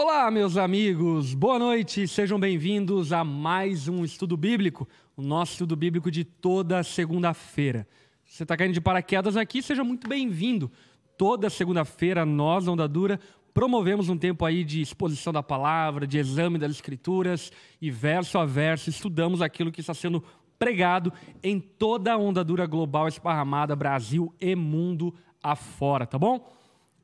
Olá, 0.00 0.30
meus 0.30 0.56
amigos, 0.56 1.34
boa 1.34 1.58
noite, 1.58 2.06
sejam 2.06 2.38
bem-vindos 2.38 3.12
a 3.12 3.24
mais 3.24 3.88
um 3.88 4.04
estudo 4.04 4.36
bíblico, 4.36 4.88
o 5.16 5.22
nosso 5.22 5.54
estudo 5.54 5.74
bíblico 5.74 6.08
de 6.08 6.22
toda 6.22 6.84
segunda-feira. 6.84 7.84
Se 8.24 8.36
você 8.36 8.42
está 8.44 8.56
caindo 8.56 8.74
de 8.74 8.80
paraquedas 8.80 9.36
aqui, 9.36 9.60
seja 9.60 9.82
muito 9.82 10.08
bem-vindo. 10.08 10.70
Toda 11.16 11.50
segunda-feira, 11.50 12.24
nós, 12.24 12.66
da 12.66 12.70
Onda 12.70 12.86
Dura, 12.86 13.18
promovemos 13.52 14.08
um 14.08 14.16
tempo 14.16 14.44
aí 14.44 14.62
de 14.62 14.80
exposição 14.80 15.32
da 15.32 15.42
palavra, 15.42 16.06
de 16.06 16.16
exame 16.16 16.58
das 16.58 16.70
escrituras 16.70 17.50
e 17.82 17.90
verso 17.90 18.38
a 18.38 18.46
verso 18.46 18.90
estudamos 18.90 19.42
aquilo 19.42 19.72
que 19.72 19.80
está 19.80 19.94
sendo 19.94 20.22
pregado 20.56 21.12
em 21.42 21.58
toda 21.58 22.12
a 22.12 22.16
onda 22.16 22.44
dura 22.44 22.66
global 22.66 23.08
esparramada, 23.08 23.74
Brasil 23.74 24.32
e 24.40 24.54
mundo 24.54 25.12
afora, 25.42 26.06
tá 26.06 26.16
bom? 26.16 26.56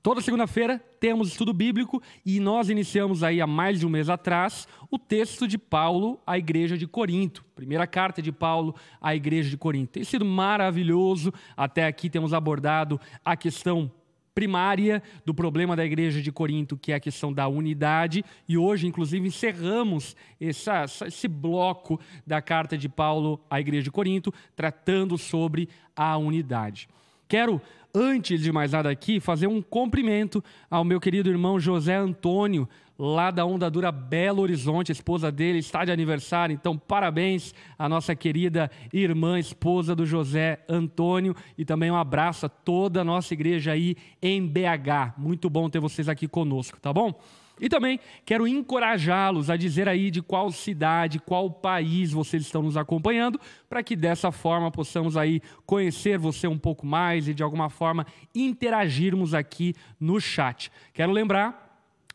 Toda 0.04 0.20
segunda-feira 0.20 0.78
temos 1.00 1.28
estudo 1.28 1.50
bíblico 1.54 2.02
e 2.26 2.38
nós 2.38 2.68
iniciamos 2.68 3.22
aí 3.22 3.40
há 3.40 3.46
mais 3.46 3.80
de 3.80 3.86
um 3.86 3.88
mês 3.88 4.10
atrás 4.10 4.68
o 4.90 4.98
texto 4.98 5.48
de 5.48 5.56
Paulo 5.56 6.20
à 6.26 6.36
igreja 6.36 6.76
de 6.76 6.86
Corinto. 6.86 7.42
Primeira 7.56 7.86
carta 7.86 8.20
de 8.20 8.30
Paulo 8.30 8.74
à 9.00 9.14
igreja 9.14 9.48
de 9.48 9.56
Corinto. 9.56 9.92
Tem 9.92 10.04
sido 10.04 10.22
maravilhoso. 10.22 11.32
Até 11.56 11.86
aqui 11.86 12.10
temos 12.10 12.34
abordado 12.34 13.00
a 13.24 13.34
questão 13.34 13.90
primária 14.34 15.02
do 15.24 15.32
problema 15.32 15.74
da 15.74 15.86
igreja 15.86 16.20
de 16.20 16.30
Corinto, 16.30 16.76
que 16.76 16.92
é 16.92 16.96
a 16.96 17.00
questão 17.00 17.32
da 17.32 17.48
unidade, 17.48 18.22
e 18.46 18.58
hoje, 18.58 18.86
inclusive, 18.86 19.26
encerramos 19.26 20.14
essa, 20.38 20.84
esse 21.06 21.26
bloco 21.26 21.98
da 22.26 22.42
carta 22.42 22.76
de 22.76 22.90
Paulo 22.90 23.40
à 23.48 23.58
igreja 23.58 23.84
de 23.84 23.90
Corinto, 23.90 24.34
tratando 24.54 25.16
sobre 25.16 25.66
a 25.96 26.14
unidade. 26.18 26.90
Quero, 27.26 27.60
antes 27.94 28.40
de 28.40 28.50
mais 28.50 28.72
nada 28.72 28.90
aqui, 28.90 29.20
fazer 29.20 29.46
um 29.46 29.62
cumprimento 29.62 30.42
ao 30.68 30.84
meu 30.84 31.00
querido 31.00 31.30
irmão 31.30 31.60
José 31.60 31.94
Antônio, 31.94 32.68
lá 32.98 33.30
da 33.30 33.44
Onda 33.44 33.70
Dura 33.70 33.92
Belo 33.92 34.42
Horizonte, 34.42 34.90
esposa 34.90 35.30
dele 35.30 35.58
está 35.58 35.84
de 35.84 35.92
aniversário, 35.92 36.52
então 36.52 36.76
parabéns 36.76 37.54
à 37.78 37.88
nossa 37.88 38.14
querida 38.14 38.70
irmã, 38.92 39.38
esposa 39.38 39.94
do 39.94 40.04
José 40.04 40.58
Antônio, 40.68 41.34
e 41.56 41.64
também 41.64 41.90
um 41.90 41.96
abraço 41.96 42.46
a 42.46 42.48
toda 42.48 43.00
a 43.00 43.04
nossa 43.04 43.32
igreja 43.34 43.72
aí 43.72 43.96
em 44.20 44.44
BH. 44.46 45.14
Muito 45.16 45.48
bom 45.48 45.68
ter 45.70 45.80
vocês 45.80 46.08
aqui 46.08 46.26
conosco, 46.26 46.80
tá 46.80 46.92
bom? 46.92 47.14
E 47.60 47.68
também 47.68 48.00
quero 48.24 48.48
encorajá-los 48.48 49.48
a 49.48 49.56
dizer 49.56 49.88
aí 49.88 50.10
de 50.10 50.20
qual 50.20 50.50
cidade, 50.50 51.20
qual 51.20 51.50
país 51.50 52.12
vocês 52.12 52.42
estão 52.42 52.62
nos 52.62 52.76
acompanhando, 52.76 53.40
para 53.68 53.82
que 53.82 53.94
dessa 53.94 54.32
forma 54.32 54.70
possamos 54.70 55.16
aí 55.16 55.40
conhecer 55.64 56.18
você 56.18 56.48
um 56.48 56.58
pouco 56.58 56.86
mais 56.86 57.28
e 57.28 57.34
de 57.34 57.42
alguma 57.42 57.70
forma 57.70 58.06
interagirmos 58.34 59.34
aqui 59.34 59.74
no 60.00 60.20
chat. 60.20 60.70
Quero 60.92 61.12
lembrar 61.12 61.63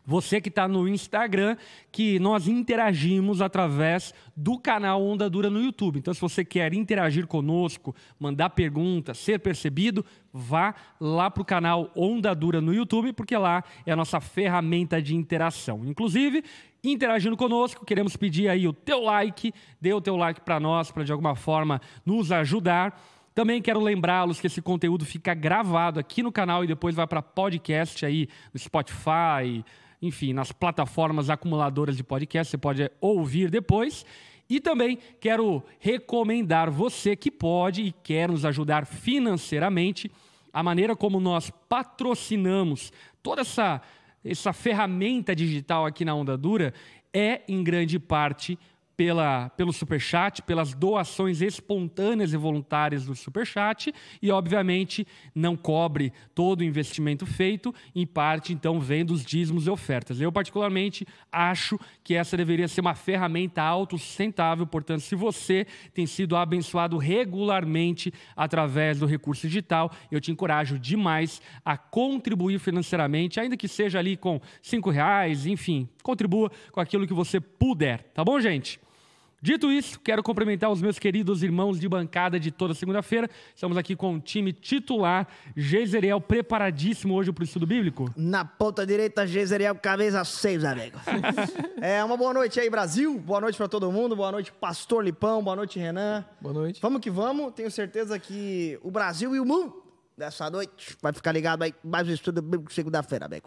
você 0.10 0.42
que 0.42 0.50
está 0.50 0.68
no 0.68 0.88
Instagram, 0.88 1.56
que 1.92 2.18
nós 2.18 2.48
interagimos 2.48 3.44
através 3.44 4.12
do 4.36 4.58
canal 4.58 5.04
Onda 5.04 5.30
Dura 5.30 5.52
no 5.52 5.62
YouTube. 5.62 6.00
Então, 6.00 6.12
se 6.12 6.20
você 6.20 6.44
quer 6.44 6.74
interagir 6.74 7.28
conosco, 7.28 7.96
mandar 8.20 8.50
perguntas, 8.50 9.20
ser 9.20 9.38
percebido, 9.40 10.04
vá 10.34 10.74
lá 11.00 11.30
para 11.30 11.44
o 11.44 11.46
canal 11.46 11.92
Onda 11.96 12.34
Dura 12.34 12.60
no 12.60 12.74
YouTube, 12.74 13.14
porque 13.14 13.38
lá 13.38 13.64
é 13.86 13.92
a 13.92 13.96
nossa 13.96 14.20
ferramenta 14.20 15.00
de 15.00 15.16
interação. 15.16 15.86
Inclusive, 15.86 16.44
interagindo 16.84 17.38
conosco, 17.38 17.86
queremos 17.86 18.18
pedir 18.18 18.50
aí 18.50 18.68
o 18.68 18.74
teu 18.74 19.04
like, 19.04 19.54
dê 19.80 19.94
o 19.94 20.02
teu 20.02 20.16
like 20.16 20.42
para 20.42 20.60
nós, 20.60 20.90
para 20.90 21.04
de 21.04 21.12
alguma 21.12 21.36
forma 21.36 21.80
nos 22.04 22.32
ajudar. 22.32 23.00
Também 23.36 23.62
quero 23.62 23.80
lembrá-los 23.80 24.42
que 24.42 24.48
esse 24.48 24.62
conteúdo 24.62 25.06
fica 25.06 25.36
gravado 25.36 26.00
aqui 26.00 26.24
no 26.24 26.32
canal 26.32 26.64
e 26.64 26.68
depois 26.68 26.96
vai 26.96 27.06
para 27.06 27.22
podcast 27.22 28.06
aí 28.06 28.28
no 28.52 28.60
Spotify, 28.60 29.64
enfim, 30.02 30.34
nas 30.34 30.52
plataformas 30.52 31.30
acumuladoras 31.30 31.98
de 31.98 32.04
podcast, 32.04 32.52
você 32.52 32.58
pode 32.58 32.90
ouvir 33.02 33.50
depois. 33.50 34.06
E 34.50 34.60
também 34.60 34.98
quero 35.20 35.62
recomendar 35.80 36.72
você 36.72 37.16
que 37.16 37.30
pode 37.30 37.84
e 37.84 37.92
quer 37.92 38.30
nos 38.30 38.46
ajudar 38.46 38.86
financeiramente, 38.86 40.10
a 40.52 40.64
maneira 40.64 40.96
como 40.96 41.20
nós 41.20 41.52
patrocinamos 41.70 42.92
toda 43.22 43.42
essa, 43.42 43.80
essa 44.26 44.52
ferramenta 44.52 45.36
digital 45.36 45.86
aqui 45.86 46.04
na 46.04 46.16
Onda 46.16 46.36
Dura 46.36 46.74
é, 47.14 47.42
em 47.48 47.64
grande 47.64 48.00
parte, 48.00 48.58
pela, 49.00 49.48
pelo 49.52 49.72
Superchat, 49.72 50.42
pelas 50.42 50.74
doações 50.74 51.40
espontâneas 51.40 52.34
e 52.34 52.36
voluntárias 52.36 53.06
do 53.06 53.16
Superchat 53.16 53.94
e, 54.22 54.30
obviamente, 54.30 55.08
não 55.34 55.56
cobre 55.56 56.12
todo 56.36 56.60
o 56.60 56.66
investimento 56.66 57.26
feito, 57.26 57.74
em 57.96 58.06
parte, 58.06 58.52
então, 58.52 58.78
vem 58.78 59.06
dos 59.06 59.24
dízimos 59.24 59.68
e 59.68 59.70
ofertas. 59.70 60.20
Eu, 60.20 60.34
particularmente, 60.34 61.08
acho 61.32 61.80
que 62.04 62.14
essa 62.14 62.36
deveria 62.36 62.68
ser 62.68 62.82
uma 62.82 62.94
ferramenta 62.94 63.64
autossustentável, 63.64 64.68
portanto, 64.68 65.00
se 65.00 65.16
você 65.16 65.66
tem 65.94 66.06
sido 66.06 66.36
abençoado 66.36 66.98
regularmente 66.98 68.12
através 68.36 69.00
do 69.00 69.06
recurso 69.06 69.48
digital, 69.48 69.90
eu 70.12 70.20
te 70.20 70.30
encorajo 70.30 70.78
demais 70.78 71.42
a 71.64 71.78
contribuir 71.78 72.60
financeiramente, 72.60 73.40
ainda 73.40 73.56
que 73.56 73.70
seja 73.70 73.98
ali 73.98 74.18
com 74.18 74.42
cinco 74.62 74.90
reais, 74.90 75.46
enfim, 75.46 75.88
contribua 76.04 76.52
com 76.74 76.82
aquilo 76.82 77.08
que 77.08 77.14
você 77.14 77.40
puder, 77.40 78.04
tá 78.14 78.26
bom, 78.26 78.38
gente? 78.42 78.78
Dito 79.42 79.72
isso, 79.72 79.98
quero 80.02 80.22
cumprimentar 80.22 80.70
os 80.70 80.82
meus 80.82 81.00
queridos 81.00 81.42
irmãos 81.44 81.80
de 81.80 81.88
bancada 81.88 82.38
de 82.38 82.52
toda 82.52 82.74
segunda-feira. 82.74 83.30
Estamos 83.56 83.78
aqui 83.78 83.96
com 83.96 84.16
o 84.16 84.20
time 84.20 84.52
titular, 84.52 85.26
Geiseriel, 85.56 86.20
preparadíssimo 86.20 87.14
hoje 87.14 87.32
para 87.32 87.42
o 87.42 87.46
estudo 87.46 87.66
bíblico? 87.66 88.12
Na 88.18 88.44
ponta 88.44 88.86
direita, 88.86 89.26
Geiseriel, 89.26 89.76
cabeça 89.76 90.26
6, 90.26 90.66
amigo. 90.66 91.00
é, 91.82 92.04
uma 92.04 92.18
boa 92.18 92.34
noite 92.34 92.60
aí, 92.60 92.70
Brasil. 92.70 93.18
Boa 93.18 93.40
noite 93.40 93.58
para 93.58 93.70
todo 93.70 93.90
mundo. 93.90 94.14
Boa 94.14 94.32
noite, 94.32 94.52
Pastor 94.52 95.06
Lipão. 95.06 95.42
Boa 95.42 95.56
noite, 95.56 95.80
Renan. 95.80 96.26
Boa 96.42 96.54
noite. 96.54 96.82
Vamos 96.82 97.00
que 97.00 97.10
vamos. 97.10 97.54
Tenho 97.54 97.72
certeza 97.72 98.20
que 98.20 98.78
o 98.84 98.92
Brasil 98.92 99.34
e 99.34 99.40
o 99.40 99.46
mundo 99.46 99.89
dessa 100.20 100.50
noite. 100.50 100.96
Vai 101.02 101.14
ficar 101.14 101.32
ligado 101.32 101.64
aí, 101.64 101.74
mais 101.84 102.08
um 102.08 102.12
estudo 102.12 102.42
bíblico 102.42 102.72
segunda-feira, 102.74 103.26
amigo. 103.26 103.46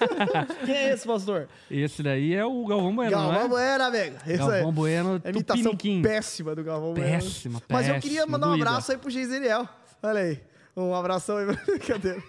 Quem 0.64 0.74
é 0.74 0.92
esse, 0.94 1.06
pastor? 1.06 1.48
Esse 1.70 2.02
daí 2.02 2.34
é 2.34 2.44
o 2.44 2.64
Galvão 2.66 2.94
Bueno, 2.94 3.10
Galvão 3.10 3.32
não 3.32 3.40
é? 3.40 3.48
Bueno, 3.48 3.84
amigo. 3.84 4.16
Esse 4.26 4.38
Galvão 4.38 4.56
é. 4.68 4.72
Bueno, 4.72 5.20
É 5.24 5.30
imitação 5.30 5.72
Tupiniquim. 5.72 6.02
péssima 6.02 6.54
do 6.54 6.62
Galvão 6.64 6.94
Bueno. 6.94 7.10
Péssima, 7.10 7.60
Mas 7.68 7.88
eu 7.88 7.94
queria 8.00 8.20
péssima, 8.20 8.38
mandar 8.38 8.48
um 8.48 8.54
abraço 8.54 8.92
aí 8.92 8.98
pro 8.98 9.10
Geiseriel. 9.10 9.68
Olha 10.02 10.20
aí. 10.20 10.40
Um 10.76 10.94
abração 10.94 11.36
aí. 11.36 11.46
Brincadeira. 11.66 12.22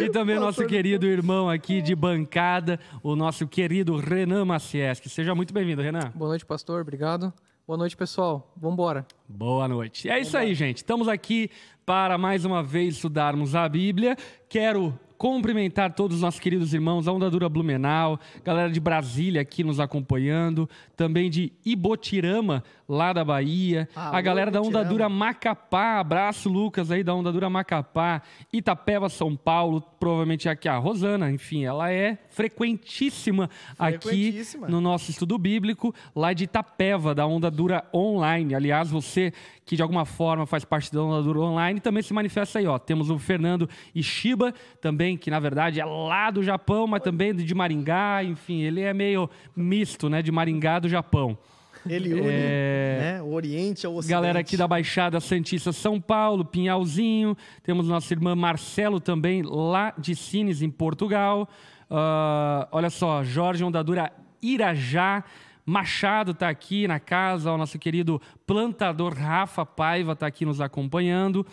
E 0.00 0.10
também 0.10 0.38
nosso 0.38 0.66
querido 0.66 1.06
irmão 1.06 1.48
aqui 1.48 1.80
de 1.82 1.94
bancada, 1.94 2.78
o 3.02 3.16
nosso 3.16 3.46
querido 3.46 3.96
Renan 3.96 4.44
Macieski. 4.44 5.08
Seja 5.08 5.34
muito 5.34 5.54
bem-vindo, 5.54 5.82
Renan. 5.82 6.12
Boa 6.14 6.28
noite, 6.30 6.44
pastor. 6.44 6.80
Obrigado. 6.82 7.32
Boa 7.66 7.78
noite, 7.78 7.96
pessoal. 7.96 8.52
Vambora. 8.54 9.06
Boa 9.26 9.66
noite. 9.66 10.06
É 10.10 10.20
isso 10.20 10.36
aí, 10.36 10.54
gente. 10.54 10.76
Estamos 10.76 11.08
aqui 11.08 11.50
para 11.86 12.18
mais 12.18 12.44
uma 12.44 12.62
vez 12.62 12.96
estudarmos 12.96 13.54
a 13.54 13.66
Bíblia. 13.66 14.18
Quero 14.50 14.92
cumprimentar 15.16 15.94
todos 15.94 16.16
os 16.16 16.22
nossos 16.22 16.38
queridos 16.38 16.74
irmãos, 16.74 17.08
a 17.08 17.12
Onda 17.12 17.30
Dura 17.30 17.48
Blumenau, 17.48 18.20
galera 18.44 18.70
de 18.70 18.78
Brasília 18.78 19.40
aqui 19.40 19.64
nos 19.64 19.80
acompanhando, 19.80 20.68
também 20.94 21.30
de 21.30 21.54
Ibotirama, 21.64 22.62
lá 22.88 23.12
da 23.12 23.24
Bahia, 23.24 23.88
Alô, 23.94 24.16
a 24.16 24.20
galera 24.20 24.50
da 24.50 24.60
Onda. 24.60 24.84
Dura 24.84 25.08
Macapá, 25.08 25.98
abraço 25.98 26.48
Lucas 26.48 26.90
aí 26.90 27.02
da 27.02 27.14
Onda 27.14 27.32
Dura 27.32 27.48
Macapá, 27.48 28.22
Itapeva, 28.52 29.08
São 29.08 29.34
Paulo, 29.34 29.80
provavelmente 29.98 30.48
aqui 30.48 30.68
a 30.68 30.76
Rosana, 30.76 31.30
enfim, 31.30 31.64
ela 31.64 31.90
é 31.90 32.18
frequentíssima 32.30 33.48
aqui 33.78 34.08
Frequentíssima. 34.08 34.68
no 34.68 34.80
nosso 34.80 35.10
estudo 35.10 35.38
bíblico, 35.38 35.94
lá 36.14 36.32
de 36.32 36.44
Itapeva, 36.44 37.14
da 37.14 37.26
Onda 37.26 37.50
Dura 37.50 37.84
Online. 37.92 38.54
Aliás, 38.54 38.90
você 38.90 39.32
que 39.64 39.76
de 39.76 39.82
alguma 39.82 40.04
forma 40.04 40.46
faz 40.46 40.64
parte 40.64 40.92
da 40.92 41.02
Onda 41.02 41.22
Dura 41.22 41.40
Online 41.40 41.80
também 41.80 42.02
se 42.02 42.12
manifesta 42.12 42.58
aí, 42.58 42.66
ó. 42.66 42.78
Temos 42.78 43.08
o 43.08 43.18
Fernando 43.18 43.68
Ishiba, 43.94 44.52
também, 44.80 45.16
que 45.16 45.30
na 45.30 45.40
verdade 45.40 45.80
é 45.80 45.84
lá 45.84 46.30
do 46.30 46.42
Japão, 46.42 46.86
mas 46.86 47.02
também 47.02 47.34
de 47.34 47.54
Maringá, 47.54 48.22
enfim, 48.22 48.60
ele 48.60 48.82
é 48.82 48.92
meio 48.92 49.28
misto, 49.56 50.10
né, 50.10 50.20
de 50.20 50.30
Maringá 50.30 50.78
do 50.78 50.88
Japão. 50.88 51.38
Ele 51.86 52.14
une 52.14 52.26
É. 52.26 52.98
né, 53.00 53.22
o 53.22 53.32
Oriente 53.32 53.86
ao 53.86 53.94
Ocidente. 53.94 54.10
Galera 54.10 54.38
aqui 54.40 54.56
da 54.56 54.66
Baixada 54.66 55.20
Santista 55.20 55.72
São 55.72 56.00
Paulo, 56.00 56.44
Pinhalzinho. 56.44 57.36
Temos 57.62 57.88
nossa 57.88 58.12
irmã 58.12 58.34
Marcelo 58.34 59.00
também, 59.00 59.42
lá 59.42 59.92
de 59.98 60.14
Sines, 60.14 60.62
em 60.62 60.70
Portugal. 60.70 61.48
Ah, 61.90 62.68
olha 62.72 62.90
só, 62.90 63.22
Jorge 63.22 63.62
Ondadura 63.62 64.12
Irajá. 64.42 65.24
Machado 65.66 66.32
está 66.32 66.50
aqui 66.50 66.86
na 66.86 67.00
casa, 67.00 67.50
o 67.50 67.56
nosso 67.56 67.78
querido 67.78 68.20
plantador 68.46 69.14
Rafa 69.14 69.64
Paiva 69.64 70.12
está 70.12 70.26
aqui 70.26 70.44
nos 70.44 70.60
acompanhando. 70.60 71.46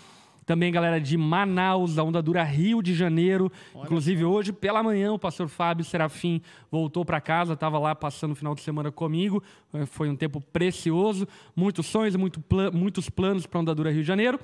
Também 0.52 0.70
galera 0.70 1.00
de 1.00 1.16
Manaus, 1.16 1.96
da 1.96 2.04
Onda 2.04 2.22
Dura 2.22 2.44
Rio 2.44 2.82
de 2.82 2.94
Janeiro. 2.94 3.50
Inclusive 3.74 4.26
hoje 4.26 4.52
pela 4.52 4.84
manhã 4.84 5.14
o 5.14 5.18
pastor 5.18 5.48
Fábio 5.48 5.86
Serafim 5.86 6.42
voltou 6.70 7.06
para 7.06 7.22
casa, 7.22 7.54
estava 7.54 7.80
lá 7.80 7.96
passando 7.96 8.34
o 8.34 8.36
final 8.36 8.54
de 8.54 8.60
semana 8.60 8.92
comigo. 8.92 9.42
Eh, 9.74 9.86
Foi 9.86 10.10
um 10.10 10.16
tempo 10.18 10.42
precioso, 10.42 11.26
muitos 11.56 11.86
sonhos, 11.86 12.18
muito 12.18 12.42
pla- 12.42 12.70
muitos 12.70 13.10
planos 13.10 13.46
para 13.48 13.60
a 13.60 13.62
Onda 13.62 13.74
Dura 13.74 13.92
Rio 13.92 14.02
de 14.02 14.08
Janeiro. 14.10 14.38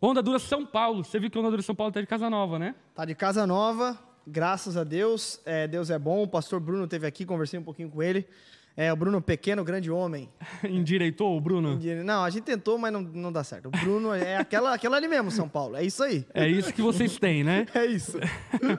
Onda 0.00 0.22
Dura 0.22 0.38
São 0.38 0.64
Paulo, 0.64 1.04
você 1.04 1.20
viu 1.20 1.28
que 1.30 1.36
a 1.36 1.40
Onda 1.42 1.50
Dura 1.50 1.60
São 1.60 1.74
Paulo 1.74 1.90
está 1.90 2.00
de 2.00 2.06
casa 2.06 2.30
nova, 2.30 2.58
né? 2.58 2.74
Tá 2.94 3.04
de 3.04 3.14
casa 3.14 3.46
nova. 3.46 3.98
Graças 4.26 4.78
a 4.78 4.82
Deus, 4.84 5.42
é, 5.44 5.68
Deus 5.68 5.90
é 5.90 5.98
bom. 5.98 6.22
O 6.22 6.26
pastor 6.26 6.58
Bruno 6.58 6.84
esteve 6.84 7.06
aqui, 7.06 7.26
conversei 7.26 7.60
um 7.60 7.62
pouquinho 7.62 7.90
com 7.90 8.02
ele. 8.02 8.26
É, 8.80 8.90
o 8.90 8.96
Bruno, 8.96 9.20
pequeno, 9.20 9.62
grande 9.62 9.90
homem. 9.90 10.26
Endireitou 10.64 11.36
o 11.36 11.40
Bruno? 11.40 11.78
Não, 12.02 12.24
a 12.24 12.30
gente 12.30 12.44
tentou, 12.44 12.78
mas 12.78 12.90
não, 12.90 13.02
não 13.02 13.30
dá 13.30 13.44
certo. 13.44 13.66
O 13.66 13.70
Bruno 13.70 14.14
é 14.14 14.38
aquela, 14.38 14.72
aquela 14.72 14.96
ali 14.96 15.06
mesmo, 15.06 15.30
São 15.30 15.46
Paulo. 15.46 15.76
É 15.76 15.84
isso 15.84 16.02
aí. 16.02 16.24
É 16.32 16.48
isso 16.48 16.72
que 16.72 16.80
vocês 16.80 17.18
têm, 17.18 17.44
né? 17.44 17.66
É 17.74 17.84
isso. 17.84 18.18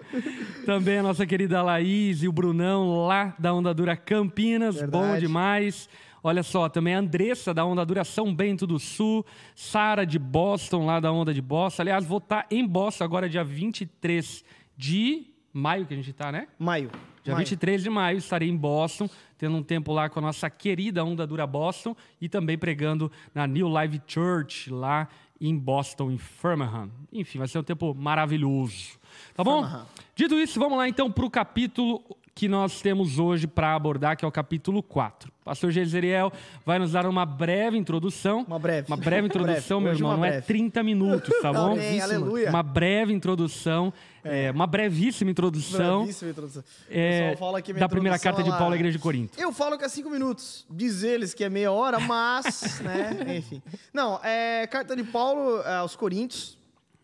Também 0.66 0.98
a 0.98 1.04
nossa 1.04 1.24
querida 1.24 1.62
Laís 1.62 2.24
e 2.24 2.28
o 2.28 2.32
Brunão, 2.32 3.06
lá 3.06 3.36
da 3.38 3.54
Onda 3.54 3.76
Dura 3.76 3.96
Campinas. 3.96 4.78
Verdade. 4.78 4.92
Bom 4.92 5.20
demais. 5.20 5.88
Olha 6.24 6.42
só, 6.42 6.68
também 6.68 6.96
a 6.96 7.00
Andressa, 7.00 7.54
da 7.54 7.64
Onda 7.64 7.86
Dura 7.86 8.04
São 8.04 8.34
Bento 8.34 8.66
do 8.66 8.80
Sul. 8.80 9.24
Sara, 9.56 10.04
de 10.04 10.18
Boston, 10.18 10.84
lá 10.84 11.00
da 11.00 11.12
Onda 11.12 11.32
de 11.32 11.44
Boston. 11.44 11.84
Aliás, 11.84 12.04
vou 12.04 12.18
estar 12.18 12.48
em 12.50 12.66
Boston 12.68 13.04
agora, 13.04 13.30
dia 13.30 13.44
23 13.44 14.44
de 14.76 15.28
maio, 15.54 15.86
que 15.86 15.94
a 15.94 15.98
gente 15.98 16.12
tá, 16.12 16.32
né? 16.32 16.48
Maio. 16.58 16.90
Dia 17.24 17.34
Maio. 17.34 17.46
23 17.46 17.84
de 17.84 17.90
maio 17.90 18.18
estarei 18.18 18.50
em 18.50 18.58
Boston, 18.58 19.10
tendo 19.38 19.56
um 19.56 19.64
tempo 19.64 19.92
lá 19.94 20.10
com 20.10 20.20
a 20.20 20.22
nossa 20.22 20.50
querida 20.50 21.04
Onda 21.04 21.26
Dura 21.26 21.46
Boston 21.46 21.96
e 22.20 22.28
também 22.28 22.58
pregando 22.58 23.12
na 23.34 23.46
New 23.46 23.68
Life 23.68 24.02
Church, 24.08 24.70
lá 24.70 25.08
em 25.40 25.58
Boston, 25.58 26.12
em 26.12 26.18
Firmingham. 26.18 26.92
Enfim, 27.12 27.40
vai 27.40 27.48
ser 27.48 27.60
um 27.60 27.64
tempo 27.64 27.94
maravilhoso. 27.96 29.00
Tá 29.34 29.44
bom? 29.44 29.68
Dito 30.16 30.36
isso, 30.36 30.60
vamos 30.60 30.78
lá 30.78 30.88
então 30.88 31.12
para 31.12 31.26
o 31.26 31.30
capítulo 31.30 32.04
que 32.34 32.48
nós 32.48 32.82
temos 32.82 33.20
hoje 33.20 33.46
para 33.46 33.76
abordar, 33.76 34.16
que 34.16 34.24
é 34.24 34.28
o 34.28 34.32
capítulo 34.32 34.82
4. 34.82 35.32
Pastor 35.44 35.72
Jezeriel 35.72 36.32
vai 36.66 36.80
nos 36.80 36.92
dar 36.92 37.06
uma 37.06 37.26
breve 37.26 37.78
introdução. 37.78 38.46
Uma 38.48 38.60
breve. 38.60 38.88
Uma 38.88 38.98
breve 38.98 39.28
introdução, 39.28 39.82
Breve. 39.82 39.98
meu 40.00 40.08
irmão. 40.08 40.18
Não 40.18 40.26
é 40.26 40.30
breve. 40.32 40.48
30 40.48 40.84
minutos, 40.84 41.34
tá 41.42 41.52
bom? 41.54 41.74
Amém, 41.74 42.00
aleluia. 42.00 42.50
Uma 42.50 42.64
breve 42.64 43.12
introdução, 43.12 43.92
é, 44.24 44.52
uma 44.52 44.68
brevíssima 44.68 45.32
introdução 45.32 46.00
Bravíssima 46.00 46.32
introdução. 46.32 46.64
É, 46.90 47.36
fala 47.38 47.62
que 47.62 47.74
da 47.74 47.90
primeira 47.90 48.18
carta 48.20 48.44
de 48.44 48.50
Paulo 48.50 48.74
à 48.74 48.76
Igreja 48.76 48.98
de 48.98 49.04
Corinto. 49.04 49.40
Eu 49.40 49.52
falo 49.52 49.78
que 49.78 49.84
é 49.84 49.90
cinco 49.90 50.10
minutos. 50.10 50.66
Diz 50.70 51.04
eles 51.04 51.34
que 51.34 51.44
é 51.44 51.50
meia 51.50 51.72
hora, 51.72 52.00
mas, 52.00 52.80
né, 52.82 53.38
enfim. 53.38 53.62
Não, 53.94 54.20
é 54.24 54.68
carta 54.68 54.96
de 54.96 55.04
Paulo 55.04 55.62
é, 55.62 55.76
aos 55.78 55.96
Coríntios. 55.96 56.61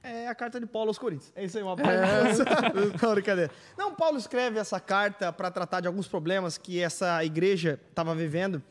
É 0.10 0.28
a 0.30 0.34
carta 0.34 0.58
de 0.58 0.66
Paulo 0.66 0.88
aos 0.90 0.98
Coríntios. 0.98 1.34
É 1.36 1.44
isso 1.44 1.58
aí, 1.58 1.64
uma 1.64 1.76
Não, 3.02 3.14
brincadeira. 3.14 3.52
Não, 3.78 3.94
Paulo 3.94 4.18
escreve 4.18 4.58
essa 4.58 4.80
carta 4.80 5.34
para 5.34 5.52
tratar 5.52 5.82
de 5.82 5.88
alguns 5.88 6.08
problemas 6.08 6.58
que 6.58 6.82
essa 6.82 7.24
igreja 7.26 7.78
estava 7.90 8.16
vivendo. 8.16 8.64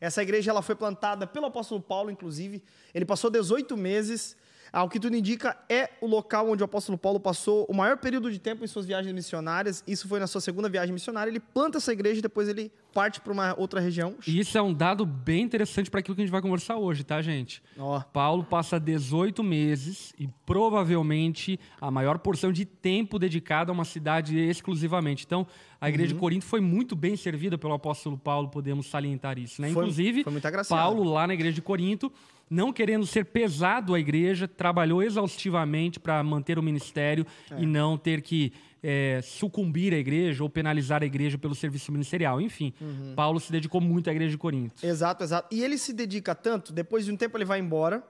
Essa 0.00 0.22
igreja 0.22 0.50
ela 0.50 0.62
foi 0.62 0.74
plantada 0.74 1.26
pelo 1.26 1.44
apóstolo 1.44 1.82
Paulo, 1.82 2.10
inclusive. 2.10 2.62
Ele 2.94 3.04
passou 3.04 3.28
18 3.30 3.76
meses. 3.76 4.34
Ao 4.72 4.88
que 4.88 5.00
tudo 5.00 5.16
indica, 5.16 5.56
é 5.68 5.90
o 6.00 6.06
local 6.06 6.48
onde 6.50 6.62
o 6.62 6.64
apóstolo 6.64 6.98
Paulo 6.98 7.18
passou 7.18 7.66
o 7.68 7.74
maior 7.74 7.96
período 7.98 8.30
de 8.30 8.38
tempo 8.38 8.64
em 8.64 8.66
suas 8.66 8.84
viagens 8.86 9.12
missionárias. 9.14 9.82
Isso 9.86 10.06
foi 10.08 10.20
na 10.20 10.26
sua 10.26 10.40
segunda 10.40 10.68
viagem 10.68 10.92
missionária. 10.92 11.30
Ele 11.30 11.40
planta 11.40 11.78
essa 11.78 11.92
igreja 11.92 12.18
e 12.18 12.22
depois 12.22 12.48
ele 12.48 12.70
parte 12.92 13.20
para 13.20 13.32
uma 13.32 13.54
outra 13.58 13.80
região. 13.80 14.14
E 14.26 14.38
isso 14.40 14.56
é 14.58 14.62
um 14.62 14.72
dado 14.74 15.06
bem 15.06 15.42
interessante 15.42 15.90
para 15.90 16.00
aquilo 16.00 16.14
que 16.16 16.22
a 16.22 16.24
gente 16.24 16.32
vai 16.32 16.42
conversar 16.42 16.76
hoje, 16.76 17.04
tá, 17.04 17.20
gente? 17.22 17.62
Ó, 17.78 18.00
Paulo 18.00 18.42
passa 18.44 18.78
18 18.80 19.42
meses 19.42 20.12
e 20.18 20.28
provavelmente 20.44 21.58
a 21.80 21.90
maior 21.90 22.18
porção 22.18 22.52
de 22.52 22.64
tempo 22.64 23.18
dedicado 23.18 23.70
a 23.70 23.74
uma 23.74 23.84
cidade 23.84 24.38
exclusivamente. 24.38 25.24
Então, 25.24 25.46
a 25.80 25.88
igreja 25.88 26.10
Uhum. 26.10 26.14
de 26.16 26.20
Corinto 26.20 26.44
foi 26.44 26.60
muito 26.60 26.94
bem 26.96 27.16
servida 27.16 27.56
pelo 27.58 27.72
apóstolo 27.74 28.16
Paulo, 28.18 28.48
podemos 28.48 28.86
salientar 28.88 29.38
isso, 29.38 29.60
né? 29.62 29.70
Foi- 29.70 29.82
Inclusive, 29.84 30.24
foi. 30.24 30.40
Paulo 30.68 31.04
lá 31.04 31.26
na 31.26 31.34
igreja 31.34 31.54
de 31.54 31.62
Corinto, 31.62 32.12
não 32.50 32.72
querendo 32.72 33.06
ser 33.06 33.24
pesado 33.26 33.94
à 33.94 34.00
igreja, 34.00 34.46
trabalhou 34.48 35.02
exaustivamente 35.02 36.00
para 36.00 36.22
manter 36.22 36.58
o 36.58 36.62
ministério 36.62 37.26
É. 37.50 37.60
e 37.60 37.66
não 37.66 37.96
ter 37.98 38.22
que 38.22 38.52
é, 38.82 39.20
sucumbir 39.24 39.92
à 39.92 39.96
igreja 39.96 40.42
ou 40.44 40.48
penalizar 40.48 41.02
a 41.02 41.06
igreja 41.06 41.36
pelo 41.36 41.54
serviço 41.54 41.90
ministerial. 41.90 42.40
Enfim, 42.40 42.72
Uhum. 42.80 43.12
Paulo 43.16 43.40
se 43.40 43.50
dedicou 43.50 43.80
muito 43.80 44.08
à 44.08 44.12
igreja 44.12 44.30
de 44.30 44.38
Corinto. 44.38 44.86
Exato, 44.86 45.24
exato. 45.24 45.54
E 45.54 45.64
ele 45.64 45.76
se 45.76 45.92
dedica 45.92 46.32
tanto, 46.34 46.72
depois 46.72 47.04
de 47.04 47.10
um 47.12 47.16
tempo 47.16 47.36
ele 47.36 47.44
vai 47.44 47.58
embora. 47.58 48.02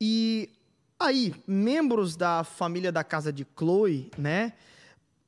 E 0.00 0.48
aí, 0.98 1.34
membros 1.46 2.14
da 2.16 2.44
família 2.44 2.92
da 2.92 3.02
casa 3.02 3.32
de 3.32 3.44
Chloe, 3.58 4.10
né, 4.16 4.52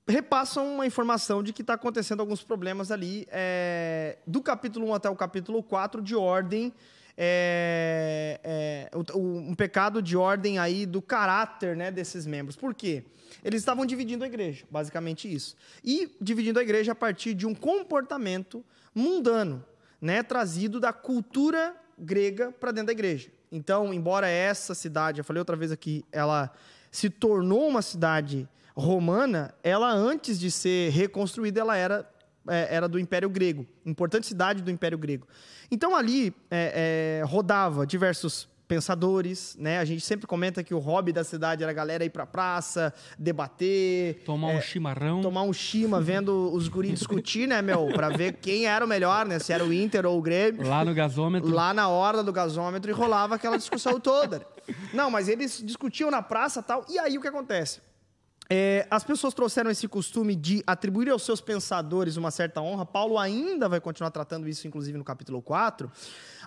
repassam 0.06 0.74
uma 0.74 0.86
informação 0.86 1.42
de 1.42 1.52
que 1.52 1.62
está 1.62 1.74
acontecendo 1.74 2.20
alguns 2.20 2.42
problemas 2.44 2.90
ali, 2.90 3.26
é, 3.32 4.18
do 4.26 4.40
capítulo 4.42 4.88
1 4.90 4.94
até 4.94 5.10
o 5.10 5.16
capítulo 5.16 5.62
4, 5.62 6.00
de 6.02 6.14
ordem. 6.14 6.72
É, 7.16 8.40
é, 8.42 8.90
um 9.14 9.54
pecado 9.54 10.02
de 10.02 10.16
ordem 10.16 10.58
aí 10.58 10.84
do 10.86 11.00
caráter 11.00 11.76
né, 11.76 11.90
desses 11.90 12.26
membros. 12.26 12.56
Por 12.56 12.74
quê? 12.74 13.04
Eles 13.42 13.60
estavam 13.60 13.84
dividindo 13.84 14.24
a 14.24 14.26
igreja, 14.26 14.64
basicamente 14.70 15.32
isso. 15.32 15.56
E 15.84 16.16
dividindo 16.20 16.58
a 16.58 16.62
igreja 16.62 16.92
a 16.92 16.94
partir 16.94 17.34
de 17.34 17.46
um 17.46 17.54
comportamento 17.54 18.64
mundano, 18.94 19.64
né, 20.00 20.22
trazido 20.22 20.80
da 20.80 20.92
cultura 20.92 21.74
grega 21.98 22.52
para 22.52 22.72
dentro 22.72 22.86
da 22.88 22.92
igreja. 22.92 23.30
Então, 23.50 23.94
embora 23.94 24.28
essa 24.28 24.74
cidade, 24.74 25.20
eu 25.20 25.24
falei 25.24 25.38
outra 25.38 25.56
vez 25.56 25.70
aqui, 25.70 26.04
ela 26.10 26.52
se 26.90 27.08
tornou 27.08 27.68
uma 27.68 27.82
cidade 27.82 28.48
romana, 28.76 29.54
ela 29.62 29.92
antes 29.92 30.38
de 30.38 30.50
ser 30.50 30.90
reconstruída, 30.90 31.60
ela 31.60 31.76
era, 31.76 32.08
é, 32.48 32.74
era 32.74 32.88
do 32.88 32.98
Império 32.98 33.28
Grego, 33.28 33.66
importante 33.84 34.26
cidade 34.26 34.62
do 34.62 34.70
Império 34.70 34.98
Grego. 34.98 35.26
Então 35.70 35.94
ali 35.96 36.34
é, 36.50 37.20
é, 37.20 37.24
rodava 37.26 37.86
diversos 37.86 38.48
pensadores, 38.66 39.56
né? 39.58 39.78
A 39.78 39.84
gente 39.84 40.00
sempre 40.04 40.26
comenta 40.26 40.62
que 40.62 40.72
o 40.74 40.78
hobby 40.78 41.12
da 41.12 41.22
cidade 41.22 41.62
era 41.62 41.70
a 41.70 41.74
galera 41.74 42.04
ir 42.04 42.10
pra 42.10 42.24
praça, 42.26 42.92
debater, 43.18 44.22
Tomar 44.24 44.48
um 44.48 44.60
chimarrão. 44.60 45.20
tomar 45.20 45.42
um 45.42 45.52
chima 45.52 46.00
vendo 46.00 46.50
os 46.52 46.66
guris 46.68 46.98
discutir, 46.98 47.46
né, 47.46 47.60
meu? 47.60 47.88
Pra 47.88 48.08
ver 48.08 48.34
quem 48.34 48.66
era 48.66 48.84
o 48.84 48.88
melhor, 48.88 49.26
né? 49.26 49.38
Se 49.38 49.52
era 49.52 49.64
o 49.64 49.72
Inter 49.72 50.06
ou 50.06 50.18
o 50.18 50.22
Grêmio. 50.22 50.66
Lá 50.66 50.84
no 50.84 50.94
gasômetro. 50.94 51.50
Lá 51.50 51.74
na 51.74 51.88
hora 51.88 52.22
do 52.22 52.32
gasômetro 52.32 52.90
e 52.90 52.94
rolava 52.94 53.34
aquela 53.34 53.58
discussão 53.58 54.00
toda. 54.00 54.46
Não, 54.92 55.10
mas 55.10 55.28
eles 55.28 55.62
discutiam 55.64 56.10
na 56.10 56.22
praça 56.22 56.60
e 56.60 56.62
tal. 56.62 56.86
E 56.88 56.98
aí 56.98 57.18
o 57.18 57.20
que 57.20 57.28
acontece? 57.28 57.80
É, 58.48 58.86
as 58.90 59.02
pessoas 59.02 59.32
trouxeram 59.32 59.70
esse 59.70 59.88
costume 59.88 60.34
de 60.36 60.62
atribuir 60.66 61.08
aos 61.08 61.22
seus 61.22 61.40
pensadores 61.40 62.16
uma 62.16 62.30
certa 62.30 62.60
honra. 62.60 62.84
Paulo 62.84 63.18
ainda 63.18 63.68
vai 63.68 63.80
continuar 63.80 64.10
tratando 64.10 64.48
isso, 64.48 64.66
inclusive, 64.66 64.98
no 64.98 65.04
capítulo 65.04 65.40
4. 65.40 65.90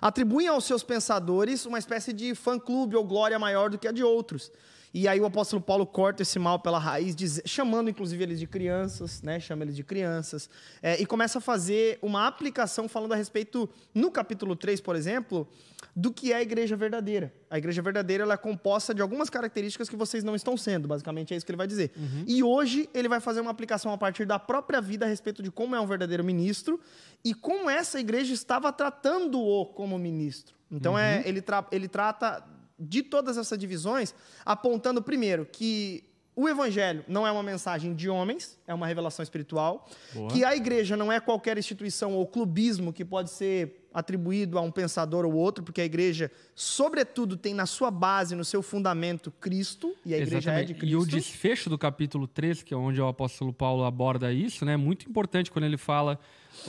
Atribuem 0.00 0.46
aos 0.46 0.64
seus 0.64 0.82
pensadores 0.84 1.66
uma 1.66 1.78
espécie 1.78 2.12
de 2.12 2.34
fã-clube 2.34 2.94
ou 2.94 3.04
glória 3.04 3.38
maior 3.38 3.70
do 3.70 3.78
que 3.78 3.88
a 3.88 3.92
de 3.92 4.04
outros. 4.04 4.52
E 4.94 5.06
aí 5.06 5.20
o 5.20 5.26
apóstolo 5.26 5.60
Paulo 5.60 5.86
corta 5.86 6.22
esse 6.22 6.38
mal 6.38 6.58
pela 6.60 6.78
raiz, 6.78 7.14
diz- 7.14 7.42
chamando 7.44 7.90
inclusive 7.90 8.22
eles 8.22 8.38
de 8.40 8.46
crianças, 8.46 9.20
né? 9.22 9.38
Chama 9.38 9.62
eles 9.64 9.76
de 9.76 9.84
crianças. 9.84 10.48
é, 10.82 11.00
e 11.00 11.04
começa 11.04 11.38
a 11.38 11.40
fazer 11.40 11.98
uma 12.02 12.26
aplicação 12.26 12.88
falando 12.88 13.12
a 13.12 13.16
respeito, 13.16 13.68
no 13.94 14.10
capítulo 14.10 14.56
3, 14.56 14.80
por 14.80 14.96
exemplo, 14.96 15.46
do 15.94 16.12
que 16.12 16.32
é 16.32 16.36
a 16.36 16.42
igreja 16.42 16.74
verdadeira. 16.74 17.32
A 17.50 17.58
igreja 17.58 17.82
verdadeira 17.82 18.24
ela 18.24 18.34
é 18.34 18.36
composta 18.36 18.94
de 18.94 19.02
algumas 19.02 19.28
características 19.28 19.88
que 19.88 19.96
vocês 19.96 20.24
não 20.24 20.34
estão 20.34 20.56
sendo, 20.56 20.88
basicamente 20.88 21.34
é 21.34 21.36
isso 21.36 21.44
que 21.46 21.52
ele 21.52 21.56
vai 21.58 21.66
dizer. 21.66 21.92
E 22.26 22.42
hoje 22.42 22.88
ele 22.94 23.08
vai 23.08 23.20
fazer 23.20 23.40
uma 23.40 23.50
aplicação 23.50 23.92
a 23.92 23.98
partir 23.98 24.24
da 24.24 24.38
própria 24.38 24.80
vida 24.80 25.04
a 25.04 25.08
respeito 25.08 25.42
de 25.42 25.50
como 25.50 25.74
é 25.76 25.80
um 25.80 25.86
verdadeiro 25.86 26.24
ministro 26.24 26.80
e 27.24 27.34
como 27.34 27.68
essa 27.68 28.00
igreja 28.00 28.32
estava 28.32 28.72
tratando-o 28.72 29.66
como 29.66 29.98
ministro. 29.98 30.56
Então 30.70 30.98
é, 30.98 31.22
ele, 31.26 31.40
tra- 31.42 31.66
ele 31.72 31.88
trata 31.88 32.42
de 32.78 33.02
todas 33.02 33.36
essas 33.36 33.58
divisões, 33.58 34.14
apontando 34.44 35.02
primeiro 35.02 35.46
que 35.46 36.04
o 36.38 36.48
evangelho 36.48 37.04
não 37.08 37.26
é 37.26 37.32
uma 37.32 37.42
mensagem 37.42 37.92
de 37.92 38.08
homens, 38.08 38.56
é 38.64 38.72
uma 38.72 38.86
revelação 38.86 39.24
espiritual, 39.24 39.88
Boa. 40.14 40.30
que 40.30 40.44
a 40.44 40.54
igreja 40.54 40.96
não 40.96 41.10
é 41.10 41.18
qualquer 41.18 41.58
instituição 41.58 42.14
ou 42.14 42.24
clubismo 42.24 42.92
que 42.92 43.04
pode 43.04 43.30
ser 43.30 43.88
atribuído 43.92 44.56
a 44.56 44.60
um 44.60 44.70
pensador 44.70 45.24
ou 45.24 45.32
outro, 45.32 45.64
porque 45.64 45.80
a 45.80 45.84
igreja, 45.84 46.30
sobretudo, 46.54 47.36
tem 47.36 47.52
na 47.52 47.66
sua 47.66 47.90
base, 47.90 48.36
no 48.36 48.44
seu 48.44 48.62
fundamento, 48.62 49.32
Cristo, 49.40 49.92
e 50.06 50.14
a 50.14 50.18
igreja 50.18 50.52
é 50.52 50.62
de 50.62 50.72
Exatamente. 50.72 50.92
E 50.92 50.94
o 50.94 51.00
Cristo. 51.00 51.16
desfecho 51.16 51.68
do 51.68 51.76
capítulo 51.76 52.28
3, 52.28 52.62
que 52.62 52.72
é 52.72 52.76
onde 52.76 53.00
o 53.00 53.08
apóstolo 53.08 53.52
Paulo 53.52 53.82
aborda 53.82 54.32
isso, 54.32 54.64
né? 54.64 54.74
é 54.74 54.76
muito 54.76 55.10
importante 55.10 55.50
quando 55.50 55.64
ele 55.64 55.76
fala 55.76 56.20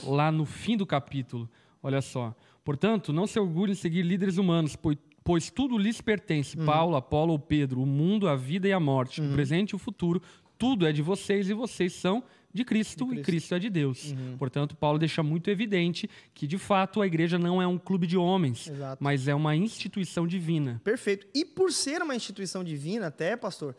lá 0.02 0.32
no 0.32 0.44
fim 0.44 0.76
do 0.76 0.84
capítulo. 0.84 1.48
Olha 1.80 2.02
só. 2.02 2.34
Portanto, 2.64 3.12
não 3.12 3.26
se 3.26 3.38
orgulhe 3.38 3.72
em 3.72 3.76
seguir 3.76 4.02
líderes 4.02 4.36
humanos, 4.36 4.74
pois, 4.74 4.98
pois 5.30 5.48
tudo 5.48 5.78
lhes 5.78 6.00
pertence. 6.00 6.58
Uhum. 6.58 6.66
Paulo, 6.66 6.96
Apolo 6.96 7.34
ou 7.34 7.38
Pedro, 7.38 7.80
o 7.80 7.86
mundo, 7.86 8.26
a 8.26 8.34
vida 8.34 8.66
e 8.66 8.72
a 8.72 8.80
morte, 8.80 9.20
o 9.20 9.32
presente 9.32 9.70
e 9.70 9.76
o 9.76 9.78
futuro, 9.78 10.20
tudo 10.58 10.84
é 10.84 10.90
de 10.90 11.02
vocês 11.02 11.48
e 11.48 11.54
vocês 11.54 11.92
são 11.92 12.24
de 12.52 12.64
Cristo, 12.64 13.14
e 13.14 13.22
Cristo 13.22 13.54
é 13.54 13.60
de 13.60 13.70
Deus. 13.70 14.10
Uhum. 14.10 14.36
Portanto, 14.36 14.74
Paulo 14.74 14.98
deixa 14.98 15.22
muito 15.22 15.48
evidente 15.48 16.10
que, 16.34 16.48
de 16.48 16.58
fato, 16.58 17.00
a 17.00 17.06
igreja 17.06 17.38
não 17.38 17.62
é 17.62 17.66
um 17.68 17.78
clube 17.78 18.08
de 18.08 18.16
homens, 18.16 18.66
Exato. 18.66 19.00
mas 19.00 19.28
é 19.28 19.34
uma 19.34 19.54
instituição 19.54 20.26
divina. 20.26 20.80
Perfeito. 20.82 21.28
E 21.32 21.44
por 21.44 21.72
ser 21.72 22.02
uma 22.02 22.16
instituição 22.16 22.64
divina, 22.64 23.06
até, 23.06 23.36
pastor, 23.36 23.76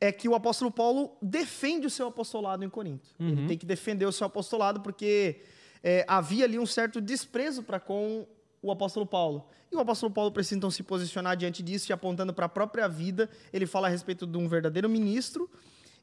é 0.00 0.10
que 0.10 0.26
o 0.26 0.34
apóstolo 0.34 0.70
Paulo 0.70 1.18
defende 1.20 1.86
o 1.86 1.90
seu 1.90 2.06
apostolado 2.06 2.64
em 2.64 2.70
Corinto. 2.70 3.10
Ele 3.20 3.46
tem 3.46 3.58
que 3.58 3.66
defender 3.66 4.06
o 4.06 4.12
seu 4.12 4.26
apostolado 4.26 4.80
porque 4.80 5.42
é, 5.82 6.02
havia 6.08 6.46
ali 6.46 6.58
um 6.58 6.64
certo 6.64 6.98
desprezo 6.98 7.62
para 7.62 7.78
com 7.78 8.26
o 8.64 8.72
apóstolo 8.72 9.04
Paulo. 9.04 9.46
E 9.70 9.76
o 9.76 9.80
apóstolo 9.80 10.12
Paulo 10.12 10.32
precisa 10.32 10.56
então 10.56 10.70
se 10.70 10.82
posicionar 10.82 11.36
diante 11.36 11.62
disso 11.62 11.90
e 11.90 11.92
apontando 11.92 12.32
para 12.32 12.46
a 12.46 12.48
própria 12.48 12.88
vida, 12.88 13.28
ele 13.52 13.66
fala 13.66 13.88
a 13.88 13.90
respeito 13.90 14.26
de 14.26 14.38
um 14.38 14.48
verdadeiro 14.48 14.88
ministro 14.88 15.50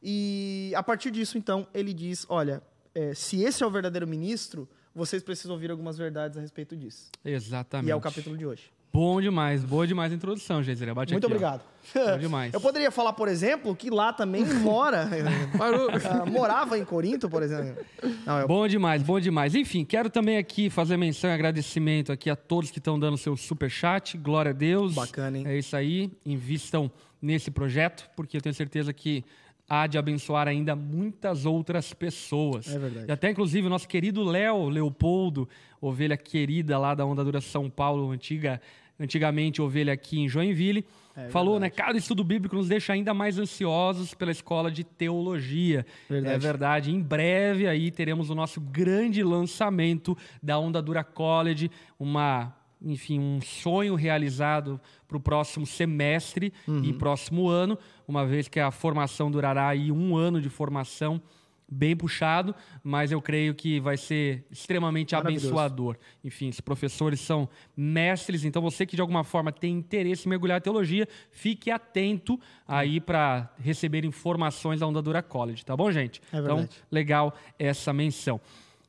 E 0.03 0.71
a 0.75 0.83
partir 0.83 1.11
disso, 1.11 1.37
então, 1.37 1.67
ele 1.73 1.93
diz: 1.93 2.25
olha, 2.29 2.61
é, 2.93 3.13
se 3.13 3.41
esse 3.41 3.63
é 3.63 3.65
o 3.65 3.71
verdadeiro 3.71 4.07
ministro, 4.07 4.67
vocês 4.93 5.23
precisam 5.23 5.53
ouvir 5.53 5.71
algumas 5.71 5.97
verdades 5.97 6.37
a 6.37 6.41
respeito 6.41 6.75
disso. 6.75 7.09
Exatamente. 7.23 7.89
E 7.89 7.91
é 7.91 7.95
o 7.95 8.01
capítulo 8.01 8.37
de 8.37 8.45
hoje. 8.45 8.71
Bom 8.93 9.21
demais, 9.21 9.63
boa 9.63 9.87
demais 9.87 10.11
a 10.11 10.15
introdução, 10.15 10.61
Geisel. 10.61 10.93
Bate 10.93 11.13
Muito 11.13 11.25
aqui, 11.25 11.33
ó. 11.33 11.37
obrigado. 11.37 11.61
Bom 11.95 12.17
demais. 12.19 12.51
Eu 12.53 12.59
poderia 12.59 12.91
falar, 12.91 13.13
por 13.13 13.29
exemplo, 13.29 13.73
que 13.73 13.89
lá 13.89 14.11
também 14.11 14.43
mora. 14.61 15.07
Ah, 15.59 16.25
morava 16.29 16.77
em 16.77 16.83
Corinto, 16.83 17.29
por 17.29 17.41
exemplo. 17.41 17.83
Não, 18.25 18.39
eu- 18.39 18.47
Bom 18.47 18.67
demais, 18.67 19.01
bom 19.01 19.19
demais. 19.19 19.55
Enfim, 19.55 19.85
quero 19.85 20.09
também 20.09 20.37
aqui 20.37 20.69
fazer 20.69 20.97
menção 20.97 21.29
e 21.29 21.33
agradecimento 21.33 22.11
aqui 22.11 22.29
a 22.29 22.35
todos 22.35 22.69
que 22.69 22.79
estão 22.79 22.99
dando 22.99 23.17
seu 23.17 23.37
super 23.37 23.69
chat. 23.69 24.17
Glória 24.17 24.49
a 24.51 24.53
Deus. 24.53 24.93
Bacana, 24.93 25.37
hein? 25.37 25.43
É 25.47 25.57
isso 25.57 25.75
aí. 25.75 26.11
Invistam 26.25 26.91
nesse 27.21 27.49
projeto, 27.49 28.09
porque 28.15 28.35
eu 28.37 28.41
tenho 28.41 28.53
certeza 28.55 28.91
que 28.91 29.23
há 29.69 29.87
de 29.87 29.97
abençoar 29.97 30.47
ainda 30.49 30.75
muitas 30.75 31.45
outras 31.45 31.93
pessoas. 31.93 32.67
É 32.73 32.77
verdade. 32.77 33.05
E 33.07 33.11
até, 33.11 33.29
inclusive, 33.31 33.67
o 33.67 33.69
nosso 33.69 33.87
querido 33.87 34.21
Léo 34.23 34.67
Leopoldo, 34.67 35.47
ovelha 35.79 36.17
querida 36.17 36.77
lá 36.77 36.93
da 36.93 37.05
Onda 37.05 37.23
Dura 37.23 37.39
São 37.39 37.69
Paulo, 37.69 38.11
antiga, 38.11 38.59
antigamente 39.01 39.61
ovelha 39.61 39.91
aqui 39.93 40.19
em 40.19 40.29
Joinville, 40.29 40.85
É 41.15 41.27
falou, 41.29 41.59
né? 41.59 41.69
Cada 41.69 41.97
estudo 41.97 42.23
bíblico 42.23 42.55
nos 42.55 42.67
deixa 42.69 42.93
ainda 42.93 43.13
mais 43.13 43.39
ansiosos 43.39 44.13
pela 44.13 44.31
escola 44.31 44.69
de 44.71 44.83
teologia. 44.83 45.85
Verdade. 46.09 46.35
É 46.35 46.37
verdade. 46.37 46.91
Em 46.91 47.01
breve 47.01 47.67
aí 47.67 47.89
teremos 47.91 48.29
o 48.29 48.35
nosso 48.35 48.61
grande 48.61 49.23
lançamento 49.23 50.15
da 50.41 50.57
Onda 50.59 50.81
Dura 50.81 51.03
College, 51.03 51.69
uma, 51.99 52.55
enfim, 52.81 53.19
um 53.19 53.41
sonho 53.41 53.95
realizado 53.95 54.79
para 55.07 55.17
o 55.17 55.19
próximo 55.19 55.65
semestre 55.65 56.53
Uhum. 56.67 56.83
e 56.83 56.93
próximo 56.93 57.49
ano, 57.49 57.77
uma 58.07 58.25
vez 58.25 58.47
que 58.47 58.59
a 58.59 58.71
formação 58.71 59.29
durará 59.31 59.67
aí 59.67 59.91
um 59.91 60.15
ano 60.15 60.39
de 60.39 60.47
formação 60.49 61.21
bem 61.71 61.95
puxado, 61.95 62.53
mas 62.83 63.13
eu 63.13 63.21
creio 63.21 63.55
que 63.55 63.79
vai 63.79 63.95
ser 63.95 64.45
extremamente 64.51 65.15
abençoador. 65.15 65.95
Enfim, 66.21 66.49
os 66.49 66.59
professores 66.59 67.21
são 67.21 67.47
mestres, 67.75 68.43
então 68.43 68.61
você 68.61 68.85
que 68.85 68.97
de 68.97 69.01
alguma 69.01 69.23
forma 69.23 69.53
tem 69.53 69.73
interesse 69.73 70.27
em 70.27 70.29
mergulhar 70.29 70.59
em 70.59 70.61
teologia, 70.61 71.07
fique 71.31 71.71
atento 71.71 72.37
aí 72.67 72.99
para 72.99 73.49
receber 73.57 74.03
informações 74.03 74.81
da 74.81 74.87
Onda 74.87 75.01
Dura 75.01 75.23
College, 75.23 75.63
tá 75.63 75.77
bom, 75.77 75.89
gente? 75.89 76.21
É 76.33 76.39
então, 76.39 76.67
legal 76.91 77.33
essa 77.57 77.93
menção. 77.93 78.41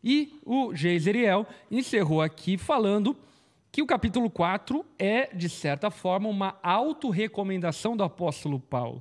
E 0.02 0.40
o 0.44 0.74
Geiseriel 0.74 1.46
encerrou 1.70 2.20
aqui 2.20 2.58
falando 2.58 3.16
que 3.72 3.80
o 3.80 3.86
capítulo 3.86 4.28
4 4.28 4.84
é, 4.98 5.34
de 5.34 5.48
certa 5.48 5.90
forma, 5.90 6.28
uma 6.28 6.58
autorrecomendação 6.62 7.96
do 7.96 8.04
apóstolo 8.04 8.60
Paulo. 8.60 9.00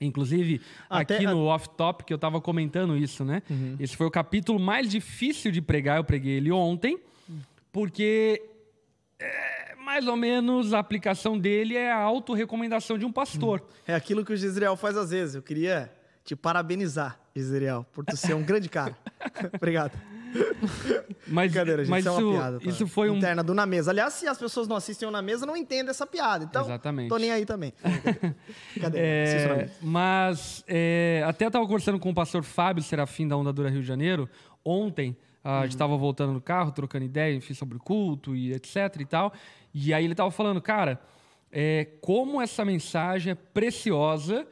Inclusive, 0.00 0.62
Até 0.88 1.16
aqui 1.16 1.26
a- 1.26 1.30
no 1.30 1.44
off-top, 1.44 2.02
que 2.04 2.12
eu 2.12 2.16
estava 2.16 2.40
comentando 2.40 2.96
isso, 2.96 3.24
né? 3.26 3.42
Esse 3.78 3.94
foi 3.94 4.06
o 4.06 4.10
capítulo 4.10 4.58
mais 4.58 4.88
difícil 4.90 5.52
de 5.52 5.60
pregar, 5.60 5.98
eu 5.98 6.04
preguei 6.04 6.32
ele 6.38 6.50
ontem, 6.50 6.98
porque 7.70 8.42
é, 9.18 9.74
mais 9.84 10.06
ou 10.06 10.16
menos 10.16 10.72
a 10.72 10.78
aplicação 10.78 11.38
dele 11.38 11.76
é 11.76 11.92
a 11.92 11.98
autorrecomendação 11.98 12.96
de 12.98 13.04
um 13.04 13.12
pastor. 13.12 13.62
É 13.86 13.94
aquilo 13.94 14.24
que 14.24 14.32
o 14.32 14.36
Gisrael 14.36 14.76
faz 14.76 14.96
às 14.96 15.10
vezes. 15.10 15.34
Eu 15.34 15.42
queria 15.42 15.92
te 16.24 16.34
parabenizar, 16.34 17.20
Gisrael, 17.34 17.84
por 17.92 18.04
tu 18.04 18.16
ser 18.16 18.34
um 18.34 18.42
grande 18.42 18.68
cara. 18.68 18.96
Obrigado. 19.54 19.92
Mas, 21.26 21.50
Brincadeira, 21.50 21.84
gente. 21.84 21.90
mas 21.90 22.04
isso, 22.04 22.14
é 22.14 22.24
uma 22.24 22.32
piada. 22.32 22.60
tá? 22.60 22.68
isso 22.68 22.86
foi 22.86 23.10
um 23.10 23.16
Interna 23.16 23.42
do 23.42 23.54
Na 23.54 23.66
Mesa. 23.66 23.90
Aliás, 23.90 24.14
se 24.14 24.26
as 24.26 24.38
pessoas 24.38 24.68
não 24.68 24.76
assistem 24.76 25.08
o 25.08 25.10
Na 25.10 25.22
Mesa, 25.22 25.44
não 25.44 25.56
entendem 25.56 25.90
essa 25.90 26.06
piada. 26.06 26.44
Então, 26.44 26.62
Exatamente. 26.62 27.08
tô 27.08 27.16
nem 27.16 27.30
aí 27.30 27.44
também. 27.44 27.72
Na 28.80 28.90
É, 28.94 29.68
mas 29.80 30.64
é, 30.66 31.24
até 31.26 31.46
estava 31.46 31.64
conversando 31.66 31.98
com 31.98 32.10
o 32.10 32.14
pastor 32.14 32.42
Fábio 32.42 32.82
Serafim 32.82 33.26
da 33.26 33.36
Onda 33.36 33.52
Dura 33.52 33.70
Rio 33.70 33.80
de 33.80 33.86
Janeiro 33.86 34.28
ontem. 34.64 35.16
A 35.42 35.62
gente 35.62 35.72
estava 35.72 35.96
voltando 35.96 36.32
no 36.32 36.40
carro, 36.40 36.72
trocando 36.72 37.04
ideia, 37.04 37.32
enfim, 37.32 37.54
sobre 37.54 37.76
o 37.76 37.80
culto 37.80 38.34
e 38.34 38.52
etc 38.52 38.96
e 38.98 39.04
tal. 39.04 39.32
E 39.72 39.94
aí 39.94 40.02
ele 40.02 40.12
estava 40.12 40.28
falando, 40.30 40.60
cara, 40.60 41.00
é, 41.52 41.86
como 42.00 42.40
essa 42.42 42.64
mensagem 42.64 43.30
é 43.30 43.34
preciosa 43.34 44.44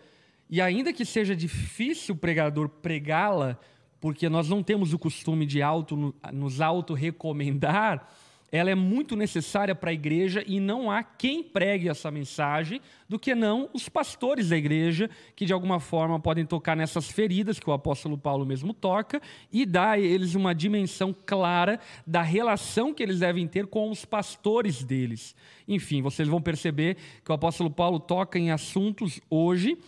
e 0.49 0.61
ainda 0.61 0.93
que 0.93 1.05
seja 1.05 1.35
difícil 1.35 2.15
o 2.15 2.19
pregador 2.19 2.69
pregá-la, 2.69 3.59
porque 4.05 4.29
nós 4.29 4.51
não 4.51 4.63
temos 4.63 4.93
o 4.93 4.99
costume 4.99 5.47
de 5.47 5.63
auto, 5.63 6.15
nos 6.31 6.61
auto-recomendar, 6.61 8.07
ela 8.53 8.69
é 8.69 8.75
muito 8.75 9.17
necessária 9.17 9.75
para 9.75 9.89
a 9.89 9.95
igreja 9.95 10.45
e 10.47 10.61
não 10.61 10.91
há 10.91 11.03
quem 11.03 11.43
pregue 11.43 11.89
essa 11.89 12.11
mensagem 12.11 12.83
do 13.09 13.19
que 13.19 13.35
não 13.35 13.71
os 13.73 13.89
pastores 13.89 14.51
da 14.51 14.59
igreja, 14.59 15.09
que 15.35 15.47
de 15.47 15.55
alguma 15.55 15.81
forma 15.81 16.21
podem 16.21 16.45
tocar 16.45 16.77
nessas 16.77 17.11
feridas 17.11 17.59
que 17.59 17.71
o 17.71 17.73
apóstolo 17.73 18.19
Paulo 18.19 18.45
mesmo 18.45 18.75
toca 18.75 19.23
e 19.51 19.65
dar 19.65 19.93
a 19.93 19.99
eles 19.99 20.35
uma 20.35 20.55
dimensão 20.55 21.17
clara 21.25 21.81
da 22.07 22.21
relação 22.21 22.93
que 22.93 23.03
eles 23.03 23.21
devem 23.21 23.49
ter 23.49 23.69
com 23.69 23.91
os 23.91 24.05
pastores 24.05 24.85
deles. 24.85 25.35
Enfim, 25.67 26.03
vocês 26.03 26.29
vão 26.29 26.43
perceber 26.43 26.99
que 27.25 27.31
o 27.31 27.35
apóstolo 27.35 27.71
Paulo 27.71 27.99
toca 27.99 28.39
em 28.39 28.51
assuntos 28.51 29.19
hoje, 29.31 29.79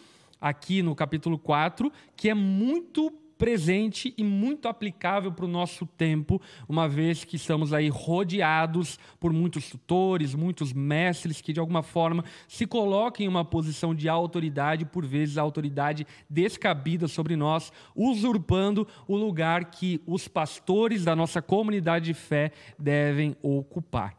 aqui 0.41 0.83
no 0.83 0.95
capítulo 0.95 1.39
4, 1.39 1.93
que 2.17 2.31
é 2.31 2.35
muito 2.35 3.13
presente 3.39 4.15
e 4.17 4.25
muito 4.25 4.69
aplicável 4.69 5.31
para 5.31 5.45
o 5.45 5.49
nosso 5.49 5.87
tempo, 5.87 6.41
uma 6.69 6.89
vez 6.89 7.25
que 7.25 7.37
estamos 7.37 7.73
aí 7.73 7.89
rodeados 7.89 8.99
por 9.21 9.33
muitos 9.33 9.69
tutores, 9.69 10.35
muitos 10.35 10.73
mestres 10.73 11.41
que 11.41 11.53
de 11.53 11.61
alguma 11.61 11.83
forma 11.83 12.25
se 12.49 12.67
colocam 12.67 13.25
em 13.25 13.29
uma 13.29 13.45
posição 13.45 13.95
de 13.95 14.09
autoridade, 14.09 14.85
por 14.85 15.05
vezes 15.05 15.39
autoridade 15.39 16.07
descabida 16.29 17.09
sobre 17.09 17.37
nós, 17.37 17.73
usurpando 17.95 18.87
o 19.07 19.17
lugar 19.17 19.67
que 19.67 20.01
os 20.07 20.27
pastores 20.29 21.05
da 21.05 21.15
nossa 21.15 21.43
comunidade 21.43 22.07
de 22.07 22.15
fé 22.15 22.53
devem 22.79 23.37
ocupar. 23.43 24.17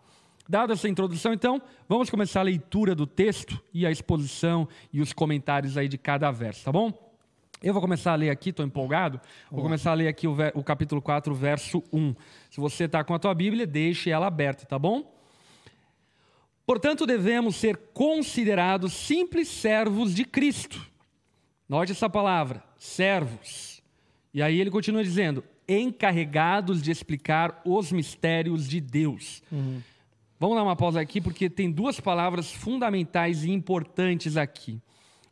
Dada 0.49 0.73
essa 0.73 0.87
introdução, 0.87 1.33
então, 1.33 1.61
vamos 1.89 2.09
começar 2.09 2.39
a 2.39 2.43
leitura 2.43 2.95
do 2.95 3.05
texto 3.05 3.61
e 3.73 3.85
a 3.85 3.91
exposição 3.91 4.67
e 4.93 5.01
os 5.01 5.11
comentários 5.11 5.77
aí 5.77 5.89
de 5.89 5.97
cada 5.97 6.31
verso, 6.31 6.63
tá 6.63 6.71
bom? 6.71 7.06
Eu 7.61 7.73
vou 7.73 7.81
começar 7.81 8.11
a 8.11 8.15
ler 8.15 8.29
aqui, 8.29 8.51
estou 8.51 8.65
empolgado. 8.65 9.19
Vou 9.51 9.63
começar 9.63 9.91
a 9.91 9.93
ler 9.95 10.07
aqui 10.07 10.27
o, 10.27 10.35
o 10.53 10.63
capítulo 10.63 11.01
4, 11.01 11.33
verso 11.33 11.83
1. 11.91 12.15
Se 12.51 12.59
você 12.59 12.83
está 12.83 13.03
com 13.03 13.15
a 13.15 13.19
tua 13.19 13.33
Bíblia, 13.33 13.65
deixe 13.65 14.11
ela 14.11 14.27
aberta, 14.27 14.65
tá 14.65 14.77
bom? 14.77 15.11
Portanto, 16.67 17.05
devemos 17.07 17.55
ser 17.55 17.77
considerados 17.93 18.93
simples 18.93 19.47
servos 19.47 20.13
de 20.13 20.23
Cristo. 20.23 20.85
Note 21.67 21.93
essa 21.93 22.09
palavra, 22.09 22.63
servos. 22.77 23.81
E 24.31 24.41
aí 24.41 24.61
ele 24.61 24.69
continua 24.69 25.03
dizendo, 25.03 25.43
encarregados 25.67 26.81
de 26.81 26.91
explicar 26.91 27.59
os 27.65 27.91
mistérios 27.91 28.67
de 28.67 28.79
Deus. 28.79 29.41
Vamos 30.39 30.55
dar 30.55 30.63
uma 30.63 30.75
pausa 30.75 31.01
aqui, 31.01 31.19
porque 31.19 31.49
tem 31.49 31.71
duas 31.71 31.99
palavras 31.99 32.51
fundamentais 32.51 33.43
e 33.43 33.49
importantes 33.49 34.37
aqui. 34.37 34.79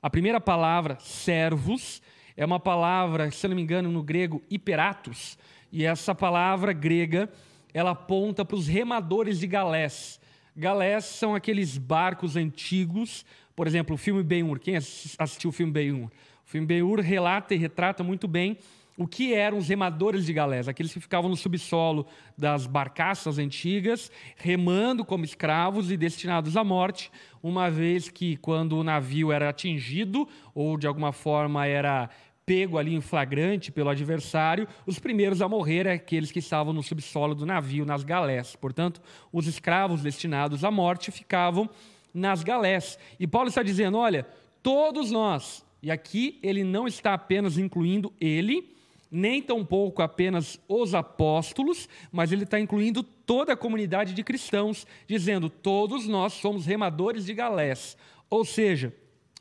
A 0.01 0.09
primeira 0.09 0.41
palavra, 0.41 0.97
servos, 0.99 2.01
é 2.37 2.45
uma 2.45 2.59
palavra, 2.59 3.31
se 3.31 3.47
não 3.47 3.55
me 3.55 3.61
engano, 3.61 3.89
no 3.91 4.03
grego, 4.03 4.41
hiperatos. 4.49 5.37
E 5.71 5.85
essa 5.85 6.13
palavra 6.13 6.73
grega, 6.73 7.29
ela 7.73 7.91
aponta 7.91 8.43
para 8.45 8.55
os 8.55 8.67
remadores 8.67 9.39
de 9.39 9.47
galés. 9.47 10.19
Galés 10.55 11.05
são 11.05 11.35
aqueles 11.35 11.77
barcos 11.77 12.35
antigos, 12.35 13.25
por 13.55 13.67
exemplo, 13.67 13.95
o 13.95 13.97
filme 13.97 14.23
Ben-Hur. 14.23 14.59
Quem 14.59 14.77
assis- 14.77 15.15
assistiu 15.17 15.49
o 15.49 15.53
filme 15.53 15.71
Ben-Hur? 15.71 16.05
O 16.07 16.11
filme 16.45 16.67
Ben-Hur 16.67 16.99
relata 16.99 17.53
e 17.53 17.57
retrata 17.57 18.03
muito 18.03 18.27
bem 18.27 18.57
o 18.97 19.05
que 19.05 19.33
eram 19.33 19.57
os 19.57 19.67
remadores 19.67 20.25
de 20.25 20.31
galés, 20.31 20.69
aqueles 20.69 20.93
que 20.93 21.01
ficavam 21.01 21.29
no 21.29 21.35
subsolo 21.35 22.07
das 22.37 22.65
barcaças 22.65 23.37
antigas, 23.37 24.09
remando 24.37 25.03
como 25.03 25.25
escravos 25.25 25.91
e 25.91 25.97
destinados 25.97 26.55
à 26.55 26.63
morte, 26.63 27.11
uma 27.43 27.69
vez 27.69 28.07
que 28.07 28.37
quando 28.37 28.77
o 28.77 28.83
navio 28.85 29.33
era 29.33 29.49
atingido 29.49 30.25
ou 30.53 30.77
de 30.77 30.87
alguma 30.87 31.11
forma 31.11 31.65
era 31.65 32.09
pego 32.45 32.77
ali 32.77 32.93
em 32.93 33.01
flagrante 33.01 33.71
pelo 33.71 33.89
adversário, 33.89 34.67
os 34.85 34.99
primeiros 34.99 35.41
a 35.41 35.49
morrer 35.49 35.79
eram 35.79 35.91
aqueles 35.93 36.31
que 36.31 36.39
estavam 36.39 36.71
no 36.71 36.83
subsolo 36.83 37.33
do 37.33 37.45
navio, 37.45 37.85
nas 37.85 38.03
galés. 38.03 38.55
Portanto, 38.55 39.01
os 39.31 39.47
escravos 39.47 40.01
destinados 40.01 40.63
à 40.63 40.69
morte 40.69 41.11
ficavam 41.11 41.69
nas 42.13 42.43
galés. 42.43 42.99
E 43.19 43.25
Paulo 43.25 43.49
está 43.49 43.63
dizendo: 43.63 43.97
olha, 43.97 44.27
todos 44.61 45.11
nós, 45.11 45.65
e 45.81 45.89
aqui 45.89 46.39
ele 46.43 46.63
não 46.63 46.87
está 46.87 47.13
apenas 47.13 47.57
incluindo 47.57 48.13
ele, 48.21 48.75
nem 49.09 49.41
tampouco 49.41 50.01
apenas 50.01 50.59
os 50.67 50.93
apóstolos, 50.93 51.89
mas 52.11 52.31
ele 52.31 52.43
está 52.43 52.59
incluindo 52.59 53.01
toda 53.01 53.53
a 53.53 53.57
comunidade 53.57 54.13
de 54.13 54.23
cristãos, 54.23 54.85
dizendo: 55.07 55.49
todos 55.49 56.07
nós 56.07 56.33
somos 56.33 56.65
remadores 56.65 57.25
de 57.25 57.33
galés. 57.33 57.97
Ou 58.29 58.45
seja, 58.45 58.93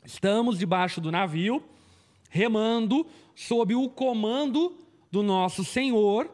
estamos 0.03 0.57
debaixo 0.57 0.99
do 0.99 1.11
navio, 1.11 1.63
remando 2.35 3.07
sob 3.33 3.73
o 3.75 3.87
comando 3.87 4.77
do 5.09 5.23
nosso 5.23 5.63
Senhor, 5.63 6.29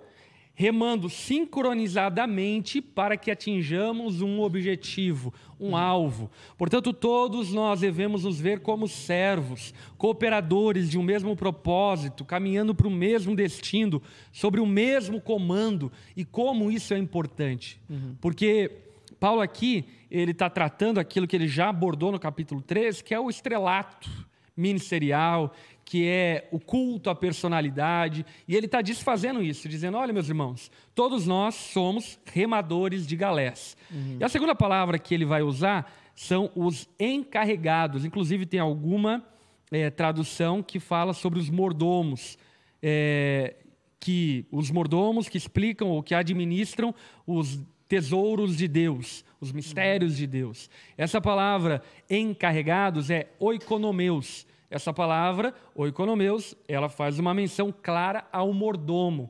remando 0.56 1.08
sincronizadamente 1.08 2.82
para 2.82 3.16
que 3.16 3.30
atinjamos 3.30 4.20
um 4.20 4.42
objetivo, 4.42 5.32
um 5.60 5.76
alvo. 5.78 6.32
Portanto, 6.58 6.92
todos 6.92 7.54
nós 7.54 7.82
devemos 7.82 8.24
nos 8.24 8.40
ver 8.40 8.62
como 8.62 8.88
servos, 8.88 9.76
cooperadores 9.96 10.90
de 10.90 10.98
um 10.98 11.04
mesmo 11.04 11.36
propósito, 11.36 12.26
caminhando 12.26 12.74
para 12.74 12.88
o 12.88 12.92
mesmo 12.92 13.36
destino, 13.36 14.02
sobre 14.32 14.60
o 14.60 14.66
mesmo 14.66 15.22
comando. 15.22 15.92
E 16.18 16.26
como 16.26 16.72
isso 16.72 16.96
é 16.96 16.98
importante. 16.98 17.80
Uhum. 17.88 18.16
Porque 18.20 18.72
Paulo 19.20 19.40
aqui, 19.40 19.86
ele 20.10 20.32
está 20.32 20.50
tratando 20.50 21.00
aquilo 21.00 21.28
que 21.28 21.36
ele 21.36 21.48
já 21.48 21.70
abordou 21.70 22.12
no 22.12 22.20
capítulo 22.20 22.60
3, 22.60 23.04
que 23.04 23.14
é 23.14 23.20
o 23.20 23.30
estrelato 23.30 24.10
ministerial, 24.56 25.54
que 25.84 26.08
é 26.08 26.48
o 26.52 26.60
culto 26.60 27.10
à 27.10 27.16
personalidade, 27.16 28.26
e 28.48 28.56
ele 28.56 28.66
está 28.66 28.82
desfazendo 28.82 29.42
isso, 29.42 29.68
dizendo: 29.68 29.98
olha, 29.98 30.14
meus 30.14 30.30
irmãos, 30.30 30.72
todos 30.96 31.28
nós 31.28 31.56
somos 31.56 32.20
remadores 32.26 33.06
de 33.06 33.16
galés. 33.16 33.76
Uhum. 33.92 34.18
E 34.20 34.24
a 34.24 34.30
segunda 34.30 34.56
palavra 34.56 34.98
que 34.98 35.14
ele 35.14 35.26
vai 35.26 35.42
usar 35.42 35.92
são 36.16 36.52
os 36.56 36.88
encarregados, 37.00 38.06
inclusive 38.06 38.46
tem 38.46 38.60
alguma 38.60 39.24
é, 39.72 39.90
tradução 39.90 40.62
que 40.62 40.80
fala 40.80 41.14
sobre 41.14 41.40
os 41.40 41.50
mordomos. 41.50 42.38
É, 42.82 43.56
que 44.02 44.48
os 44.52 44.72
mordomos 44.72 45.30
que 45.30 45.38
explicam 45.38 45.88
ou 45.88 46.02
que 46.02 46.16
administram 46.16 46.94
os 47.26 47.62
tesouros 47.88 48.58
de 48.58 48.68
Deus, 48.68 49.24
os 49.40 49.52
mistérios 49.52 50.18
de 50.18 50.26
Deus. 50.26 50.70
Essa 50.98 51.22
palavra 51.22 51.84
encarregados 52.10 53.12
é 53.12 53.28
oikonomeus, 53.40 54.48
essa 54.72 54.94
palavra, 54.94 55.54
oikonomeus, 55.76 56.56
ela 56.66 56.88
faz 56.88 57.20
uma 57.20 57.34
menção 57.34 57.74
clara 57.84 58.26
ao 58.32 58.54
mordomo, 58.54 59.30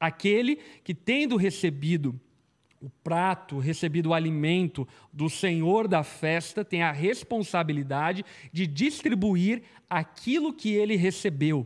aquele 0.00 0.56
que, 0.82 0.92
tendo 0.92 1.36
recebido 1.36 2.20
o 2.82 2.90
prato, 3.04 3.60
recebido 3.60 4.08
o 4.08 4.14
alimento 4.14 4.88
do 5.12 5.30
senhor 5.30 5.86
da 5.86 6.02
festa, 6.02 6.64
tem 6.64 6.82
a 6.82 6.90
responsabilidade 6.90 8.24
de 8.52 8.66
distribuir 8.66 9.62
aquilo 9.88 10.52
que 10.52 10.72
ele 10.72 10.96
recebeu. 10.96 11.64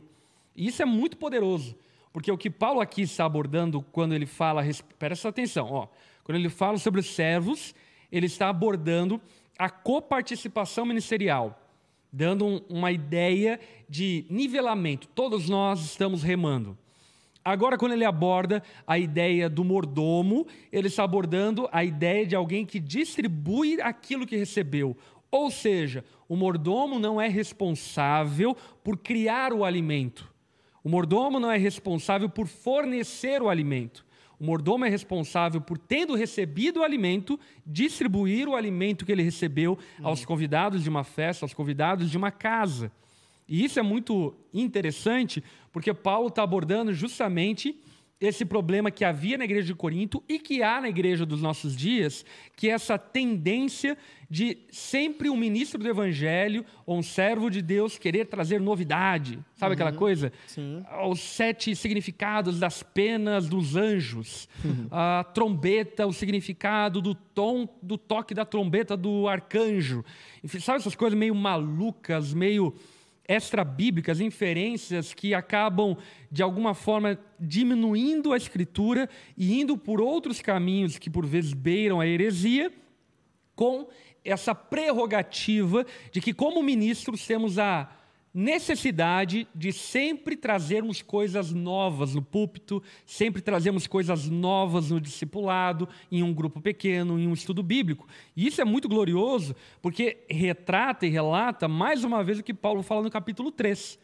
E 0.54 0.66
isso 0.66 0.83
é 0.83 0.85
muito 0.85 1.16
poderoso, 1.16 1.75
porque 2.12 2.31
o 2.31 2.37
que 2.37 2.50
Paulo 2.50 2.81
aqui 2.81 3.02
está 3.02 3.25
abordando 3.25 3.81
quando 3.81 4.14
ele 4.14 4.26
fala, 4.26 4.62
presta 4.99 5.31
atenção, 5.31 5.69
ó, 5.71 5.88
quando 6.23 6.37
ele 6.37 6.50
fala 6.50 6.76
sobre 6.76 7.00
os 7.00 7.14
servos, 7.14 7.75
ele 8.12 8.26
está 8.26 8.50
abordando 8.50 9.19
a 9.59 9.71
coparticipação 9.71 10.85
ministerial 10.85 11.63
dando 12.14 12.47
um, 12.47 12.61
uma 12.68 12.92
ideia 12.92 13.59
de 13.88 14.25
nivelamento. 14.30 15.09
Todos 15.09 15.49
nós 15.49 15.80
estamos 15.85 16.23
remando. 16.23 16.78
Agora, 17.44 17.76
quando 17.76 17.92
ele 17.92 18.04
aborda 18.04 18.62
a 18.87 18.99
ideia 18.99 19.50
do 19.50 19.64
mordomo, 19.64 20.47
ele 20.73 20.87
está 20.87 21.02
abordando 21.02 21.68
a 21.73 21.85
ideia 21.85 22.25
de 22.25 22.37
alguém 22.37 22.64
que 22.64 22.78
distribui 22.78 23.80
aquilo 23.83 24.26
que 24.26 24.37
recebeu. 24.37 24.97
Ou 25.30 25.50
seja, 25.50 26.04
o 26.28 26.37
mordomo 26.37 26.99
não 26.99 27.21
é 27.21 27.28
responsável 27.28 28.56
por 28.83 28.97
criar 28.97 29.52
o 29.52 29.64
alimento. 29.64 30.33
O 30.83 30.88
mordomo 30.88 31.40
não 31.40 31.50
é 31.50 31.59
responsável 31.59 32.28
por 32.28 32.47
fornecer 32.47 33.42
o 33.42 33.49
alimento. 33.49 34.06
O 34.38 34.45
mordomo 34.45 34.85
é 34.85 34.88
responsável 34.88 35.61
por, 35.61 35.79
tendo 35.79 36.14
recebido 36.14 36.81
o 36.81 36.83
alimento, 36.83 37.38
distribuir 37.64 38.49
o 38.49 38.57
alimento 38.57 39.05
que 39.05 39.12
ele 39.12 39.23
recebeu 39.23 39.79
aos 40.03 40.23
hum. 40.23 40.26
convidados 40.26 40.83
de 40.83 40.88
uma 40.88 41.05
festa, 41.05 41.45
aos 41.45 41.55
convidados 41.55 42.11
de 42.11 42.17
uma 42.17 42.31
casa. 42.31 42.91
E 43.49 43.64
isso 43.64 43.79
é 43.79 43.83
muito 43.83 44.35
interessante, 44.53 45.43
porque 45.73 45.93
Paulo 45.93 46.29
está 46.29 46.43
abordando 46.43 46.93
justamente 46.93 47.79
esse 48.21 48.44
problema 48.44 48.90
que 48.90 49.04
havia 49.04 49.37
na 49.37 49.44
igreja 49.44 49.66
de 49.66 49.75
Corinto 49.75 50.23
e 50.28 50.38
que 50.38 50.62
há 50.62 50.80
na 50.80 50.88
igreja 50.88 51.26
dos 51.26 51.42
nossos 51.42 51.76
dias, 51.76 52.25
que 52.56 52.68
é 52.68 52.73
essa 52.73 52.97
tendência 52.97 53.97
de 54.30 54.59
sempre 54.71 55.28
um 55.28 55.37
ministro 55.37 55.78
do 55.78 55.88
evangelho 55.88 56.64
ou 56.87 56.99
um 56.99 57.02
servo 57.02 57.50
de 57.50 57.61
Deus 57.61 57.99
querer 57.99 58.26
trazer 58.26 58.61
novidade. 58.61 59.38
Sabe 59.54 59.71
uhum. 59.71 59.75
aquela 59.75 59.92
coisa? 59.92 60.33
Sim. 60.47 60.83
Os 61.09 61.21
sete 61.21 61.76
significados 61.76 62.59
das 62.59 62.83
penas 62.83 63.49
dos 63.49 63.76
anjos, 63.76 64.49
uhum. 64.64 64.88
a 64.90 65.25
trombeta, 65.35 66.06
o 66.06 66.12
significado 66.12 67.00
do 67.02 67.14
tom, 67.14 67.68
do 67.83 67.99
toque 67.99 68.34
da 68.34 68.45
trombeta 68.45 68.97
do 68.97 69.28
arcanjo. 69.28 70.04
Enfim, 70.43 70.60
sabe 70.60 70.78
essas 70.78 70.95
coisas 70.95 71.19
meio 71.19 71.34
malucas, 71.34 72.32
meio 72.32 72.75
extra-bíblicas, 73.26 74.21
inferências 74.21 75.15
que 75.15 75.34
acabam, 75.34 75.97
de 76.30 76.43
alguma 76.43 76.75
forma, 76.75 77.19
diminuindo 77.41 78.32
a 78.32 78.37
escritura 78.37 79.08
e 79.37 79.60
indo 79.60 79.76
por 79.76 80.00
outros 80.00 80.41
caminhos 80.41 80.99
que, 80.99 81.10
por 81.10 81.26
vezes, 81.26 81.52
beiram 81.52 82.00
a 82.00 82.06
heresia, 82.06 82.73
com 83.54 83.89
essa 84.25 84.54
prerrogativa 84.54 85.87
de 86.10 86.21
que, 86.21 86.32
como 86.32 86.63
ministros, 86.63 87.26
temos 87.26 87.58
a 87.58 87.91
necessidade 88.34 89.47
de 89.54 89.73
sempre 89.73 90.36
trazermos 90.36 91.00
coisas 91.00 91.52
novas 91.52 92.16
no 92.16 92.20
púlpito, 92.20 92.82
sempre 93.06 93.40
trazemos 93.40 93.86
coisas 93.86 94.28
novas 94.28 94.90
no 94.90 95.00
discipulado, 95.00 95.88
em 96.10 96.20
um 96.25 96.34
grupo 96.34 96.60
pequeno, 96.60 97.16
em 97.16 97.28
um 97.28 97.32
estudo 97.32 97.62
bíblico. 97.62 98.08
E 98.36 98.49
isso 98.49 98.60
é 98.60 98.64
muito 98.64 98.88
glorioso, 98.88 99.54
porque 99.80 100.18
retrata 100.28 101.06
e 101.06 101.10
relata 101.10 101.68
mais 101.68 102.02
uma 102.02 102.25
vez 102.25 102.40
o 102.40 102.42
que 102.42 102.52
Paulo 102.52 102.82
fala 102.82 103.02
no 103.02 103.10
capítulo 103.10 103.52
3, 103.52 104.00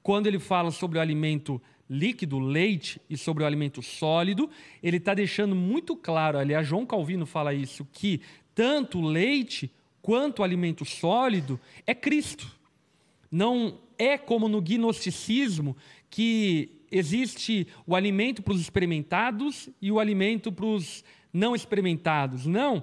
quando 0.00 0.28
ele 0.28 0.38
fala 0.38 0.70
sobre 0.70 0.98
o 0.98 1.00
alimento 1.00 1.60
líquido, 1.90 2.38
leite, 2.38 3.00
e 3.10 3.16
sobre 3.16 3.42
o 3.42 3.46
alimento 3.46 3.82
sólido, 3.82 4.48
ele 4.80 4.98
está 4.98 5.12
deixando 5.12 5.56
muito 5.56 5.96
claro, 5.96 6.38
aliás, 6.38 6.66
João 6.66 6.86
Calvino 6.86 7.26
fala 7.26 7.52
isso, 7.52 7.84
que 7.92 8.20
tanto 8.54 9.00
leite 9.00 9.70
quanto 10.00 10.44
alimento 10.44 10.84
sólido 10.84 11.58
é 11.84 11.94
Cristo. 11.94 12.56
Não 13.30 13.78
é 13.98 14.16
como 14.16 14.48
no 14.48 14.60
gnosticismo 14.60 15.76
que 16.10 16.82
existe 16.90 17.66
o 17.86 17.94
alimento 17.94 18.42
para 18.42 18.54
os 18.54 18.60
experimentados 18.60 19.68
e 19.80 19.90
o 19.90 19.98
alimento 19.98 20.52
para 20.52 20.66
os 20.66 21.04
não 21.32 21.54
experimentados. 21.54 22.46
Não. 22.46 22.82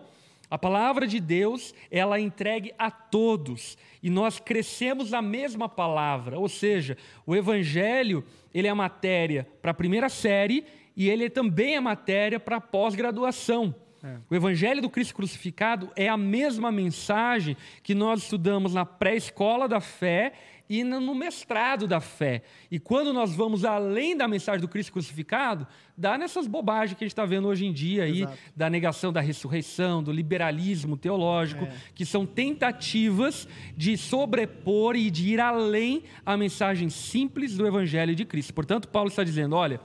A 0.49 0.58
palavra 0.58 1.08
de 1.08 1.19
Deus, 1.19 1.73
ela 1.89 2.17
é 2.17 2.21
entregue 2.21 2.73
a 2.77 2.91
todos. 2.91 3.75
E 4.03 4.10
nós 4.10 4.39
crescemos 4.39 5.10
na 5.10 5.21
mesma 5.21 5.67
palavra. 5.67 6.38
Ou 6.38 6.47
seja, 6.47 6.95
o 7.25 7.36
evangelho, 7.36 8.23
ele 8.53 8.67
é 8.67 8.69
a 8.69 8.75
matéria 8.75 9.47
para 9.62 9.71
a 9.71 9.73
primeira 9.73 10.10
série 10.10 10.63
e 10.95 11.10
ele 11.10 11.29
também 11.29 11.75
é 11.75 11.79
matéria 11.79 12.39
para 12.39 12.58
a 12.58 12.62
pós-graduação. 12.62 13.73
É. 14.03 14.17
O 14.29 14.35
Evangelho 14.35 14.81
do 14.81 14.89
Cristo 14.89 15.15
crucificado 15.15 15.89
é 15.95 16.09
a 16.09 16.17
mesma 16.17 16.71
mensagem 16.71 17.55
que 17.81 17.95
nós 17.95 18.23
estudamos 18.23 18.73
na 18.73 18.85
pré-escola 18.85 19.65
da 19.65 19.79
fé 19.79 20.33
e 20.69 20.83
no 20.83 21.13
mestrado 21.13 21.87
da 21.87 22.01
fé. 22.01 22.41
E 22.69 22.79
quando 22.79 23.13
nós 23.13 23.33
vamos 23.33 23.63
além 23.63 24.17
da 24.17 24.27
mensagem 24.27 24.59
do 24.59 24.67
Cristo 24.67 24.91
crucificado, 24.91 25.65
dá 25.95 26.17
nessas 26.17 26.47
bobagens 26.47 26.97
que 26.97 27.03
a 27.03 27.07
gente 27.07 27.13
está 27.13 27.25
vendo 27.25 27.47
hoje 27.47 27.65
em 27.65 27.71
dia 27.71 28.03
aí, 28.03 28.21
Exato. 28.21 28.37
da 28.55 28.69
negação 28.69 29.13
da 29.13 29.21
ressurreição, 29.21 30.03
do 30.03 30.11
liberalismo 30.11 30.97
teológico, 30.97 31.65
é. 31.65 31.73
que 31.93 32.05
são 32.05 32.25
tentativas 32.25 33.47
de 33.77 33.95
sobrepor 33.97 34.95
e 34.95 35.09
de 35.09 35.29
ir 35.29 35.39
além 35.39 36.03
a 36.25 36.35
mensagem 36.35 36.89
simples 36.89 37.55
do 37.55 37.65
Evangelho 37.65 38.15
de 38.15 38.25
Cristo. 38.25 38.53
Portanto, 38.53 38.87
Paulo 38.87 39.09
está 39.09 39.23
dizendo: 39.23 39.55
olha, 39.55 39.79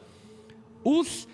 os 0.82 1.28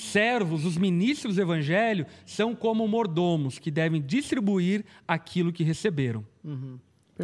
servos, 0.00 0.64
os 0.64 0.76
ministros 0.76 1.36
do 1.36 1.42
evangelho, 1.42 2.06
são 2.24 2.54
como 2.54 2.86
mordomos 2.88 3.58
que 3.58 3.70
devem 3.70 4.00
distribuir 4.00 4.84
aquilo 5.06 5.52
que 5.52 5.62
receberam. 5.62 6.24
Uhum. 6.42 6.78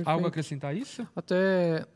Algo 0.04 0.26
a 0.26 0.28
acrescentar 0.28 0.76
isso? 0.76 1.06
Até 1.16 1.86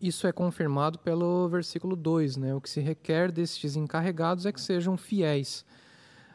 isso 0.00 0.26
é 0.26 0.32
confirmado 0.32 0.98
pelo 0.98 1.48
versículo 1.48 1.94
2, 1.94 2.38
né? 2.38 2.54
O 2.54 2.60
que 2.60 2.70
se 2.70 2.80
requer 2.80 3.30
destes 3.30 3.76
encarregados 3.76 4.46
é 4.46 4.52
que 4.52 4.60
sejam 4.60 4.96
fiéis. 4.96 5.64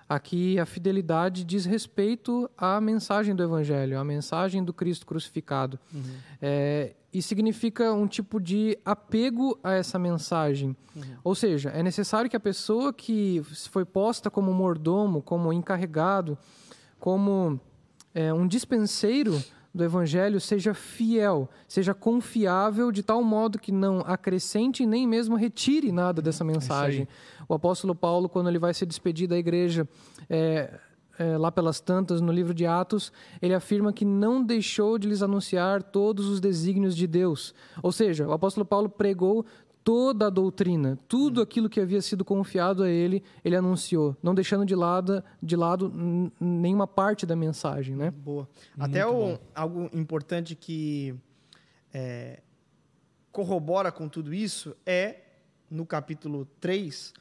Aqui 0.08 0.60
a 0.60 0.66
fidelidade 0.68 1.44
diz 1.44 1.66
respeito 1.66 2.50
à 2.56 2.80
mensagem 2.80 3.36
do 3.36 3.42
Evangelho, 3.42 4.00
à 4.00 4.04
mensagem 4.04 4.64
do 4.64 4.72
Cristo 4.72 5.06
crucificado. 5.06 5.80
Uhum. 5.92 6.04
É, 6.40 6.94
e 7.12 7.22
significa 7.22 7.92
um 7.92 8.06
tipo 8.06 8.40
de 8.40 8.78
apego 8.86 9.58
a 9.64 9.74
essa 9.74 9.98
mensagem. 9.98 10.76
Uhum. 10.96 11.04
Ou 11.24 11.34
seja, 11.34 11.70
é 11.70 11.82
necessário 11.82 12.30
que 12.30 12.36
a 12.36 12.40
pessoa 12.40 12.94
que 12.94 13.42
foi 13.72 13.84
posta 13.84 14.30
como 14.30 14.54
mordomo, 14.54 15.24
como 15.24 15.52
encarregado, 15.52 16.38
como 17.00 17.60
é, 18.14 18.32
um 18.32 18.48
dispenseiro 18.48 19.42
do 19.76 19.84
Evangelho 19.84 20.40
seja 20.40 20.74
fiel, 20.74 21.50
seja 21.68 21.94
confiável, 21.94 22.94
de 22.94 23.04
tal 23.04 23.22
modo 23.22 23.60
que 23.60 23.74
não 23.74 24.00
acrescente 24.00 24.86
nem 24.86 25.06
mesmo 25.06 25.36
retire 25.36 25.92
nada 25.92 26.22
dessa 26.22 26.46
é 26.46 26.48
mensagem. 26.48 27.08
O 27.48 27.54
apóstolo 27.54 27.96
Paulo, 27.96 28.30
quando 28.30 28.50
ele 28.50 28.60
vai 28.60 28.74
se 28.74 28.86
despedir 28.86 29.28
da 29.28 29.38
igreja, 29.38 29.88
é, 30.30 30.80
é, 31.18 31.38
lá 31.38 31.52
pelas 31.52 31.80
tantas, 31.80 32.22
no 32.22 32.32
livro 32.32 32.54
de 32.54 32.66
Atos, 32.66 33.12
ele 33.42 33.54
afirma 33.54 33.94
que 33.94 34.06
não 34.06 34.44
deixou 34.44 34.98
de 34.98 35.08
lhes 35.08 35.22
anunciar 35.22 35.82
todos 35.82 36.28
os 36.28 36.40
desígnios 36.40 36.96
de 36.96 37.08
Deus. 37.08 37.54
Ou 37.82 37.92
seja, 37.92 38.28
o 38.28 38.34
apóstolo 38.34 38.66
Paulo 38.66 38.90
pregou 38.90 39.46
toda 39.84 40.28
a 40.28 40.30
doutrina, 40.32 40.98
tudo 41.08 41.42
aquilo 41.42 41.70
que 41.70 41.80
havia 41.80 42.02
sido 42.02 42.26
confiado 42.26 42.82
a 42.82 42.90
ele, 42.90 43.24
ele 43.44 43.56
anunciou, 43.56 44.18
não 44.22 44.34
deixando 44.34 44.66
de 44.66 44.74
lado, 44.74 45.24
de 45.42 45.56
lado 45.56 45.94
nenhuma 46.40 46.88
parte 46.88 47.24
da 47.24 47.36
mensagem, 47.36 47.96
né? 47.96 48.10
Boa. 48.10 48.50
Até 48.80 49.06
o, 49.06 49.38
algo 49.54 49.88
importante 49.94 50.56
que 50.56 51.14
é, 51.94 52.42
corrobora 53.32 53.92
com 53.92 54.10
tudo 54.10 54.34
isso 54.34 54.76
é 54.88 55.20
no 55.70 55.86
capítulo 55.86 56.48
3, 56.60 57.14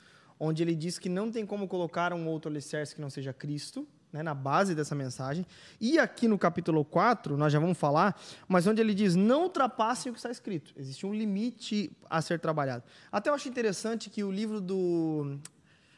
onde 0.44 0.62
ele 0.62 0.74
diz 0.74 0.98
que 0.98 1.08
não 1.08 1.30
tem 1.30 1.44
como 1.46 1.66
colocar 1.66 2.12
um 2.12 2.26
outro 2.28 2.50
alicerce 2.50 2.94
que 2.94 3.00
não 3.00 3.10
seja 3.10 3.32
Cristo, 3.32 3.86
né, 4.12 4.22
na 4.22 4.34
base 4.34 4.74
dessa 4.74 4.94
mensagem. 4.94 5.44
E 5.80 5.98
aqui 5.98 6.28
no 6.28 6.38
capítulo 6.38 6.84
4, 6.84 7.36
nós 7.36 7.52
já 7.52 7.58
vamos 7.58 7.76
falar, 7.76 8.20
mas 8.46 8.66
onde 8.66 8.80
ele 8.80 8.94
diz: 8.94 9.16
não 9.16 9.42
ultrapassem 9.44 10.10
o 10.10 10.12
que 10.12 10.18
está 10.18 10.30
escrito. 10.30 10.72
Existe 10.76 11.04
um 11.04 11.12
limite 11.12 11.90
a 12.08 12.22
ser 12.22 12.38
trabalhado. 12.38 12.84
Até 13.10 13.30
eu 13.30 13.34
acho 13.34 13.48
interessante 13.48 14.08
que 14.08 14.22
o 14.22 14.30
livro 14.30 14.60
do 14.60 15.38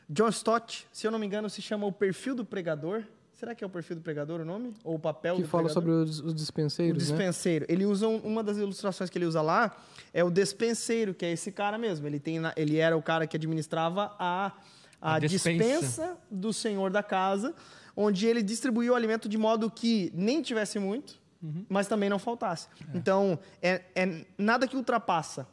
John 0.09 0.29
Stott, 0.29 0.87
se 0.93 1.07
eu 1.07 1.11
não 1.11 1.19
me 1.19 1.27
engano, 1.27 1.51
se 1.51 1.61
chama 1.61 1.87
O 1.87 1.93
Perfil 1.93 2.35
do 2.35 2.45
Pregador. 2.45 3.05
Será 3.37 3.55
que 3.55 3.63
é 3.63 3.67
o 3.67 3.71
perfil 3.71 3.97
do 3.97 4.03
pregador 4.03 4.41
o 4.41 4.45
nome? 4.47 4.73
Ou 4.83 4.95
o 4.95 4.99
papel 4.99 5.37
Que 5.37 5.43
do 5.43 5.49
fala 5.49 5.65
pregador? 5.65 5.83
sobre 5.83 6.11
os, 6.11 6.21
os 6.21 6.33
O 6.33 6.35
dispenseiros, 6.35 7.03
né? 7.03 7.09
dispenseiro. 7.17 7.67
Ele 7.69 7.85
usa 7.85 8.09
um- 8.09 8.17
uma 8.19 8.43
das 8.43 8.57
ilustrações 8.57 9.11
que 9.11 9.19
ele 9.19 9.27
usa 9.27 9.43
lá 9.43 9.77
é 10.15 10.25
o 10.25 10.31
despenseiro, 10.31 11.13
que 11.13 11.25
é 11.27 11.33
esse 11.33 11.53
cara 11.53 11.77
mesmo. 11.77 12.07
Ele 12.07 12.19
tem 12.19 12.39
ele 12.57 12.79
era 12.79 12.97
o 12.97 13.03
cara 13.03 13.27
que 13.27 13.37
administrava 13.37 14.15
a, 14.19 14.53
a, 15.01 15.15
A 15.17 15.19
despensa. 15.19 15.59
dispensa 15.81 16.17
do 16.31 16.51
senhor 16.51 16.91
da 16.91 17.03
casa, 17.03 17.55
onde 17.95 18.27
ele 18.27 18.43
distribuía 18.43 18.93
o 18.93 18.95
alimento 18.95 19.29
de 19.29 19.37
modo 19.37 19.71
que 19.71 20.11
nem 20.15 20.41
tivesse 20.41 20.79
muito, 20.79 21.19
mas 21.69 21.87
também 21.87 22.09
não 22.09 22.19
faltasse. 22.19 22.69
Então, 22.95 23.39
é, 23.61 23.83
é 23.95 24.25
nada 24.39 24.67
que 24.67 24.77
ultrapassa 24.77 25.47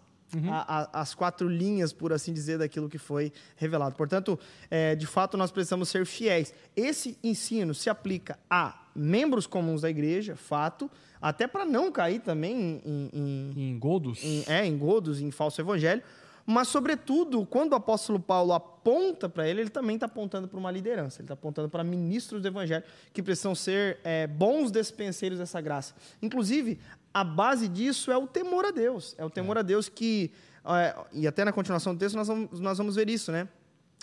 a- 0.49 0.81
a- 0.93 1.01
as 1.01 1.13
quatro 1.13 1.47
linhas, 1.47 1.93
por 1.93 2.11
assim 2.13 2.33
dizer, 2.33 2.57
daquilo 2.57 2.89
que 2.89 2.97
foi 2.97 3.31
revelado. 3.57 3.95
Portanto, 3.95 4.39
é, 4.69 4.95
de 4.95 5.05
fato, 5.05 5.37
nós 5.37 5.51
precisamos 5.51 5.89
ser 5.89 6.05
fiéis. 6.05 6.53
Esse 6.75 7.17
ensino 7.23 7.73
se 7.73 7.89
aplica 7.89 8.37
a 8.49 8.79
membros 8.95 9.47
comuns 9.47 9.81
da 9.81 9.89
igreja, 9.89 10.35
fato, 10.35 10.89
até 11.21 11.47
para 11.47 11.65
não 11.65 11.91
cair 11.91 12.19
também 12.19 12.81
em- 12.85 13.09
em, 13.13 13.53
Em 13.71 13.79
Goldos? 13.79 14.23
em, 14.23 14.43
é, 14.47 14.65
em 14.65 14.77
godos, 14.77 15.19
em 15.21 15.31
falso 15.31 15.61
evangelho. 15.61 16.01
Mas, 16.45 16.67
sobretudo, 16.67 17.45
quando 17.45 17.71
o 17.71 17.75
apóstolo 17.75 18.19
Paulo 18.19 18.51
aponta 18.51 19.29
para 19.29 19.47
ele, 19.47 19.61
ele 19.61 19.69
também 19.69 19.95
está 19.95 20.07
apontando 20.07 20.47
para 20.47 20.59
uma 20.59 20.69
liderança. 20.69 21.21
Ele 21.21 21.25
está 21.25 21.33
apontando 21.33 21.69
para 21.69 21.83
ministros 21.83 22.41
do 22.41 22.47
evangelho 22.47 22.83
que 23.13 23.23
precisam 23.23 23.55
ser 23.55 23.99
é, 24.03 24.27
bons 24.27 24.69
despenseiros 24.69 25.39
dessa 25.39 25.61
graça. 25.61 25.95
Inclusive, 26.21 26.79
a 27.13 27.23
base 27.23 27.69
disso 27.69 28.11
é 28.11 28.17
o 28.17 28.27
temor 28.27 28.65
a 28.65 28.71
Deus. 28.71 29.15
É 29.17 29.23
o 29.23 29.29
temor 29.29 29.57
a 29.57 29.61
Deus 29.61 29.87
que, 29.87 30.31
é, 30.65 30.95
e 31.13 31.25
até 31.25 31.45
na 31.45 31.53
continuação 31.53 31.95
do 31.95 31.99
texto 31.99 32.15
nós 32.15 32.27
vamos, 32.27 32.59
nós 32.59 32.77
vamos 32.77 32.95
ver 32.95 33.09
isso, 33.09 33.31
né? 33.31 33.47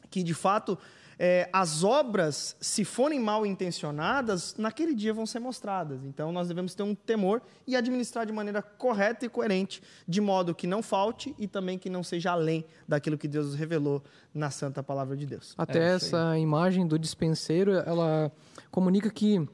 Que, 0.08 0.22
de 0.22 0.32
fato, 0.32 0.78
é, 1.22 1.50
as 1.52 1.84
obras, 1.84 2.56
se 2.62 2.82
forem 2.82 3.20
mal 3.20 3.44
intencionadas, 3.44 4.54
naquele 4.56 4.94
dia 4.94 5.12
vão 5.12 5.26
ser 5.26 5.38
mostradas. 5.38 6.02
Então, 6.02 6.32
nós 6.32 6.48
devemos 6.48 6.74
ter 6.74 6.82
um 6.82 6.94
temor 6.94 7.42
e 7.66 7.76
administrar 7.76 8.24
de 8.24 8.32
maneira 8.32 8.62
correta 8.62 9.26
e 9.26 9.28
coerente, 9.28 9.82
de 10.08 10.18
modo 10.18 10.54
que 10.54 10.66
não 10.66 10.82
falte 10.82 11.34
e 11.38 11.46
também 11.46 11.78
que 11.78 11.90
não 11.90 12.02
seja 12.02 12.32
além 12.32 12.64
daquilo 12.88 13.18
que 13.18 13.28
Deus 13.28 13.48
nos 13.48 13.54
revelou 13.54 14.02
na 14.32 14.50
santa 14.50 14.82
palavra 14.82 15.14
de 15.14 15.26
Deus. 15.26 15.54
Até 15.58 15.78
É, 15.78 15.94
essa 15.96 16.38
imagem 16.38 16.86
do 16.86 16.98
dispenseiro, 16.98 17.72
ela 17.72 18.32
comunica 18.70 19.10
que 19.10 19.46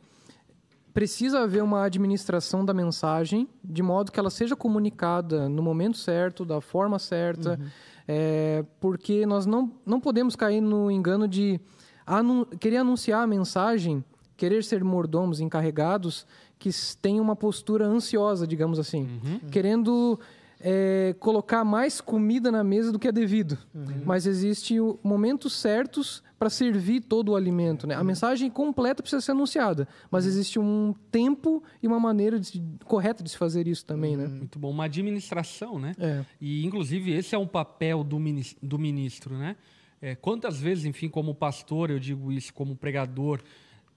precisa 0.94 1.40
haver 1.40 1.64
uma 1.64 1.84
administração 1.84 2.64
da 2.64 2.72
mensagem 2.72 3.48
de 3.62 3.82
modo 3.82 4.12
que 4.12 4.20
ela 4.20 4.30
seja 4.30 4.54
comunicada 4.54 5.48
no 5.48 5.64
momento 5.64 5.98
certo, 5.98 6.44
da 6.44 6.60
forma 6.60 6.98
certa, 7.00 7.58
é, 8.08 8.64
porque 8.80 9.26
nós 9.26 9.46
não, 9.46 9.72
não 9.84 10.00
podemos 10.00 10.36
cair 10.36 10.60
no 10.60 10.90
engano 10.90 11.26
de 11.26 11.60
querer 12.60 12.78
anunciar 12.78 13.22
a 13.22 13.26
mensagem, 13.26 14.04
querer 14.36 14.62
ser 14.62 14.84
mordomos 14.84 15.40
encarregados 15.40 16.26
que 16.58 16.70
têm 17.00 17.20
uma 17.20 17.34
postura 17.34 17.86
ansiosa, 17.86 18.46
digamos 18.46 18.78
assim, 18.78 19.20
querendo 19.50 20.18
é, 20.60 21.14
colocar 21.20 21.64
mais 21.64 22.00
comida 22.00 22.50
na 22.50 22.64
mesa 22.64 22.90
do 22.90 22.98
que 22.98 23.08
é 23.08 23.12
devido. 23.12 23.58
Mas 24.04 24.26
existem 24.26 24.78
momentos 25.02 25.52
certos 25.54 26.22
para 26.38 26.50
servir 26.50 27.00
todo 27.02 27.30
o 27.30 27.36
alimento. 27.36 27.86
Né? 27.86 27.94
A 27.94 28.04
mensagem 28.04 28.50
completa 28.50 29.02
precisa 29.02 29.20
ser 29.22 29.32
anunciada, 29.32 29.88
mas 30.10 30.26
existe 30.26 30.58
um 30.58 30.94
tempo 31.10 31.62
e 31.82 31.86
uma 31.86 31.98
maneira 31.98 32.38
de- 32.38 32.62
correta 32.84 33.22
de 33.22 33.30
se 33.30 33.38
fazer 33.38 33.66
isso 33.66 33.84
também. 33.86 34.16
Né? 34.16 34.26
Muito 34.26 34.58
bom. 34.58 34.70
Uma 34.70 34.84
administração, 34.84 35.78
né? 35.78 35.94
É. 35.98 36.24
E, 36.40 36.64
inclusive, 36.64 37.12
esse 37.12 37.34
é 37.34 37.38
um 37.38 37.46
papel 37.46 38.04
do, 38.04 38.18
minis- 38.18 38.56
do 38.62 38.78
ministro, 38.78 39.36
né? 39.38 39.56
É, 40.00 40.14
quantas 40.14 40.60
vezes, 40.60 40.84
enfim, 40.84 41.08
como 41.08 41.34
pastor, 41.34 41.90
eu 41.90 41.98
digo 41.98 42.30
isso, 42.30 42.52
como 42.52 42.76
pregador, 42.76 43.40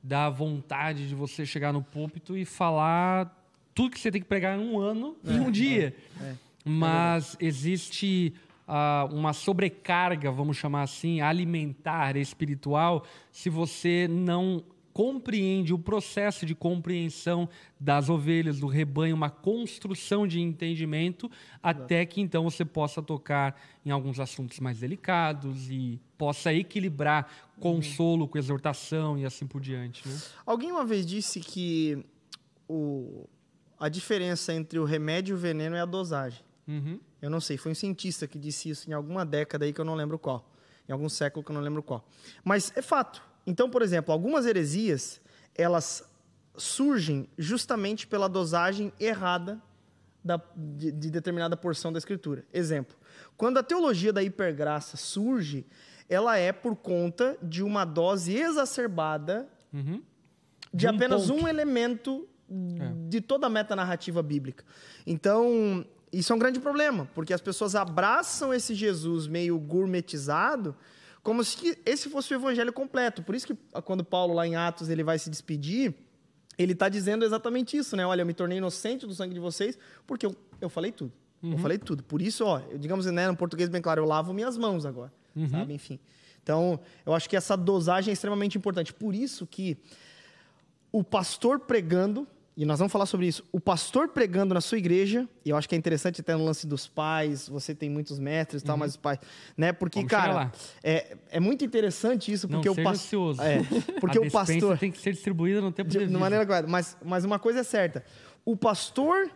dá 0.01 0.29
vontade 0.29 1.09
de 1.09 1.13
você 1.13 1.45
chegar 1.45 1.73
no 1.73 1.83
púlpito 1.83 2.37
e 2.37 2.45
falar 2.45 3.35
tudo 3.75 3.91
que 3.91 3.99
você 3.99 4.09
tem 4.09 4.21
que 4.21 4.27
pregar 4.27 4.57
em 4.57 4.61
um 4.65 4.79
ano 4.79 5.17
em 5.25 5.39
um 5.41 5.51
dia. 5.51 5.93
Mas 6.65 7.35
existe 7.39 8.33
ah, 8.67 9.07
uma 9.11 9.33
sobrecarga, 9.33 10.31
vamos 10.31 10.57
chamar 10.57 10.83
assim, 10.83 11.21
alimentar, 11.21 12.15
espiritual, 12.15 13.03
se 13.31 13.49
você 13.49 14.07
não 14.07 14.63
compreende 14.93 15.73
o 15.73 15.79
processo 15.79 16.45
de 16.45 16.53
compreensão 16.53 17.47
das 17.79 18.09
ovelhas, 18.09 18.59
do 18.59 18.67
rebanho, 18.67 19.15
uma 19.15 19.29
construção 19.29 20.27
de 20.27 20.41
entendimento, 20.41 21.31
até 21.63 22.05
que 22.05 22.19
então 22.19 22.43
você 22.43 22.65
possa 22.65 23.01
tocar 23.01 23.59
em 23.85 23.91
alguns 23.91 24.19
assuntos 24.19 24.59
mais 24.59 24.79
delicados 24.79 25.69
e 25.71 25.99
possa 26.17 26.53
equilibrar 26.53 27.31
consolo 27.59 28.27
com 28.27 28.37
exortação 28.37 29.17
e 29.17 29.25
assim 29.25 29.47
por 29.47 29.61
diante. 29.61 30.07
Né? 30.07 30.17
Alguém 30.45 30.71
uma 30.71 30.85
vez 30.85 31.05
disse 31.05 31.39
que 31.39 32.03
o, 32.67 33.25
a 33.79 33.87
diferença 33.87 34.53
entre 34.53 34.79
o 34.79 34.83
remédio 34.83 35.33
e 35.33 35.35
o 35.35 35.39
veneno 35.39 35.75
é 35.77 35.81
a 35.81 35.85
dosagem. 35.85 36.48
Uhum. 36.69 36.99
Eu 37.21 37.29
não 37.29 37.41
sei, 37.41 37.57
foi 37.57 37.71
um 37.71 37.75
cientista 37.75 38.27
que 38.27 38.37
disse 38.37 38.69
isso 38.69 38.89
em 38.89 38.93
alguma 38.93 39.25
década 39.25 39.65
aí 39.65 39.73
que 39.73 39.81
eu 39.81 39.85
não 39.85 39.95
lembro 39.95 40.17
qual. 40.19 40.47
Em 40.87 40.91
algum 40.91 41.09
século 41.09 41.43
que 41.43 41.51
eu 41.51 41.55
não 41.55 41.61
lembro 41.61 41.81
qual. 41.83 42.07
Mas 42.43 42.71
é 42.75 42.81
fato. 42.81 43.21
Então, 43.45 43.69
por 43.69 43.81
exemplo, 43.81 44.11
algumas 44.13 44.45
heresias, 44.45 45.19
elas 45.55 46.03
surgem 46.55 47.27
justamente 47.37 48.05
pela 48.07 48.27
dosagem 48.29 48.93
errada 48.99 49.61
da- 50.23 50.41
de, 50.55 50.91
de 50.91 51.09
determinada 51.09 51.55
porção 51.57 51.91
da 51.91 51.97
escritura. 51.97 52.45
Exemplo, 52.53 52.95
quando 53.37 53.57
a 53.57 53.63
teologia 53.63 54.11
da 54.13 54.21
hipergraça 54.21 54.97
surge, 54.97 55.65
ela 56.09 56.37
é 56.37 56.51
por 56.51 56.75
conta 56.75 57.37
de 57.41 57.63
uma 57.63 57.85
dose 57.85 58.35
exacerbada 58.35 59.47
Uhum. 59.73 60.01
de 60.73 60.77
De 60.79 60.87
um 60.87 60.89
apenas 60.95 61.27
ponto. 61.27 61.43
um 61.43 61.47
elemento 61.47 62.27
de 63.07 63.21
toda 63.21 63.45
a 63.45 63.49
metanarrativa 63.49 64.23
bíblica. 64.23 64.65
Então, 65.05 65.85
isso 66.11 66.31
é 66.33 66.35
um 66.35 66.39
grande 66.39 66.59
problema, 66.59 67.07
porque 67.13 67.33
as 67.33 67.41
pessoas 67.41 67.75
abraçam 67.75 68.53
esse 68.53 68.73
Jesus 68.73 69.27
meio 69.27 69.57
gourmetizado, 69.59 70.75
como 71.21 71.43
se 71.43 71.77
esse 71.85 72.09
fosse 72.09 72.33
o 72.33 72.35
evangelho 72.35 72.71
completo. 72.73 73.21
Por 73.23 73.35
isso 73.35 73.45
que 73.47 73.55
quando 73.83 74.03
Paulo 74.03 74.33
lá 74.33 74.47
em 74.47 74.55
Atos 74.55 74.89
ele 74.89 75.03
vai 75.03 75.19
se 75.19 75.29
despedir, 75.29 75.93
ele 76.57 76.73
está 76.73 76.89
dizendo 76.89 77.23
exatamente 77.23 77.77
isso, 77.77 77.95
né? 77.95 78.05
Olha, 78.05 78.21
eu 78.21 78.25
me 78.25 78.33
tornei 78.33 78.57
inocente 78.57 79.05
do 79.05 79.13
sangue 79.13 79.33
de 79.33 79.39
vocês, 79.39 79.77
porque 80.07 80.25
eu, 80.25 80.35
eu 80.59 80.69
falei 80.69 80.91
tudo. 80.91 81.11
Eu 81.41 81.57
falei 81.57 81.77
tudo. 81.77 82.03
Por 82.03 82.21
isso, 82.21 82.43
ó, 82.45 82.59
eu- 82.69 82.77
digamos, 82.77 83.05
né, 83.05 83.27
no 83.29 83.35
português 83.37 83.69
bem 83.69 83.81
claro, 83.81 84.01
eu 84.01 84.05
lavo 84.05 84.33
minhas 84.33 84.57
mãos 84.57 84.85
agora, 84.85 85.11
sabe? 85.49 85.73
Enfim. 85.73 85.97
Então, 86.43 86.79
eu 87.05 87.13
acho 87.13 87.29
que 87.29 87.35
essa 87.37 87.55
dosagem 87.55 88.11
é 88.11 88.13
extremamente 88.13 88.57
importante. 88.57 88.91
Por 88.93 89.13
isso 89.15 89.45
que 89.47 89.77
o 90.91 91.03
pastor 91.03 91.59
pregando, 91.59 92.27
e 92.59 92.65
nós 92.65 92.77
vamos 92.77 92.91
falar 92.91 93.05
sobre 93.05 93.25
isso, 93.25 93.41
o 93.53 93.59
pastor 93.59 94.09
pregando 94.09 94.53
na 94.53 94.59
sua 94.59 94.77
igreja, 94.77 95.25
e 95.45 95.49
eu 95.49 95.55
acho 95.55 95.69
que 95.69 95.75
é 95.75 95.77
interessante 95.77 96.19
até 96.19 96.35
no 96.35 96.43
lance 96.43 96.67
dos 96.67 96.85
pais, 96.89 97.47
você 97.47 97.73
tem 97.73 97.89
muitos 97.89 98.19
mestres 98.19 98.61
e 98.61 98.65
tal, 98.65 98.75
mas 98.75 98.91
os 98.91 98.97
pais, 98.97 99.17
né? 99.55 99.71
Porque, 99.71 99.99
Vamos 99.99 100.11
cara, 100.11 100.51
é, 100.83 101.15
é 101.31 101.39
muito 101.39 101.63
interessante 101.63 102.33
isso, 102.33 102.49
Não 102.49 102.55
porque 102.59 102.69
o 102.69 102.75
seja 102.75 102.89
pastor. 102.89 103.35
É, 103.39 103.59
porque 104.01 104.19
o 104.19 104.23
despensa 104.23 104.45
pastor. 104.51 104.77
tem 104.77 104.91
que 104.91 104.97
ser 104.97 105.13
distribuída 105.13 105.61
no 105.61 105.71
tempo 105.71 105.89
De, 105.89 105.99
devido. 105.99 106.13
de 106.13 106.19
maneira 106.19 106.45
correta. 106.45 106.67
Mas, 106.67 106.97
mas 107.01 107.23
uma 107.23 107.39
coisa 107.39 107.61
é 107.61 107.63
certa: 107.63 108.03
o 108.43 108.57
pastor 108.57 109.31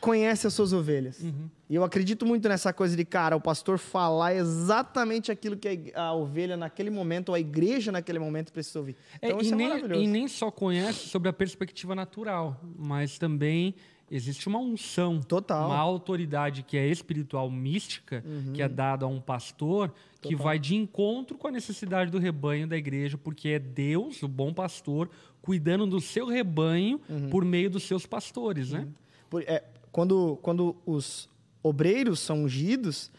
conhece 0.00 0.46
as 0.46 0.54
suas 0.54 0.72
ovelhas. 0.72 1.20
Uhum. 1.20 1.48
E 1.68 1.74
eu 1.74 1.84
acredito 1.84 2.24
muito 2.24 2.48
nessa 2.48 2.72
coisa 2.72 2.96
de, 2.96 3.04
cara, 3.04 3.36
o 3.36 3.40
pastor 3.40 3.78
falar 3.78 4.34
exatamente 4.34 5.30
aquilo 5.30 5.56
que 5.56 5.92
a, 5.94 6.12
ovelha 6.14 6.56
naquele 6.56 6.90
momento, 6.90 7.28
ou 7.28 7.34
a 7.34 7.40
igreja 7.40 7.92
naquele 7.92 8.18
momento 8.18 8.52
precisa 8.52 8.78
ouvir. 8.78 8.96
É, 9.20 9.26
Então 9.26 9.38
e, 9.38 9.42
isso 9.42 9.54
é 9.54 9.56
nem, 9.56 10.04
e 10.04 10.06
nem 10.06 10.28
só 10.28 10.50
conhece 10.50 11.08
sobre 11.08 11.28
a 11.28 11.32
perspectiva 11.32 11.94
natural, 11.94 12.58
mas 12.76 13.18
também 13.18 13.74
existe 14.10 14.48
uma 14.48 14.58
unção, 14.58 15.20
Total. 15.20 15.66
uma 15.66 15.76
autoridade 15.76 16.62
que 16.62 16.78
é 16.78 16.86
espiritual 16.86 17.50
mística, 17.50 18.24
que 18.54 18.62
é 18.62 18.68
dada 18.68 19.04
a 19.04 19.08
um 19.08 19.20
pastor, 19.20 19.92
que 20.22 20.34
vai 20.34 20.58
de 20.58 20.74
encontro 20.74 21.36
com 21.36 21.48
a 21.48 21.50
necessidade 21.50 22.10
do 22.10 22.18
rebanho 22.18 22.66
da 22.66 22.76
igreja, 22.76 23.18
porque 23.18 23.50
é 23.50 23.58
Deus, 23.58 24.22
o 24.22 24.28
bom 24.28 24.54
pastor, 24.54 25.10
cuidando 25.42 25.86
do 25.86 26.00
seu 26.00 26.26
rebanho 26.26 26.98
por 27.30 27.44
meio 27.44 27.68
dos 27.68 27.82
seus 27.82 28.06
pastores, 28.06 28.72
né? 28.72 28.88
Por- 29.28 29.42
é, 29.42 29.62
quando, 29.92 30.38
quando 30.42 30.76
os 30.86 31.28
obreiros 31.62 32.20
são 32.20 32.44
ungidos, 32.44 33.10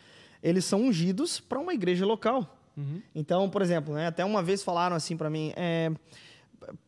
eles 0.42 0.66
são 0.66 0.84
ungidos 0.84 1.40
para 1.40 1.60
uma 1.60 1.74
igreja 1.74 2.06
local. 2.06 2.58
Uhum. 2.78 3.02
Então, 3.14 3.50
por 3.50 3.62
exemplo, 3.62 3.94
né, 3.94 4.08
até 4.08 4.24
uma 4.24 4.42
vez 4.42 4.64
falaram 4.64 4.96
assim 4.96 5.18
para 5.18 5.30
mim, 5.30 5.52
é, 5.56 5.92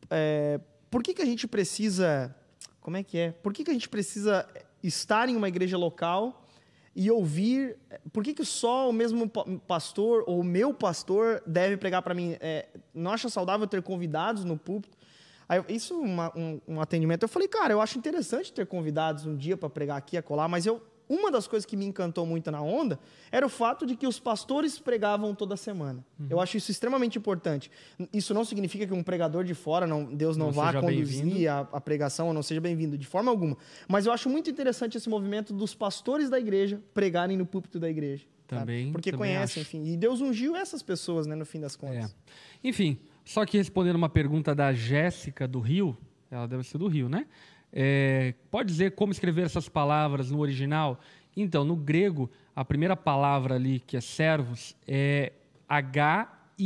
é, 0.09 0.59
por 0.89 1.03
que, 1.03 1.13
que 1.13 1.21
a 1.21 1.25
gente 1.25 1.47
precisa, 1.47 2.33
como 2.79 2.97
é 2.97 3.03
que 3.03 3.17
é? 3.17 3.31
Por 3.31 3.53
que, 3.53 3.63
que 3.63 3.71
a 3.71 3.73
gente 3.73 3.89
precisa 3.89 4.47
estar 4.81 5.27
em 5.27 5.35
uma 5.35 5.47
igreja 5.47 5.77
local 5.77 6.45
e 6.95 7.11
ouvir? 7.11 7.77
Por 8.11 8.23
que, 8.23 8.33
que 8.33 8.45
só 8.45 8.89
o 8.89 8.93
mesmo 8.93 9.29
pa- 9.29 9.45
pastor 9.67 10.23
ou 10.27 10.39
o 10.39 10.43
meu 10.43 10.73
pastor 10.73 11.43
deve 11.45 11.77
pregar 11.77 12.01
para 12.01 12.13
mim? 12.13 12.37
É, 12.39 12.67
não 12.93 13.11
acha 13.11 13.29
saudável 13.29 13.67
ter 13.67 13.81
convidados 13.81 14.43
no 14.45 14.57
púlpito? 14.57 14.97
Aí, 15.51 15.61
isso, 15.67 15.99
uma- 15.99 16.31
um, 16.37 16.61
um 16.65 16.79
atendimento, 16.79 17.23
eu 17.23 17.27
falei, 17.27 17.45
cara, 17.49 17.73
eu 17.73 17.81
acho 17.81 17.97
interessante 17.97 18.53
ter 18.53 18.65
convidados 18.65 19.25
um 19.25 19.35
dia 19.35 19.57
para 19.57 19.69
pregar 19.69 19.97
aqui, 19.97 20.15
acolá, 20.15 20.47
mas 20.47 20.65
eu, 20.65 20.81
uma 21.09 21.29
das 21.29 21.45
coisas 21.45 21.65
que 21.65 21.75
me 21.75 21.83
encantou 21.83 22.25
muito 22.25 22.49
na 22.49 22.61
onda 22.61 22.97
era 23.29 23.45
o 23.45 23.49
fato 23.49 23.85
de 23.85 23.97
que 23.97 24.07
os 24.07 24.17
pastores 24.17 24.79
pregavam 24.79 25.35
toda 25.35 25.57
semana. 25.57 26.05
Eu 26.29 26.39
acho 26.39 26.55
isso 26.55 26.71
extremamente 26.71 27.17
importante. 27.17 27.69
Isso 28.13 28.33
não 28.33 28.45
significa 28.45 28.87
que 28.87 28.93
um 28.93 29.03
pregador 29.03 29.43
de 29.43 29.53
fora, 29.53 29.85
não, 29.85 30.05
Deus 30.05 30.37
não, 30.37 30.45
Não 30.45 30.53
vá 30.53 30.71
conduzir 30.79 31.51
a, 31.51 31.67
a 31.73 31.81
pregação 31.81 32.27
ou 32.27 32.33
não 32.33 32.41
seja 32.41 32.61
bem-vindo, 32.61 32.97
de 32.97 33.05
forma 33.05 33.29
alguma. 33.29 33.57
Mas 33.89 34.05
eu 34.05 34.13
acho 34.13 34.29
muito 34.29 34.49
interessante 34.49 34.95
esse 34.97 35.09
movimento 35.09 35.51
dos 35.53 35.75
pastores 35.75 36.29
da 36.29 36.39
igreja 36.39 36.81
pregarem 36.93 37.35
no 37.35 37.45
púlpito 37.45 37.77
da 37.77 37.89
igreja. 37.89 38.25
sabe? 38.49 38.61
Também- 38.61 38.91
Porque 38.93 39.11
também 39.11 39.33
conhecem, 39.33 39.61
acho. 39.63 39.75
enfim. 39.77 39.91
E 39.91 39.97
Deus 39.97 40.21
ungiu 40.21 40.55
essas 40.55 40.81
pessoas, 40.81 41.27
né, 41.27 41.35
no 41.35 41.45
fim 41.45 41.59
das 41.59 41.75
É. 41.75 41.77
contas. 41.77 42.15
Enfim, 42.63 42.97
só 43.31 43.45
que 43.45 43.57
respondendo 43.57 43.95
uma 43.95 44.09
pergunta 44.09 44.53
da 44.53 44.73
Jéssica 44.73 45.47
do 45.47 45.61
Rio, 45.61 45.97
ela 46.29 46.45
deve 46.45 46.63
ser 46.63 46.77
do 46.77 46.87
Rio, 46.87 47.07
né? 47.07 47.25
É, 47.71 48.33
pode 48.51 48.67
dizer 48.67 48.91
como 48.91 49.13
escrever 49.13 49.45
essas 49.45 49.69
palavras 49.69 50.31
no 50.31 50.39
original? 50.39 50.99
Então, 51.37 51.63
no 51.63 51.77
grego, 51.77 52.29
a 52.53 52.65
primeira 52.65 52.93
palavra 52.93 53.55
ali, 53.55 53.79
que 53.79 53.95
é 53.95 54.01
servos, 54.01 54.75
é 54.85 55.31
H-Y-P-E-R-E-T-A-S. 55.69 56.57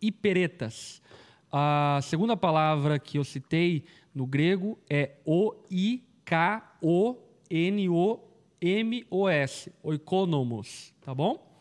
Hiperetas. 0.00 1.02
A 1.50 1.98
segunda 2.04 2.36
palavra 2.36 3.00
que 3.00 3.18
eu 3.18 3.24
citei 3.24 3.84
no 4.14 4.28
grego 4.28 4.78
é 4.88 5.16
O-I-K-O-N-O-M-O-S. 5.24 6.12
Oikonomos, 9.82 10.94
tá 11.00 11.12
bom? 11.12 11.55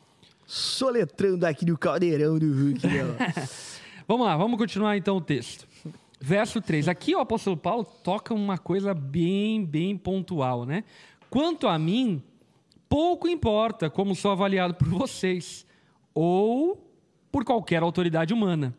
Soletrando 0.45 1.45
aqui 1.45 1.65
no 1.65 1.77
caldeirão 1.77 2.38
do 2.38 2.45
Hulk, 2.45 2.88
né? 2.88 3.34
Vamos 4.08 4.27
lá, 4.27 4.38
vamos 4.38 4.60
continuar 4.60 4.95
então 4.95 5.17
o 5.17 5.21
texto. 5.21 5.67
Verso 6.21 6.62
3. 6.62 6.88
Aqui 6.88 7.15
o 7.15 7.19
apóstolo 7.19 7.58
Paulo 7.58 7.84
toca 7.84 8.36
uma 8.36 8.55
coisa 8.55 8.93
bem, 8.93 9.65
bem 9.65 9.97
pontual, 9.97 10.63
né? 10.63 10.84
Quanto 11.27 11.67
a 11.67 11.79
mim, 11.79 12.21
pouco 12.88 13.27
importa 13.27 13.89
como 13.89 14.13
sou 14.13 14.31
avaliado 14.31 14.75
por 14.75 14.88
vocês 14.88 15.65
ou 16.13 16.88
por 17.31 17.43
qualquer 17.43 17.81
autoridade 17.81 18.31
humana. 18.31 18.77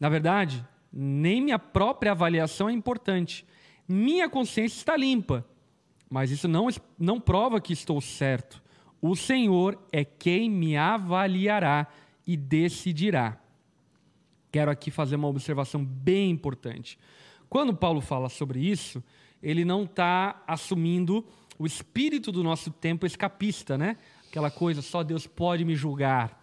Na 0.00 0.08
verdade, 0.08 0.66
nem 0.90 1.42
minha 1.42 1.58
própria 1.58 2.12
avaliação 2.12 2.68
é 2.68 2.72
importante. 2.72 3.46
Minha 3.86 4.30
consciência 4.30 4.78
está 4.78 4.96
limpa, 4.96 5.44
mas 6.08 6.30
isso 6.30 6.48
não, 6.48 6.68
não 6.98 7.20
prova 7.20 7.60
que 7.60 7.74
estou 7.74 8.00
certo. 8.00 8.63
O 9.06 9.14
Senhor 9.14 9.78
é 9.92 10.02
quem 10.02 10.48
me 10.48 10.78
avaliará 10.78 11.86
e 12.26 12.38
decidirá. 12.38 13.38
Quero 14.50 14.70
aqui 14.70 14.90
fazer 14.90 15.16
uma 15.16 15.28
observação 15.28 15.84
bem 15.84 16.30
importante. 16.30 16.98
Quando 17.46 17.76
Paulo 17.76 18.00
fala 18.00 18.30
sobre 18.30 18.60
isso, 18.60 19.04
ele 19.42 19.62
não 19.62 19.82
está 19.82 20.42
assumindo 20.46 21.22
o 21.58 21.66
espírito 21.66 22.32
do 22.32 22.42
nosso 22.42 22.70
tempo 22.70 23.04
escapista, 23.04 23.76
né? 23.76 23.98
Aquela 24.26 24.50
coisa, 24.50 24.80
só 24.80 25.02
Deus 25.02 25.26
pode 25.26 25.66
me 25.66 25.76
julgar. 25.76 26.42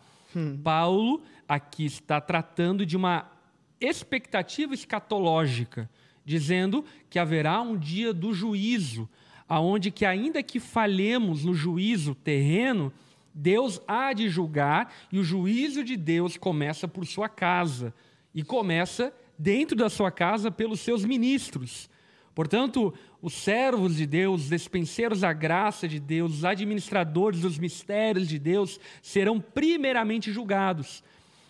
Paulo 0.63 1.23
aqui 1.47 1.85
está 1.85 2.21
tratando 2.21 2.85
de 2.85 2.95
uma 2.95 3.31
expectativa 3.79 4.75
escatológica, 4.75 5.89
dizendo 6.23 6.85
que 7.09 7.17
haverá 7.17 7.59
um 7.59 7.75
dia 7.75 8.13
do 8.13 8.31
juízo, 8.31 9.09
aonde 9.51 9.91
que 9.91 10.05
ainda 10.05 10.41
que 10.41 10.61
falhemos 10.61 11.43
no 11.43 11.53
juízo 11.53 12.15
terreno, 12.15 12.89
Deus 13.33 13.81
há 13.85 14.13
de 14.13 14.29
julgar 14.29 14.93
e 15.11 15.19
o 15.19 15.25
juízo 15.25 15.83
de 15.83 15.97
Deus 15.97 16.37
começa 16.37 16.87
por 16.87 17.05
sua 17.05 17.27
casa 17.27 17.93
e 18.33 18.43
começa 18.43 19.13
dentro 19.37 19.75
da 19.75 19.89
sua 19.89 20.09
casa 20.09 20.49
pelos 20.49 20.79
seus 20.79 21.03
ministros. 21.03 21.89
Portanto, 22.33 22.93
os 23.21 23.33
servos 23.33 23.97
de 23.97 24.05
Deus, 24.05 24.43
os 24.43 24.49
despenseiros 24.49 25.19
da 25.19 25.33
graça 25.33 25.85
de 25.85 25.99
Deus, 25.99 26.35
os 26.35 26.45
administradores 26.45 27.41
dos 27.41 27.59
mistérios 27.59 28.29
de 28.29 28.39
Deus 28.39 28.79
serão 29.01 29.37
primeiramente 29.37 30.31
julgados. 30.31 31.03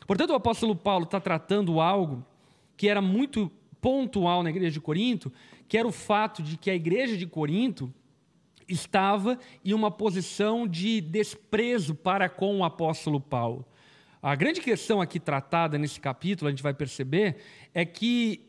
Portanto, 0.07 0.31
o 0.31 0.35
apóstolo 0.35 0.75
Paulo 0.75 1.05
está 1.05 1.19
tratando 1.19 1.79
algo 1.79 2.25
que 2.75 2.89
era 2.89 2.99
muito 2.99 3.51
pontual 3.81 4.43
na 4.43 4.49
igreja 4.49 4.71
de 4.71 4.79
Corinto, 4.79 5.31
que 5.67 5.77
era 5.77 5.87
o 5.87 5.91
fato 5.91 6.41
de 6.41 6.55
que 6.55 6.69
a 6.69 6.75
igreja 6.75 7.17
de 7.17 7.25
Corinto 7.25 7.93
estava 8.67 9.37
em 9.65 9.73
uma 9.73 9.91
posição 9.91 10.67
de 10.67 11.01
desprezo 11.01 11.95
para 11.95 12.29
com 12.29 12.59
o 12.59 12.63
apóstolo 12.63 13.19
Paulo. 13.19 13.65
A 14.21 14.35
grande 14.35 14.61
questão 14.61 15.01
aqui 15.01 15.19
tratada 15.19 15.77
nesse 15.77 15.99
capítulo, 15.99 16.47
a 16.47 16.51
gente 16.51 16.63
vai 16.63 16.73
perceber, 16.73 17.37
é 17.73 17.83
que 17.83 18.47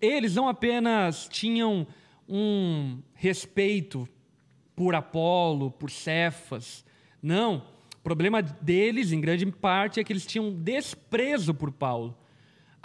eles 0.00 0.34
não 0.34 0.48
apenas 0.48 1.26
tinham 1.28 1.86
um 2.28 2.98
respeito 3.14 4.06
por 4.76 4.94
Apolo, 4.94 5.70
por 5.70 5.90
Cefas, 5.90 6.84
não. 7.22 7.66
O 7.96 8.02
problema 8.02 8.42
deles, 8.42 9.12
em 9.12 9.20
grande 9.20 9.46
parte, 9.46 9.98
é 9.98 10.04
que 10.04 10.12
eles 10.12 10.26
tinham 10.26 10.52
desprezo 10.52 11.54
por 11.54 11.72
Paulo. 11.72 12.14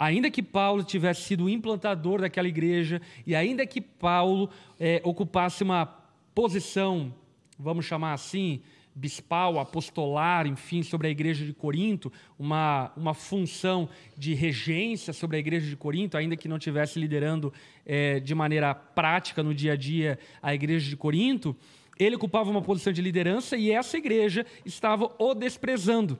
Ainda 0.00 0.30
que 0.30 0.42
Paulo 0.42 0.82
tivesse 0.82 1.24
sido 1.24 1.44
o 1.44 1.50
implantador 1.50 2.22
daquela 2.22 2.48
igreja, 2.48 3.02
e 3.26 3.34
ainda 3.34 3.66
que 3.66 3.82
Paulo 3.82 4.48
eh, 4.78 4.98
ocupasse 5.04 5.62
uma 5.62 5.84
posição, 6.34 7.14
vamos 7.58 7.84
chamar 7.84 8.14
assim, 8.14 8.62
bispal, 8.94 9.58
apostolar, 9.58 10.46
enfim, 10.46 10.82
sobre 10.82 11.08
a 11.08 11.10
igreja 11.10 11.44
de 11.44 11.52
Corinto, 11.52 12.10
uma, 12.38 12.90
uma 12.96 13.12
função 13.12 13.90
de 14.16 14.32
regência 14.32 15.12
sobre 15.12 15.36
a 15.36 15.40
igreja 15.40 15.68
de 15.68 15.76
Corinto, 15.76 16.16
ainda 16.16 16.34
que 16.34 16.48
não 16.48 16.56
estivesse 16.56 16.98
liderando 16.98 17.52
eh, 17.84 18.20
de 18.20 18.34
maneira 18.34 18.74
prática 18.74 19.42
no 19.42 19.54
dia 19.54 19.74
a 19.74 19.76
dia 19.76 20.18
a 20.40 20.54
igreja 20.54 20.88
de 20.88 20.96
Corinto, 20.96 21.54
ele 21.98 22.16
ocupava 22.16 22.48
uma 22.48 22.62
posição 22.62 22.90
de 22.90 23.02
liderança 23.02 23.54
e 23.54 23.70
essa 23.70 23.98
igreja 23.98 24.46
estava 24.64 25.14
o 25.18 25.34
desprezando. 25.34 26.18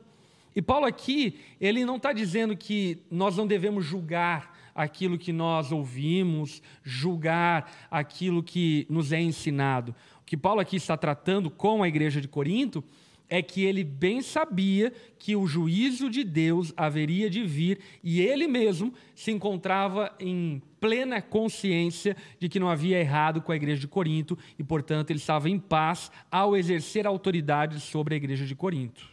E 0.55 0.61
Paulo 0.61 0.87
aqui, 0.87 1.39
ele 1.61 1.85
não 1.85 1.97
está 1.97 2.13
dizendo 2.13 2.57
que 2.57 2.99
nós 3.11 3.37
não 3.37 3.47
devemos 3.47 3.85
julgar 3.85 4.59
aquilo 4.75 5.19
que 5.19 5.33
nós 5.33 5.73
ouvimos, 5.73 6.63
julgar 6.83 7.89
aquilo 7.91 8.43
que 8.43 8.87
nos 8.89 9.13
é 9.13 9.21
ensinado. 9.21 9.95
O 10.23 10.25
que 10.25 10.37
Paulo 10.37 10.61
aqui 10.61 10.77
está 10.77 10.97
tratando 10.97 11.51
com 11.51 11.83
a 11.83 11.89
igreja 11.89 12.21
de 12.21 12.29
Corinto 12.29 12.83
é 13.29 13.41
que 13.41 13.63
ele 13.63 13.85
bem 13.85 14.21
sabia 14.21 14.93
que 15.17 15.37
o 15.37 15.47
juízo 15.47 16.11
de 16.11 16.25
Deus 16.25 16.75
haveria 16.77 17.31
de 17.31 17.45
vir 17.45 17.79
e 18.03 18.21
ele 18.21 18.49
mesmo 18.49 18.93
se 19.15 19.31
encontrava 19.31 20.13
em 20.19 20.61
plena 20.81 21.23
consciência 21.23 22.17
de 22.41 22.49
que 22.49 22.59
não 22.59 22.69
havia 22.69 22.99
errado 22.99 23.41
com 23.41 23.53
a 23.53 23.57
igreja 23.57 23.81
de 23.81 23.87
Corinto 23.87 24.37
e, 24.59 24.65
portanto, 24.65 25.11
ele 25.11 25.21
estava 25.21 25.49
em 25.49 25.61
paz 25.61 26.11
ao 26.29 26.57
exercer 26.57 27.07
autoridade 27.07 27.79
sobre 27.79 28.15
a 28.15 28.17
igreja 28.17 28.45
de 28.45 28.57
Corinto. 28.57 29.09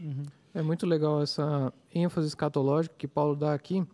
É 0.53 0.61
muito 0.61 0.85
legal 0.85 1.21
essa 1.21 1.71
ênfase 1.93 2.27
escatológica 2.27 2.95
que 2.97 3.07
Paulo 3.07 3.35
dá 3.35 3.53
aqui, 3.53 3.85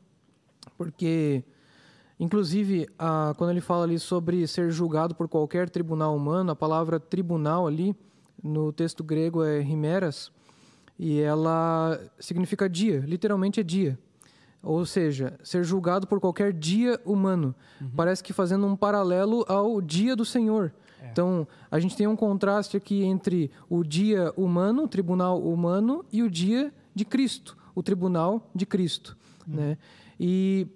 porque, 0.78 1.44
inclusive, 2.20 2.88
a, 2.98 3.34
quando 3.38 3.52
ele 3.52 3.62
fala 3.62 3.84
ali 3.84 4.00
sobre 4.00 4.48
ser 4.48 4.72
julgado 4.72 5.14
por 5.14 5.28
qualquer 5.28 5.70
tribunal 5.70 6.16
humano, 6.16 6.52
a 6.52 6.56
palavra 6.56 7.00
tribunal 7.00 7.68
ali, 7.68 7.96
no 8.42 8.72
texto 8.72 9.04
grego 9.04 9.44
é 9.44 9.60
rimeras, 9.60 10.32
e 10.98 11.20
ela 11.20 12.00
significa 12.20 12.70
dia, 12.70 13.00
literalmente 13.00 13.60
é 13.60 13.64
dia. 13.64 13.98
Ou 14.62 14.86
seja, 14.86 15.38
ser 15.44 15.66
julgado 15.66 16.08
por 16.08 16.22
qualquer 16.22 16.54
dia 16.54 16.98
humano. 17.04 17.54
Parece 17.94 18.24
que 18.24 18.32
fazendo 18.32 18.66
um 18.66 18.78
paralelo 18.78 19.44
ao 19.50 19.82
dia 19.82 20.16
do 20.16 20.24
Senhor. 20.24 20.72
Então, 21.12 21.48
a 21.70 21.80
gente 21.80 21.96
tem 21.96 22.08
um 22.08 22.16
contraste 22.16 22.78
aqui 22.78 23.04
entre 23.04 23.52
o 23.70 23.84
dia 23.84 24.34
humano, 24.38 24.84
o 24.84 24.88
tribunal 24.88 25.42
humano, 25.42 26.06
e 26.12 26.24
o 26.24 26.30
dia 26.30 26.74
de 26.96 27.06
Cristo, 27.06 27.58
o 27.76 27.84
tribunal 27.84 28.50
de 28.54 28.66
Cristo. 28.66 29.18
Né? 29.46 29.78
E 30.20 30.68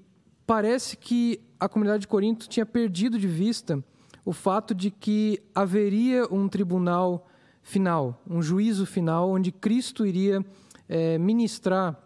parece 0.45 0.97
que 0.97 1.39
a 1.59 1.69
comunidade 1.69 2.01
de 2.01 2.07
Corinto 2.07 2.47
tinha 2.47 2.65
perdido 2.65 3.17
de 3.17 3.27
vista 3.27 3.83
o 4.25 4.33
fato 4.33 4.75
de 4.75 4.91
que 4.91 5.41
haveria 5.55 6.25
um 6.31 6.49
tribunal 6.49 7.27
final, 7.61 8.21
um 8.29 8.41
juízo 8.41 8.85
final, 8.85 9.29
onde 9.29 9.51
Cristo 9.51 10.05
iria 10.05 10.45
eh, 10.89 11.17
ministrar 11.17 11.97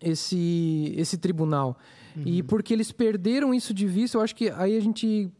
esse, 0.00 0.94
esse 0.96 1.18
tribunal. 1.18 1.76
E 2.24 2.42
porque 2.42 2.72
eles 2.72 2.90
perderam 2.92 3.54
isso 3.54 3.72
de 3.72 3.86
vista, 3.86 4.18
eu 4.18 4.22
acho 4.22 4.34
que 4.34 4.50
aí 4.50 4.76
a 4.76 4.80
gente 4.80 5.30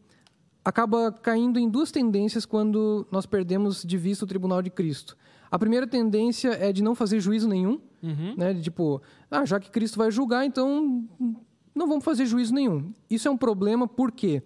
acaba 0.63 1.11
caindo 1.11 1.57
em 1.59 1.69
duas 1.69 1.91
tendências 1.91 2.45
quando 2.45 3.05
nós 3.11 3.25
perdemos 3.25 3.83
de 3.83 3.97
vista 3.97 4.25
o 4.25 4.27
tribunal 4.27 4.61
de 4.61 4.69
Cristo. 4.69 5.17
A 5.49 5.57
primeira 5.59 5.85
tendência 5.87 6.49
é 6.49 6.71
de 6.71 6.81
não 6.83 6.95
fazer 6.95 7.19
juízo 7.19 7.47
nenhum, 7.47 7.79
Uhum. 8.01 8.33
né? 8.37 8.53
De 8.53 8.61
tipo, 8.61 9.01
ah, 9.29 9.45
já 9.45 9.59
que 9.59 9.69
Cristo 9.69 9.97
vai 9.97 10.09
julgar, 10.11 10.45
então 10.45 11.03
não 11.75 11.87
vamos 11.87 12.03
fazer 12.05 12.25
juízo 12.25 12.53
nenhum. 12.53 12.91
Isso 13.09 13.27
é 13.27 13.31
um 13.31 13.37
problema, 13.37 13.87
por 13.87 14.11
quê? 14.11 14.41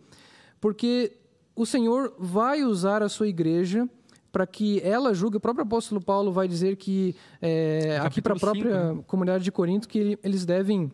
Porque 0.60 1.12
o 1.56 1.65
Senhor 1.65 2.13
vai 2.17 2.63
usar 2.63 3.04
a 3.04 3.10
sua 3.10 3.28
igreja 3.28 3.88
para 4.32 4.45
que 4.47 4.82
ela 4.82 5.13
julgue. 5.13 5.38
O 5.38 5.39
próprio 5.39 5.63
apóstolo 5.63 6.01
Paulo 6.01 6.32
vai 6.32 6.47
dizer 6.47 6.75
que, 6.75 7.15
é, 7.41 7.99
No 7.99 8.06
aqui 8.06 8.21
para 8.21 8.34
a 8.34 8.39
própria 8.39 8.89
cinco, 8.89 9.04
comunidade 9.04 9.43
de 9.43 9.51
Corinto, 9.51 9.88
que 9.88 9.97
ele- 9.99 10.19
eles 10.23 10.45
devem 10.45 10.91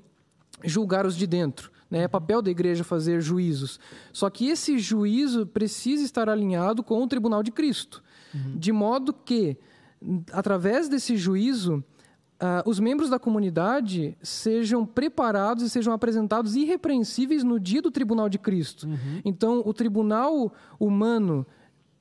julgar 0.64 1.06
os 1.06 1.16
de 1.16 1.26
dentro. 1.26 1.72
Né? 1.92 2.04
É 2.04 2.08
papel 2.08 2.42
da 2.42 2.50
igreja 2.50 2.86
fazer 2.86 3.22
juízos. 3.22 3.78
Só 4.14 4.30
que 4.30 4.48
esse 4.48 4.80
juízo 4.80 5.46
precisa 5.46 6.04
estar 6.04 6.30
alinhado 6.30 6.82
com 6.82 7.04
o 7.04 7.08
tribunal 7.08 7.44
de 7.44 7.52
Cristo. 7.52 8.02
De 8.56 8.72
modo 8.72 9.12
que, 9.12 9.58
através 10.32 10.88
desse 10.88 11.18
juízo, 11.18 11.84
ah, 12.40 12.64
os 12.66 12.80
membros 12.80 13.10
da 13.10 13.20
comunidade 13.20 14.18
sejam 14.24 14.86
preparados 14.86 15.64
e 15.64 15.70
sejam 15.70 15.94
apresentados 15.94 16.56
irrepreensíveis 16.56 17.44
no 17.44 17.60
dia 17.60 17.82
do 17.82 17.92
tribunal 17.92 18.30
de 18.30 18.40
Cristo. 18.40 18.88
Então, 19.26 19.62
o 19.66 19.74
tribunal 19.74 20.52
humano, 20.80 21.46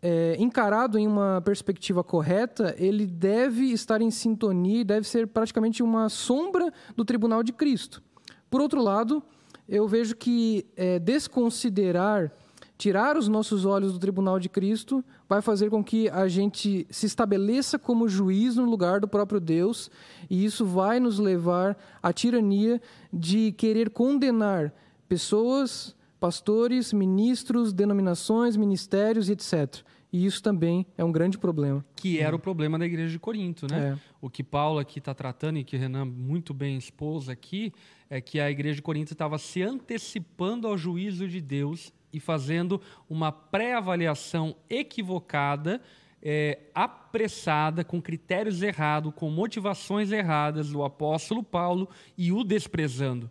é, 0.00 0.36
encarado 0.38 0.98
em 0.98 1.06
uma 1.06 1.42
perspectiva 1.44 2.02
correta, 2.04 2.74
ele 2.78 3.06
deve 3.06 3.72
estar 3.72 4.00
em 4.00 4.10
sintonia 4.10 4.80
e 4.80 4.84
deve 4.84 5.06
ser 5.06 5.26
praticamente 5.26 5.82
uma 5.82 6.08
sombra 6.08 6.72
do 6.96 7.04
tribunal 7.04 7.42
de 7.42 7.52
Cristo. 7.52 8.02
Por 8.48 8.60
outro 8.60 8.80
lado, 8.80 9.22
eu 9.70 9.86
vejo 9.86 10.16
que 10.16 10.66
é, 10.76 10.98
desconsiderar, 10.98 12.32
tirar 12.76 13.16
os 13.16 13.28
nossos 13.28 13.64
olhos 13.64 13.92
do 13.92 14.00
tribunal 14.00 14.40
de 14.40 14.48
Cristo, 14.48 15.04
vai 15.28 15.40
fazer 15.40 15.70
com 15.70 15.84
que 15.84 16.08
a 16.08 16.26
gente 16.26 16.88
se 16.90 17.06
estabeleça 17.06 17.78
como 17.78 18.08
juiz 18.08 18.56
no 18.56 18.64
lugar 18.64 18.98
do 18.98 19.06
próprio 19.06 19.38
Deus, 19.38 19.88
e 20.28 20.44
isso 20.44 20.64
vai 20.66 20.98
nos 20.98 21.20
levar 21.20 21.78
à 22.02 22.12
tirania 22.12 22.82
de 23.12 23.52
querer 23.52 23.90
condenar 23.90 24.74
pessoas, 25.08 25.94
pastores, 26.18 26.92
ministros, 26.92 27.72
denominações, 27.72 28.56
ministérios 28.56 29.30
etc. 29.30 29.84
E 30.12 30.26
isso 30.26 30.42
também 30.42 30.86
é 30.98 31.04
um 31.04 31.12
grande 31.12 31.38
problema. 31.38 31.84
Que 31.94 32.18
era 32.18 32.34
o 32.34 32.38
problema 32.38 32.78
da 32.78 32.84
igreja 32.84 33.12
de 33.12 33.18
Corinto, 33.18 33.66
né? 33.70 33.96
É. 33.96 34.10
O 34.20 34.28
que 34.28 34.42
Paulo 34.42 34.78
aqui 34.78 34.98
está 34.98 35.14
tratando 35.14 35.58
e 35.58 35.64
que 35.64 35.76
Renan 35.76 36.04
muito 36.04 36.52
bem 36.52 36.76
expôs 36.76 37.28
aqui 37.28 37.72
é 38.08 38.20
que 38.20 38.40
a 38.40 38.50
igreja 38.50 38.76
de 38.76 38.82
Corinto 38.82 39.12
estava 39.12 39.38
se 39.38 39.62
antecipando 39.62 40.66
ao 40.66 40.76
juízo 40.76 41.28
de 41.28 41.40
Deus 41.40 41.92
e 42.12 42.18
fazendo 42.18 42.80
uma 43.08 43.30
pré-avaliação 43.30 44.56
equivocada, 44.68 45.80
é, 46.20 46.58
apressada, 46.74 47.84
com 47.84 48.02
critérios 48.02 48.62
errados, 48.62 49.12
com 49.14 49.30
motivações 49.30 50.10
erradas 50.10 50.70
do 50.70 50.82
apóstolo 50.82 51.42
Paulo 51.42 51.88
e 52.18 52.32
o 52.32 52.42
desprezando. 52.42 53.30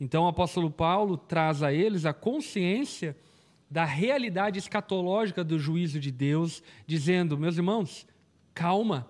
Então, 0.00 0.24
o 0.24 0.28
apóstolo 0.28 0.70
Paulo 0.70 1.16
traz 1.16 1.62
a 1.62 1.72
eles 1.72 2.04
a 2.04 2.12
consciência 2.12 3.16
da 3.70 3.84
realidade 3.84 4.58
escatológica 4.58 5.44
do 5.44 5.58
juízo 5.58 6.00
de 6.00 6.10
Deus, 6.10 6.62
dizendo: 6.86 7.38
meus 7.38 7.56
irmãos, 7.56 8.06
calma. 8.52 9.06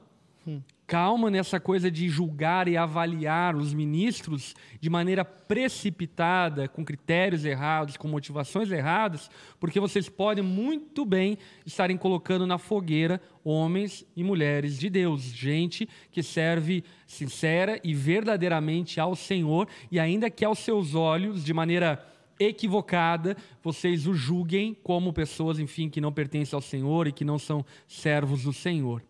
Calma 0.87 1.31
nessa 1.31 1.61
coisa 1.61 1.89
de 1.89 2.09
julgar 2.09 2.67
e 2.67 2.77
avaliar 2.77 3.55
os 3.55 3.73
ministros 3.73 4.57
de 4.81 4.91
maneira 4.91 5.25
precipitada, 5.25 6.67
com 6.67 6.85
critérios 6.85 7.45
errados, 7.45 7.97
com 7.97 8.09
motivações 8.09 8.73
erradas, 8.73 9.31
porque 9.61 9.79
vocês 9.79 10.09
podem 10.09 10.43
muito 10.43 11.05
bem 11.05 11.39
estarem 11.65 11.97
colocando 11.97 12.45
na 12.45 12.59
fogueira 12.59 13.21
homens 13.45 14.05
e 14.17 14.25
mulheres 14.25 14.77
de 14.81 14.91
Deus, 14.91 15.23
gente 15.23 15.89
que 16.11 16.25
serve 16.25 16.83
sincera 17.07 17.79
e 17.85 17.95
verdadeiramente 17.95 18.99
ao 18.99 19.15
Senhor, 19.15 19.69
e 19.93 20.01
ainda 20.01 20.29
que 20.29 20.45
aos 20.45 20.59
seus 20.59 20.97
olhos, 20.97 21.45
de 21.45 21.55
maneira 21.55 22.05
equivocada, 22.41 23.37
vocês 23.63 24.07
o 24.07 24.15
julguem 24.15 24.75
como 24.83 25.13
pessoas, 25.13 25.59
enfim, 25.59 25.89
que 25.91 26.01
não 26.01 26.11
pertencem 26.13 26.57
ao 26.57 26.63
Senhor 26.63 27.07
e 27.07 27.13
que 27.13 27.25
não 27.25 27.39
são 27.39 27.65
servos 27.87 28.43
do 28.45 28.53
Senhor. 28.53 29.03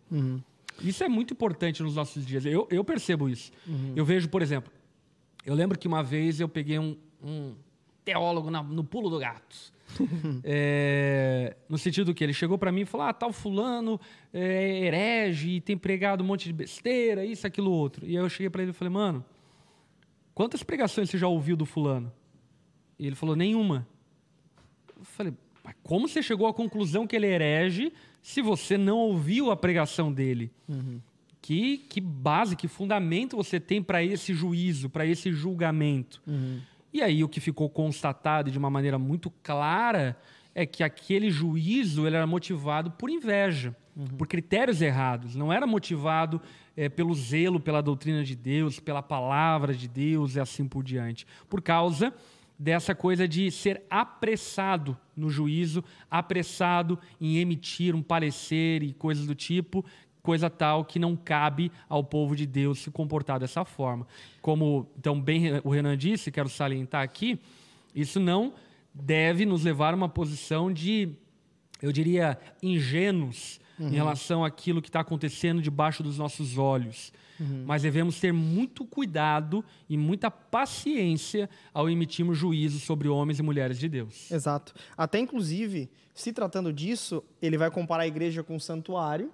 Isso 0.83 1.05
é 1.05 1.09
muito 1.09 1.33
importante 1.35 1.83
nos 1.83 1.95
nossos 1.95 2.27
dias. 2.27 2.45
Eu, 2.45 2.67
eu 2.71 2.83
percebo 2.85 3.29
isso. 3.29 3.53
Eu 3.95 4.05
vejo, 4.05 4.29
por 4.29 4.43
exemplo, 4.43 4.73
eu 5.47 5.55
lembro 5.55 5.79
que 5.79 5.87
uma 5.87 6.03
vez 6.03 6.41
eu 6.41 6.49
peguei 6.49 6.79
um, 6.79 6.97
um 7.23 7.55
teólogo 8.05 8.51
na- 8.51 8.63
no 8.63 8.83
pulo 8.85 9.09
do 9.09 9.19
gato. 9.19 9.73
É, 10.45 11.57
no 11.69 11.77
sentido 11.77 12.15
que 12.15 12.23
ele 12.23 12.33
chegou 12.33 12.57
para 12.57 12.71
mim 12.73 12.83
e 12.83 12.85
falou: 12.85 13.07
Ah, 13.09 13.13
tal 13.13 13.33
fulano 13.33 14.01
é 14.33 14.85
herege 14.87 15.51
e 15.57 15.61
tem 15.61 15.77
pregado 15.77 16.23
um 16.23 16.27
monte 16.27 16.45
de 16.45 16.53
besteira, 16.53 17.25
isso, 17.25 17.47
aquilo, 17.47 17.71
outro. 17.71 18.07
E 18.07 18.11
aí 18.11 18.15
eu 18.23 18.29
cheguei 18.29 18.49
para 18.51 18.63
ele 18.63 18.71
e 18.71 18.75
falei: 18.75 18.93
Mano, 18.93 19.25
quantas 20.35 20.63
pregações 20.63 21.11
você 21.11 21.19
já 21.19 21.27
ouviu 21.29 21.57
do 21.57 21.67
fulano? 21.67 22.13
E 23.01 23.07
ele 23.07 23.17
falou: 23.17 23.35
Nenhuma. 23.35 23.89
Eu 24.97 25.05
falei: 25.05 25.33
Mas 25.65 25.75
como 25.83 26.07
você 26.07 26.23
chegou 26.23 26.47
à 26.47 26.53
conclusão 26.53 27.07
que 27.07 27.17
ele 27.17 27.27
é 27.27 27.31
herege 27.31 27.93
se 28.23 28.43
você 28.43 28.77
não 28.77 28.99
ouviu 28.99 29.51
a 29.51 29.57
pregação 29.57 30.13
dele? 30.13 30.53
Que, 31.41 31.79
que 31.79 32.03
base, 32.03 32.55
que 32.55 32.69
fundamento 32.69 33.35
você 33.35 33.59
tem 33.59 33.83
para 33.83 34.05
esse 34.05 34.35
juízo, 34.35 34.91
para 34.91 35.07
esse 35.07 35.33
julgamento? 35.33 36.21
E 36.93 37.01
aí 37.01 37.25
o 37.25 37.29
que 37.29 37.41
ficou 37.41 37.71
constatado 37.71 38.51
de 38.51 38.59
uma 38.59 38.69
maneira 38.69 38.99
muito 38.99 39.31
clara 39.43 40.15
é 40.55 40.67
que 40.67 40.83
aquele 40.83 41.31
juízo 41.31 42.07
ele 42.07 42.17
era 42.17 42.27
motivado 42.27 42.91
por 42.91 43.09
inveja, 43.09 43.75
por 44.19 44.27
critérios 44.27 44.83
errados. 44.83 45.35
Não 45.35 45.51
era 45.51 45.67
motivado 45.67 46.43
eh, 46.77 46.91
pelo 46.91 47.15
zelo 47.15 47.59
pela 47.59 47.81
doutrina 47.81 48.23
de 48.23 48.37
Deus, 48.37 48.79
pela 48.79 49.01
palavra 49.01 49.73
de 49.73 49.89
Deus 49.89 50.37
e 50.37 50.41
assim 50.41 50.69
por 50.69 50.85
diante. 50.85 51.27
Por 51.49 51.63
causa 51.63 52.13
dessa 52.61 52.95
coisa 52.95 53.27
de 53.27 53.51
ser 53.51 53.83
apressado 53.89 54.95
no 55.17 55.31
juízo, 55.31 55.83
apressado 56.11 56.99
em 57.19 57.39
emitir 57.39 57.95
um 57.95 58.03
parecer 58.03 58.83
e 58.83 58.93
coisas 58.93 59.27
do 59.27 59.35
tipo, 59.35 59.83
coisa 60.23 60.51
tal 60.51 60.85
que 60.85 60.99
não 60.99 61.17
cabe 61.17 61.73
ao 61.89 62.05
povo 62.05 62.37
de 62.37 62.45
Deus 62.45 62.81
se 62.81 62.91
comportar 62.91 63.41
dessa 63.41 63.65
forma. 63.65 64.07
Como 64.43 64.87
então 64.99 65.19
bem 65.19 65.59
o 65.65 65.71
Renan 65.71 65.97
disse, 65.97 66.31
quero 66.31 66.51
salientar 66.51 67.03
aqui, 67.03 67.41
isso 67.95 68.21
não 68.21 68.53
deve 68.93 69.47
nos 69.47 69.65
levar 69.65 69.95
a 69.95 69.97
uma 69.97 70.09
posição 70.09 70.71
de, 70.71 71.09
eu 71.81 71.91
diria, 71.91 72.39
ingênuos 72.63 73.59
em 73.79 73.95
relação 73.95 74.45
àquilo 74.45 74.83
que 74.83 74.91
está 74.91 75.01
acontecendo 75.01 75.63
debaixo 75.63 76.03
dos 76.03 76.19
nossos 76.19 76.59
olhos. 76.59 77.11
Mas 77.67 77.83
devemos 77.83 78.21
ter 78.21 78.33
muito 78.33 78.85
cuidado 78.85 79.65
e 79.89 79.97
muita 79.97 80.31
paciência 80.31 81.49
ao 81.73 81.89
emitirmos 81.89 82.37
juízo 82.37 82.79
sobre 82.79 83.09
homens 83.09 83.39
e 83.39 83.43
mulheres 83.43 83.79
de 83.79 83.89
Deus. 83.89 84.31
Exato. 84.31 84.75
Até 84.97 85.19
inclusive, 85.19 85.89
se 86.15 86.33
tratando 86.33 86.73
disso, 86.73 87.23
ele 87.41 87.57
vai 87.57 87.71
comparar 87.71 88.03
a 88.03 88.07
igreja 88.07 88.43
com 88.43 88.57
um 88.57 88.61
santuário. 88.61 89.31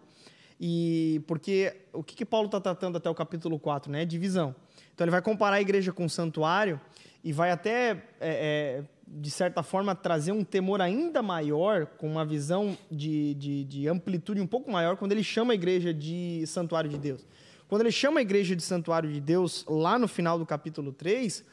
E 0.59 1.21
porque 1.27 1.77
o 1.93 2.03
que, 2.03 2.15
que 2.15 2.25
Paulo 2.25 2.47
está 2.47 2.61
tratando 2.61 2.97
até 2.97 3.11
o 3.11 3.15
capítulo 3.15 3.59
4, 3.59 3.91
né? 3.91 4.05
Divisão. 4.05 4.55
Então 4.95 5.05
ele 5.05 5.11
vai 5.11 5.21
comparar 5.21 5.57
a 5.57 5.61
igreja 5.61 5.93
com 5.93 6.05
um 6.05 6.09
santuário 6.09 6.81
e 7.23 7.33
vai 7.33 7.51
até, 7.51 7.91
é, 7.91 8.01
é, 8.21 8.85
de 9.07 9.31
certa 9.31 9.63
forma, 9.63 9.95
trazer 9.95 10.33
um 10.33 10.45
temor 10.45 10.81
ainda 10.81 11.21
maior, 11.23 11.87
com 11.87 12.09
uma 12.09 12.25
visão 12.25 12.79
de, 12.91 13.35
de, 13.35 13.65
de 13.65 13.89
amplitude 13.89 14.41
um 14.41 14.47
pouco 14.47 14.71
maior, 14.71 14.97
quando 14.97 15.13
ele 15.13 15.25
chama 15.25 15.53
a 15.53 15.55
igreja 15.55 15.93
de 15.93 16.45
santuário 16.47 16.89
de 16.89 16.97
Deus. 16.97 17.27
Quando 17.69 17.83
ele 17.83 17.91
chama 17.91 18.21
a 18.21 18.23
igreja 18.23 18.55
de 18.55 18.63
santuário 18.63 19.13
de 19.13 19.21
Deus, 19.21 19.65
lá 19.69 19.99
no 19.99 20.07
final 20.07 20.39
do 20.39 20.47
capítulo 20.47 20.93
3, 20.93 21.45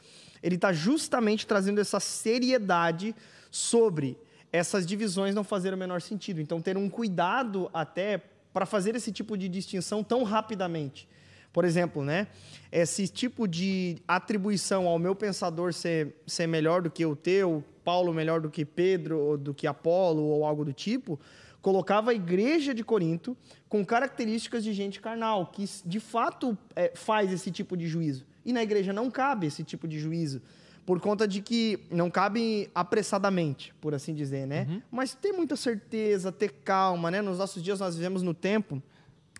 ele 0.42 0.54
está 0.54 0.72
justamente 0.72 1.46
trazendo 1.46 1.80
essa 1.80 1.98
seriedade 1.98 3.14
sobre 3.50 4.16
essas 4.52 4.86
divisões 4.86 5.34
não 5.34 5.42
fazerem 5.42 5.76
o 5.76 5.78
menor 5.78 6.00
sentido. 6.00 6.40
Então, 6.40 6.60
ter 6.60 6.76
um 6.76 6.88
cuidado 6.88 7.68
até 7.74 8.22
para 8.52 8.64
fazer 8.64 8.94
esse 8.94 9.10
tipo 9.10 9.36
de 9.36 9.48
distinção 9.48 10.04
tão 10.04 10.22
rapidamente. 10.22 11.08
Por 11.52 11.64
exemplo, 11.64 12.04
né, 12.04 12.28
esse 12.70 13.08
tipo 13.08 13.48
de 13.48 13.96
atribuição 14.06 14.86
ao 14.86 14.98
meu 14.98 15.14
pensador 15.14 15.72
ser, 15.72 16.14
ser 16.26 16.46
melhor 16.46 16.82
do 16.82 16.90
que 16.90 17.04
o 17.04 17.16
teu, 17.16 17.64
Paulo 17.84 18.12
melhor 18.14 18.40
do 18.40 18.50
que 18.50 18.64
Pedro, 18.64 19.18
ou 19.18 19.38
do 19.38 19.52
que 19.52 19.66
Apolo, 19.66 20.22
ou 20.22 20.44
algo 20.44 20.64
do 20.64 20.72
tipo, 20.72 21.18
colocava 21.64 22.10
a 22.10 22.14
igreja 22.14 22.74
de 22.74 22.84
Corinto 22.84 23.34
com 23.70 23.82
características 23.82 24.62
de 24.62 24.74
gente 24.74 25.00
carnal, 25.00 25.46
que 25.46 25.64
de 25.86 25.98
fato 25.98 26.58
é, 26.76 26.92
faz 26.94 27.32
esse 27.32 27.50
tipo 27.50 27.74
de 27.74 27.88
juízo. 27.88 28.26
E 28.44 28.52
na 28.52 28.62
igreja 28.62 28.92
não 28.92 29.10
cabe 29.10 29.46
esse 29.46 29.64
tipo 29.64 29.88
de 29.88 29.98
juízo, 29.98 30.42
por 30.84 31.00
conta 31.00 31.26
de 31.26 31.40
que 31.40 31.78
não 31.90 32.10
cabe 32.10 32.70
apressadamente, 32.74 33.72
por 33.80 33.94
assim 33.94 34.14
dizer, 34.14 34.46
né? 34.46 34.82
Mas 34.90 35.14
ter 35.14 35.32
muita 35.32 35.56
certeza, 35.56 36.30
ter 36.30 36.52
calma, 36.62 37.10
né? 37.10 37.22
Nos 37.22 37.38
nossos 37.38 37.62
dias 37.62 37.80
nós 37.80 37.96
vivemos 37.96 38.22
no 38.22 38.34
tempo 38.34 38.82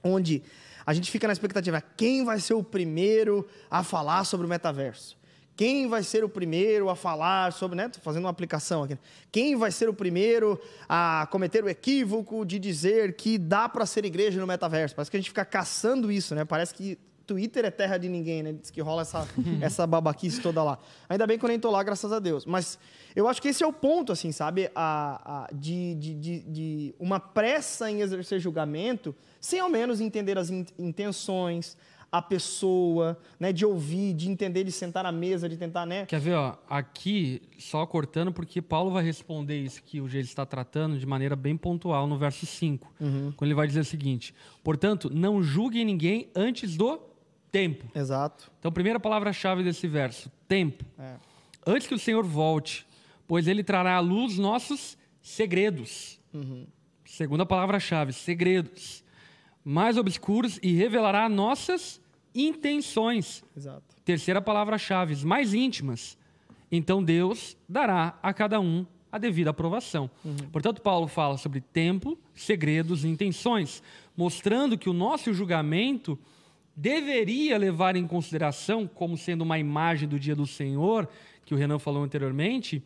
onde 0.03 0.43
a 0.87 0.95
gente 0.95 1.11
fica 1.11 1.27
na 1.27 1.33
expectativa, 1.35 1.83
quem 1.95 2.25
vai 2.25 2.41
ser 2.41 2.55
o 2.55 2.65
primeiro 2.65 3.47
a 3.71 3.85
falar 3.85 4.25
sobre 4.25 4.47
o 4.47 4.49
metaverso? 4.49 5.19
Quem 5.57 5.87
vai 5.87 6.03
ser 6.03 6.25
o 6.25 6.29
primeiro 6.29 6.89
a 6.89 6.97
falar 6.97 7.53
sobre, 7.53 7.77
né? 7.77 7.89
Tô 7.89 8.01
fazendo 8.01 8.25
uma 8.25 8.31
aplicação 8.31 8.83
aqui. 8.83 8.99
Quem 9.31 9.55
vai 9.55 9.71
ser 9.71 9.89
o 9.89 9.95
primeiro 9.95 10.61
a 10.89 11.29
cometer 11.31 11.63
o 11.63 11.69
equívoco 11.69 12.45
de 12.45 12.59
dizer 12.59 13.15
que 13.15 13.39
dá 13.39 13.69
para 13.69 13.87
ser 13.87 14.05
igreja 14.05 14.41
no 14.41 14.47
metaverso? 14.47 14.97
Parece 14.97 15.11
que 15.11 15.17
a 15.17 15.21
gente 15.21 15.31
fica 15.31 15.45
caçando 15.45 16.11
isso, 16.11 16.35
né? 16.35 16.45
Parece 16.45 16.75
que 16.75 16.99
Twitter 17.27 17.65
é 17.65 17.71
terra 17.71 17.99
de 17.99 18.09
ninguém, 18.09 18.43
né? 18.43 18.53
Diz 18.53 18.71
que 18.71 18.81
rola 18.81 19.03
essa, 19.03 19.27
essa 19.61 19.87
babaquice 19.87 20.41
toda 20.41 20.63
lá. 20.63 20.79
Ainda 21.09 21.27
bem 21.27 21.39
que 21.39 21.45
eu 21.45 21.49
nem 21.49 21.59
tô 21.59 21.71
lá, 21.71 21.83
graças 21.83 22.13
a 22.13 22.19
Deus. 22.19 22.45
Mas 22.45 22.79
eu 23.15 23.29
acho 23.29 23.41
que 23.41 23.49
esse 23.49 23.63
é 23.63 23.67
o 23.67 23.73
ponto, 23.73 24.13
assim, 24.13 24.33
sabe? 24.33 24.71
A, 24.75 25.47
a 25.47 25.55
de, 25.55 25.95
de, 25.95 26.15
de, 26.15 26.41
de, 26.41 26.95
uma 26.99 27.19
pressa 27.19 27.91
em 27.91 28.01
exercer 28.01 28.41
julgamento, 28.41 29.15
sem 29.41 29.61
ao 29.61 29.69
menos 29.69 30.01
entender 30.01 30.39
as 30.39 30.51
in, 30.51 30.67
intenções, 30.79 31.77
a 32.15 32.23
pessoa, 32.23 33.19
né? 33.41 33.53
De 33.53 33.67
ouvir, 33.67 34.15
de 34.15 34.31
entender, 34.31 34.63
de 34.63 34.71
sentar 34.71 35.05
à 35.05 35.11
mesa, 35.11 35.49
de 35.49 35.57
tentar, 35.57 35.85
né? 35.85 36.07
Quer 36.07 36.21
ver, 36.21 36.35
ó? 36.35 36.57
Aqui, 36.71 37.43
só 37.59 37.85
cortando, 37.85 38.33
porque 38.33 38.63
Paulo 38.63 38.93
vai 38.93 39.03
responder 39.03 39.61
isso 39.61 39.83
que 39.83 40.01
o 40.01 40.09
G 40.09 40.21
está 40.21 40.47
tratando 40.47 40.97
de 40.97 41.05
maneira 41.05 41.35
bem 41.35 41.57
pontual 41.57 42.07
no 42.07 42.17
verso 42.17 42.47
5. 42.47 42.95
Uhum. 43.01 43.33
Quando 43.37 43.49
ele 43.49 43.57
vai 43.57 43.67
dizer 43.67 43.81
o 43.81 43.85
seguinte: 43.85 44.33
Portanto, 44.63 45.11
não 45.13 45.43
julguem 45.43 45.85
ninguém 45.85 46.29
antes 46.37 46.77
do 46.77 47.01
tempo. 47.51 47.85
Exato. 47.93 48.49
Então, 48.61 48.71
primeira 48.71 49.01
palavra-chave 49.01 49.65
desse 49.65 49.89
verso: 49.89 50.31
tempo. 50.47 50.85
É. 50.97 51.17
Antes 51.67 51.89
que 51.89 51.95
o 51.95 51.99
Senhor 51.99 52.23
volte, 52.23 52.87
pois 53.27 53.49
ele 53.49 53.65
trará 53.65 53.97
à 53.97 54.01
luz 54.01 54.39
nossos 54.39 54.97
segredos. 55.21 56.21
Uhum. 56.33 56.65
Segunda 57.05 57.45
palavra-chave: 57.45 58.13
segredos. 58.13 59.03
Mais 59.65 59.97
obscuros 59.97 60.61
e 60.63 60.75
revelará 60.75 61.29
nossas 61.29 62.04
intenções. 62.35 63.45
Exato. 63.57 63.83
Terceira 64.05 64.41
palavra-chave: 64.41 65.25
mais 65.25 65.55
íntimas. 65.55 66.19
Então 66.71 67.03
Deus 67.03 67.57
dará 67.69 68.19
a 68.23 68.33
cada 68.33 68.61
um 68.61 68.85
a 69.13 69.19
devida 69.19 69.51
aprovação. 69.51 70.11
Portanto, 70.51 70.83
Paulo 70.83 71.07
fala 71.07 71.39
sobre 71.39 71.61
tempo, 71.61 72.19
segredos 72.35 73.05
e 73.05 73.09
intenções, 73.09 73.81
mostrando 74.17 74.77
que 74.77 74.91
o 74.91 74.93
nosso 74.93 75.33
julgamento 75.33 76.19
deveria 76.75 77.57
levar 77.57 77.95
em 77.95 78.09
consideração, 78.09 78.89
como 78.89 79.17
sendo 79.17 79.43
uma 79.43 79.57
imagem 79.57 80.09
do 80.09 80.19
dia 80.19 80.35
do 80.35 80.49
Senhor, 80.49 81.09
que 81.45 81.55
o 81.55 81.57
Renan 81.57 81.79
falou 81.79 82.03
anteriormente, 82.03 82.83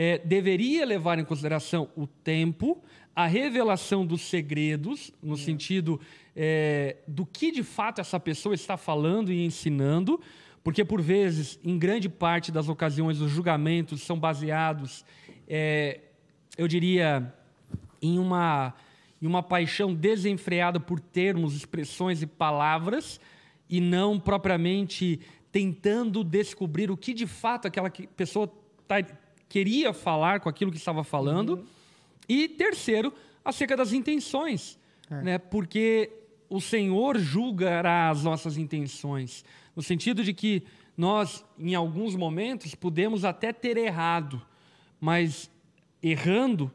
é, 0.00 0.16
deveria 0.18 0.86
levar 0.86 1.18
em 1.18 1.24
consideração 1.24 1.90
o 1.96 2.06
tempo, 2.06 2.80
a 3.16 3.26
revelação 3.26 4.06
dos 4.06 4.20
segredos, 4.20 5.12
no 5.20 5.36
sentido 5.36 6.00
é, 6.36 6.98
do 7.08 7.26
que 7.26 7.50
de 7.50 7.64
fato 7.64 8.00
essa 8.00 8.20
pessoa 8.20 8.54
está 8.54 8.76
falando 8.76 9.32
e 9.32 9.44
ensinando, 9.44 10.20
porque 10.62 10.84
por 10.84 11.02
vezes, 11.02 11.58
em 11.64 11.76
grande 11.76 12.08
parte 12.08 12.52
das 12.52 12.68
ocasiões, 12.68 13.20
os 13.20 13.28
julgamentos 13.28 14.02
são 14.02 14.16
baseados, 14.16 15.04
é, 15.48 15.98
eu 16.56 16.68
diria, 16.68 17.34
em 18.00 18.20
uma, 18.20 18.74
em 19.20 19.26
uma 19.26 19.42
paixão 19.42 19.92
desenfreada 19.92 20.78
por 20.78 21.00
termos, 21.00 21.56
expressões 21.56 22.22
e 22.22 22.26
palavras, 22.26 23.20
e 23.68 23.80
não 23.80 24.20
propriamente 24.20 25.18
tentando 25.50 26.22
descobrir 26.22 26.88
o 26.88 26.96
que 26.96 27.12
de 27.12 27.26
fato 27.26 27.66
aquela 27.66 27.90
que- 27.90 28.06
pessoa 28.06 28.46
tá- 28.86 29.02
queria 29.48 29.92
falar 29.92 30.40
com 30.40 30.48
aquilo 30.48 30.70
que 30.70 30.76
estava 30.76 31.02
falando. 31.02 31.64
E 32.28 32.48
terceiro, 32.48 33.12
acerca 33.44 33.76
das 33.76 33.92
intenções, 33.92 34.78
né? 35.10 35.38
Porque 35.38 36.10
o 36.48 36.60
Senhor 36.60 37.18
julgará 37.18 38.10
as 38.10 38.22
nossas 38.22 38.56
intenções, 38.56 39.44
no 39.74 39.82
sentido 39.82 40.22
de 40.22 40.32
que 40.32 40.62
nós, 40.96 41.44
em 41.58 41.74
alguns 41.74 42.16
momentos, 42.16 42.74
podemos 42.74 43.24
até 43.24 43.52
ter 43.52 43.76
errado, 43.76 44.42
mas 45.00 45.50
errando 46.02 46.70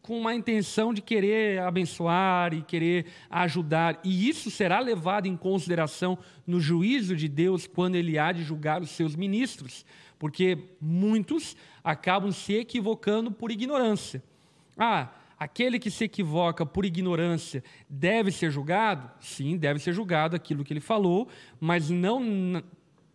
com 0.00 0.18
uma 0.18 0.34
intenção 0.34 0.94
de 0.94 1.02
querer 1.02 1.60
abençoar 1.60 2.54
e 2.54 2.62
querer 2.62 3.06
ajudar. 3.28 4.00
E 4.04 4.28
isso 4.28 4.50
será 4.50 4.78
levado 4.78 5.26
em 5.26 5.36
consideração 5.36 6.18
no 6.46 6.60
juízo 6.60 7.16
de 7.16 7.28
Deus 7.28 7.66
quando 7.66 7.96
ele 7.96 8.18
há 8.18 8.30
de 8.30 8.42
julgar 8.42 8.80
os 8.80 8.90
seus 8.90 9.16
ministros, 9.16 9.84
porque 10.24 10.56
muitos 10.80 11.54
acabam 11.84 12.32
se 12.32 12.54
equivocando 12.54 13.30
por 13.30 13.50
ignorância. 13.50 14.24
Ah, 14.74 15.10
aquele 15.38 15.78
que 15.78 15.90
se 15.90 16.04
equivoca 16.04 16.64
por 16.64 16.86
ignorância 16.86 17.62
deve 17.90 18.32
ser 18.32 18.50
julgado? 18.50 19.10
Sim, 19.20 19.58
deve 19.58 19.80
ser 19.80 19.92
julgado 19.92 20.34
aquilo 20.34 20.64
que 20.64 20.72
ele 20.72 20.80
falou, 20.80 21.28
mas 21.60 21.90
não 21.90 22.64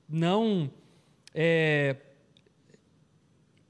não 0.08 0.70
é, 1.34 1.96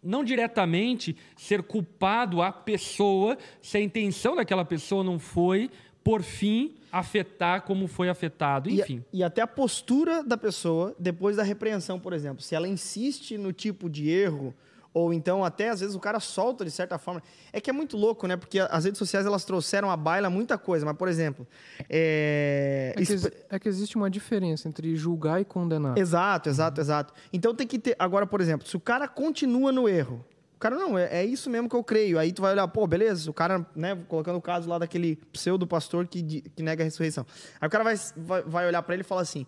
não 0.04 0.22
diretamente 0.22 1.16
ser 1.38 1.64
culpado 1.64 2.42
a 2.42 2.52
pessoa 2.52 3.38
se 3.62 3.78
a 3.78 3.82
intenção 3.82 4.36
daquela 4.36 4.66
pessoa 4.66 5.02
não 5.02 5.18
foi, 5.18 5.72
por 6.04 6.24
fim, 6.24 6.76
afetar 6.92 7.64
como 7.64 7.88
foi 7.88 8.10
afetado. 8.10 8.70
E, 8.70 8.82
Enfim. 8.82 9.04
e 9.12 9.24
até 9.24 9.42
a 9.42 9.48
postura 9.48 10.24
da 10.24 10.38
pessoa 10.38 10.96
depois 10.98 11.38
da 11.38 11.44
repreensão, 11.44 12.00
por 12.00 12.14
exemplo. 12.14 12.42
Se 12.42 12.56
ela 12.56 12.68
insiste 12.68 13.38
no 13.38 13.54
tipo 13.54 13.90
de 13.90 14.10
erro, 14.10 14.54
ou 14.94 15.14
então 15.14 15.46
até 15.46 15.70
às 15.70 15.82
vezes 15.82 15.96
o 15.96 16.00
cara 16.00 16.20
solta 16.20 16.66
de 16.66 16.72
certa 16.72 16.98
forma. 16.98 17.22
É 17.54 17.62
que 17.62 17.70
é 17.70 17.74
muito 17.74 17.96
louco, 17.96 18.28
né? 18.28 18.36
Porque 18.36 18.60
as 18.60 18.86
redes 18.86 18.98
sociais 18.98 19.26
elas 19.26 19.46
trouxeram 19.46 19.92
à 19.92 19.98
baila 19.98 20.30
muita 20.30 20.58
coisa. 20.58 20.86
Mas, 20.86 20.98
por 20.98 21.08
exemplo, 21.08 21.48
é... 21.90 22.94
É 22.98 23.06
que, 23.06 23.14
é 23.52 23.60
que 23.60 23.70
existe 23.70 23.96
uma 23.96 24.10
diferença 24.10 24.68
entre 24.68 24.96
julgar 24.96 25.40
e 25.40 25.46
condenar. 25.46 25.98
Exato, 25.98 26.50
exato, 26.50 26.82
exato. 26.82 27.14
Então 27.32 27.54
tem 27.54 27.68
que 27.68 27.78
ter. 27.78 27.96
Agora, 28.00 28.26
por 28.26 28.42
exemplo, 28.42 28.68
se 28.68 28.76
o 28.76 28.80
cara 28.80 29.08
continua 29.08 29.72
no 29.72 29.88
erro, 29.88 30.26
cara, 30.60 30.76
não, 30.76 30.98
é, 30.98 31.22
é 31.22 31.26
isso 31.26 31.50
mesmo 31.50 31.70
que 31.70 31.76
eu 31.76 31.84
creio. 31.84 32.20
Aí 32.20 32.32
tu 32.32 32.42
vai 32.42 32.52
olhar, 32.54 32.68
pô, 32.68 32.86
beleza, 32.86 33.30
o 33.30 33.34
cara, 33.34 33.66
né, 33.76 33.96
colocando 34.08 34.36
o 34.38 34.42
caso 34.42 34.68
lá 34.70 34.78
daquele 34.78 35.16
pseudo 35.32 35.66
pastor 35.66 36.08
que, 36.08 36.42
que 36.42 36.62
nega 36.64 36.84
a 36.84 36.86
ressurreição. 36.86 37.26
Aí 37.62 37.68
o 37.68 37.72
cara 37.72 37.84
vai, 37.84 37.96
vai, 38.18 38.42
vai 38.44 38.68
olhar 38.68 38.82
pra 38.84 38.94
ele 38.96 39.02
e 39.02 39.06
falar 39.06 39.22
assim: 39.22 39.46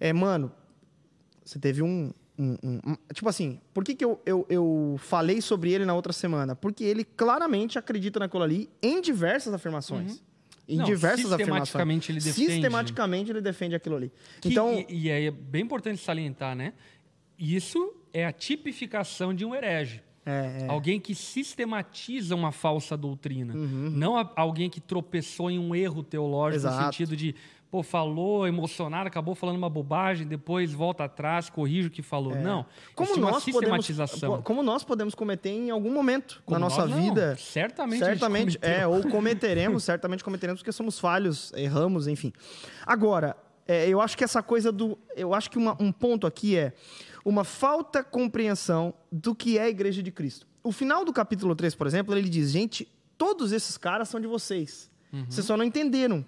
é, 0.00 0.12
mano, 0.12 0.50
você 1.44 1.58
teve 1.58 1.82
um. 1.82 2.12
um- 2.38 2.56
um- 2.62 2.80
um- 2.92 2.96
tipo 3.12 3.28
assim, 3.28 3.60
por 3.74 3.82
que, 3.84 3.94
que 3.94 4.04
eu, 4.04 4.20
eu, 4.24 4.46
eu 4.48 4.96
falei 4.98 5.40
sobre 5.40 5.72
ele 5.72 5.84
na 5.84 5.94
outra 5.94 6.12
semana? 6.12 6.54
Porque 6.54 6.84
ele 6.84 7.02
claramente 7.04 7.78
acredita 7.78 8.18
naquilo 8.20 8.42
ali 8.44 8.68
em 8.82 9.00
diversas 9.00 9.52
afirmações. 9.54 10.22
Em 10.68 10.76
Não, 10.76 10.84
diversas 10.84 11.32
afirmações. 11.32 11.68
sistematicamente 11.68 12.12
ele 12.12 12.20
defende. 12.20 12.52
Sistematicamente 12.52 13.30
ele 13.32 13.40
defende 13.40 13.74
aquilo 13.74 13.96
ali. 13.96 14.12
Que- 14.40 14.50
então, 14.50 14.84
e, 14.88 15.06
e 15.06 15.10
é 15.10 15.30
bem 15.30 15.62
importante 15.62 16.00
salientar, 16.04 16.54
né? 16.54 16.74
Isso 17.38 17.94
é 18.12 18.26
a 18.26 18.32
tipificação 18.32 19.32
de 19.32 19.44
um 19.46 19.54
herege. 19.54 20.02
É, 20.28 20.62
é. 20.62 20.66
Alguém 20.68 21.00
que 21.00 21.14
sistematiza 21.14 22.34
uma 22.34 22.52
falsa 22.52 22.96
doutrina. 22.96 23.54
Uhum. 23.54 23.90
Não 23.94 24.16
a- 24.16 24.30
alguém 24.36 24.68
que 24.70 24.80
tropeçou 24.80 25.50
em 25.50 25.58
um 25.58 25.74
erro 25.74 26.02
teológico 26.02 26.64
no 26.64 26.70
Exato. 26.70 26.84
sentido 26.84 27.16
de, 27.16 27.34
pô, 27.70 27.82
falou, 27.82 28.46
emocionado, 28.46 29.08
acabou 29.08 29.34
falando 29.34 29.56
uma 29.56 29.68
bobagem, 29.68 30.26
depois 30.26 30.72
volta 30.72 31.04
atrás, 31.04 31.50
corrige 31.50 31.88
o 31.88 31.90
que 31.90 32.02
falou. 32.02 32.34
Não. 32.34 32.60
É. 32.60 32.64
Como 32.94 33.08
existe 33.10 33.20
uma 33.20 33.30
nós, 33.32 33.44
podemos, 33.44 33.86
sistematização. 33.86 34.42
como 34.42 34.62
nós 34.62 34.84
podemos 34.84 35.14
cometer 35.14 35.50
em 35.50 35.70
algum 35.70 35.92
momento 35.92 36.42
Como 36.46 36.58
na 36.58 36.66
nossa 36.66 36.86
nós, 36.86 36.90
não. 36.90 37.02
vida. 37.02 37.36
Certamente. 37.36 37.98
gente 37.98 38.06
Certamente, 38.06 38.58
cometeu. 38.58 38.80
é, 38.80 38.86
ou 38.86 39.02
cometeremos, 39.08 39.84
certamente 39.84 40.24
cometeremos, 40.24 40.60
porque 40.60 40.72
somos 40.72 40.98
falhos, 40.98 41.52
erramos, 41.54 42.06
enfim. 42.06 42.32
Agora, 42.86 43.36
é, 43.68 43.88
eu 43.88 44.00
acho 44.00 44.16
que 44.16 44.24
essa 44.24 44.42
coisa 44.42 44.72
do. 44.72 44.98
Eu 45.14 45.32
acho 45.34 45.48
que 45.50 45.58
uma- 45.58 45.76
um 45.80 45.92
ponto 45.92 46.26
aqui 46.26 46.56
é 46.56 46.72
uma 47.24 47.44
falta 47.44 48.02
compreensão 48.02 48.92
do 49.12 49.34
que 49.34 49.58
é 49.58 49.62
a 49.64 49.68
igreja 49.68 50.02
de 50.02 50.10
Cristo. 50.10 50.46
O 50.64 50.72
final 50.72 51.04
do 51.04 51.12
capítulo 51.12 51.54
3, 51.54 51.74
por 51.74 51.86
exemplo, 51.86 52.16
ele 52.16 52.28
diz: 52.28 52.50
gente, 52.50 52.88
todos 53.16 53.52
esses 53.52 53.76
caras 53.76 54.08
são 54.08 54.18
de 54.20 54.26
vocês. 54.26 54.90
Vocês 55.28 55.46
só 55.46 55.56
não 55.56 55.64
entenderam. 55.64 56.24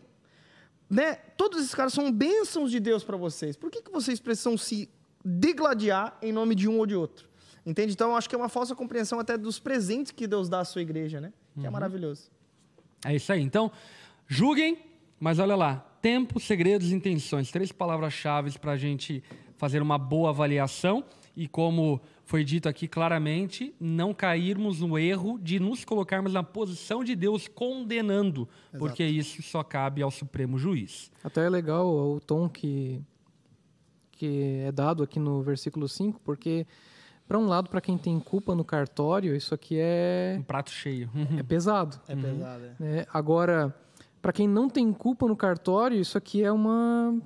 Né? 0.89 1.15
Todos 1.37 1.61
esses 1.61 1.75
caras 1.75 1.93
são 1.93 2.11
bênçãos 2.11 2.71
de 2.71 2.81
Deus 2.81 3.05
para 3.05 3.17
vocês. 3.17 3.57
Por 3.57 3.71
que, 3.71 3.81
que 3.83 3.91
vocês 3.91 4.19
precisam 4.21 4.57
se 4.59 4.89
degladiar 5.25 6.17
em 6.21 6.33
nome 6.33 6.55
de 6.55 6.69
um 6.69 6.79
ou 6.79 6.87
de 6.87 6.95
outro? 6.97 7.29
Entende? 7.65 7.93
Então, 7.93 8.11
eu 8.11 8.17
acho 8.17 8.29
que 8.29 8.35
é 8.35 8.39
uma 8.39 8.49
falsa 8.49 8.75
compreensão 8.75 9.21
até 9.21 9.37
dos 9.39 9.59
presentes 9.59 10.11
que 10.13 10.27
Deus 10.27 10.49
dá 10.49 10.61
à 10.61 10.65
sua 10.65 10.81
igreja, 10.83 11.21
né? 11.21 11.33
Que 11.59 11.67
é 11.67 11.71
maravilhoso. 11.71 12.31
É 13.05 13.15
isso 13.15 13.31
aí. 13.33 13.41
Então, 13.43 13.71
julguem, 14.27 14.79
mas 15.19 15.39
olha 15.39 15.55
lá: 15.55 15.87
tempo, 16.01 16.41
segredos 16.41 16.91
e 16.91 16.95
intenções. 16.95 17.51
Três 17.51 17.73
palavras-chave 17.73 18.59
para 18.59 18.73
a 18.73 18.77
gente 18.77 19.23
fazer 19.57 19.83
uma 19.83 19.99
boa 19.99 20.31
avaliação 20.31 21.05
e, 21.37 21.47
como 21.47 22.01
foi 22.25 22.45
dito 22.45 22.69
aqui 22.69 22.87
claramente, 22.87 23.75
não 23.81 24.15
cairmos 24.15 24.81
no 24.81 24.99
erro 24.99 25.39
de 25.39 25.59
nos 25.59 25.85
colocarmos 25.85 26.33
na 26.33 26.43
posição 26.43 27.03
de 27.03 27.15
Deus 27.17 27.49
condenando, 27.49 28.49
porque 28.79 29.05
isso 29.05 29.43
só 29.43 29.63
cabe 29.63 30.01
ao 30.01 30.11
Supremo 30.11 30.59
Juiz. 30.59 31.11
Até 31.25 31.45
é 31.45 31.51
legal 31.51 31.87
o 31.89 32.21
tom 32.21 32.49
que, 32.49 33.03
que 34.13 34.63
é 34.65 34.73
dado 34.73 35.03
aqui 35.03 35.19
no 35.19 35.43
versículo 35.43 35.89
5, 35.89 36.21
porque, 36.25 36.67
para 37.27 37.39
um 37.39 37.47
lado, 37.47 37.69
para 37.69 37.81
quem 37.81 37.99
tem 37.99 38.19
culpa 38.21 38.55
no 38.55 38.65
cartório, 38.65 39.35
isso 39.35 39.53
aqui 39.55 39.77
é, 39.79 40.37
Um 40.39 40.43
prato 40.43 40.71
cheio. 40.71 41.11
é 41.39 41.43
pesado. 41.43 42.01
É 42.07 42.15
pesado, 42.15 42.65
é. 42.65 42.75
né? 42.79 43.07
Agora, 43.13 43.75
para 44.21 44.33
quem 44.33 44.47
não 44.49 44.69
tem 44.69 44.93
culpa 44.93 45.27
no 45.27 45.37
cartório, 45.37 45.99
isso 45.99 46.17
aqui 46.19 46.43
é 46.43 46.53
uma. 46.53 47.19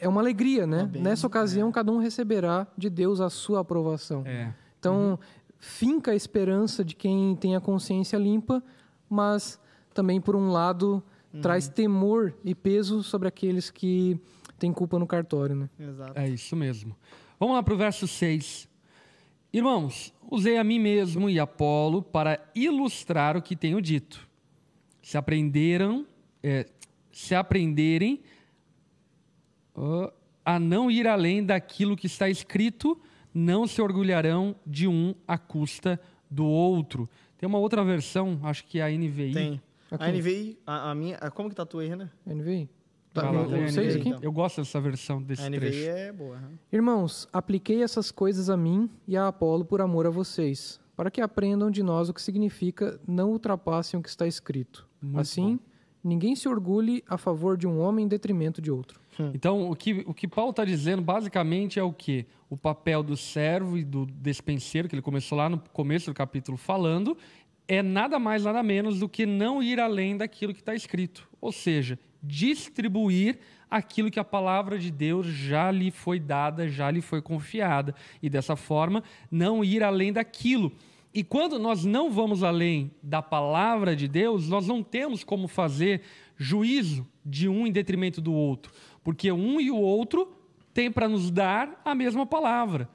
é 0.00 0.08
uma 0.08 0.20
alegria, 0.20 0.66
né? 0.66 0.84
bem- 0.86 1.02
Nessa 1.02 1.26
ocasião, 1.26 1.72
cada 1.72 1.90
um 1.90 1.98
receberá 1.98 2.66
de 2.76 2.90
Deus 2.90 3.20
a 3.20 3.30
sua 3.30 3.60
aprovação. 3.60 4.22
É. 4.26 4.52
Então, 4.78 5.18
finca 5.58 6.10
a 6.10 6.14
esperança 6.14 6.84
de 6.84 6.94
quem 6.94 7.34
tem 7.36 7.56
a 7.56 7.60
consciência 7.60 8.16
limpa, 8.18 8.62
mas 9.08 9.58
também, 9.94 10.20
por 10.20 10.36
um 10.36 10.50
lado, 10.50 11.02
traz 11.40 11.68
temor 11.68 12.34
e 12.44 12.54
peso 12.54 13.02
sobre 13.02 13.26
aqueles 13.28 13.70
que 13.70 14.18
têm 14.58 14.72
culpa 14.72 14.98
no 14.98 15.06
cartório, 15.06 15.54
né? 15.56 15.70
Exato. 15.78 16.12
É 16.18 16.28
isso 16.28 16.54
mesmo. 16.54 16.94
Vamos 17.40 17.54
lá 17.56 17.62
para 17.62 17.74
o 17.74 17.76
verso 17.76 18.06
6. 18.06 18.68
Irmãos, 19.52 20.12
usei 20.30 20.58
a 20.58 20.64
mim 20.64 20.78
mesmo 20.78 21.28
e 21.30 21.38
Apolo 21.40 22.02
para 22.02 22.38
ilustrar 22.54 23.36
o 23.36 23.42
que 23.42 23.56
tenho 23.56 23.80
dito. 23.80 24.25
Se 25.06 25.16
aprenderam, 25.16 26.04
é, 26.42 26.66
se 27.12 27.32
aprenderem 27.32 28.24
ah, 29.76 30.12
a 30.44 30.58
não 30.58 30.90
ir 30.90 31.06
além 31.06 31.44
daquilo 31.44 31.96
que 31.96 32.08
está 32.08 32.28
escrito, 32.28 33.00
não 33.32 33.68
se 33.68 33.80
orgulharão 33.80 34.56
de 34.66 34.88
um 34.88 35.14
à 35.24 35.38
custa 35.38 36.00
do 36.28 36.44
outro. 36.44 37.08
Tem 37.38 37.46
uma 37.46 37.58
outra 37.58 37.84
versão, 37.84 38.40
acho 38.42 38.64
que 38.64 38.80
é 38.80 38.82
a 38.82 38.90
NVI. 38.90 39.32
Tem. 39.32 39.62
Aqui. 39.92 40.04
A 40.04 40.08
NVI, 40.10 40.58
a, 40.66 40.90
a 40.90 40.94
minha. 40.96 41.16
a- 41.18 41.30
como 41.30 41.48
que 41.48 41.54
tá 41.54 41.62
a 41.62 41.66
tua 41.66 41.82
aí, 41.82 41.88
Renan? 41.88 42.10
NVI. 42.26 42.68
Tá, 43.14 43.28
a 43.28 43.32
vocês 43.32 43.76
NVI, 43.94 44.00
aqui? 44.00 44.08
então. 44.08 44.20
Eu 44.24 44.32
gosto 44.32 44.56
dessa 44.60 44.80
versão 44.80 45.22
desse 45.22 45.42
A 45.42 45.48
NVI 45.48 45.60
trecho. 45.60 45.88
é 45.88 46.12
boa. 46.12 46.36
né? 46.40 46.48
Irmãos, 46.72 47.28
apliquei 47.32 47.80
essas 47.84 48.10
coisas 48.10 48.50
a 48.50 48.56
mim 48.56 48.90
e 49.06 49.16
a 49.16 49.28
Apolo 49.28 49.64
por 49.64 49.80
amor 49.80 50.04
a 50.04 50.10
vocês, 50.10 50.80
para 50.96 51.12
que 51.12 51.20
aprendam 51.20 51.70
de 51.70 51.80
nós 51.82 52.08
o 52.08 52.14
que 52.14 52.20
significa 52.20 52.98
não 53.06 53.30
ultrapassem 53.30 54.00
o 54.00 54.02
que 54.02 54.08
está 54.08 54.26
escrito. 54.26 54.86
Muito 55.06 55.20
assim, 55.20 55.58
ninguém 56.02 56.34
se 56.36 56.48
orgulhe 56.48 57.02
a 57.08 57.16
favor 57.16 57.56
de 57.56 57.66
um 57.66 57.78
homem 57.78 58.04
em 58.04 58.08
detrimento 58.08 58.60
de 58.60 58.70
outro. 58.70 59.00
Então, 59.32 59.70
o 59.70 59.74
que, 59.74 60.04
o 60.06 60.12
que 60.12 60.28
Paulo 60.28 60.50
está 60.50 60.64
dizendo 60.64 61.00
basicamente 61.00 61.78
é 61.78 61.82
o 61.82 61.92
quê? 61.92 62.26
O 62.50 62.56
papel 62.56 63.02
do 63.02 63.16
servo 63.16 63.78
e 63.78 63.84
do 63.84 64.06
despenseiro, 64.06 64.88
que 64.88 64.94
ele 64.94 65.02
começou 65.02 65.38
lá 65.38 65.48
no 65.48 65.58
começo 65.72 66.10
do 66.10 66.14
capítulo 66.14 66.58
falando, 66.58 67.16
é 67.66 67.82
nada 67.82 68.18
mais, 68.18 68.44
nada 68.44 68.62
menos 68.62 69.00
do 69.00 69.08
que 69.08 69.26
não 69.26 69.62
ir 69.62 69.80
além 69.80 70.16
daquilo 70.16 70.52
que 70.52 70.60
está 70.60 70.74
escrito. 70.74 71.28
Ou 71.40 71.50
seja, 71.50 71.98
distribuir 72.22 73.38
aquilo 73.70 74.10
que 74.10 74.20
a 74.20 74.24
palavra 74.24 74.78
de 74.78 74.90
Deus 74.90 75.26
já 75.26 75.70
lhe 75.70 75.90
foi 75.90 76.20
dada, 76.20 76.68
já 76.68 76.90
lhe 76.90 77.00
foi 77.00 77.20
confiada. 77.20 77.94
E 78.22 78.30
dessa 78.30 78.54
forma, 78.54 79.02
não 79.30 79.64
ir 79.64 79.82
além 79.82 80.12
daquilo. 80.12 80.72
E 81.16 81.24
quando 81.24 81.58
nós 81.58 81.82
não 81.82 82.10
vamos 82.10 82.42
além 82.42 82.90
da 83.02 83.22
palavra 83.22 83.96
de 83.96 84.06
Deus, 84.06 84.50
nós 84.50 84.66
não 84.66 84.82
temos 84.82 85.24
como 85.24 85.48
fazer 85.48 86.02
juízo 86.36 87.08
de 87.24 87.48
um 87.48 87.66
em 87.66 87.72
detrimento 87.72 88.20
do 88.20 88.34
outro, 88.34 88.70
porque 89.02 89.32
um 89.32 89.58
e 89.58 89.70
o 89.70 89.78
outro 89.78 90.30
têm 90.74 90.92
para 90.92 91.08
nos 91.08 91.30
dar 91.30 91.80
a 91.82 91.94
mesma 91.94 92.26
palavra. 92.26 92.86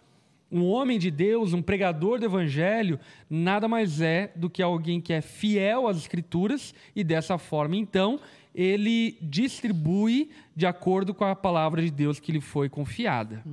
Um 0.51 0.63
homem 0.65 0.99
de 0.99 1.09
Deus, 1.09 1.51
um 1.51 1.63
pregador 1.63 2.19
do 2.19 2.25
evangelho, 2.27 2.99
nada 3.27 3.67
mais 3.67 4.01
é 4.01 4.31
do 4.35 4.51
que 4.51 4.61
alguém 4.61 5.01
que 5.01 5.13
é 5.13 5.21
fiel 5.21 5.87
às 5.87 5.97
escrituras 5.97 6.75
e 6.95 7.03
dessa 7.03 7.39
forma, 7.39 7.75
então, 7.75 8.19
ele 8.53 9.17
distribui 9.19 10.29
de 10.55 10.67
acordo 10.67 11.11
com 11.11 11.25
a 11.25 11.35
palavra 11.35 11.81
de 11.81 11.89
Deus 11.89 12.19
que 12.19 12.31
lhe 12.31 12.41
foi 12.41 12.69
confiada. 12.69 13.43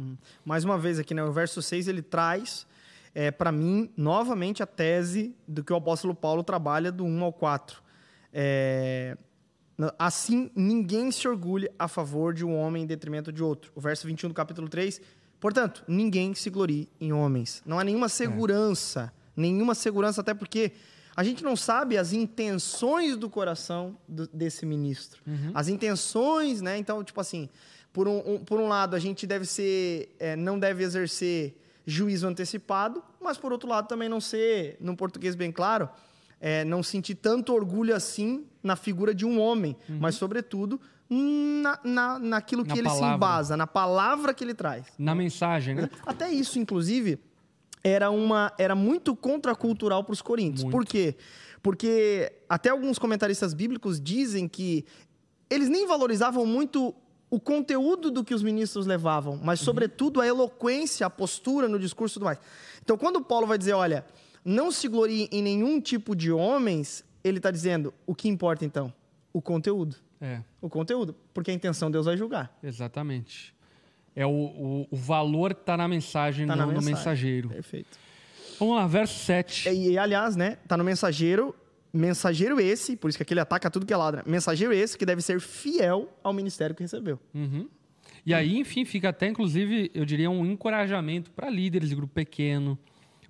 Mais 0.44 0.62
uma 0.62 0.76
vez 0.76 0.98
aqui, 0.98 1.14
né? 1.14 1.24
O 1.24 1.32
verso 1.32 1.62
6 1.62 1.88
ele 1.88 2.02
traz 2.02 2.66
é, 3.14 3.30
para 3.30 3.50
mim 3.52 3.90
novamente 3.96 4.62
a 4.62 4.66
tese 4.66 5.34
do 5.46 5.62
que 5.64 5.72
o 5.72 5.76
apóstolo 5.76 6.14
Paulo 6.14 6.42
trabalha 6.42 6.90
do 6.92 7.04
1 7.04 7.24
ao 7.24 7.32
4. 7.32 7.82
É, 8.32 9.16
assim, 9.98 10.50
ninguém 10.54 11.10
se 11.10 11.26
orgulha 11.28 11.70
a 11.78 11.88
favor 11.88 12.34
de 12.34 12.44
um 12.44 12.54
homem 12.56 12.82
em 12.82 12.86
detrimento 12.86 13.32
de 13.32 13.42
outro. 13.42 13.70
O 13.74 13.80
verso 13.80 14.06
21 14.06 14.28
do 14.28 14.34
capítulo 14.34 14.68
3. 14.68 15.00
Portanto, 15.40 15.84
ninguém 15.86 16.34
se 16.34 16.50
glorie 16.50 16.88
em 17.00 17.12
homens. 17.12 17.62
Não 17.64 17.78
há 17.78 17.84
nenhuma 17.84 18.08
segurança, 18.08 19.12
nenhuma 19.36 19.74
segurança, 19.74 20.20
até 20.20 20.34
porque 20.34 20.72
a 21.14 21.22
gente 21.22 21.44
não 21.44 21.54
sabe 21.56 21.96
as 21.96 22.12
intenções 22.12 23.16
do 23.16 23.30
coração 23.30 23.96
do- 24.08 24.26
desse 24.28 24.66
ministro. 24.66 25.22
As 25.54 25.68
intenções, 25.68 26.60
né? 26.60 26.76
Então, 26.76 27.02
tipo 27.04 27.20
assim, 27.20 27.48
por 27.92 28.08
um, 28.08 28.34
um- 28.34 28.38
por 28.44 28.58
um 28.60 28.66
lado, 28.68 28.94
a 28.96 28.98
gente 28.98 29.26
deve 29.28 29.44
ser, 29.46 30.14
é, 30.18 30.34
não 30.36 30.58
deve 30.58 30.82
exercer 30.82 31.56
juízo 31.88 32.26
antecipado, 32.26 33.02
mas 33.18 33.38
por 33.38 33.50
outro 33.50 33.66
lado 33.66 33.88
também 33.88 34.10
não 34.10 34.20
ser, 34.20 34.76
num 34.78 34.94
português 34.94 35.34
bem 35.34 35.50
claro, 35.50 35.88
é, 36.38 36.62
não 36.62 36.82
sentir 36.82 37.14
tanto 37.14 37.54
orgulho 37.54 37.96
assim 37.96 38.44
na 38.62 38.76
figura 38.76 39.14
de 39.14 39.24
um 39.24 39.40
homem, 39.40 39.74
mas 39.88 40.14
sobretudo 40.16 40.78
na, 41.08 41.80
na, 41.82 42.18
naquilo 42.18 42.62
que 42.62 42.74
Na 42.74 42.76
ele 42.78 42.90
se 42.90 42.96
palavra. 42.96 43.16
embasa, 43.16 43.56
na 43.56 43.66
palavra 43.66 44.34
que 44.34 44.44
ele 44.44 44.52
traz. 44.52 44.84
Na 44.98 45.14
mensagem, 45.14 45.74
né? 45.74 45.88
Até 46.04 46.30
isso, 46.30 46.58
inclusive, 46.58 47.18
era, 47.82 48.10
uma, 48.10 48.52
era 48.58 48.74
muito 48.74 49.16
contracultural 49.16 50.04
para 50.04 50.12
os 50.12 50.20
coríntios. 50.20 50.64
Muito. 50.64 50.76
Por 50.76 50.84
quê? 50.84 51.16
Porque 51.62 52.30
até 52.48 52.68
alguns 52.68 52.98
comentaristas 52.98 53.54
bíblicos 53.54 53.98
dizem 53.98 54.46
que 54.46 54.84
eles 55.50 55.68
nem 55.68 55.86
valorizavam 55.86 56.44
muito 56.44 56.94
o 57.30 57.38
conteúdo 57.38 58.10
do 58.10 58.24
que 58.24 58.34
os 58.34 58.42
ministros 58.42 58.86
levavam, 58.86 59.38
mas, 59.42 59.60
sobretudo, 59.60 60.20
a 60.20 60.26
eloquência, 60.26 61.06
a 61.06 61.10
postura 61.10 61.68
no 61.68 61.78
discurso 61.78 62.14
e 62.14 62.16
tudo 62.16 62.24
mais. 62.24 62.38
Então, 62.82 62.96
quando 62.96 63.20
Paulo 63.20 63.46
vai 63.46 63.58
dizer, 63.58 63.74
olha, 63.74 64.04
não 64.44 64.70
se 64.70 64.88
glorie 64.88 65.28
em 65.30 65.42
nenhum 65.42 65.80
tipo 65.80 66.16
de 66.16 66.32
homens, 66.32 67.04
ele 67.22 67.36
está 67.38 67.50
dizendo, 67.50 67.92
o 68.06 68.14
que 68.14 68.28
importa, 68.28 68.64
então? 68.64 68.92
O 69.32 69.42
conteúdo. 69.42 69.96
É. 70.20 70.40
O 70.60 70.68
conteúdo. 70.68 71.14
Porque 71.34 71.50
a 71.50 71.54
intenção 71.54 71.90
Deus 71.90 72.06
vai 72.06 72.16
julgar. 72.16 72.56
Exatamente. 72.62 73.54
É 74.16 74.26
o, 74.26 74.30
o, 74.30 74.86
o 74.90 74.96
valor 74.96 75.52
está 75.52 75.76
na 75.76 75.86
mensagem, 75.86 76.46
Tá 76.46 76.56
não 76.56 76.66
na 76.66 76.72
no 76.72 76.72
mensagem. 76.80 76.94
mensageiro. 76.94 77.48
Perfeito. 77.50 77.98
Vamos 78.58 78.74
lá, 78.76 78.86
verso 78.86 79.18
7. 79.24 79.68
E, 79.68 79.90
e, 79.90 79.98
aliás, 79.98 80.34
né, 80.34 80.56
tá 80.66 80.76
no 80.76 80.82
mensageiro, 80.82 81.54
mensageiro 81.92 82.60
esse, 82.60 82.96
por 82.96 83.08
isso 83.08 83.18
que 83.18 83.22
aqui 83.22 83.32
ele 83.32 83.40
ataca 83.40 83.70
tudo 83.70 83.86
que 83.86 83.92
é 83.92 83.96
ladra, 83.96 84.22
mensageiro 84.26 84.72
esse 84.72 84.96
que 84.96 85.06
deve 85.06 85.22
ser 85.22 85.40
fiel 85.40 86.08
ao 86.22 86.32
ministério 86.32 86.74
que 86.74 86.82
recebeu. 86.82 87.18
Uhum. 87.34 87.68
E 88.24 88.34
aí, 88.34 88.58
enfim, 88.58 88.84
fica 88.84 89.08
até, 89.08 89.28
inclusive, 89.28 89.90
eu 89.94 90.04
diria, 90.04 90.30
um 90.30 90.44
encorajamento 90.44 91.30
para 91.30 91.48
líderes 91.48 91.88
de 91.88 91.94
grupo 91.94 92.12
pequeno, 92.12 92.78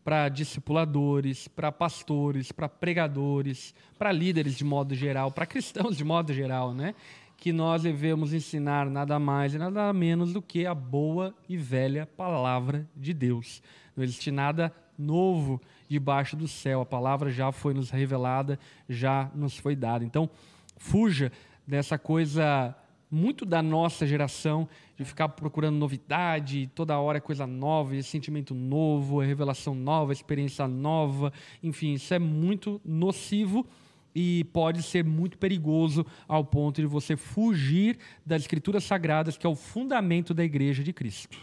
para 0.02 0.28
discipuladores, 0.28 1.46
para 1.46 1.70
pastores, 1.70 2.50
para 2.50 2.68
pregadores, 2.68 3.74
para 3.98 4.11
líderes 4.11 4.56
de 4.56 4.64
modo 4.64 4.94
geral, 4.94 5.30
para 5.30 5.46
cristãos 5.46 5.96
de 5.96 6.04
modo 6.04 6.32
geral, 6.32 6.72
né? 6.72 6.94
Que 7.36 7.52
nós 7.52 7.82
devemos 7.82 8.32
ensinar 8.32 8.90
nada 8.90 9.18
mais 9.18 9.54
e 9.54 9.59
nada 9.59 9.92
menos 9.92 10.32
do 10.32 10.42
que 10.42 10.66
a 10.66 10.74
boa 10.74 11.34
e 11.48 11.56
velha 11.56 12.06
palavra 12.06 12.88
de 12.96 13.12
Deus. 13.12 13.62
Não 13.94 14.02
existe 14.02 14.30
nada 14.30 14.72
novo 14.99 15.61
debaixo 15.88 16.36
do 16.36 16.49
céu. 16.49 16.80
A 16.80 16.86
palavra 16.86 17.30
já 17.30 17.53
foi 17.53 17.72
nos 17.72 17.90
revelada, 17.90 18.59
já 18.88 19.30
nos 19.34 19.57
foi 19.57 19.76
dada. 19.76 20.05
Então, 20.05 20.28
fuja 20.76 21.32
dessa 21.66 21.99
coisa 21.99 22.74
muito 23.11 23.46
da 23.46 23.62
nossa 23.62 24.07
geração 24.07 24.68
de 24.96 25.05
ficar 25.05 25.28
procurando 25.30 25.76
novidade, 25.76 26.70
toda 26.74 26.99
hora 26.99 27.18
é 27.18 27.20
coisa 27.20 27.46
nova, 27.46 27.96
é 27.96 28.03
sentimento 28.03 28.55
novo, 28.55 29.22
é 29.22 29.26
revelação 29.26 29.74
nova, 29.74 30.12
é 30.12 30.14
experiência 30.14 30.66
nova, 30.68 31.32
enfim, 31.62 31.94
isso 31.94 32.12
é 32.12 32.18
muito 32.18 32.80
nocivo 32.84 33.66
e 34.14 34.44
pode 34.53 34.82
ser 34.82 35.05
muito 35.05 35.38
perigoso 35.38 36.05
ao 36.26 36.44
ponto 36.44 36.80
de 36.80 36.86
você 36.86 37.16
fugir 37.16 37.99
das 38.26 38.42
escrituras 38.42 38.84
sagradas, 38.84 39.36
que 39.36 39.46
é 39.46 39.49
o 39.49 39.55
fundamento 39.55 40.34
da 40.34 40.44
igreja 40.44 40.82
de 40.82 40.92
Cristo. 40.92 41.38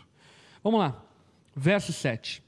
Vamos 0.63 0.79
lá, 0.79 1.01
verso 1.55 1.93
7. 1.93 2.44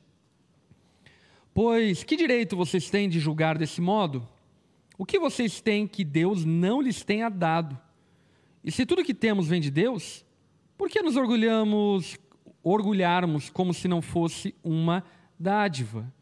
Pois 1.58 2.04
que 2.04 2.16
direito 2.16 2.56
vocês 2.56 2.88
têm 2.88 3.10
de 3.10 3.20
julgar 3.20 3.58
desse 3.58 3.82
modo? 3.82 4.28
O 4.96 5.04
que 5.04 5.18
vocês 5.18 5.60
têm 5.60 5.88
que 5.88 6.04
Deus 6.04 6.46
não 6.46 6.80
lhes 6.80 7.04
tenha 7.04 7.30
dado? 7.30 7.76
E 8.64 8.72
se 8.72 8.86
tudo 8.86 9.04
que 9.04 9.12
temos 9.12 9.48
vem 9.48 9.60
de 9.60 9.72
Deus, 9.72 10.24
por 10.78 10.88
que 10.88 11.02
nos 11.02 11.16
orgulhamos, 11.16 12.16
orgulharmos 12.62 13.50
como 13.50 13.74
se 13.74 13.88
não 13.88 14.04
fosse 14.04 14.54
uma 14.64 15.04
dádiva? 15.40 16.14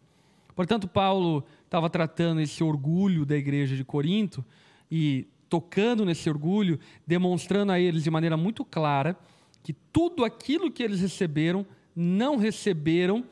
Portanto, 0.55 0.87
Paulo 0.87 1.43
estava 1.65 1.89
tratando 1.89 2.39
esse 2.39 2.63
orgulho 2.63 3.25
da 3.25 3.35
igreja 3.35 3.75
de 3.75 3.83
Corinto 3.83 4.41
e 4.89 5.27
tocando 5.49 6.05
nesse 6.05 6.29
orgulho, 6.29 6.79
demonstrando 7.05 7.73
a 7.73 7.77
eles 7.77 8.05
de 8.05 8.09
maneira 8.09 8.37
muito 8.37 8.63
clara 8.63 9.19
que 9.61 9.73
tudo 9.73 10.23
aquilo 10.23 10.71
que 10.71 10.81
eles 10.81 11.01
receberam 11.01 11.67
não 11.93 12.37
receberam 12.37 13.25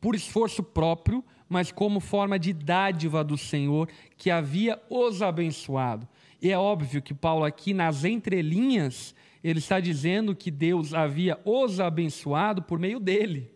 por 0.00 0.16
esforço 0.16 0.60
próprio, 0.60 1.24
mas 1.48 1.70
como 1.70 2.00
forma 2.00 2.38
de 2.38 2.52
dádiva 2.52 3.22
do 3.22 3.36
Senhor 3.36 3.88
que 4.16 4.30
havia 4.30 4.80
os 4.90 5.22
abençoado. 5.22 6.06
E 6.40 6.50
é 6.50 6.58
óbvio 6.58 7.00
que 7.00 7.14
Paulo, 7.14 7.44
aqui 7.44 7.72
nas 7.72 8.04
entrelinhas, 8.04 9.14
ele 9.42 9.58
está 9.58 9.80
dizendo 9.80 10.34
que 10.34 10.50
Deus 10.50 10.92
havia 10.92 11.38
os 11.44 11.80
abençoado 11.80 12.62
por 12.62 12.78
meio 12.78 12.98
dele. 12.98 13.50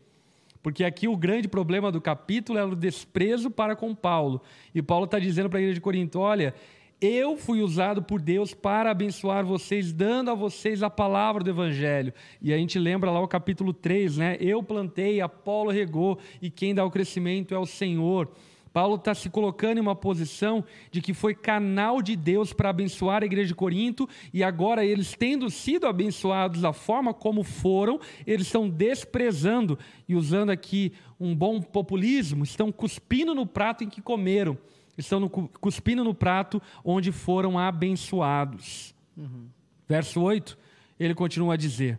Porque 0.63 0.85
aqui 0.85 1.09
o 1.09 1.17
grande 1.17 1.49
problema 1.49 1.91
do 1.91 2.01
capítulo 2.01 2.59
é 2.59 2.65
o 2.65 2.75
desprezo 2.75 3.51
para 3.51 3.75
com 3.75 3.95
Paulo. 3.95 4.43
E 4.75 4.83
Paulo 4.83 5.07
está 5.07 5.19
dizendo 5.19 5.49
para 5.49 5.59
a 5.59 5.63
igreja 5.63 5.75
de 5.75 5.81
Corinto: 5.81 6.19
olha, 6.19 6.55
Eu 7.01 7.35
fui 7.35 7.63
usado 7.63 8.03
por 8.03 8.21
Deus 8.21 8.53
para 8.53 8.91
abençoar 8.91 9.43
vocês, 9.43 9.91
dando 9.91 10.31
a 10.31 10.35
vocês 10.35 10.83
a 10.83 10.91
palavra 10.91 11.43
do 11.43 11.49
Evangelho. 11.49 12.13
E 12.43 12.53
a 12.53 12.59
gente 12.59 12.79
lembra 12.79 13.11
lá 13.11 13.19
o 13.23 13.27
capítulo 13.27 13.73
3, 13.73 14.19
né? 14.19 14.37
Eu 14.39 14.63
plantei, 14.63 15.19
Apolo 15.19 15.71
regou, 15.71 16.19
e 16.43 16.51
quem 16.51 16.75
dá 16.75 16.85
o 16.85 16.91
crescimento 16.91 17.55
é 17.55 17.59
o 17.59 17.65
Senhor. 17.65 18.31
Paulo 18.71 18.97
está 18.97 19.15
se 19.15 19.31
colocando 19.31 19.79
em 19.79 19.81
uma 19.81 19.97
posição 19.97 20.63
de 20.91 21.01
que 21.01 21.15
foi 21.15 21.35
canal 21.35 22.03
de 22.03 22.15
Deus 22.15 22.53
para 22.53 22.69
abençoar 22.69 23.23
a 23.23 23.27
igreja 23.27 23.49
de 23.49 23.55
Corinto, 23.55 24.07
e 24.31 24.45
agora 24.45 24.85
eles, 24.85 25.15
tendo 25.19 25.49
sido 25.49 25.87
abençoados 25.87 26.61
da 26.61 26.75
forma 26.75 27.15
como 27.15 27.43
foram, 27.43 27.99
eles 28.27 28.45
estão 28.45 28.69
desprezando 28.69 29.79
e 30.07 30.15
usando 30.15 30.51
aqui 30.51 30.93
um 31.19 31.35
bom 31.35 31.63
populismo, 31.63 32.45
estão 32.45 32.71
cuspindo 32.71 33.35
no 33.35 33.47
prato 33.47 33.85
em 33.85 33.89
que 33.89 34.03
comeram, 34.03 34.59
estão 34.97 35.21
no, 35.21 35.29
cuspindo 35.29 36.05
no 36.05 36.15
prato 36.15 36.61
onde 36.85 37.13
foram 37.13 37.59
abençoados. 37.59 38.95
Uhum. 39.17 39.49
Verso 39.89 40.21
8, 40.21 40.57
ele 40.99 41.15
continua 41.15 41.55
a 41.55 41.57
dizer: 41.57 41.99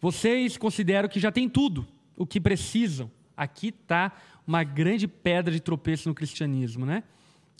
Vocês 0.00 0.56
consideram 0.56 1.08
que 1.08 1.20
já 1.20 1.32
têm 1.32 1.48
tudo 1.48 1.86
o 2.16 2.26
que 2.26 2.40
precisam. 2.40 3.10
Aqui 3.36 3.68
está 3.68 4.12
uma 4.46 4.62
grande 4.62 5.08
pedra 5.08 5.52
de 5.52 5.60
tropeço 5.60 6.08
no 6.08 6.14
cristianismo, 6.14 6.84
né? 6.84 7.02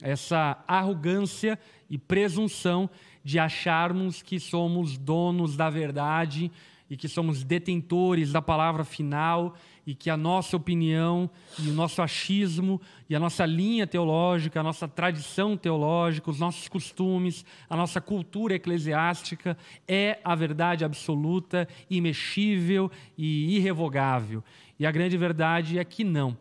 Essa 0.02 0.62
arrogância 0.66 1.58
e 1.88 1.98
presunção 1.98 2.88
de 3.22 3.38
acharmos 3.38 4.22
que 4.22 4.40
somos 4.40 4.96
donos 4.96 5.56
da 5.56 5.68
verdade 5.68 6.50
e 6.88 6.96
que 6.96 7.08
somos 7.08 7.44
detentores 7.44 8.32
da 8.32 8.42
palavra 8.42 8.82
final 8.82 9.54
e 9.90 9.94
que 9.96 10.08
a 10.08 10.16
nossa 10.16 10.56
opinião 10.56 11.28
e 11.58 11.68
o 11.68 11.72
nosso 11.72 12.00
achismo 12.00 12.80
e 13.08 13.16
a 13.16 13.18
nossa 13.18 13.44
linha 13.44 13.88
teológica, 13.88 14.60
a 14.60 14.62
nossa 14.62 14.86
tradição 14.86 15.56
teológica, 15.56 16.30
os 16.30 16.38
nossos 16.38 16.68
costumes, 16.68 17.44
a 17.68 17.76
nossa 17.76 18.00
cultura 18.00 18.54
eclesiástica 18.54 19.58
é 19.88 20.20
a 20.22 20.32
verdade 20.36 20.84
absoluta, 20.84 21.66
imexível 21.90 22.88
e 23.18 23.56
irrevogável. 23.56 24.44
E 24.78 24.86
a 24.86 24.92
grande 24.92 25.16
verdade 25.16 25.76
é 25.76 25.84
que 25.84 26.04
não. 26.04 26.38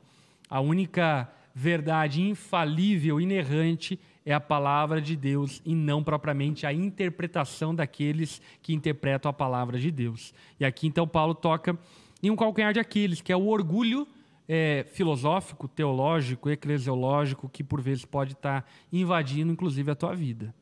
A 0.48 0.60
única 0.60 1.28
verdade 1.56 2.22
infalível, 2.22 3.20
inerrante, 3.20 4.00
é 4.24 4.32
a 4.32 4.40
palavra 4.40 5.02
de 5.02 5.16
Deus 5.16 5.60
e 5.66 5.74
não 5.74 6.04
propriamente 6.04 6.68
a 6.68 6.72
interpretação 6.72 7.74
daqueles 7.74 8.40
que 8.62 8.76
interpretam 8.76 9.28
a 9.28 9.34
palavra 9.34 9.80
de 9.80 9.90
Deus. 9.90 10.36
E 10.60 10.66
aqui 10.66 10.86
então 10.86 11.08
Paulo 11.08 11.34
toca 11.34 11.76
em 12.22 12.30
um 12.30 12.36
calcanhar 12.36 12.74
de 12.74 12.80
Aquiles, 12.80 13.22
que 13.22 13.32
é 13.32 13.36
o 13.36 13.48
orgulho 13.48 14.08
é, 14.48 14.86
filosófico, 14.92 15.68
teológico, 15.68 16.50
eclesiológico, 16.50 17.48
que 17.50 17.64
por 17.64 17.82
vezes 17.82 18.06
pode 18.06 18.34
estar 18.34 18.70
invadindo 18.92 19.52
inclusive 19.52 19.92
a 19.92 19.96
tua 19.96 20.16
vida. 20.16 20.54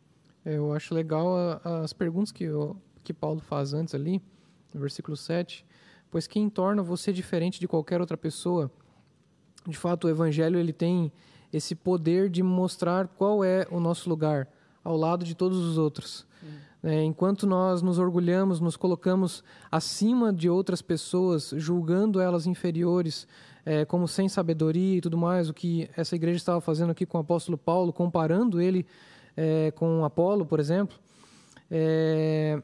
É, 0.45 0.57
eu 0.57 0.73
acho 0.73 0.93
legal 0.93 1.35
as 1.83 1.93
perguntas 1.93 2.31
que, 2.31 2.45
que 3.03 3.13
Paulo 3.13 3.39
faz 3.39 3.73
antes 3.73 3.95
ali, 3.95 4.21
no 4.73 4.79
versículo 4.79 5.15
7. 5.15 5.65
Pois 6.09 6.27
quem 6.27 6.49
torna 6.49 6.81
você 6.81 7.11
diferente 7.11 7.59
de 7.59 7.67
qualquer 7.67 7.99
outra 7.99 8.17
pessoa 8.17 8.71
de 9.67 9.77
fato, 9.77 10.07
o 10.07 10.09
Evangelho 10.09 10.57
ele 10.57 10.71
tem 10.71 11.11
esse 11.51 11.75
poder 11.75 12.29
de 12.29 12.41
mostrar 12.41 13.07
qual 13.07 13.43
é 13.43 13.67
o 13.69 13.79
nosso 13.79 14.09
lugar 14.09 14.47
ao 14.83 14.95
lado 14.95 15.25
de 15.25 15.35
todos 15.35 15.57
os 15.57 15.77
outros. 15.77 16.25
É, 16.83 17.03
enquanto 17.03 17.47
nós 17.47 17.81
nos 17.81 17.97
orgulhamos, 17.97 18.59
nos 18.59 18.77
colocamos 18.77 19.43
acima 19.71 20.31
de 20.31 20.49
outras 20.49 20.81
pessoas, 20.81 21.51
julgando 21.57 22.19
elas 22.19 22.45
inferiores, 22.45 23.27
é, 23.65 23.83
como 23.83 24.07
sem 24.07 24.29
sabedoria 24.29 24.97
e 24.97 25.01
tudo 25.01 25.17
mais, 25.17 25.49
o 25.49 25.53
que 25.53 25.89
essa 25.97 26.15
igreja 26.15 26.37
estava 26.37 26.61
fazendo 26.61 26.91
aqui 26.91 27.05
com 27.05 27.17
o 27.17 27.21
apóstolo 27.21 27.57
Paulo, 27.57 27.91
comparando 27.91 28.61
ele 28.61 28.85
é, 29.35 29.71
com 29.71 30.05
Apolo, 30.05 30.45
por 30.45 30.59
exemplo, 30.59 30.97
é, 31.69 32.61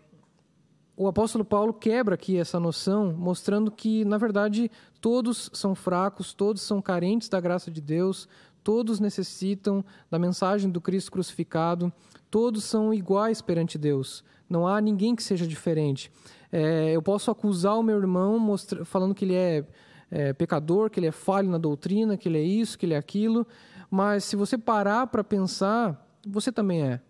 o 0.96 1.08
apóstolo 1.08 1.44
Paulo 1.44 1.74
quebra 1.74 2.16
aqui 2.16 2.38
essa 2.38 2.60
noção, 2.60 3.14
mostrando 3.14 3.72
que, 3.72 4.06
na 4.06 4.18
verdade, 4.18 4.70
todos 5.02 5.50
são 5.52 5.74
fracos, 5.74 6.34
todos 6.34 6.62
são 6.62 6.82
carentes 6.82 7.28
da 7.28 7.42
graça 7.42 7.72
de 7.72 7.82
Deus, 7.82 8.28
todos 8.64 9.00
necessitam 9.00 9.84
da 10.10 10.18
mensagem 10.18 10.70
do 10.70 10.80
Cristo 10.80 11.12
crucificado, 11.12 11.92
todos 12.30 12.64
são 12.64 12.94
iguais 12.94 13.42
perante 13.42 13.78
Deus. 13.78 14.24
Não 14.50 14.68
há 14.68 14.80
ninguém 14.80 15.16
que 15.16 15.24
seja 15.24 15.48
diferente. 15.48 16.12
É, 16.52 16.92
eu 16.92 17.02
posso 17.02 17.32
acusar 17.32 17.78
o 17.78 17.84
meu 17.84 17.98
irmão 17.98 18.40
mostra, 18.40 18.86
falando 18.86 19.14
que 19.14 19.26
ele 19.26 19.36
é, 19.36 19.66
é 20.10 20.34
pecador, 20.34 20.90
que 20.90 21.00
ele 21.00 21.08
é 21.08 21.12
falho 21.12 21.50
na 21.50 21.58
doutrina, 21.58 22.16
que 22.16 22.30
ele 22.30 22.38
é 22.38 22.44
isso, 22.44 22.78
que 22.78 22.86
ele 22.86 22.94
é 22.94 22.98
aquilo, 22.98 23.46
mas 23.90 24.24
se 24.24 24.36
você 24.36 24.58
parar 24.58 25.08
para 25.08 25.24
pensar, 25.24 26.08
você 26.26 26.52
também 26.52 26.84
é. 26.84 27.02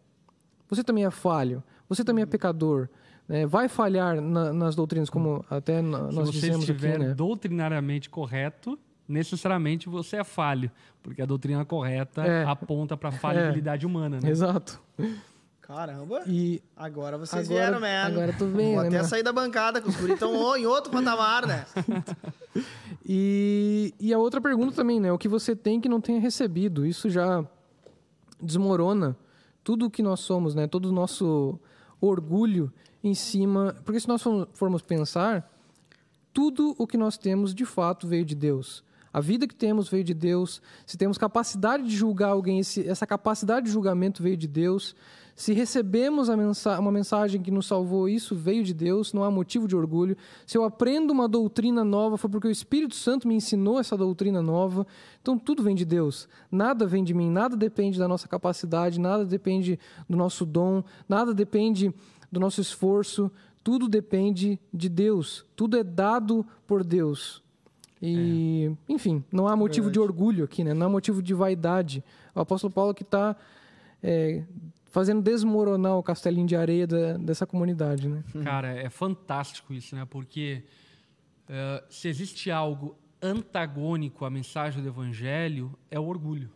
Você 0.69 0.83
também 0.83 1.05
é 1.05 1.11
falho, 1.11 1.63
você 1.87 2.03
também 2.03 2.23
é 2.23 2.25
pecador 2.25 2.89
é, 3.29 3.45
vai 3.45 3.67
falhar 3.67 4.19
na, 4.21 4.51
nas 4.51 4.75
doutrinas, 4.75 5.09
como 5.09 5.43
até 5.49 5.81
nós 5.81 6.09
Se 6.09 6.15
você 6.15 6.31
dizemos 6.31 6.59
estiver 6.59 6.95
aqui, 6.95 7.05
né? 7.05 7.13
doutrinariamente 7.13 8.09
correto, 8.09 8.77
necessariamente 9.07 9.89
você 9.89 10.17
é 10.17 10.23
falho, 10.23 10.71
porque 11.01 11.21
a 11.21 11.25
doutrina 11.25 11.65
correta 11.65 12.23
é. 12.25 12.45
aponta 12.45 12.95
para 12.95 13.09
a 13.09 13.11
falhabilidade 13.11 13.85
é. 13.85 13.87
humana, 13.87 14.19
né? 14.21 14.29
Exato. 14.29 14.81
Caramba. 15.61 16.23
E 16.27 16.61
agora 16.75 17.17
vocês 17.17 17.49
agora, 17.49 17.65
vieram, 17.65 17.79
né? 17.79 18.03
Agora 18.03 18.33
tu 18.37 18.45
vem, 18.47 18.73
Vou 18.73 18.81
né, 18.81 18.89
até 18.89 18.97
né? 18.97 19.03
sair 19.05 19.23
da 19.23 19.31
bancada, 19.31 19.81
que 19.81 19.87
os 19.87 19.95
estão 19.95 20.57
em 20.57 20.65
outro 20.65 20.91
patamar, 20.91 21.47
né? 21.47 21.65
e, 23.05 23.93
e 23.99 24.13
a 24.13 24.19
outra 24.19 24.41
pergunta 24.41 24.75
também, 24.75 24.99
né? 24.99 25.11
O 25.11 25.17
que 25.17 25.29
você 25.29 25.55
tem 25.55 25.79
que 25.79 25.87
não 25.87 26.01
tenha 26.01 26.19
recebido? 26.19 26.85
Isso 26.85 27.09
já 27.09 27.45
desmorona 28.41 29.15
tudo 29.63 29.85
o 29.85 29.89
que 29.89 30.03
nós 30.03 30.19
somos, 30.19 30.53
né? 30.53 30.67
Todo 30.67 30.87
o 30.87 30.91
nosso 30.91 31.57
orgulho 32.01 32.71
em 33.01 33.13
cima. 33.13 33.73
Porque 33.85 34.01
se 34.01 34.07
nós 34.07 34.21
formos 34.53 34.81
pensar, 34.81 35.49
tudo 36.33 36.75
o 36.77 36.85
que 36.85 36.97
nós 36.97 37.17
temos 37.17 37.55
de 37.55 37.65
fato 37.65 38.05
veio 38.05 38.25
de 38.25 38.35
Deus. 38.35 38.83
A 39.14 39.22
vida 39.22 39.47
que 39.47 39.53
temos 39.53 39.88
veio 39.88 40.03
de 40.03 40.14
Deus. 40.16 40.59
Se 40.88 40.97
temos 40.97 41.20
capacidade 41.20 41.84
de 41.84 41.95
julgar 41.95 42.30
alguém, 42.30 42.57
esse, 42.57 42.88
essa 42.89 43.05
capacidade 43.05 43.68
de 43.68 43.72
julgamento 43.72 44.24
veio 44.24 44.36
de 44.36 44.47
Deus. 44.47 44.95
Se 45.36 45.53
recebemos 45.53 46.30
mensa 46.30 46.80
uma 46.80 46.91
mensagem 46.91 47.41
que 47.41 47.51
nos 47.51 47.68
salvou, 47.68 48.09
isso 48.09 48.36
veio 48.36 48.64
de 48.64 48.74
Deus, 48.74 49.14
não 49.14 49.24
há 49.24 49.30
motivo 49.30 49.68
de 49.68 49.76
orgulho. 49.76 50.18
Se 50.47 50.57
eu 50.57 50.64
aprendo 50.64 51.11
uma 51.11 51.28
doutrina 51.28 51.84
nova, 51.84 52.18
foi 52.18 52.30
porque 52.30 52.47
o 52.47 52.51
Espírito 52.51 52.95
Santo 52.95 53.28
me 53.28 53.36
ensinou 53.36 53.80
essa 53.80 53.95
doutrina 53.95 54.41
nova. 54.41 54.86
Então 55.22 55.38
tudo 55.38 55.61
vem 55.61 55.76
de 55.76 55.86
Deus. 55.86 56.28
Nada 56.51 56.86
vem 56.86 57.03
de 57.03 57.14
mim, 57.14 57.30
nada 57.30 57.55
depende 57.55 57.99
da 57.99 58.07
nossa 58.07 58.28
capacidade, 58.28 58.99
nada 58.99 59.26
depende 59.26 59.80
do 60.09 60.18
nosso 60.18 60.45
dom, 60.45 60.84
nada 61.07 61.34
depende 61.34 61.93
do 62.32 62.39
nosso 62.39 62.61
esforço, 62.61 63.32
tudo 63.64 63.88
depende 63.88 64.59
de 64.74 64.89
Deus, 64.89 65.45
tudo 65.55 65.78
é 65.78 65.84
dado 65.84 66.45
por 66.66 66.84
Deus. 66.84 67.42
E, 68.05 68.69
é. 68.89 68.93
enfim, 68.93 69.23
não 69.31 69.47
há 69.47 69.55
motivo 69.55 69.85
Verdade. 69.85 69.93
de 69.93 69.99
orgulho 69.99 70.43
aqui, 70.43 70.61
né? 70.61 70.73
não 70.73 70.87
há 70.87 70.89
motivo 70.89 71.23
de 71.23 71.33
vaidade. 71.33 72.03
O 72.35 72.41
apóstolo 72.41 72.73
Paulo 72.73 72.93
que 72.93 73.03
está 73.03 73.33
é, 74.03 74.43
fazendo 74.91 75.21
desmoronar 75.21 75.97
o 75.97 76.03
castelinho 76.03 76.45
de 76.45 76.53
areia 76.53 76.85
da, 76.85 77.17
dessa 77.17 77.47
comunidade. 77.47 78.09
Né? 78.09 78.21
Cara, 78.43 78.73
é 78.73 78.89
fantástico 78.89 79.73
isso, 79.73 79.95
né? 79.95 80.05
porque 80.05 80.65
uh, 81.47 81.81
se 81.89 82.09
existe 82.09 82.51
algo 82.51 82.93
antagônico 83.21 84.25
à 84.25 84.29
mensagem 84.29 84.83
do 84.83 84.89
evangelho, 84.89 85.73
é 85.89 85.97
o 85.97 86.03
orgulho. 86.03 86.51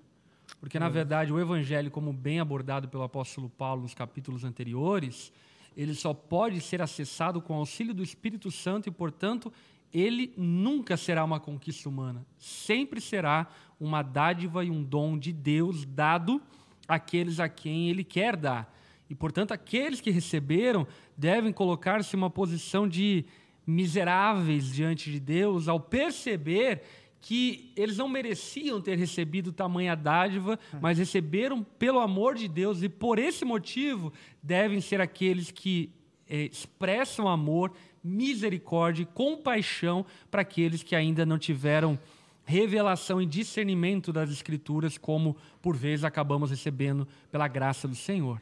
Porque, 0.59 0.77
na 0.77 0.89
verdade, 0.89 1.31
o 1.31 1.39
evangelho, 1.39 1.89
como 1.89 2.11
bem 2.11 2.41
abordado 2.41 2.89
pelo 2.89 3.03
apóstolo 3.03 3.49
Paulo 3.49 3.83
nos 3.83 3.93
capítulos 3.93 4.43
anteriores, 4.43 5.31
ele 5.77 5.93
só 5.93 6.13
pode 6.13 6.59
ser 6.59 6.81
acessado 6.81 7.41
com 7.41 7.53
auxílio 7.53 7.93
do 7.93 8.03
Espírito 8.03 8.51
Santo 8.51 8.89
e, 8.89 8.91
portanto, 8.91 9.53
ele 9.93 10.33
nunca 10.37 10.97
será 10.97 11.23
uma 11.23 11.39
conquista 11.39 11.87
humana. 11.87 12.25
Sempre 12.37 12.99
será 12.99 13.47
uma 13.79 14.01
dádiva 14.01 14.63
e 14.63 14.69
um 14.69 14.83
dom 14.83 15.17
de 15.17 15.31
Deus 15.31 15.85
dado 15.85 16.41
àqueles 16.87 17.39
a 17.39 17.47
quem 17.47 17.89
ele 17.89 18.03
quer 18.03 18.35
dar. 18.35 18.73
E, 19.09 19.15
portanto, 19.15 19.51
aqueles 19.51 20.01
que 20.01 20.11
receberam 20.11 20.85
devem 21.17 21.53
colocar-se 21.53 22.15
em 22.15 22.19
uma 22.19 22.29
posição 22.29 22.87
de 22.87 23.25
miseráveis 23.65 24.73
diante 24.73 25.11
de 25.11 25.19
Deus 25.19 25.67
ao 25.67 25.79
perceber 25.79 26.83
que 27.19 27.73
eles 27.75 27.97
não 27.97 28.07
mereciam 28.07 28.79
ter 28.79 28.97
recebido 28.97 29.51
tamanha 29.51 29.95
dádiva, 29.95 30.57
mas 30.79 30.97
receberam 30.97 31.63
pelo 31.63 31.99
amor 31.99 32.35
de 32.35 32.47
Deus 32.47 32.81
e 32.83 32.89
por 32.89 33.19
esse 33.19 33.43
motivo 33.43 34.13
devem 34.41 34.79
ser 34.79 35.01
aqueles 35.01 35.51
que 35.51 35.91
é, 36.29 36.43
expressam 36.45 37.27
amor, 37.27 37.73
misericórdia 38.07 39.03
e 39.03 39.05
compaixão 39.05 40.05
para 40.31 40.41
aqueles 40.41 40.81
que 40.81 40.95
ainda 40.95 41.25
não 41.25 41.37
tiveram 41.37 41.99
revelação 42.45 43.21
e 43.21 43.25
discernimento 43.25 44.13
das 44.13 44.31
Escrituras, 44.31 44.97
como 44.97 45.35
por 45.61 45.75
vezes 45.75 46.05
acabamos 46.05 46.49
recebendo 46.49 47.05
pela 47.29 47.47
graça 47.47 47.87
do 47.87 47.95
Senhor. 47.95 48.41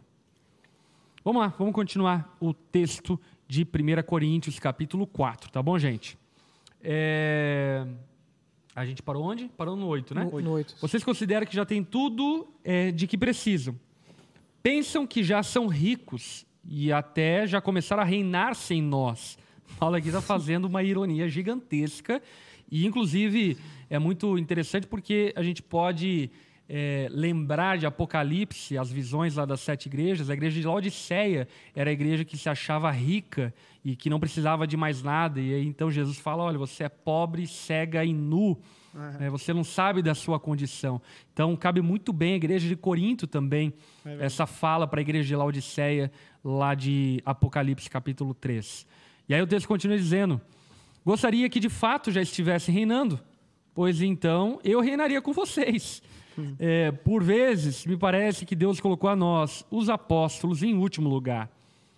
Vamos 1.24 1.42
lá, 1.42 1.48
vamos 1.58 1.74
continuar 1.74 2.38
o 2.40 2.54
texto 2.54 3.20
de 3.48 3.64
1 3.64 4.04
Coríntios, 4.06 4.60
capítulo 4.60 5.08
4, 5.08 5.52
tá 5.52 5.62
bom, 5.62 5.78
gente? 5.80 6.18
É... 6.84 7.86
A 8.76 8.86
gente 8.86 9.02
parou 9.02 9.24
onde? 9.24 9.48
Parou 9.48 9.76
no 9.76 9.88
8, 9.88 10.14
né? 10.14 10.26
No, 10.26 10.40
no 10.40 10.52
8. 10.52 10.76
Vocês 10.82 11.04
consideram 11.04 11.48
que 11.48 11.56
já 11.56 11.66
tem 11.66 11.84
tudo 11.84 12.48
é, 12.64 12.92
de 12.92 13.08
que 13.08 13.18
precisam. 13.18 13.74
pensam 14.62 15.08
que 15.08 15.24
já 15.24 15.42
são 15.42 15.66
ricos 15.66 16.46
e 16.68 16.92
até 16.92 17.48
já 17.48 17.62
começaram 17.62 18.04
a 18.04 18.06
reinar 18.06 18.54
sem 18.54 18.82
nós. 18.82 19.38
Paulo 19.80 19.96
aqui 19.96 20.08
está 20.08 20.22
fazendo 20.22 20.66
uma 20.66 20.84
ironia 20.84 21.28
gigantesca 21.28 22.22
e, 22.72 22.86
inclusive, 22.86 23.58
é 23.90 24.00
muito 24.00 24.38
interessante 24.38 24.88
porque 24.88 25.34
a 25.36 25.44
gente 25.44 25.62
pode 25.62 26.32
é, 26.68 27.08
lembrar 27.12 27.78
de 27.78 27.86
Apocalipse, 27.86 28.78
as 28.78 28.92
visões 28.92 29.36
lá 29.36 29.46
das 29.46 29.60
sete 29.62 29.86
igrejas. 29.86 30.30
A 30.30 30.34
igreja 30.34 30.60
de 30.60 30.68
Laodiceia 30.68 31.48
era 31.76 31.90
a 31.90 31.94
igreja 31.94 32.26
que 32.26 32.38
se 32.38 32.50
achava 32.50 32.90
rica 32.90 33.54
e 33.84 33.96
que 33.96 34.10
não 34.10 34.20
precisava 34.20 34.66
de 34.66 34.76
mais 34.76 35.04
nada. 35.04 35.40
E 35.40 35.54
aí, 35.54 35.66
então 35.66 35.92
Jesus 35.92 36.18
fala: 36.18 36.44
olha, 36.44 36.58
você 36.58 36.86
é 36.86 36.90
pobre, 36.90 37.46
cega 37.46 38.04
e 38.04 38.14
nu. 38.14 38.60
É, 39.20 39.30
você 39.30 39.54
não 39.54 39.64
sabe 39.64 40.02
da 40.02 40.16
sua 40.16 40.40
condição. 40.40 41.02
Então, 41.34 41.54
cabe 41.58 41.82
muito 41.82 42.14
bem 42.14 42.34
a 42.34 42.38
igreja 42.38 42.66
de 42.66 42.78
Corinto 42.78 43.28
também, 43.28 43.74
é 44.06 44.26
essa 44.26 44.46
fala 44.46 44.88
para 44.88 45.02
a 45.02 45.04
igreja 45.04 45.28
de 45.28 45.36
Laodiceia, 45.36 46.10
lá 46.42 46.74
de 46.74 47.22
Apocalipse 47.26 47.90
capítulo 47.90 48.34
3. 48.34 48.88
E 49.28 49.34
aí 49.34 49.42
o 49.42 49.48
texto 49.48 49.68
continua 49.68 49.98
dizendo: 49.98 50.40
Gostaria 51.06 51.50
que 51.50 51.60
de 51.60 51.70
fato 51.70 52.12
já 52.12 52.22
estivesse 52.22 52.72
reinando, 52.72 53.20
pois 53.74 54.02
então 54.02 54.60
eu 54.64 54.82
reinaria 54.82 55.22
com 55.22 55.34
vocês. 55.34 56.02
Hum. 56.38 56.56
É, 56.60 56.92
por 56.92 57.24
vezes, 57.24 57.86
me 57.86 57.96
parece 57.96 58.46
que 58.46 58.56
Deus 58.56 58.80
colocou 58.80 59.10
a 59.10 59.16
nós, 59.16 59.66
os 59.72 59.90
apóstolos, 59.90 60.64
em 60.64 60.76
último 60.76 61.10
lugar, 61.10 61.50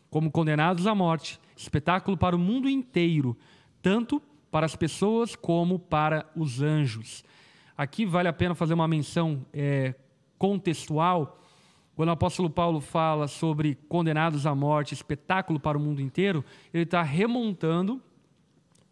como 0.10 0.30
condenados 0.30 0.86
à 0.86 0.94
morte, 0.94 1.40
espetáculo 1.56 2.16
para 2.16 2.36
o 2.36 2.40
mundo 2.40 2.70
inteiro, 2.70 3.36
tanto 3.82 4.22
para 4.52 4.66
as 4.66 4.76
pessoas 4.76 5.36
como 5.36 5.80
para 5.80 6.30
os 6.36 6.62
anjos. 6.62 7.24
Aqui 7.78 8.06
vale 8.06 8.28
a 8.28 8.34
pena 8.34 8.56
fazer 8.56 8.74
uma 8.74 8.88
menção 8.88 9.46
é, 9.54 9.94
contextual. 10.38 11.40
Quando 11.98 12.10
o 12.10 12.12
apóstolo 12.12 12.48
Paulo 12.48 12.80
fala 12.80 13.28
sobre 13.28 13.74
condenados 13.90 14.46
à 14.46 14.54
morte, 14.54 14.94
espetáculo 14.94 15.60
para 15.60 15.80
o 15.80 15.82
mundo 15.82 16.00
inteiro, 16.00 16.46
ele 16.72 16.84
está 16.84 17.02
remontando 17.02 18.00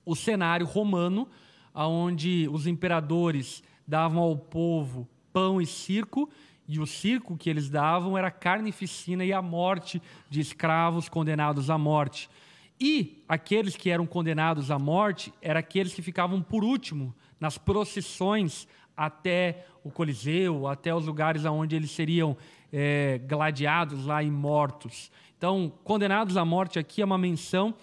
o 0.03 0.16
cenário 0.16 0.66
romano, 0.66 1.28
onde 1.76 2.49
os 2.51 2.66
imperadores 2.66 3.62
davam 3.88 4.24
ao 4.24 4.36
povo 4.36 5.08
pão 5.32 5.62
e 5.62 5.68
circo, 5.68 6.28
e 6.68 6.80
o 6.80 6.88
circo 6.88 7.38
que 7.38 7.47
eles 7.47 7.70
davam 7.70 8.18
era 8.18 8.32
carnificina 8.32 9.24
e 9.24 9.32
a 9.32 9.39
morte 9.39 10.01
de 10.28 10.39
escravos 10.39 11.08
condenados 11.08 11.70
à 11.70 11.78
morte. 11.78 12.28
E 12.82 13.24
aqueles 13.30 13.76
que 13.76 13.91
eram 13.91 14.08
condenados 14.08 14.72
à 14.72 14.80
morte 14.80 15.32
eram 15.43 15.60
aqueles 15.60 15.93
que 15.93 16.01
ficavam 16.01 16.41
por 16.41 16.64
último 16.64 17.14
nas 17.39 17.56
procissões 17.56 18.68
até 18.97 19.68
o 19.84 19.91
Coliseu, 19.91 20.68
até 20.68 20.95
os 20.95 21.06
lugares 21.06 21.45
onde 21.45 21.76
eles 21.76 21.91
seriam 21.91 22.36
é, 22.72 23.20
gladiados 23.28 24.05
lá 24.05 24.22
e 24.24 24.30
mortos. 24.30 25.11
Então, 25.38 25.72
condenados 25.84 26.38
à 26.38 26.45
morte 26.45 26.80
aqui 26.80 27.01
é 27.01 27.05
uma 27.05 27.18
menção 27.18 27.74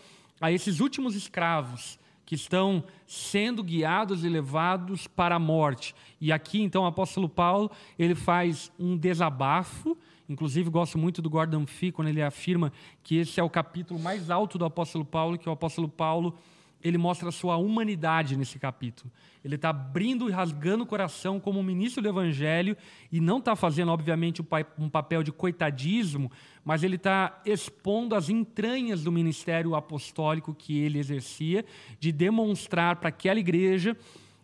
a 0.40 0.50
esses 0.50 0.80
últimos 0.80 1.14
escravos 1.14 1.98
que 2.24 2.34
estão 2.34 2.82
sendo 3.06 3.62
guiados 3.62 4.24
e 4.24 4.28
levados 4.28 5.06
para 5.06 5.36
a 5.36 5.38
morte. 5.38 5.94
E 6.20 6.32
aqui, 6.32 6.62
então, 6.62 6.84
o 6.84 6.86
apóstolo 6.86 7.28
Paulo 7.28 7.70
ele 7.98 8.14
faz 8.14 8.72
um 8.78 8.96
desabafo 8.96 9.96
Inclusive, 10.32 10.70
gosto 10.70 10.96
muito 10.96 11.20
do 11.20 11.28
Gordon 11.28 11.66
Fee 11.66 11.92
quando 11.92 12.08
ele 12.08 12.22
afirma 12.22 12.72
que 13.02 13.16
esse 13.16 13.38
é 13.38 13.42
o 13.42 13.50
capítulo 13.50 14.00
mais 14.00 14.30
alto 14.30 14.56
do 14.56 14.64
apóstolo 14.64 15.04
Paulo, 15.04 15.36
que 15.36 15.48
o 15.48 15.52
apóstolo 15.52 15.88
Paulo 15.88 16.34
ele 16.82 16.98
mostra 16.98 17.28
a 17.28 17.32
sua 17.32 17.56
humanidade 17.56 18.36
nesse 18.36 18.58
capítulo. 18.58 19.10
Ele 19.44 19.56
está 19.56 19.70
abrindo 19.70 20.28
e 20.28 20.32
rasgando 20.32 20.84
o 20.84 20.86
coração 20.86 21.40
como 21.40 21.62
ministro 21.62 22.02
do 22.02 22.08
Evangelho 22.08 22.76
e 23.10 23.20
não 23.20 23.38
está 23.38 23.56
fazendo, 23.56 23.90
obviamente, 23.90 24.42
um 24.78 24.88
papel 24.88 25.22
de 25.22 25.32
coitadismo, 25.32 26.30
mas 26.64 26.82
ele 26.82 26.96
está 26.96 27.40
expondo 27.44 28.14
as 28.14 28.28
entranhas 28.28 29.02
do 29.02 29.12
ministério 29.12 29.74
apostólico 29.74 30.54
que 30.54 30.78
ele 30.78 30.98
exercia, 30.98 31.64
de 31.98 32.12
demonstrar 32.12 32.96
para 32.96 33.08
aquela 33.08 33.40
igreja 33.40 33.96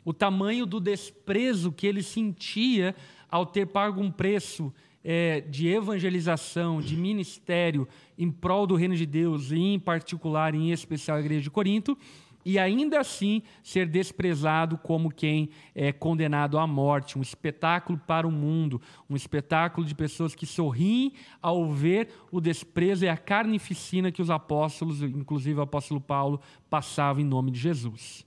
o 0.04 0.12
tamanho 0.12 0.64
do 0.64 0.80
desprezo 0.80 1.70
que 1.72 1.86
ele 1.86 2.02
sentia 2.02 2.94
ao 3.30 3.44
ter 3.44 3.66
pago 3.66 4.00
um 4.00 4.10
preço 4.10 4.72
é, 5.04 5.40
de 5.40 5.68
evangelização, 5.68 6.80
de 6.80 6.96
ministério 6.96 7.86
em 8.18 8.30
prol 8.30 8.66
do 8.66 8.74
reino 8.74 8.96
de 8.96 9.06
Deus, 9.06 9.52
e 9.52 9.58
em 9.58 9.78
particular, 9.78 10.54
em 10.54 10.72
especial, 10.72 11.16
a 11.16 11.20
igreja 11.20 11.42
de 11.42 11.50
Corinto, 11.50 11.96
e 12.44 12.58
ainda 12.58 13.00
assim 13.00 13.42
ser 13.62 13.86
desprezado 13.86 14.78
como 14.78 15.10
quem 15.10 15.50
é 15.74 15.92
condenado 15.92 16.58
à 16.58 16.66
morte, 16.66 17.18
um 17.18 17.22
espetáculo 17.22 17.98
para 17.98 18.26
o 18.26 18.30
mundo, 18.30 18.80
um 19.08 19.16
espetáculo 19.16 19.86
de 19.86 19.94
pessoas 19.94 20.34
que 20.34 20.46
sorriem 20.46 21.12
ao 21.42 21.70
ver 21.70 22.08
o 22.30 22.40
desprezo 22.40 23.04
e 23.04 23.08
a 23.08 23.16
carnificina 23.16 24.12
que 24.12 24.22
os 24.22 24.30
apóstolos, 24.30 25.02
inclusive 25.02 25.58
o 25.58 25.62
apóstolo 25.62 26.00
Paulo, 26.00 26.40
passavam 26.70 27.22
em 27.22 27.26
nome 27.26 27.50
de 27.50 27.58
Jesus. 27.58 28.24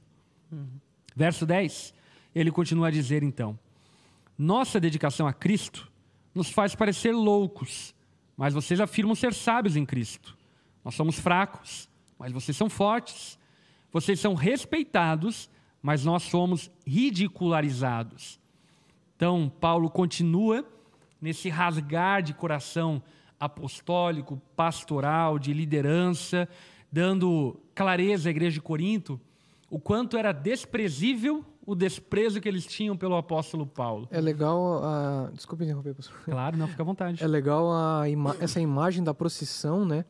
Uhum. 0.51 0.67
Verso 1.15 1.45
10, 1.45 1.93
ele 2.35 2.51
continua 2.51 2.87
a 2.87 2.91
dizer 2.91 3.23
então: 3.23 3.57
Nossa 4.37 4.79
dedicação 4.79 5.27
a 5.27 5.33
Cristo 5.33 5.91
nos 6.33 6.49
faz 6.49 6.75
parecer 6.75 7.11
loucos, 7.11 7.93
mas 8.37 8.53
vocês 8.53 8.79
afirmam 8.79 9.15
ser 9.15 9.33
sábios 9.33 9.75
em 9.75 9.85
Cristo. 9.85 10.37
Nós 10.83 10.95
somos 10.95 11.19
fracos, 11.19 11.89
mas 12.17 12.31
vocês 12.31 12.55
são 12.55 12.69
fortes. 12.69 13.39
Vocês 13.91 14.19
são 14.19 14.33
respeitados, 14.33 15.49
mas 15.81 16.05
nós 16.05 16.23
somos 16.23 16.71
ridicularizados. 16.85 18.39
Então, 19.15 19.51
Paulo 19.59 19.89
continua 19.89 20.65
nesse 21.21 21.49
rasgar 21.49 22.23
de 22.23 22.33
coração 22.33 23.03
apostólico, 23.39 24.41
pastoral, 24.55 25.37
de 25.37 25.53
liderança, 25.53 26.47
dando 26.91 27.59
clareza 27.73 28.29
à 28.29 28.31
igreja 28.31 28.55
de 28.55 28.61
Corinto, 28.61 29.19
o 29.69 29.79
quanto 29.79 30.17
era 30.17 30.31
desprezível 30.31 31.45
o 31.65 31.75
desprezo 31.75 32.41
que 32.41 32.49
eles 32.49 32.65
tinham 32.65 32.97
pelo 32.97 33.15
apóstolo 33.15 33.65
Paulo. 33.65 34.07
É 34.11 34.19
legal 34.19 34.83
a. 34.83 35.29
Desculpe 35.33 35.63
interromper, 35.63 35.93
pastor. 35.93 36.17
Claro, 36.25 36.57
não, 36.57 36.67
fica 36.67 36.81
à 36.81 36.85
vontade. 36.85 37.23
É 37.23 37.27
legal 37.27 37.71
a 37.71 38.09
ima... 38.09 38.35
essa 38.39 38.59
imagem 38.59 39.03
da 39.03 39.13
procissão, 39.13 39.85
né? 39.85 40.03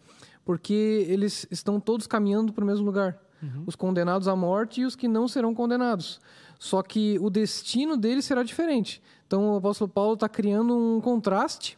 Porque 0.43 1.05
eles 1.07 1.45
estão 1.51 1.79
todos 1.79 2.07
caminhando 2.07 2.51
para 2.53 2.63
o 2.63 2.67
mesmo 2.67 2.85
lugar. 2.85 3.21
Uhum. 3.41 3.63
Os 3.65 3.75
condenados 3.75 4.27
à 4.27 4.35
morte 4.35 4.81
e 4.81 4.85
os 4.85 4.95
que 4.95 5.07
não 5.07 5.27
serão 5.27 5.53
condenados. 5.53 6.19
Só 6.59 6.81
que 6.83 7.17
o 7.19 7.29
destino 7.29 7.97
deles 7.97 8.25
será 8.25 8.43
diferente. 8.43 9.01
Então 9.25 9.53
o 9.53 9.57
apóstolo 9.57 9.89
Paulo 9.89 10.13
está 10.13 10.29
criando 10.29 10.77
um 10.77 11.01
contraste 11.01 11.77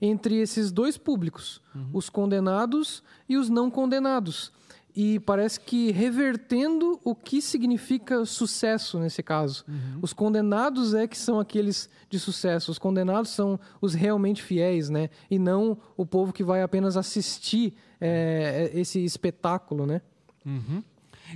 entre 0.00 0.36
esses 0.36 0.70
dois 0.70 0.96
públicos, 0.96 1.60
uhum. 1.74 1.90
os 1.92 2.08
condenados 2.08 3.02
e 3.28 3.36
os 3.36 3.48
não 3.48 3.70
condenados 3.70 4.52
e 5.00 5.20
parece 5.20 5.60
que 5.60 5.92
revertendo 5.92 6.98
o 7.04 7.14
que 7.14 7.40
significa 7.40 8.24
sucesso 8.24 8.98
nesse 8.98 9.22
caso. 9.22 9.64
Uhum. 9.68 10.00
Os 10.02 10.12
condenados 10.12 10.92
é 10.92 11.06
que 11.06 11.16
são 11.16 11.38
aqueles 11.38 11.88
de 12.10 12.18
sucesso, 12.18 12.72
os 12.72 12.80
condenados 12.80 13.30
são 13.30 13.60
os 13.80 13.94
realmente 13.94 14.42
fiéis, 14.42 14.90
né? 14.90 15.08
E 15.30 15.38
não 15.38 15.78
o 15.96 16.04
povo 16.04 16.32
que 16.32 16.42
vai 16.42 16.62
apenas 16.62 16.96
assistir 16.96 17.74
é, 18.00 18.72
esse 18.74 18.98
espetáculo, 19.04 19.86
né? 19.86 20.00
Uhum. 20.44 20.82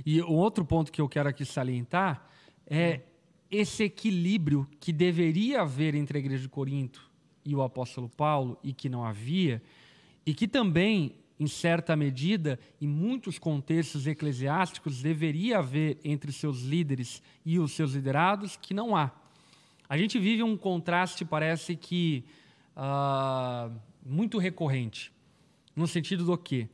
E 0.05 0.21
um 0.21 0.35
outro 0.35 0.65
ponto 0.65 0.91
que 0.91 1.01
eu 1.01 1.09
quero 1.09 1.29
aqui 1.29 1.45
salientar 1.45 2.29
é 2.65 3.01
esse 3.49 3.83
equilíbrio 3.83 4.67
que 4.79 4.91
deveria 4.91 5.61
haver 5.61 5.95
entre 5.95 6.17
a 6.17 6.19
igreja 6.19 6.43
de 6.43 6.49
Corinto 6.49 7.09
e 7.45 7.55
o 7.55 7.61
apóstolo 7.61 8.09
Paulo 8.09 8.57
e 8.63 8.73
que 8.73 8.89
não 8.89 9.03
havia, 9.05 9.61
e 10.25 10.33
que 10.33 10.47
também 10.47 11.15
em 11.39 11.47
certa 11.47 11.95
medida, 11.95 12.59
em 12.79 12.87
muitos 12.87 13.37
contextos 13.37 14.07
eclesiásticos, 14.07 15.01
deveria 15.01 15.59
haver 15.59 15.99
entre 16.03 16.31
seus 16.31 16.61
líderes 16.61 17.21
e 17.45 17.59
os 17.59 17.73
seus 17.73 17.93
liderados, 17.93 18.55
que 18.55 18.73
não 18.73 18.95
há. 18.95 19.11
A 19.89 19.97
gente 19.97 20.17
vive 20.19 20.43
um 20.43 20.55
contraste, 20.55 21.25
parece 21.25 21.75
que, 21.75 22.23
uh, 22.77 23.73
muito 24.05 24.37
recorrente, 24.37 25.11
no 25.75 25.87
sentido 25.87 26.23
do 26.23 26.37
que, 26.37 26.69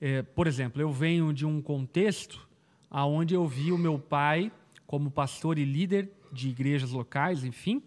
é, 0.00 0.22
por 0.22 0.46
exemplo, 0.46 0.80
eu 0.80 0.92
venho 0.92 1.32
de 1.32 1.44
um 1.44 1.60
contexto 1.60 2.46
onde 3.02 3.34
eu 3.34 3.46
vi 3.46 3.72
o 3.72 3.78
meu 3.78 3.98
pai 3.98 4.52
como 4.86 5.10
pastor 5.10 5.58
e 5.58 5.64
líder 5.64 6.10
de 6.32 6.48
igrejas 6.48 6.92
locais, 6.92 7.44
enfim, 7.44 7.82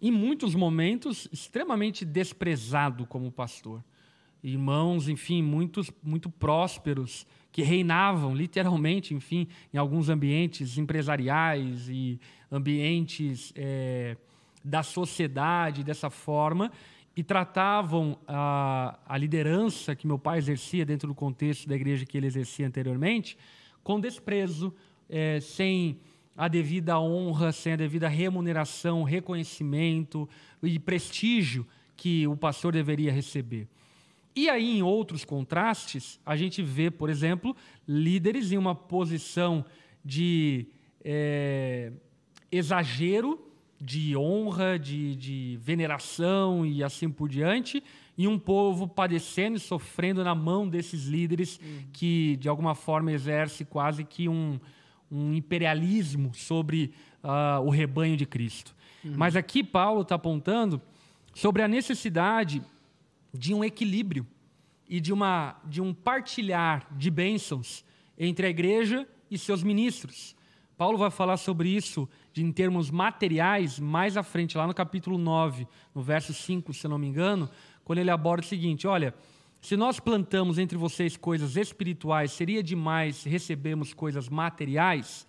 em 0.00 0.10
muitos 0.10 0.54
momentos 0.54 1.28
extremamente 1.32 2.04
desprezado 2.04 3.06
como 3.06 3.30
pastor. 3.32 3.82
Irmãos, 4.42 5.08
enfim, 5.08 5.42
muitos, 5.42 5.90
muito 6.02 6.30
prósperos, 6.30 7.26
que 7.50 7.62
reinavam 7.62 8.34
literalmente, 8.34 9.14
enfim, 9.14 9.48
em 9.72 9.78
alguns 9.78 10.08
ambientes 10.08 10.78
empresariais 10.78 11.88
e 11.88 12.20
ambientes 12.52 13.52
é, 13.56 14.16
da 14.62 14.82
sociedade 14.82 15.82
dessa 15.82 16.10
forma 16.10 16.70
e 17.16 17.22
tratavam 17.22 18.18
a, 18.28 18.98
a 19.06 19.16
liderança 19.16 19.96
que 19.96 20.06
meu 20.06 20.18
pai 20.18 20.36
exercia 20.38 20.84
dentro 20.84 21.08
do 21.08 21.14
contexto 21.14 21.66
da 21.66 21.74
igreja 21.74 22.04
que 22.04 22.16
ele 22.16 22.26
exercia 22.26 22.66
anteriormente 22.66 23.38
com 23.86 24.00
desprezo, 24.00 24.74
é, 25.08 25.38
sem 25.38 26.00
a 26.36 26.48
devida 26.48 26.98
honra, 26.98 27.52
sem 27.52 27.74
a 27.74 27.76
devida 27.76 28.08
remuneração, 28.08 29.04
reconhecimento 29.04 30.28
e 30.60 30.76
prestígio 30.76 31.64
que 31.96 32.26
o 32.26 32.36
pastor 32.36 32.72
deveria 32.72 33.12
receber. 33.12 33.68
E 34.34 34.50
aí, 34.50 34.78
em 34.78 34.82
outros 34.82 35.24
contrastes, 35.24 36.18
a 36.26 36.34
gente 36.34 36.64
vê, 36.64 36.90
por 36.90 37.08
exemplo, 37.08 37.54
líderes 37.86 38.50
em 38.50 38.58
uma 38.58 38.74
posição 38.74 39.64
de 40.04 40.66
é, 41.04 41.92
exagero, 42.50 43.40
de 43.80 44.16
honra, 44.16 44.80
de, 44.80 45.14
de 45.14 45.60
veneração 45.62 46.66
e 46.66 46.82
assim 46.82 47.08
por 47.08 47.28
diante, 47.28 47.84
e 48.16 48.26
um 48.26 48.38
povo 48.38 48.88
padecendo 48.88 49.56
e 49.56 49.60
sofrendo 49.60 50.24
na 50.24 50.34
mão 50.34 50.68
desses 50.68 51.04
líderes 51.04 51.58
uhum. 51.58 51.84
que, 51.92 52.36
de 52.36 52.48
alguma 52.48 52.74
forma, 52.74 53.12
exerce 53.12 53.64
quase 53.64 54.04
que 54.04 54.28
um, 54.28 54.58
um 55.10 55.34
imperialismo 55.34 56.32
sobre 56.34 56.92
uh, 57.22 57.60
o 57.60 57.70
rebanho 57.70 58.16
de 58.16 58.24
Cristo. 58.24 58.74
Uhum. 59.04 59.14
Mas 59.16 59.36
aqui 59.36 59.62
Paulo 59.62 60.02
está 60.02 60.14
apontando 60.14 60.80
sobre 61.34 61.62
a 61.62 61.68
necessidade 61.68 62.62
de 63.34 63.52
um 63.52 63.62
equilíbrio 63.62 64.26
e 64.88 65.00
de, 65.00 65.12
uma, 65.12 65.56
de 65.64 65.82
um 65.82 65.92
partilhar 65.92 66.86
de 66.92 67.10
bênçãos 67.10 67.84
entre 68.18 68.46
a 68.46 68.50
igreja 68.50 69.06
e 69.30 69.36
seus 69.36 69.62
ministros. 69.62 70.34
Paulo 70.76 70.98
vai 70.98 71.10
falar 71.10 71.36
sobre 71.38 71.70
isso 71.70 72.08
de, 72.32 72.44
em 72.44 72.52
termos 72.52 72.90
materiais 72.90 73.78
mais 73.78 74.16
à 74.16 74.22
frente, 74.22 74.56
lá 74.58 74.66
no 74.66 74.74
capítulo 74.74 75.16
9, 75.16 75.66
no 75.94 76.02
verso 76.02 76.34
5, 76.34 76.72
se 76.74 76.86
não 76.86 76.98
me 76.98 77.06
engano, 77.06 77.48
quando 77.86 78.00
ele 78.00 78.10
aborda 78.10 78.44
o 78.44 78.48
seguinte: 78.48 78.84
olha, 78.84 79.14
se 79.62 79.76
nós 79.76 80.00
plantamos 80.00 80.58
entre 80.58 80.76
vocês 80.76 81.16
coisas 81.16 81.56
espirituais, 81.56 82.32
seria 82.32 82.60
demais 82.60 83.22
recebermos 83.22 83.94
coisas 83.94 84.28
materiais? 84.28 85.26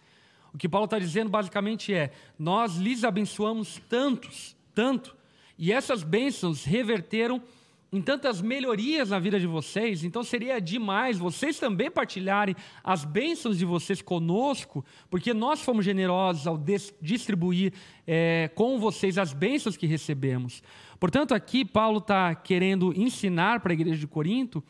O 0.51 0.57
que 0.57 0.67
Paulo 0.67 0.85
está 0.85 0.97
dizendo 0.97 1.29
basicamente 1.29 1.93
é: 1.93 2.11
nós 2.37 2.75
lhes 2.77 3.03
abençoamos 3.03 3.79
tantos, 3.87 4.57
tanto, 4.73 5.15
e 5.55 5.71
essas 5.71 6.01
bênçãos 6.01 6.63
reverteram 6.63 7.43
em 7.91 8.01
tantas 8.01 8.41
melhorias 8.41 9.09
na 9.09 9.19
vida 9.19 9.39
de 9.39 9.47
vocês, 9.47 10.03
então 10.03 10.23
seria 10.23 10.59
demais 10.59 11.17
vocês 11.17 11.57
também 11.57 11.89
partilharem 11.89 12.55
as 12.83 13.05
bênçãos 13.05 13.57
de 13.57 13.65
vocês 13.65 14.01
conosco, 14.01 14.83
porque 15.09 15.33
nós 15.33 15.61
fomos 15.61 15.85
generosos 15.85 16.45
ao 16.47 16.61
distribuir 17.01 17.73
é, 18.05 18.49
com 18.55 18.77
vocês 18.77 19.17
as 19.17 19.31
bênçãos 19.31 19.77
que 19.77 19.87
recebemos. 19.87 20.61
Portanto, 20.99 21.33
aqui 21.33 21.63
Paulo 21.63 21.99
está 21.99 22.35
querendo 22.35 22.93
ensinar 22.93 23.61
para 23.61 23.71
a 23.71 23.75
igreja 23.75 23.97
de 23.97 24.07
Corinto 24.07 24.63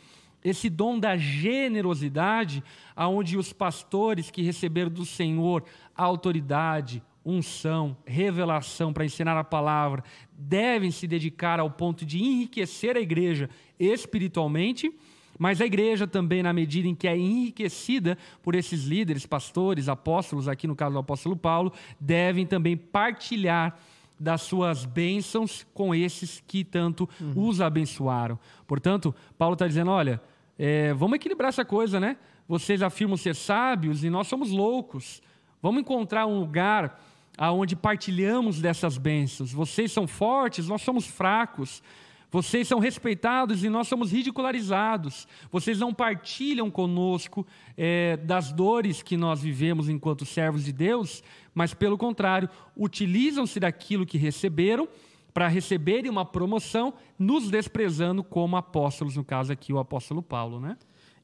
esse 0.43 0.69
dom 0.69 0.99
da 0.99 1.17
generosidade, 1.17 2.63
aonde 2.95 3.37
os 3.37 3.51
pastores 3.51 4.29
que 4.29 4.41
receberam 4.41 4.91
do 4.91 5.05
Senhor 5.05 5.63
a 5.95 6.03
autoridade, 6.03 7.01
unção, 7.27 7.97
revelação 8.05 8.93
para 8.93 9.05
ensinar 9.05 9.37
a 9.37 9.43
palavra, 9.43 10.03
devem 10.31 10.89
se 10.91 11.05
dedicar 11.05 11.59
ao 11.59 11.69
ponto 11.69 12.05
de 12.05 12.23
enriquecer 12.23 12.95
a 12.95 13.01
igreja 13.01 13.49
espiritualmente, 13.77 14.91
mas 15.37 15.59
a 15.61 15.65
igreja 15.65 16.07
também, 16.07 16.41
na 16.41 16.53
medida 16.53 16.87
em 16.87 16.95
que 16.95 17.07
é 17.07 17.15
enriquecida 17.17 18.17
por 18.41 18.55
esses 18.55 18.85
líderes, 18.85 19.25
pastores, 19.25 19.89
apóstolos, 19.89 20.47
aqui 20.47 20.65
no 20.65 20.75
caso 20.75 20.93
do 20.93 20.99
apóstolo 20.99 21.35
Paulo, 21.35 21.73
devem 21.99 22.45
também 22.45 22.77
partilhar 22.77 23.77
das 24.19 24.41
suas 24.41 24.85
bênçãos 24.85 25.67
com 25.73 25.93
esses 25.93 26.41
que 26.47 26.63
tanto 26.63 27.07
uhum. 27.21 27.47
os 27.47 27.61
abençoaram. 27.61 28.39
Portanto, 28.65 29.13
Paulo 29.37 29.53
está 29.53 29.67
dizendo: 29.67 29.91
olha, 29.91 30.19
é, 30.57 30.93
vamos 30.93 31.17
equilibrar 31.17 31.49
essa 31.49 31.63
coisa, 31.63 31.99
né? 31.99 32.17
Vocês 32.47 32.81
afirmam 32.81 33.17
ser 33.17 33.35
sábios 33.35 34.03
e 34.03 34.09
nós 34.09 34.27
somos 34.27 34.49
loucos. 34.49 35.21
Vamos 35.61 35.81
encontrar 35.81 36.25
um 36.25 36.39
lugar 36.39 36.99
aonde 37.37 37.75
partilhamos 37.75 38.59
dessas 38.59 38.97
bênçãos. 38.97 39.53
Vocês 39.53 39.91
são 39.91 40.07
fortes, 40.07 40.67
nós 40.67 40.81
somos 40.81 41.05
fracos. 41.05 41.83
Vocês 42.29 42.67
são 42.67 42.79
respeitados 42.79 43.63
e 43.63 43.69
nós 43.69 43.87
somos 43.87 44.11
ridicularizados. 44.11 45.27
Vocês 45.49 45.79
não 45.79 45.93
partilham 45.93 46.69
conosco 46.69 47.47
é, 47.77 48.17
das 48.17 48.51
dores 48.51 49.01
que 49.01 49.15
nós 49.15 49.41
vivemos 49.41 49.87
enquanto 49.87 50.25
servos 50.25 50.65
de 50.65 50.73
Deus, 50.73 51.23
mas, 51.55 51.73
pelo 51.73 51.97
contrário, 51.97 52.49
utilizam-se 52.75 53.59
daquilo 53.59 54.05
que 54.05 54.17
receberam 54.17 54.89
para 55.33 55.47
receberem 55.47 56.09
uma 56.09 56.25
promoção, 56.25 56.95
nos 57.17 57.49
desprezando 57.49 58.23
como 58.23 58.57
apóstolos, 58.57 59.15
no 59.15 59.23
caso 59.23 59.53
aqui 59.53 59.71
o 59.71 59.77
apóstolo 59.77 60.21
Paulo. 60.21 60.59
Né? 60.59 60.75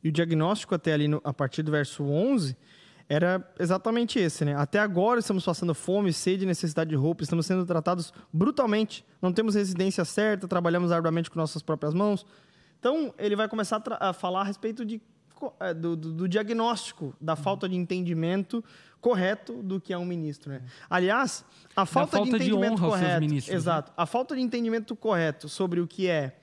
E 0.03 0.09
o 0.09 0.11
diagnóstico 0.11 0.76
até 0.76 0.93
ali, 0.93 1.07
no, 1.07 1.20
a 1.24 1.34
partir 1.34 1.64
do 1.64 1.72
verso 1.72 2.03
11 2.03 2.55
era 3.10 3.47
exatamente 3.60 4.18
esse, 4.20 4.45
né? 4.45 4.56
Até 4.56 4.80
agora 4.80 5.20
estamos 5.20 5.43
passando 5.43 5.74
fome, 5.76 6.12
sede, 6.14 6.45
necessidade 6.45 6.89
de 6.89 6.95
roupa, 6.95 7.24
estamos 7.24 7.45
sendo 7.45 7.66
tratados 7.66 8.14
brutalmente, 8.32 9.06
não 9.22 9.34
temos 9.34 9.56
residência 9.56 10.06
certa, 10.06 10.47
trabalhamos 10.47 10.91
arduamente 10.91 11.30
com 11.30 11.38
nossas 11.38 11.62
próprias 11.62 11.93
mãos. 11.93 12.26
Então, 12.80 13.14
ele 13.18 13.36
vai 13.36 13.47
começar 13.47 13.82
a, 13.99 14.10
a 14.10 14.14
falar 14.14 14.41
a 14.41 14.43
respeito 14.43 14.86
de, 14.86 15.01
é, 15.60 15.74
do, 15.74 15.95
do, 15.95 16.14
do, 16.14 16.28
diagnóstico 16.28 17.16
da 17.20 17.36
falta 17.36 17.68
de 17.68 17.76
entendimento 17.76 18.64
correto 18.99 19.62
do 19.62 19.80
que 19.80 19.93
é 19.93 19.97
um 19.97 20.06
ministro, 20.06 20.51
né? 20.51 20.62
Aliás, 20.89 21.45
a 21.76 21.86
falta, 21.86 22.18
falta 22.18 22.30
de 22.30 22.36
entendimento 22.36 22.76
de 22.76 22.82
correto, 22.82 23.28
né? 23.28 23.38
exato, 23.49 23.91
né? 23.91 23.95
a 23.97 24.06
falta 24.06 24.36
de 24.36 24.41
entendimento 24.41 24.95
correto 24.95 25.49
sobre 25.49 25.82
o 25.82 25.88
que 25.88 26.08
é 26.08 26.39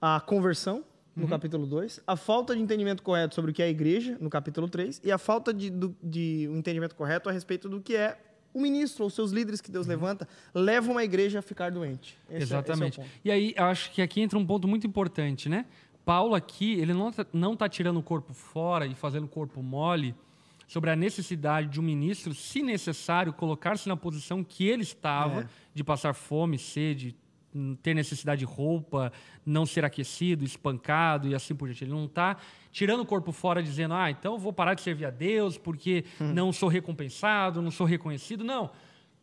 a 0.00 0.18
conversão, 0.20 0.82
no 1.20 1.26
uhum. 1.26 1.30
capítulo 1.30 1.66
2, 1.66 2.00
a 2.06 2.16
falta 2.16 2.54
de 2.56 2.62
entendimento 2.62 3.02
correto 3.02 3.34
sobre 3.34 3.50
o 3.50 3.54
que 3.54 3.62
é 3.62 3.66
a 3.66 3.68
igreja, 3.68 4.16
no 4.20 4.30
capítulo 4.30 4.68
3, 4.68 5.00
e 5.04 5.12
a 5.12 5.18
falta 5.18 5.52
de, 5.52 5.70
do, 5.70 5.94
de 6.02 6.48
um 6.50 6.56
entendimento 6.56 6.94
correto 6.94 7.28
a 7.28 7.32
respeito 7.32 7.68
do 7.68 7.80
que 7.80 7.94
é 7.94 8.18
o 8.52 8.60
ministro 8.60 9.04
ou 9.04 9.10
seus 9.10 9.30
líderes 9.30 9.60
que 9.60 9.70
Deus 9.70 9.86
uhum. 9.86 9.92
levanta 9.92 10.28
levam 10.54 10.92
uma 10.92 11.04
igreja 11.04 11.38
a 11.38 11.42
ficar 11.42 11.70
doente. 11.70 12.18
Esse 12.28 12.42
Exatamente. 12.42 13.00
É, 13.00 13.04
é 13.04 13.06
e 13.24 13.30
aí, 13.30 13.54
acho 13.56 13.92
que 13.92 14.02
aqui 14.02 14.20
entra 14.20 14.38
um 14.38 14.46
ponto 14.46 14.66
muito 14.66 14.86
importante, 14.86 15.48
né? 15.48 15.66
Paulo 16.04 16.34
aqui, 16.34 16.80
ele 16.80 16.92
não 16.92 17.10
está 17.10 17.26
não 17.32 17.54
tá 17.54 17.68
tirando 17.68 17.98
o 17.98 18.02
corpo 18.02 18.32
fora 18.32 18.86
e 18.86 18.94
fazendo 18.94 19.24
o 19.24 19.28
corpo 19.28 19.62
mole 19.62 20.14
sobre 20.66 20.90
a 20.90 20.96
necessidade 20.96 21.68
de 21.68 21.80
um 21.80 21.82
ministro, 21.82 22.32
se 22.32 22.62
necessário, 22.62 23.32
colocar-se 23.32 23.88
na 23.88 23.96
posição 23.96 24.42
que 24.42 24.66
ele 24.66 24.82
estava, 24.82 25.42
é. 25.42 25.48
de 25.74 25.84
passar 25.84 26.14
fome, 26.14 26.58
sede, 26.58 27.14
ter 27.82 27.94
necessidade 27.94 28.40
de 28.40 28.44
roupa, 28.44 29.12
não 29.44 29.66
ser 29.66 29.84
aquecido, 29.84 30.44
espancado 30.44 31.28
e 31.28 31.34
assim 31.34 31.54
por 31.54 31.66
diante. 31.66 31.84
Ele 31.84 31.92
não 31.92 32.04
está 32.04 32.36
tirando 32.70 33.00
o 33.00 33.06
corpo 33.06 33.32
fora 33.32 33.62
dizendo, 33.62 33.94
ah, 33.94 34.10
então 34.10 34.38
vou 34.38 34.52
parar 34.52 34.74
de 34.74 34.80
servir 34.80 35.06
a 35.06 35.10
Deus 35.10 35.58
porque 35.58 36.04
hum. 36.20 36.32
não 36.32 36.52
sou 36.52 36.68
recompensado, 36.68 37.60
não 37.60 37.70
sou 37.70 37.86
reconhecido. 37.86 38.44
Não. 38.44 38.70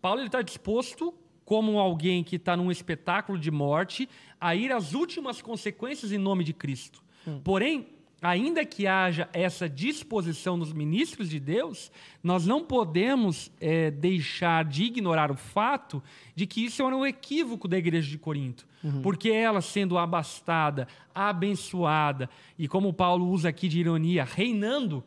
Paulo 0.01 0.21
está 0.21 0.41
disposto, 0.41 1.13
como 1.45 1.79
alguém 1.79 2.23
que 2.23 2.35
está 2.35 2.57
num 2.57 2.71
espetáculo 2.71 3.39
de 3.39 3.49
morte, 3.49 4.09
a 4.39 4.55
ir 4.55 4.71
às 4.71 4.93
últimas 4.93 5.41
consequências 5.41 6.11
em 6.11 6.17
nome 6.17 6.43
de 6.43 6.53
Cristo. 6.53 7.01
Hum. 7.25 7.39
Porém, 7.43 7.87
ainda 8.21 8.65
que 8.65 8.87
haja 8.87 9.29
essa 9.31 9.69
disposição 9.69 10.57
dos 10.57 10.73
ministros 10.73 11.29
de 11.29 11.39
Deus, 11.39 11.91
nós 12.23 12.45
não 12.45 12.63
podemos 12.63 13.51
é, 13.59 13.91
deixar 13.91 14.65
de 14.65 14.85
ignorar 14.85 15.31
o 15.31 15.35
fato 15.35 16.01
de 16.35 16.47
que 16.47 16.65
isso 16.65 16.85
era 16.85 16.95
um 16.95 17.05
equívoco 17.05 17.67
da 17.67 17.77
igreja 17.77 18.09
de 18.09 18.17
Corinto. 18.17 18.65
Uhum. 18.83 19.01
Porque 19.01 19.29
ela, 19.29 19.61
sendo 19.61 19.97
abastada, 19.97 20.87
abençoada, 21.13 22.29
e 22.57 22.67
como 22.67 22.93
Paulo 22.93 23.27
usa 23.29 23.49
aqui 23.49 23.67
de 23.67 23.79
ironia, 23.79 24.23
reinando, 24.23 25.03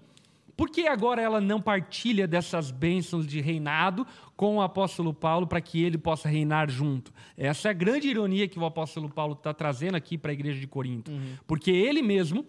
por 0.57 0.69
que 0.69 0.87
agora 0.87 1.23
ela 1.23 1.41
não 1.41 1.61
partilha 1.61 2.29
dessas 2.29 2.71
bênçãos 2.71 3.27
de 3.27 3.41
reinado 3.41 4.07
com 4.37 4.57
o 4.57 4.63
apóstolo 4.63 5.15
Paulo 5.15 5.47
para 5.47 5.61
que 5.61 5.83
ele 5.83 5.97
possa 5.97 6.29
reinar 6.29 6.71
junto? 6.71 7.13
Essa 7.37 7.69
é 7.69 7.71
a 7.71 7.75
grande 7.75 8.09
ironia 8.09 8.47
que 8.47 8.59
o 8.59 8.65
apóstolo 8.67 9.09
Paulo 9.09 9.33
está 9.33 9.55
trazendo 9.55 9.95
aqui 9.95 10.19
para 10.19 10.31
a 10.31 10.35
igreja 10.35 10.61
de 10.61 10.67
Corinto. 10.67 11.11
Uhum. 11.11 11.37
Porque 11.47 11.71
ele 11.71 12.03
mesmo 12.03 12.47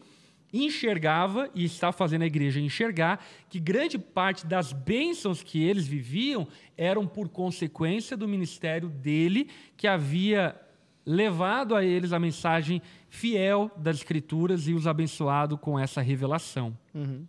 enxergava 0.54 1.50
e 1.56 1.64
está 1.64 1.92
fazendo 1.92 2.24
a 2.24 2.26
igreja 2.26 2.60
enxergar 2.60 3.24
que 3.50 3.60
grande 3.60 3.98
parte 3.98 4.46
das 4.46 4.74
bênçãos 4.74 5.42
que 5.42 5.64
eles 5.64 5.88
viviam 5.88 6.48
eram 6.78 7.08
por 7.08 7.30
consequência 7.30 8.18
do 8.18 8.28
ministério 8.28 8.90
dele 8.90 9.50
que 9.78 9.88
havia 9.88 10.60
levado 11.06 11.76
a 11.76 11.84
eles 11.84 12.14
a 12.14 12.20
mensagem 12.20 12.82
fiel 13.10 13.72
das 13.78 13.98
escrituras 13.98 14.68
e 14.68 14.74
os 14.74 14.86
abençoado 14.88 15.58
com 15.58 15.80
essa 15.80 16.02
revelação. 16.02 16.78
Uhum. 16.94 17.26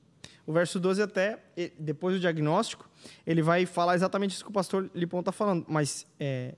O 0.46 0.52
verso 0.52 0.80
12 0.80 1.00
até, 1.02 1.38
depois 1.78 2.16
do 2.16 2.20
diagnóstico, 2.20 2.88
ele 3.26 3.42
vai 3.42 3.64
falar 3.64 3.94
exatamente 3.94 4.32
isso 4.32 4.44
que 4.44 4.50
o 4.50 4.52
pastor 4.52 4.90
Lipão 4.94 5.20
está 5.20 5.30
falando, 5.30 5.64
mas 5.68 6.06
é, 6.18 6.54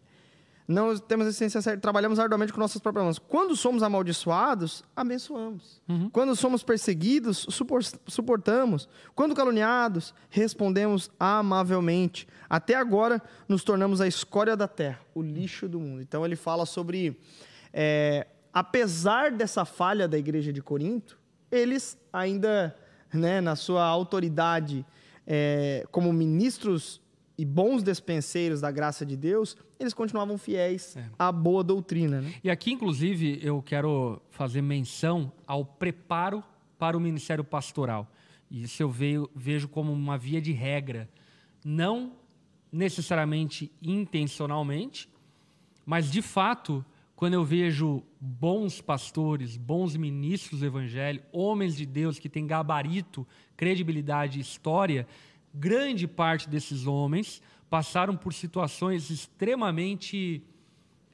não 0.66 0.96
temos 0.96 1.26
essência 1.26 1.60
certa, 1.60 1.80
trabalhamos 1.80 2.18
arduamente 2.18 2.52
com 2.52 2.58
nossas 2.58 2.80
próprias 2.80 3.04
mãos. 3.04 3.18
Quando 3.18 3.54
somos 3.54 3.82
amaldiçoados, 3.82 4.82
abençoamos. 4.96 5.82
Uhum. 5.86 6.08
Quando 6.08 6.34
somos 6.34 6.62
perseguidos, 6.62 7.46
suportamos. 8.06 8.88
Quando 9.14 9.34
caluniados, 9.34 10.14
respondemos 10.30 11.10
amavelmente. 11.20 12.26
Até 12.48 12.74
agora, 12.74 13.22
nos 13.46 13.62
tornamos 13.62 14.00
a 14.00 14.08
escória 14.08 14.56
da 14.56 14.66
terra, 14.66 15.00
o 15.14 15.20
lixo 15.20 15.68
do 15.68 15.78
mundo. 15.78 16.00
Então, 16.00 16.24
ele 16.24 16.36
fala 16.36 16.64
sobre, 16.64 17.20
é, 17.70 18.26
apesar 18.50 19.32
dessa 19.32 19.66
falha 19.66 20.08
da 20.08 20.16
igreja 20.16 20.50
de 20.50 20.62
Corinto, 20.62 21.18
eles 21.50 21.98
ainda, 22.10 22.74
né, 23.12 23.38
na 23.42 23.54
sua 23.54 23.84
autoridade 23.84 24.84
é, 25.26 25.86
como 25.90 26.10
ministros 26.10 27.03
e 27.36 27.44
bons 27.44 27.82
despenseiros 27.82 28.60
da 28.60 28.70
graça 28.70 29.04
de 29.04 29.16
Deus, 29.16 29.56
eles 29.78 29.92
continuavam 29.92 30.38
fiéis 30.38 30.96
É. 30.96 31.04
à 31.18 31.32
boa 31.32 31.64
doutrina. 31.64 32.20
Né? 32.20 32.32
E 32.44 32.50
aqui, 32.50 32.72
inclusive, 32.72 33.40
eu 33.42 33.60
quero 33.60 34.20
fazer 34.30 34.62
menção 34.62 35.32
ao 35.46 35.64
preparo 35.64 36.42
para 36.78 36.96
o 36.96 37.00
ministério 37.00 37.42
pastoral. 37.42 38.06
Isso 38.50 38.82
eu 38.82 38.88
veio- 38.90 39.28
vejo 39.34 39.66
como 39.68 39.92
uma 39.92 40.16
via 40.16 40.40
de 40.40 40.52
regra, 40.52 41.08
não 41.64 42.12
necessariamente 42.70 43.70
intencionalmente, 43.82 45.08
mas 45.86 46.10
de 46.10 46.22
fato, 46.22 46.84
quando 47.16 47.34
eu 47.34 47.44
vejo 47.44 48.02
bons 48.20 48.80
pastores, 48.80 49.56
bons 49.56 49.96
ministros 49.96 50.60
do 50.60 50.66
evangelho, 50.66 51.22
homens 51.32 51.76
de 51.76 51.86
Deus 51.86 52.18
que 52.18 52.28
têm 52.28 52.46
gabarito, 52.46 53.26
credibilidade 53.56 54.38
e 54.38 54.42
história, 54.42 55.06
grande 55.54 56.06
parte 56.08 56.48
desses 56.48 56.86
homens 56.86 57.40
passaram 57.70 58.16
por 58.16 58.34
situações 58.34 59.10
extremamente 59.10 60.42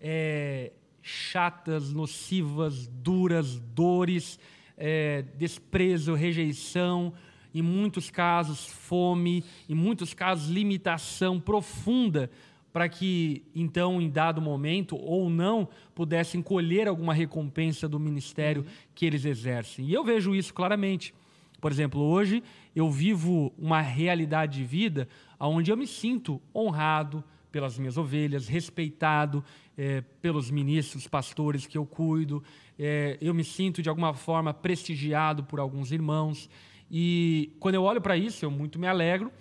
é, 0.01 0.73
chatas, 1.03 1.93
nocivas, 1.93 2.87
duras, 2.87 3.59
dores, 3.59 4.39
é, 4.77 5.23
desprezo, 5.37 6.15
rejeição, 6.15 7.13
em 7.55 7.63
muitos 7.63 8.11
casos 8.11 8.67
fome, 8.67 9.45
em 9.69 9.75
muitos 9.75 10.15
casos 10.15 10.49
limitação 10.49 11.39
profunda 11.39 12.31
para 12.73 12.89
que 12.89 13.43
então 13.55 14.01
em 14.01 14.09
dado 14.09 14.41
momento 14.41 14.97
ou 14.97 15.29
não 15.29 15.69
pudessem 15.95 16.41
colher 16.41 16.87
alguma 16.87 17.13
recompensa 17.13 17.89
do 17.89 17.99
ministério 17.99 18.65
que 18.95 19.05
eles 19.05 19.25
exercem. 19.25 19.87
E 19.87 19.93
eu 19.93 20.05
vejo 20.05 20.35
isso 20.35 20.55
claramente. 20.55 21.13
Por 21.61 21.71
exemplo, 21.71 22.01
hoje 22.01 22.43
eu 22.75 22.91
vivo 22.91 23.53
uma 23.59 23.81
realidade 23.81 24.59
de 24.59 24.65
vida 24.65 25.09
onde 25.39 25.71
eu 25.71 25.77
me 25.77 25.87
sinto 25.87 26.41
honrado 26.55 27.25
pelas 27.51 27.79
minhas 27.79 27.97
ovelhas, 27.99 28.47
respeitado 28.47 29.45
eh, 29.77 30.03
pelos 30.23 30.51
ministros, 30.51 31.09
pastores 31.09 31.67
que 31.67 31.77
eu 31.77 31.85
cuido, 31.85 32.43
eh, 32.79 33.19
eu 33.21 33.35
me 33.35 33.43
sinto 33.43 33.83
de 33.83 33.89
alguma 33.89 34.15
forma 34.15 34.55
prestigiado 34.55 35.43
por 35.45 35.59
alguns 35.59 35.91
irmãos. 35.91 36.49
E 36.91 37.53
quando 37.59 37.75
eu 37.75 37.83
olho 37.83 38.01
para 38.01 38.17
isso, 38.17 38.45
eu 38.45 38.51
muito 38.51 38.79
me 38.79 38.87
alegro 38.87 39.33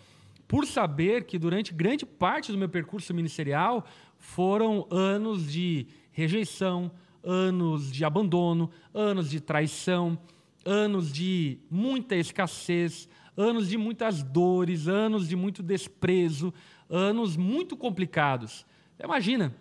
por 0.48 0.66
saber 0.66 1.26
que 1.26 1.38
durante 1.38 1.74
grande 1.74 2.06
parte 2.06 2.52
do 2.52 2.58
meu 2.58 2.68
percurso 2.68 3.14
ministerial 3.14 3.86
foram 4.18 4.88
anos 4.90 5.52
de 5.52 5.86
rejeição, 6.12 6.92
anos 7.24 7.92
de 7.92 8.04
abandono, 8.04 8.72
anos 8.94 9.30
de 9.30 9.40
traição, 9.40 10.18
anos 10.66 11.12
de 11.12 11.60
muita 11.70 12.16
escassez, 12.16 13.08
anos 13.40 13.70
de 13.70 13.78
muitas 13.78 14.22
dores, 14.22 14.90
anos 14.90 15.30
de 15.30 15.36
muito 15.36 15.64
desprezo, 15.64 16.54
anos 16.90 17.38
muito 17.38 17.78
complicados. 17.78 18.66
Imagina, 19.02 19.56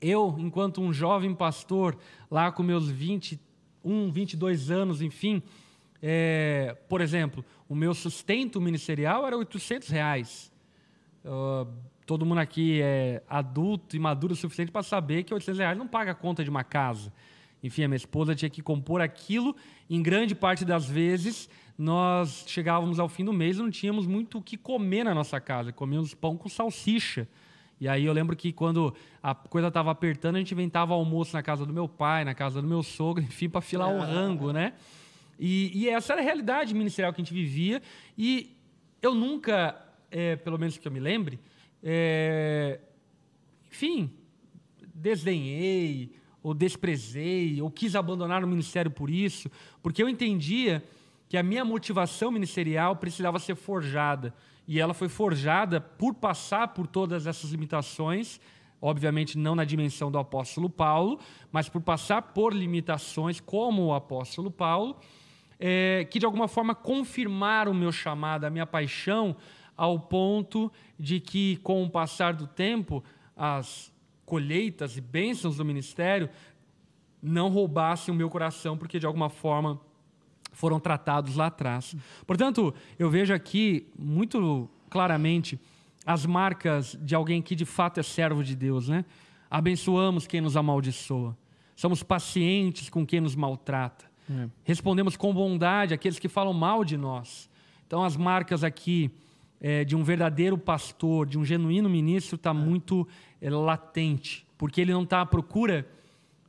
eu, 0.00 0.36
enquanto 0.38 0.80
um 0.80 0.92
jovem 0.92 1.34
pastor, 1.34 1.98
lá 2.30 2.52
com 2.52 2.62
meus 2.62 2.88
21, 2.88 4.12
22 4.12 4.70
anos, 4.70 5.02
enfim, 5.02 5.42
é, 6.00 6.76
por 6.88 7.00
exemplo, 7.00 7.44
o 7.68 7.74
meu 7.74 7.92
sustento 7.92 8.60
ministerial 8.60 9.26
era 9.26 9.36
800 9.36 9.88
reais. 9.88 10.52
Uh, 11.24 11.66
todo 12.06 12.24
mundo 12.24 12.38
aqui 12.38 12.80
é 12.82 13.20
adulto 13.28 13.96
e 13.96 13.98
maduro 13.98 14.32
o 14.32 14.36
suficiente 14.36 14.70
para 14.70 14.82
saber 14.84 15.24
que 15.24 15.34
800 15.34 15.58
reais 15.58 15.78
não 15.78 15.88
paga 15.88 16.12
a 16.12 16.14
conta 16.14 16.44
de 16.44 16.50
uma 16.50 16.62
casa. 16.62 17.12
Enfim, 17.62 17.84
a 17.84 17.88
minha 17.88 17.96
esposa 17.96 18.34
tinha 18.34 18.50
que 18.50 18.62
compor 18.62 19.00
aquilo. 19.00 19.54
Em 19.88 20.02
grande 20.02 20.34
parte 20.34 20.64
das 20.64 20.88
vezes, 20.88 21.48
nós 21.78 22.44
chegávamos 22.46 22.98
ao 22.98 23.08
fim 23.08 23.24
do 23.24 23.32
mês 23.32 23.56
e 23.56 23.62
não 23.62 23.70
tínhamos 23.70 24.06
muito 24.06 24.38
o 24.38 24.42
que 24.42 24.56
comer 24.56 25.04
na 25.04 25.14
nossa 25.14 25.40
casa. 25.40 25.72
Comíamos 25.72 26.14
pão 26.14 26.36
com 26.36 26.48
salsicha. 26.48 27.28
E 27.80 27.88
aí 27.88 28.04
eu 28.04 28.12
lembro 28.12 28.36
que 28.36 28.52
quando 28.52 28.94
a 29.22 29.34
coisa 29.34 29.68
estava 29.68 29.90
apertando, 29.90 30.36
a 30.36 30.38
gente 30.38 30.52
inventava 30.52 30.94
almoço 30.94 31.34
na 31.34 31.42
casa 31.42 31.66
do 31.66 31.72
meu 31.72 31.88
pai, 31.88 32.24
na 32.24 32.34
casa 32.34 32.62
do 32.62 32.68
meu 32.68 32.82
sogro, 32.82 33.22
enfim, 33.24 33.48
para 33.48 33.60
filar 33.60 33.92
o 33.92 34.00
rango, 34.00 34.52
né? 34.52 34.74
E, 35.38 35.72
e, 35.74 35.88
essa 35.88 36.12
era 36.12 36.22
a 36.22 36.24
realidade 36.24 36.72
ministerial 36.74 37.12
que 37.12 37.20
a 37.20 37.24
gente 37.24 37.34
vivia. 37.34 37.82
E 38.16 38.56
eu 39.00 39.14
nunca, 39.14 39.74
é, 40.10 40.36
pelo 40.36 40.58
menos 40.58 40.78
que 40.78 40.86
eu 40.86 40.92
me 40.92 41.00
lembre, 41.00 41.40
é, 41.82 42.78
enfim, 43.68 44.12
desdenhei, 44.94 46.14
ou 46.42 46.52
desprezei, 46.52 47.60
ou 47.62 47.70
quis 47.70 47.94
abandonar 47.94 48.42
o 48.42 48.48
ministério 48.48 48.90
por 48.90 49.08
isso, 49.08 49.50
porque 49.82 50.02
eu 50.02 50.08
entendia 50.08 50.82
que 51.28 51.36
a 51.36 51.42
minha 51.42 51.64
motivação 51.64 52.30
ministerial 52.30 52.96
precisava 52.96 53.38
ser 53.38 53.54
forjada. 53.54 54.34
E 54.66 54.80
ela 54.80 54.92
foi 54.92 55.08
forjada 55.08 55.80
por 55.80 56.14
passar 56.14 56.68
por 56.68 56.86
todas 56.86 57.26
essas 57.26 57.50
limitações, 57.50 58.40
obviamente 58.80 59.38
não 59.38 59.54
na 59.54 59.64
dimensão 59.64 60.10
do 60.10 60.18
apóstolo 60.18 60.68
Paulo, 60.68 61.18
mas 61.50 61.68
por 61.68 61.80
passar 61.80 62.22
por 62.22 62.52
limitações 62.52 63.40
como 63.40 63.86
o 63.86 63.94
apóstolo 63.94 64.50
Paulo, 64.50 64.96
é, 65.58 66.06
que 66.10 66.18
de 66.18 66.26
alguma 66.26 66.48
forma 66.48 66.74
confirmaram 66.74 67.72
o 67.72 67.74
meu 67.74 67.92
chamado, 67.92 68.44
a 68.44 68.50
minha 68.50 68.66
paixão, 68.66 69.36
ao 69.76 69.98
ponto 69.98 70.70
de 70.98 71.20
que, 71.20 71.56
com 71.58 71.82
o 71.84 71.90
passar 71.90 72.34
do 72.34 72.46
tempo, 72.46 73.02
as 73.36 73.91
colheitas 74.24 74.96
e 74.96 75.00
bênçãos 75.00 75.56
do 75.56 75.64
ministério 75.64 76.28
não 77.22 77.48
roubassem 77.48 78.12
o 78.12 78.16
meu 78.16 78.28
coração, 78.28 78.76
porque 78.76 78.98
de 78.98 79.06
alguma 79.06 79.28
forma 79.28 79.80
foram 80.52 80.80
tratados 80.80 81.36
lá 81.36 81.46
atrás. 81.46 81.94
Portanto, 82.26 82.74
eu 82.98 83.08
vejo 83.08 83.32
aqui 83.32 83.86
muito 83.98 84.68
claramente 84.90 85.58
as 86.04 86.26
marcas 86.26 86.98
de 87.00 87.14
alguém 87.14 87.40
que 87.40 87.54
de 87.54 87.64
fato 87.64 88.00
é 88.00 88.02
servo 88.02 88.42
de 88.42 88.56
Deus, 88.56 88.88
né? 88.88 89.04
Abençoamos 89.50 90.26
quem 90.26 90.40
nos 90.40 90.56
amaldiçoa. 90.56 91.36
Somos 91.76 92.02
pacientes 92.02 92.88
com 92.88 93.06
quem 93.06 93.20
nos 93.20 93.34
maltrata. 93.34 94.04
É. 94.30 94.48
Respondemos 94.64 95.16
com 95.16 95.32
bondade 95.32 95.94
àqueles 95.94 96.18
que 96.18 96.28
falam 96.28 96.52
mal 96.52 96.84
de 96.84 96.96
nós. 96.96 97.50
Então, 97.86 98.02
as 98.04 98.16
marcas 98.16 98.64
aqui 98.64 99.10
é, 99.60 99.84
de 99.84 99.94
um 99.94 100.02
verdadeiro 100.02 100.58
pastor, 100.58 101.26
de 101.26 101.38
um 101.38 101.44
genuíno 101.44 101.88
ministro, 101.88 102.36
está 102.36 102.50
é. 102.50 102.54
muito 102.54 103.06
é, 103.42 103.50
latente, 103.50 104.46
porque 104.56 104.80
ele 104.80 104.92
não 104.92 105.02
está 105.02 105.20
à 105.20 105.26
procura 105.26 105.86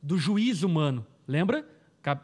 do 0.00 0.16
juízo 0.16 0.66
humano. 0.66 1.04
Lembra? 1.26 1.68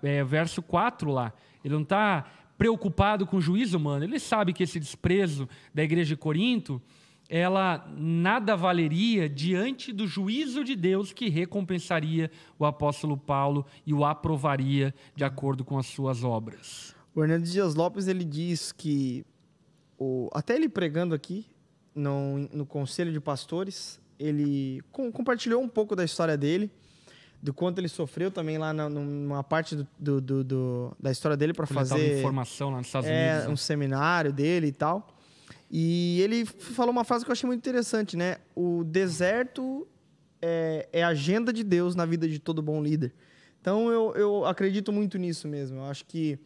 É, 0.03 0.23
verso 0.23 0.63
4 0.63 1.11
lá. 1.11 1.33
Ele 1.65 1.75
não 1.75 1.83
está 1.83 2.25
preocupado 2.57 3.27
com 3.27 3.39
o 3.39 3.41
juízo 3.41 3.77
humano. 3.77 4.05
Ele 4.05 4.21
sabe 4.21 4.53
que 4.53 4.63
esse 4.63 4.79
desprezo 4.79 5.49
da 5.75 5.83
igreja 5.83 6.15
de 6.15 6.17
Corinto, 6.17 6.81
ela 7.29 7.89
nada 7.97 8.55
valeria 8.55 9.29
diante 9.29 9.93
do 9.93 10.07
juízo 10.07 10.63
de 10.63 10.77
Deus 10.77 11.13
que 11.13 11.29
recompensaria 11.29 12.31
o 12.59 12.65
apóstolo 12.67 13.17
Paulo 13.17 13.65
e 13.87 13.95
o 13.95 14.05
aprovaria 14.05 14.95
de 15.17 15.25
acordo 15.25 15.65
com 15.65 15.79
as 15.79 15.87
suas 15.87 16.23
obras. 16.23 16.95
O 17.15 17.23
Hernandes 17.23 17.51
Dias 17.51 17.75
Lopes 17.75 18.07
ele 18.07 18.25
diz 18.25 18.73
que, 18.73 19.25
o, 19.99 20.29
até 20.33 20.55
ele 20.55 20.69
pregando 20.69 21.15
aqui 21.15 21.47
no, 21.95 22.49
no 22.53 22.67
Conselho 22.67 23.11
de 23.11 23.21
Pastores, 23.21 24.01
ele 24.21 24.83
com, 24.93 25.11
compartilhou 25.11 25.63
um 25.63 25.69
pouco 25.69 25.97
da 25.97 26.05
história 26.05 26.37
dele 26.37 26.71
do 27.43 27.55
quanto 27.55 27.79
ele 27.79 27.89
sofreu 27.89 28.31
também 28.31 28.59
lá 28.59 28.73
na, 28.73 28.89
numa 28.89 29.43
parte 29.43 29.75
do, 29.75 29.87
do, 29.99 30.21
do, 30.21 30.45
do 30.45 30.97
da 31.01 31.11
história 31.11 31.37
dele 31.37 31.55
para 31.55 31.67
fazer 31.67 32.19
informação 32.19 32.71
lá 32.71 32.79
nos 32.79 32.87
Estados 32.87 33.09
é, 33.09 33.31
Unidos, 33.31 33.47
né? 33.47 33.53
um 33.53 33.57
seminário 33.57 34.33
dele 34.33 34.67
e 34.67 34.73
tal. 34.73 35.17
E 35.71 36.21
ele 36.21 36.45
falou 36.45 36.91
uma 36.91 37.05
frase 37.05 37.25
que 37.25 37.31
eu 37.31 37.33
achei 37.33 37.47
muito 37.47 37.61
interessante, 37.61 38.17
né? 38.17 38.39
O 38.55 38.85
deserto 38.85 39.87
é, 40.43 40.89
é 40.93 41.03
a 41.03 41.09
agenda 41.09 41.53
de 41.53 41.65
Deus 41.65 41.95
na 41.95 42.05
vida 42.05 42.29
de 42.29 42.39
todo 42.39 42.61
bom 42.61 42.83
líder. 42.83 43.15
Então 43.61 43.91
eu, 43.91 44.13
eu 44.15 44.45
acredito 44.45 44.93
muito 44.93 45.17
nisso 45.17 45.49
mesmo. 45.49 45.79
Eu 45.79 45.85
acho 45.85 46.05
que 46.05 46.39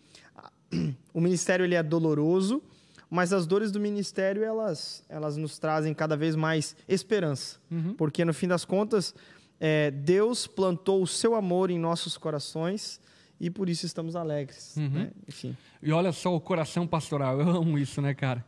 o 1.13 1.21
ministério 1.21 1.65
ele 1.65 1.75
é 1.75 1.83
doloroso, 1.83 2.63
mas 3.11 3.33
as 3.33 3.47
dores 3.47 3.71
do 3.71 3.81
ministério 3.81 4.43
elas, 4.43 5.05
elas 5.09 5.37
nos 5.37 5.59
trazem 5.59 5.93
cada 5.95 6.17
vez 6.17 6.35
mais 6.37 6.77
esperança, 6.89 7.59
uhum. 7.71 7.95
porque 7.95 8.25
no 8.25 8.35
fim 8.35 8.49
das 8.49 8.65
contas 8.65 9.15
é, 9.61 9.91
Deus 9.91 10.47
plantou 10.47 11.03
o 11.03 11.07
seu 11.07 11.35
amor 11.35 11.71
em 11.71 11.79
nossos 11.79 12.19
corações 12.19 13.01
e 13.41 13.51
por 13.51 13.69
isso 13.69 13.87
estamos 13.87 14.17
alegres. 14.17 14.77
Uhum. 14.77 14.89
Né? 14.89 15.11
Enfim. 15.29 15.57
E 15.83 15.93
olha 15.93 16.13
só 16.13 16.35
o 16.35 16.41
coração 16.41 16.87
pastoral, 16.87 17.41
eu 17.41 17.49
amo 17.49 17.79
isso, 17.79 18.01
né, 18.01 18.15
cara? 18.15 18.45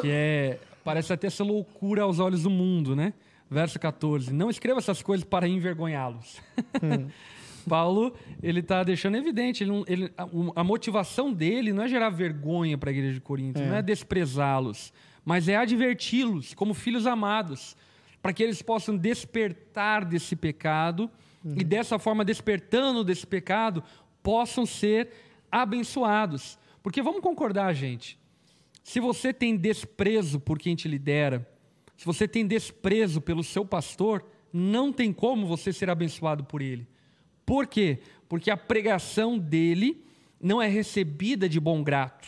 Que 0.00 0.10
é. 0.10 0.58
Parece 0.84 1.12
até 1.12 1.28
essa 1.28 1.44
loucura 1.44 2.02
aos 2.02 2.18
olhos 2.18 2.42
do 2.42 2.50
mundo, 2.50 2.96
né? 2.96 3.14
Verso 3.48 3.78
14. 3.78 4.32
Não 4.32 4.50
escreva 4.50 4.78
essas 4.78 5.00
coisas 5.00 5.24
para 5.24 5.46
envergonhá-los. 5.46 6.40
Hum. 6.82 7.08
Paulo, 7.62 8.14
ele 8.42 8.60
está 8.60 8.82
deixando 8.82 9.16
evidente, 9.16 9.64
ele, 9.64 9.84
ele, 9.86 10.12
a, 10.16 10.26
a, 10.56 10.64
motivação 10.64 11.32
dele 11.32 11.72
não 11.72 11.84
é 11.84 11.88
gerar 11.88 12.10
vergonha 12.10 12.76
para 12.76 12.90
a 12.90 12.92
igreja 12.92 13.14
de 13.14 13.20
Corinto, 13.20 13.60
é. 13.60 13.66
não 13.66 13.76
é 13.76 13.82
desprezá-los, 13.82 14.92
mas 15.24 15.48
é 15.48 15.56
adverti-los 15.56 16.54
como 16.54 16.74
filhos 16.74 17.06
amados, 17.06 17.76
para 18.20 18.32
que 18.32 18.42
eles 18.42 18.62
possam 18.62 18.96
despertar 18.96 20.04
desse 20.04 20.36
pecado 20.36 21.10
Uhum. 21.44 21.54
e 21.58 21.64
dessa 21.64 21.98
forma, 21.98 22.24
despertando 22.24 23.02
desse 23.02 23.26
pecado, 23.26 23.82
possam 24.22 24.64
ser 24.64 25.10
abençoados. 25.50 26.58
Porque 26.82 27.02
vamos 27.02 27.20
concordar, 27.20 27.72
gente, 27.74 28.18
se 28.82 29.00
você 29.00 29.32
tem 29.32 29.56
desprezo 29.56 30.38
por 30.38 30.58
quem 30.58 30.74
te 30.74 30.88
lidera, 30.88 31.48
se 31.96 32.04
você 32.04 32.26
tem 32.26 32.46
desprezo 32.46 33.20
pelo 33.20 33.42
seu 33.42 33.64
pastor, 33.64 34.24
não 34.52 34.92
tem 34.92 35.12
como 35.12 35.46
você 35.46 35.72
ser 35.72 35.90
abençoado 35.90 36.44
por 36.44 36.62
ele. 36.62 36.86
Por 37.52 37.66
quê? 37.66 37.98
Porque 38.30 38.50
a 38.50 38.56
pregação 38.56 39.38
dele 39.38 40.02
não 40.40 40.62
é 40.62 40.68
recebida 40.68 41.46
de 41.46 41.60
bom 41.60 41.82
grato. 41.82 42.26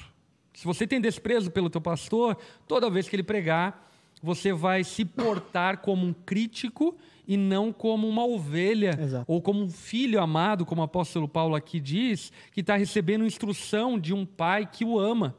Se 0.52 0.66
você 0.66 0.86
tem 0.86 1.00
desprezo 1.00 1.50
pelo 1.50 1.70
teu 1.70 1.80
pastor, 1.80 2.36
toda 2.68 2.90
vez 2.90 3.08
que 3.08 3.16
ele 3.16 3.22
pregar, 3.22 3.90
você 4.22 4.52
vai 4.52 4.84
se 4.84 5.02
portar 5.02 5.78
como 5.78 6.04
um 6.04 6.12
crítico 6.12 6.94
e 7.26 7.38
não 7.38 7.72
como 7.72 8.06
uma 8.06 8.22
ovelha 8.22 9.00
Exato. 9.00 9.24
ou 9.26 9.40
como 9.40 9.62
um 9.62 9.70
filho 9.70 10.20
amado, 10.20 10.66
como 10.66 10.82
o 10.82 10.84
apóstolo 10.84 11.26
Paulo 11.26 11.54
aqui 11.54 11.80
diz, 11.80 12.30
que 12.52 12.60
está 12.60 12.76
recebendo 12.76 13.24
instrução 13.24 13.98
de 13.98 14.12
um 14.12 14.26
pai 14.26 14.68
que 14.70 14.84
o 14.84 14.98
ama. 14.98 15.34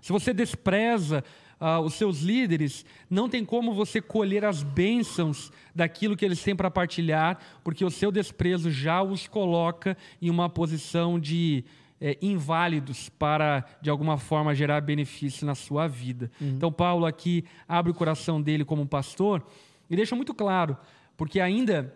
Se 0.00 0.10
você 0.10 0.32
despreza 0.32 1.22
ah, 1.60 1.80
os 1.80 1.94
seus 1.94 2.20
líderes, 2.20 2.84
não 3.10 3.28
tem 3.28 3.44
como 3.44 3.74
você 3.74 4.00
colher 4.00 4.44
as 4.44 4.62
bênçãos 4.62 5.50
daquilo 5.74 6.16
que 6.16 6.24
eles 6.24 6.42
têm 6.42 6.54
para 6.54 6.70
partilhar, 6.70 7.38
porque 7.64 7.84
o 7.84 7.90
seu 7.90 8.12
desprezo 8.12 8.70
já 8.70 9.02
os 9.02 9.26
coloca 9.26 9.96
em 10.22 10.30
uma 10.30 10.48
posição 10.48 11.18
de 11.18 11.64
é, 12.00 12.16
inválidos 12.22 13.08
para, 13.08 13.64
de 13.80 13.90
alguma 13.90 14.18
forma, 14.18 14.54
gerar 14.54 14.80
benefício 14.80 15.46
na 15.46 15.54
sua 15.54 15.88
vida. 15.88 16.30
Então, 16.40 16.70
Paulo 16.70 17.06
aqui 17.06 17.44
abre 17.66 17.90
o 17.90 17.94
coração 17.94 18.40
dele 18.40 18.64
como 18.64 18.86
pastor 18.86 19.44
e 19.90 19.96
deixa 19.96 20.14
muito 20.14 20.34
claro, 20.34 20.76
porque 21.16 21.40
ainda 21.40 21.94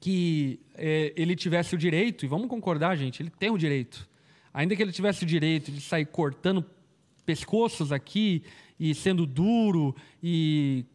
que 0.00 0.60
é, 0.76 1.12
ele 1.16 1.34
tivesse 1.34 1.74
o 1.74 1.78
direito, 1.78 2.24
e 2.24 2.28
vamos 2.28 2.48
concordar, 2.48 2.96
gente, 2.96 3.20
ele 3.20 3.30
tem 3.30 3.50
o 3.50 3.58
direito, 3.58 4.08
ainda 4.54 4.76
que 4.76 4.82
ele 4.82 4.92
tivesse 4.92 5.24
o 5.24 5.26
direito 5.26 5.72
de 5.72 5.80
sair 5.80 6.06
cortando 6.06 6.64
pescoços 7.28 7.92
aqui 7.92 8.42
e 8.80 8.94
sendo 8.94 9.26
duro 9.26 9.94
e 10.22 10.86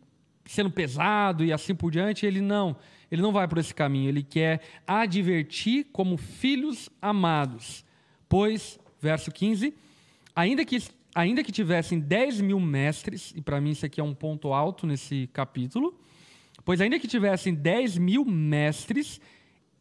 sendo 0.46 0.72
pesado 0.72 1.46
e 1.46 1.54
assim 1.54 1.76
por 1.76 1.92
diante, 1.92 2.26
ele 2.26 2.42
não, 2.42 2.76
ele 3.12 3.22
não 3.22 3.32
vai 3.32 3.48
por 3.48 3.60
esse 3.60 3.72
caminho, 3.72 4.10
ele 4.10 4.24
quer 4.24 4.62
advertir 4.88 5.86
como 5.94 6.18
filhos 6.18 6.90
amados. 7.00 7.86
Pois, 8.28 8.80
verso 9.00 9.32
15, 9.32 9.76
ainda 10.36 10.66
que, 10.66 10.82
ainda 11.14 11.44
que 11.44 11.52
tivessem 11.52 12.00
10 12.00 12.42
mil 12.42 12.60
mestres, 12.60 13.32
e 13.36 13.40
para 13.42 13.62
mim 13.62 13.70
isso 13.70 13.86
aqui 13.86 14.02
é 14.02 14.04
um 14.04 14.16
ponto 14.16 14.54
alto 14.54 14.88
nesse 14.88 15.30
capítulo, 15.32 15.94
pois 16.66 16.82
ainda 16.82 16.98
que 16.98 17.08
tivessem 17.08 17.54
10 17.54 18.00
mil 18.00 18.26
mestres, 18.26 19.22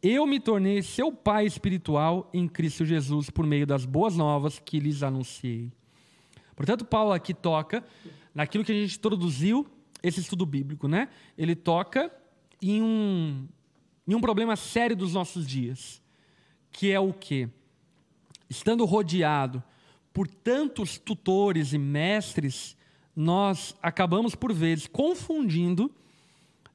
eu 0.03 0.27
me 0.27 0.39
tornei 0.39 0.83
seu 0.83 1.11
pai 1.11 1.47
espiritual 1.47 2.29
em 2.31 2.47
Cristo 2.47 2.85
Jesus 2.85 3.31
por 3.31 3.43
meio 3.43 3.65
das 3.65 3.85
boas 3.85 4.15
novas 4.15 4.59
que 4.59 4.79
lhes 4.79 5.01
anunciei. 5.01 5.71
Portanto, 6.55 6.85
Paulo 6.85 7.11
aqui 7.11 7.33
toca 7.33 7.83
naquilo 8.33 8.63
que 8.63 8.71
a 8.71 8.75
gente 8.75 8.97
introduziu 8.97 9.67
esse 10.01 10.19
estudo 10.19 10.45
bíblico, 10.45 10.87
né? 10.87 11.09
Ele 11.37 11.55
toca 11.55 12.11
em 12.61 12.81
um, 12.81 13.47
em 14.07 14.15
um 14.15 14.21
problema 14.21 14.55
sério 14.55 14.95
dos 14.95 15.13
nossos 15.13 15.47
dias, 15.47 16.01
que 16.71 16.91
é 16.91 16.99
o 16.99 17.13
quê? 17.13 17.49
Estando 18.49 18.85
rodeado 18.85 19.63
por 20.13 20.27
tantos 20.27 20.97
tutores 20.97 21.73
e 21.73 21.77
mestres, 21.77 22.77
nós 23.15 23.75
acabamos 23.81 24.35
por 24.35 24.53
vezes 24.53 24.87
confundindo 24.87 25.91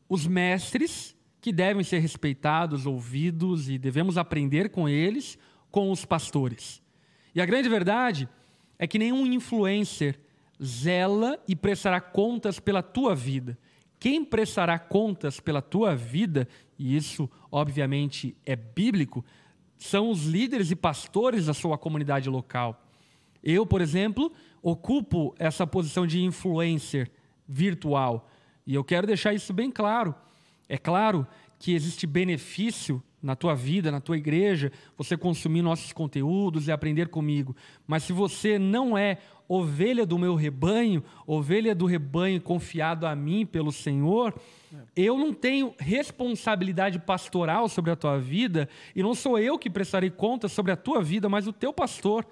os 0.09 0.27
mestres 0.27 1.17
que 1.41 1.53
devem 1.53 1.85
ser 1.85 1.99
respeitados, 1.99 2.87
ouvidos 2.87 3.69
e 3.69 3.79
devemos 3.79 4.19
aprender 4.19 4.71
com 4.71 4.89
eles, 4.89 5.39
com 5.71 5.91
os 5.93 6.05
pastores. 6.05 6.83
E 7.35 7.41
a 7.41 7.47
grande 7.47 7.69
verdade 7.69 8.29
é 8.79 8.87
que 8.87 8.99
nenhum 8.99 9.27
influencer 9.27 10.19
zela 10.63 11.39
e 11.47 11.55
prestará 11.57 12.01
contas 12.01 12.59
pela 12.61 12.83
tua 12.83 13.15
vida. 13.15 13.59
Quem 13.99 14.25
prestará 14.25 14.79
contas 14.79 15.41
pela 15.41 15.61
tua 15.61 15.95
vida, 15.97 16.47
e 16.79 16.97
isso 16.97 17.29
obviamente 17.51 18.37
é 18.47 18.55
bíblico, 18.55 19.25
são 19.77 20.11
os 20.11 20.25
líderes 20.25 20.71
e 20.71 20.77
pastores 20.77 21.47
da 21.47 21.55
sua 21.55 21.77
comunidade 21.77 22.29
local. 22.29 22.85
Eu, 23.43 23.65
por 23.67 23.81
exemplo, 23.81 24.33
ocupo 24.63 25.35
essa 25.39 25.67
posição 25.67 26.07
de 26.07 26.23
influencer 26.23 27.11
virtual. 27.47 28.29
E 28.67 28.75
eu 28.75 28.85
quero 28.85 29.07
deixar 29.07 29.33
isso 29.33 29.53
bem 29.53 29.71
claro. 29.71 30.15
É 30.69 30.77
claro 30.77 31.27
que 31.59 31.75
existe 31.75 32.07
benefício 32.07 33.03
na 33.23 33.35
tua 33.35 33.55
vida, 33.55 33.91
na 33.91 34.01
tua 34.01 34.17
igreja, 34.17 34.71
você 34.97 35.17
consumir 35.17 35.63
nossos 35.63 35.93
conteúdos 35.93 36.69
e 36.69 36.73
aprender 36.73 37.09
comigo. 37.09 37.55
Mas 37.87 38.05
se 38.05 38.13
você 38.13 38.59
não 38.59 38.97
é 38.97 39.19
ovelha 39.49 40.05
do 40.05 40.19
meu 40.19 40.35
rebanho, 40.35 41.03
ovelha 41.27 41.75
do 41.75 41.87
rebanho 41.87 42.41
confiado 42.41 43.07
a 43.07 43.17
mim 43.17 43.47
pelo 43.47 43.73
Senhor, 43.73 44.35
eu 44.95 45.17
não 45.17 45.33
tenho 45.33 45.75
responsabilidade 45.79 46.99
pastoral 46.99 47.69
sobre 47.69 47.91
a 47.91 47.97
tua 47.97 48.19
vida 48.19 48.69
e 48.95 49.03
não 49.03 49.15
sou 49.15 49.39
eu 49.39 49.59
que 49.59 49.71
prestarei 49.71 50.11
conta 50.11 50.49
sobre 50.49 50.71
a 50.71 50.77
tua 50.77 51.03
vida, 51.03 51.29
mas 51.29 51.47
o 51.47 51.53
teu 51.53 51.73
pastor. 51.73 52.27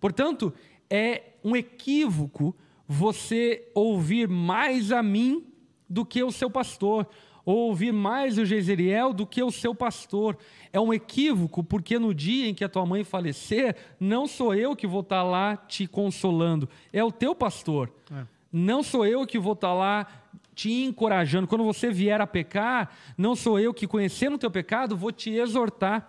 Portanto, 0.00 0.52
é 0.88 1.34
um 1.44 1.54
equívoco 1.54 2.56
você 2.88 3.70
ouvir 3.74 4.28
mais 4.28 4.90
a 4.90 5.02
mim 5.02 5.46
do 5.88 6.04
que 6.04 6.22
o 6.22 6.32
seu 6.32 6.50
pastor 6.50 7.06
ou 7.44 7.68
ouvir 7.68 7.92
mais 7.92 8.38
o 8.38 8.44
Jezeriel 8.44 9.12
do 9.12 9.26
que 9.26 9.42
o 9.42 9.50
seu 9.50 9.74
pastor. 9.74 10.36
É 10.72 10.80
um 10.80 10.92
equívoco, 10.92 11.62
porque 11.62 11.98
no 11.98 12.14
dia 12.14 12.48
em 12.48 12.54
que 12.54 12.64
a 12.64 12.68
tua 12.68 12.86
mãe 12.86 13.04
falecer, 13.04 13.76
não 14.00 14.26
sou 14.26 14.54
eu 14.54 14.74
que 14.74 14.86
vou 14.86 15.00
estar 15.00 15.22
lá 15.22 15.56
te 15.56 15.86
consolando, 15.86 16.68
é 16.92 17.02
o 17.04 17.12
teu 17.12 17.34
pastor. 17.34 17.92
É. 18.12 18.24
Não 18.52 18.82
sou 18.82 19.04
eu 19.04 19.26
que 19.26 19.38
vou 19.38 19.54
estar 19.54 19.74
lá 19.74 20.06
te 20.54 20.84
encorajando. 20.84 21.48
Quando 21.48 21.64
você 21.64 21.90
vier 21.90 22.20
a 22.20 22.26
pecar, 22.26 22.96
não 23.18 23.34
sou 23.34 23.58
eu 23.58 23.74
que, 23.74 23.86
conhecendo 23.86 24.34
o 24.34 24.38
teu 24.38 24.50
pecado, 24.50 24.96
vou 24.96 25.10
te 25.10 25.30
exortar. 25.30 26.08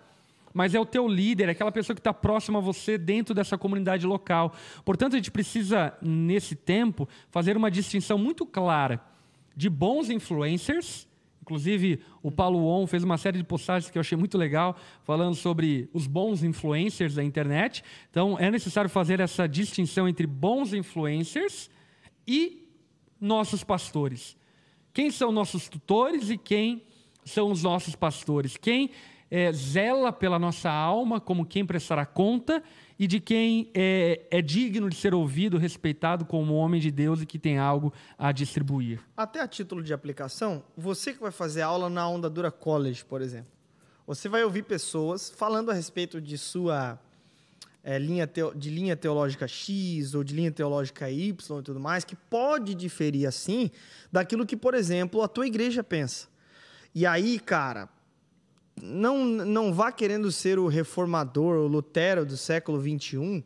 Mas 0.54 0.74
é 0.74 0.80
o 0.80 0.86
teu 0.86 1.06
líder, 1.06 1.48
é 1.48 1.52
aquela 1.52 1.72
pessoa 1.72 1.94
que 1.94 2.00
está 2.00 2.14
próxima 2.14 2.58
a 2.58 2.62
você 2.62 2.96
dentro 2.96 3.34
dessa 3.34 3.58
comunidade 3.58 4.06
local. 4.06 4.54
Portanto, 4.84 5.14
a 5.14 5.16
gente 5.16 5.30
precisa, 5.30 5.92
nesse 6.00 6.54
tempo, 6.54 7.06
fazer 7.30 7.56
uma 7.56 7.70
distinção 7.70 8.16
muito 8.16 8.46
clara 8.46 9.02
de 9.54 9.68
bons 9.68 10.08
influencers 10.08 11.06
Inclusive, 11.46 12.00
o 12.24 12.32
Paulo 12.32 12.66
On 12.66 12.88
fez 12.88 13.04
uma 13.04 13.16
série 13.16 13.38
de 13.38 13.44
postagens 13.44 13.88
que 13.88 13.96
eu 13.96 14.00
achei 14.00 14.18
muito 14.18 14.36
legal, 14.36 14.76
falando 15.04 15.36
sobre 15.36 15.88
os 15.92 16.08
bons 16.08 16.42
influencers 16.42 17.14
da 17.14 17.22
internet. 17.22 17.84
Então, 18.10 18.36
é 18.36 18.50
necessário 18.50 18.90
fazer 18.90 19.20
essa 19.20 19.46
distinção 19.46 20.08
entre 20.08 20.26
bons 20.26 20.72
influencers 20.72 21.70
e 22.26 22.68
nossos 23.20 23.62
pastores. 23.62 24.36
Quem 24.92 25.08
são 25.08 25.30
nossos 25.30 25.68
tutores 25.68 26.30
e 26.30 26.36
quem 26.36 26.82
são 27.24 27.52
os 27.52 27.62
nossos 27.62 27.94
pastores? 27.94 28.56
Quem 28.56 28.90
é, 29.30 29.52
zela 29.52 30.12
pela 30.12 30.40
nossa 30.40 30.68
alma, 30.68 31.20
como 31.20 31.46
quem 31.46 31.64
prestará 31.64 32.04
conta, 32.04 32.60
e 32.98 33.06
de 33.06 33.20
quem 33.20 33.70
é, 33.74 34.26
é 34.30 34.40
digno 34.40 34.88
de 34.88 34.96
ser 34.96 35.14
ouvido, 35.14 35.58
respeitado 35.58 36.24
como 36.24 36.54
homem 36.54 36.80
de 36.80 36.90
Deus 36.90 37.20
e 37.20 37.26
que 37.26 37.38
tem 37.38 37.58
algo 37.58 37.92
a 38.18 38.32
distribuir. 38.32 39.00
Até 39.16 39.40
a 39.40 39.48
título 39.48 39.82
de 39.82 39.92
aplicação, 39.92 40.64
você 40.76 41.12
que 41.12 41.20
vai 41.20 41.30
fazer 41.30 41.62
aula 41.62 41.90
na 41.90 42.08
Onda 42.08 42.30
Dura 42.30 42.50
College, 42.50 43.04
por 43.04 43.20
exemplo, 43.20 43.50
você 44.06 44.28
vai 44.28 44.44
ouvir 44.44 44.62
pessoas 44.62 45.28
falando 45.28 45.70
a 45.70 45.74
respeito 45.74 46.20
de 46.20 46.38
sua 46.38 46.98
é, 47.82 47.98
linha 47.98 48.26
teo, 48.26 48.54
de 48.54 48.70
linha 48.70 48.96
teológica 48.96 49.46
X 49.46 50.14
ou 50.14 50.24
de 50.24 50.34
linha 50.34 50.50
teológica 50.50 51.10
Y 51.10 51.58
e 51.58 51.62
tudo 51.62 51.80
mais, 51.80 52.04
que 52.04 52.16
pode 52.16 52.74
diferir 52.74 53.26
assim 53.26 53.70
daquilo 54.10 54.46
que, 54.46 54.56
por 54.56 54.74
exemplo, 54.74 55.22
a 55.22 55.28
tua 55.28 55.46
igreja 55.46 55.84
pensa. 55.84 56.28
E 56.94 57.04
aí, 57.04 57.38
cara, 57.38 57.88
não, 58.82 59.24
não 59.24 59.72
vá 59.72 59.90
querendo 59.90 60.30
ser 60.30 60.58
o 60.58 60.66
reformador, 60.66 61.56
o 61.56 61.66
Lutero 61.66 62.24
do 62.26 62.36
século 62.36 62.80
XXI, 62.80 63.44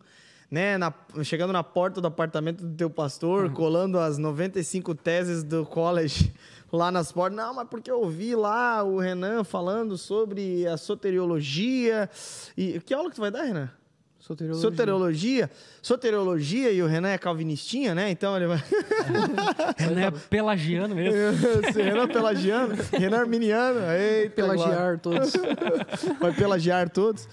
né? 0.50 0.76
Na, 0.76 0.92
chegando 1.22 1.52
na 1.52 1.62
porta 1.62 2.00
do 2.00 2.06
apartamento 2.08 2.64
do 2.64 2.76
teu 2.76 2.90
pastor, 2.90 3.44
uhum. 3.44 3.54
colando 3.54 3.98
as 3.98 4.18
95 4.18 4.94
teses 4.96 5.44
do 5.44 5.64
college 5.64 6.32
lá 6.72 6.90
nas 6.90 7.12
portas. 7.12 7.36
Não, 7.36 7.54
mas 7.54 7.68
porque 7.68 7.90
eu 7.90 8.00
ouvi 8.00 8.34
lá 8.34 8.82
o 8.82 8.98
Renan 8.98 9.44
falando 9.44 9.96
sobre 9.96 10.66
a 10.66 10.76
soteriologia. 10.76 12.10
E 12.56 12.80
que 12.80 12.92
aula 12.92 13.08
que 13.08 13.16
tu 13.16 13.20
vai 13.20 13.30
dar, 13.30 13.42
Renan? 13.42 13.70
Soteriologia. 14.20 14.62
Soteriologia. 14.62 15.50
Soteriologia 15.82 16.70
e 16.70 16.82
o 16.82 16.86
Renan 16.86 17.08
é 17.08 17.18
calvinistinha, 17.18 17.94
né? 17.94 18.10
Então 18.10 18.36
ele 18.36 18.46
vai. 18.46 18.62
Renan 19.76 20.00
é 20.02 20.10
pelagiano 20.10 20.94
mesmo. 20.94 21.18
Renan 21.74 22.02
é 22.02 22.06
pelagiano. 22.06 22.74
Renan 22.92 23.16
é 23.16 23.20
arminiano. 23.20 23.80
Eita, 23.92 24.34
pelagiar 24.34 24.98
todos. 24.98 25.32
vai 26.20 26.32
pelagiar 26.34 26.90
todos. 26.90 27.26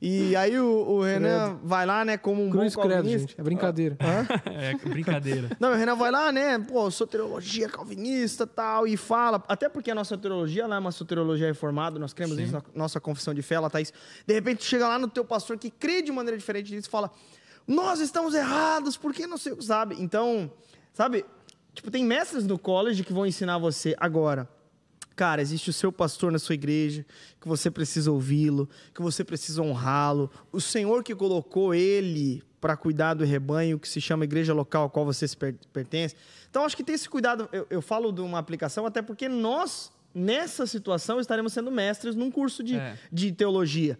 E 0.00 0.36
aí 0.36 0.58
o, 0.58 0.66
o 0.66 1.02
Renan 1.02 1.46
credo. 1.46 1.60
vai 1.64 1.84
lá, 1.84 2.04
né, 2.04 2.16
como 2.16 2.44
um 2.44 2.50
Cruz 2.50 2.74
bom 2.76 2.82
credo, 2.82 3.08
gente. 3.08 3.34
É 3.38 3.42
brincadeira. 3.42 3.96
é 4.46 4.74
brincadeira. 4.88 5.50
Não, 5.58 5.72
o 5.72 5.74
Renan 5.74 5.96
vai 5.96 6.10
lá, 6.10 6.30
né, 6.30 6.58
pô, 6.58 6.88
soteriologia 6.90 7.68
calvinista 7.68 8.46
tal, 8.46 8.86
e 8.86 8.96
fala, 8.96 9.42
até 9.48 9.68
porque 9.68 9.90
a 9.90 9.94
nossa 9.94 10.10
soteriologia 10.10 10.62
ela 10.62 10.76
é 10.76 10.78
uma 10.78 10.92
soteriologia 10.92 11.48
reformada, 11.48 11.98
nós 11.98 12.12
cremos 12.12 12.36
Sim. 12.36 12.42
nisso 12.42 12.54
na 12.54 12.62
nossa 12.74 13.00
confissão 13.00 13.34
de 13.34 13.42
fé, 13.42 13.56
ela 13.56 13.68
tá 13.68 13.80
isso. 13.80 13.92
De 14.24 14.34
repente 14.34 14.64
chega 14.64 14.86
lá 14.86 14.98
no 14.98 15.08
teu 15.08 15.24
pastor 15.24 15.58
que 15.58 15.70
crê 15.70 16.00
de 16.00 16.12
maneira 16.12 16.38
diferente 16.38 16.70
disso 16.70 16.88
e 16.88 16.90
fala, 16.90 17.10
nós 17.66 17.98
estamos 17.98 18.34
errados, 18.34 18.96
por 18.96 19.12
que 19.12 19.26
não 19.26 19.36
sei, 19.36 19.60
sabe? 19.60 19.96
Então, 19.98 20.50
sabe, 20.92 21.24
Tipo, 21.78 21.92
tem 21.92 22.04
mestres 22.04 22.44
no 22.44 22.58
college 22.58 23.04
que 23.04 23.12
vão 23.12 23.24
ensinar 23.24 23.56
você 23.56 23.94
agora. 24.00 24.48
Cara, 25.18 25.42
existe 25.42 25.68
o 25.68 25.72
seu 25.72 25.90
pastor 25.90 26.30
na 26.30 26.38
sua 26.38 26.54
igreja, 26.54 27.04
que 27.40 27.48
você 27.48 27.72
precisa 27.72 28.08
ouvi-lo, 28.12 28.68
que 28.94 29.02
você 29.02 29.24
precisa 29.24 29.60
honrá-lo. 29.60 30.30
O 30.52 30.60
Senhor 30.60 31.02
que 31.02 31.12
colocou 31.12 31.74
ele 31.74 32.40
para 32.60 32.76
cuidar 32.76 33.14
do 33.14 33.24
rebanho, 33.24 33.80
que 33.80 33.88
se 33.88 34.00
chama 34.00 34.22
igreja 34.22 34.54
local 34.54 34.84
a 34.84 34.88
qual 34.88 35.04
você 35.04 35.26
se 35.26 35.36
pertence. 35.36 36.14
Então, 36.48 36.64
acho 36.64 36.76
que 36.76 36.84
tem 36.84 36.94
esse 36.94 37.08
cuidado. 37.08 37.48
Eu, 37.50 37.66
eu 37.68 37.82
falo 37.82 38.12
de 38.12 38.20
uma 38.20 38.38
aplicação 38.38 38.86
até 38.86 39.02
porque 39.02 39.28
nós, 39.28 39.90
nessa 40.14 40.68
situação, 40.68 41.18
estaremos 41.18 41.52
sendo 41.52 41.72
mestres 41.72 42.14
num 42.14 42.30
curso 42.30 42.62
de, 42.62 42.76
É. 42.76 42.96
de 43.12 43.32
teologia. 43.32 43.98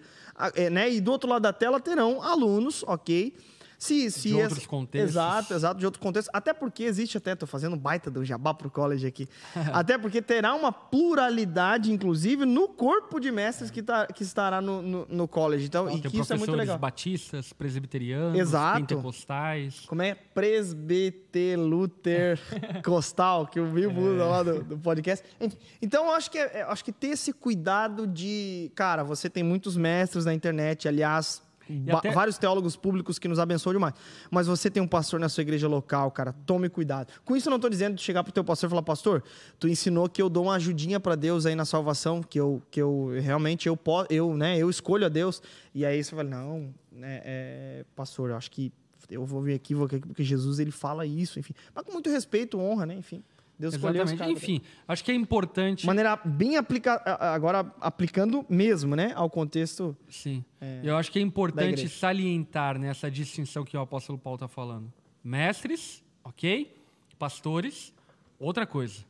É, 0.54 0.70
né? 0.70 0.88
E 0.88 1.00
do 1.00 1.10
outro 1.10 1.28
lado 1.28 1.42
da 1.42 1.52
tela 1.52 1.80
terão 1.80 2.22
alunos, 2.22 2.84
ok? 2.86 3.34
Se, 3.78 4.10
se 4.10 4.28
De 4.30 4.34
essa- 4.34 4.42
outros 4.48 4.66
contextos. 4.66 5.10
Exato, 5.12 5.54
exato, 5.54 5.78
de 5.78 5.86
outros 5.86 6.02
contextos. 6.02 6.30
Até 6.34 6.52
porque 6.52 6.82
existe 6.82 7.16
até, 7.16 7.36
tô 7.36 7.46
fazendo 7.46 7.76
um 7.76 7.78
baita 7.78 8.10
do 8.10 8.24
jabá 8.24 8.52
pro 8.52 8.68
college 8.68 9.06
aqui. 9.06 9.28
até 9.72 9.96
porque 9.96 10.20
terá 10.20 10.52
uma 10.54 10.72
pluralidade, 10.72 11.92
inclusive, 11.92 12.44
no 12.44 12.68
corpo 12.68 13.20
de 13.20 13.30
mestres 13.30 13.70
que, 13.70 13.80
tá, 13.82 14.06
que 14.08 14.22
estará 14.24 14.60
no, 14.60 14.82
no, 14.82 15.06
no 15.08 15.28
college. 15.28 15.66
Então, 15.66 15.88
e 15.88 16.00
Tem 16.00 16.10
que 16.10 16.18
isso 16.18 16.32
é 16.32 16.36
muito 16.36 16.52
legal. 16.56 16.76
batistas, 16.76 17.52
presbiterianos, 17.52 18.36
Exato. 18.38 18.80
pentecostais. 18.80 19.80
Como 19.86 20.02
é? 20.02 20.14
Presbiter 20.14 21.58
Luther 21.58 22.38
Costal, 22.84 23.46
que 23.46 23.60
o 23.60 23.66
Bill 23.66 23.92
muda 23.92 24.24
lá 24.24 24.42
do, 24.42 24.64
do 24.64 24.78
podcast. 24.78 25.24
Enfim, 25.40 25.56
então, 25.80 26.06
eu 26.06 26.12
acho 26.12 26.30
que, 26.30 26.38
é- 26.38 26.62
eu 26.62 26.70
acho 26.70 26.84
que 26.84 26.92
ter 26.92 27.08
esse 27.08 27.32
cuidado 27.32 28.06
de... 28.06 28.72
Cara, 28.74 29.04
você 29.04 29.30
tem 29.30 29.42
muitos 29.44 29.76
mestres 29.76 30.24
na 30.24 30.34
internet, 30.34 30.88
aliás... 30.88 31.46
até- 31.90 32.10
Vários 32.10 32.38
teólogos 32.38 32.76
públicos 32.76 33.18
que 33.18 33.28
nos 33.28 33.38
abençoam 33.38 33.74
demais. 33.74 33.94
Mas 34.30 34.46
você 34.46 34.70
tem 34.70 34.82
um 34.82 34.86
pastor 34.88 35.20
na 35.20 35.28
sua 35.28 35.42
igreja 35.42 35.68
local, 35.68 36.10
cara, 36.10 36.32
tome 36.46 36.68
cuidado. 36.68 37.12
Com 37.24 37.36
isso, 37.36 37.48
eu 37.48 37.50
não 37.50 37.56
estou 37.56 37.70
dizendo 37.70 37.94
de 37.96 38.02
chegar 38.02 38.22
pro 38.24 38.32
teu 38.32 38.42
pastor 38.44 38.68
e 38.68 38.70
falar, 38.70 38.82
pastor, 38.82 39.22
tu 39.58 39.68
ensinou 39.68 40.08
que 40.08 40.20
eu 40.22 40.28
dou 40.28 40.44
uma 40.44 40.54
ajudinha 40.54 40.98
para 40.98 41.14
Deus 41.14 41.46
aí 41.46 41.54
na 41.54 41.64
salvação, 41.64 42.22
que 42.22 42.38
eu, 42.40 42.62
que 42.70 42.80
eu 42.80 43.10
realmente 43.20 43.68
eu 43.68 43.76
posso, 43.76 44.06
eu, 44.10 44.34
né, 44.36 44.56
eu 44.58 44.68
escolho 44.70 45.06
a 45.06 45.08
Deus. 45.08 45.42
E 45.74 45.84
aí 45.84 46.02
você 46.02 46.10
fala, 46.10 46.24
não, 46.24 46.72
né, 46.90 47.20
é, 47.24 47.84
pastor, 47.94 48.30
eu 48.30 48.36
acho 48.36 48.50
que 48.50 48.72
eu 49.10 49.24
vou 49.24 49.40
vir 49.40 49.54
aqui, 49.54 49.74
vou 49.74 49.86
aqui, 49.86 49.98
porque 50.00 50.22
Jesus 50.22 50.58
ele 50.58 50.70
fala 50.70 51.06
isso, 51.06 51.38
enfim. 51.38 51.54
Mas 51.74 51.84
com 51.84 51.92
muito 51.92 52.10
respeito, 52.10 52.58
honra, 52.58 52.84
né? 52.84 52.94
Enfim. 52.94 53.22
Deus 53.58 53.74
escolheu 53.74 54.04
os. 54.04 54.12
Enfim, 54.12 54.60
acho 54.86 55.04
que 55.04 55.10
é 55.10 55.14
importante. 55.14 55.80
De 55.80 55.86
maneira 55.86 56.16
bem 56.16 56.56
aplicada, 56.56 57.02
agora 57.16 57.70
aplicando 57.80 58.46
mesmo, 58.48 58.94
né? 58.94 59.12
Ao 59.16 59.28
contexto. 59.28 59.96
Sim. 60.08 60.44
Eu 60.82 60.96
acho 60.96 61.10
que 61.10 61.18
é 61.18 61.22
importante 61.22 61.88
salientar 61.88 62.78
nessa 62.78 63.10
distinção 63.10 63.64
que 63.64 63.76
o 63.76 63.80
apóstolo 63.80 64.18
Paulo 64.18 64.36
está 64.36 64.48
falando. 64.48 64.92
Mestres, 65.24 66.04
ok? 66.22 66.74
Pastores, 67.18 67.92
outra 68.38 68.64
coisa. 68.66 69.04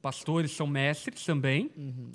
Pastores 0.00 0.50
são 0.50 0.66
mestres 0.66 1.24
também, 1.24 1.70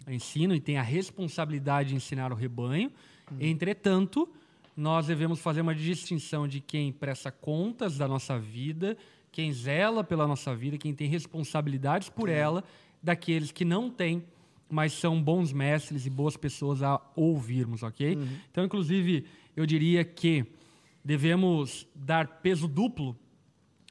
ensinam 0.08 0.56
e 0.56 0.60
têm 0.60 0.78
a 0.78 0.82
responsabilidade 0.82 1.90
de 1.90 1.96
ensinar 1.96 2.34
o 2.34 2.36
rebanho. 2.36 2.92
Entretanto, 3.40 4.28
nós 4.76 5.08
devemos 5.08 5.40
fazer 5.40 5.62
uma 5.62 5.74
distinção 5.74 6.48
de 6.48 6.60
quem 6.60 6.92
presta 6.92 7.32
contas 7.32 7.98
da 7.98 8.08
nossa 8.08 8.38
vida, 8.38 8.98
quem 9.38 9.54
zela 9.54 10.04
pela 10.04 10.26
nossa 10.26 10.56
vida, 10.56 10.80
quem 10.80 10.96
tem 10.96 11.08
responsabilidades 11.08 12.10
por 12.10 12.28
ela, 12.28 12.64
daqueles 13.04 13.52
que 13.52 13.64
não 13.64 13.88
têm 13.88 14.24
mas 14.68 14.94
são 14.94 15.22
bons 15.22 15.54
mestres 15.54 16.08
e 16.08 16.10
boas 16.10 16.36
pessoas 16.36 16.82
a 16.82 17.00
ouvirmos, 17.16 17.84
ok? 17.84 18.18
Então, 18.52 18.66
inclusive, 18.66 19.26
eu 19.56 19.64
diria 19.64 20.04
que 20.04 20.44
devemos 21.06 21.88
dar 21.94 22.42
peso 22.42 22.68
duplo 22.68 23.16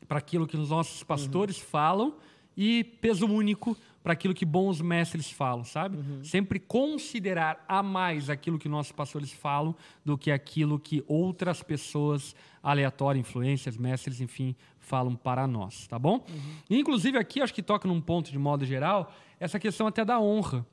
para 0.08 0.18
aquilo 0.18 0.48
que 0.48 0.56
os 0.56 0.68
nossos 0.68 1.04
pastores 1.04 1.56
falam 1.56 2.16
e 2.56 2.82
peso 2.82 3.24
único 3.24 3.76
para 4.06 4.12
aquilo 4.12 4.32
que 4.32 4.44
bons 4.44 4.80
mestres 4.80 5.32
falam, 5.32 5.64
sabe? 5.64 5.98
Sempre 6.22 6.60
considerar 6.60 7.64
a 7.66 7.82
mais 7.82 8.30
aquilo 8.30 8.56
que 8.56 8.68
nossos 8.68 8.92
pastores 8.92 9.32
falam 9.32 9.74
do 10.04 10.16
que 10.16 10.30
aquilo 10.30 10.78
que 10.78 11.02
outras 11.08 11.60
pessoas 11.60 12.32
aleatórias, 12.62 13.26
influências, 13.26 13.76
mestres, 13.76 14.20
enfim, 14.20 14.54
falam 14.78 15.16
para 15.16 15.44
nós, 15.48 15.88
tá 15.88 15.98
bom? 15.98 16.24
E, 16.70 16.78
inclusive 16.78 17.18
aqui 17.18 17.42
acho 17.42 17.52
que 17.52 17.64
toca 17.64 17.88
num 17.88 18.00
ponto 18.00 18.30
de 18.30 18.38
modo 18.38 18.64
geral 18.64 19.12
essa 19.40 19.58
questão 19.58 19.88
até 19.88 20.04
da 20.04 20.20
honra. 20.20 20.64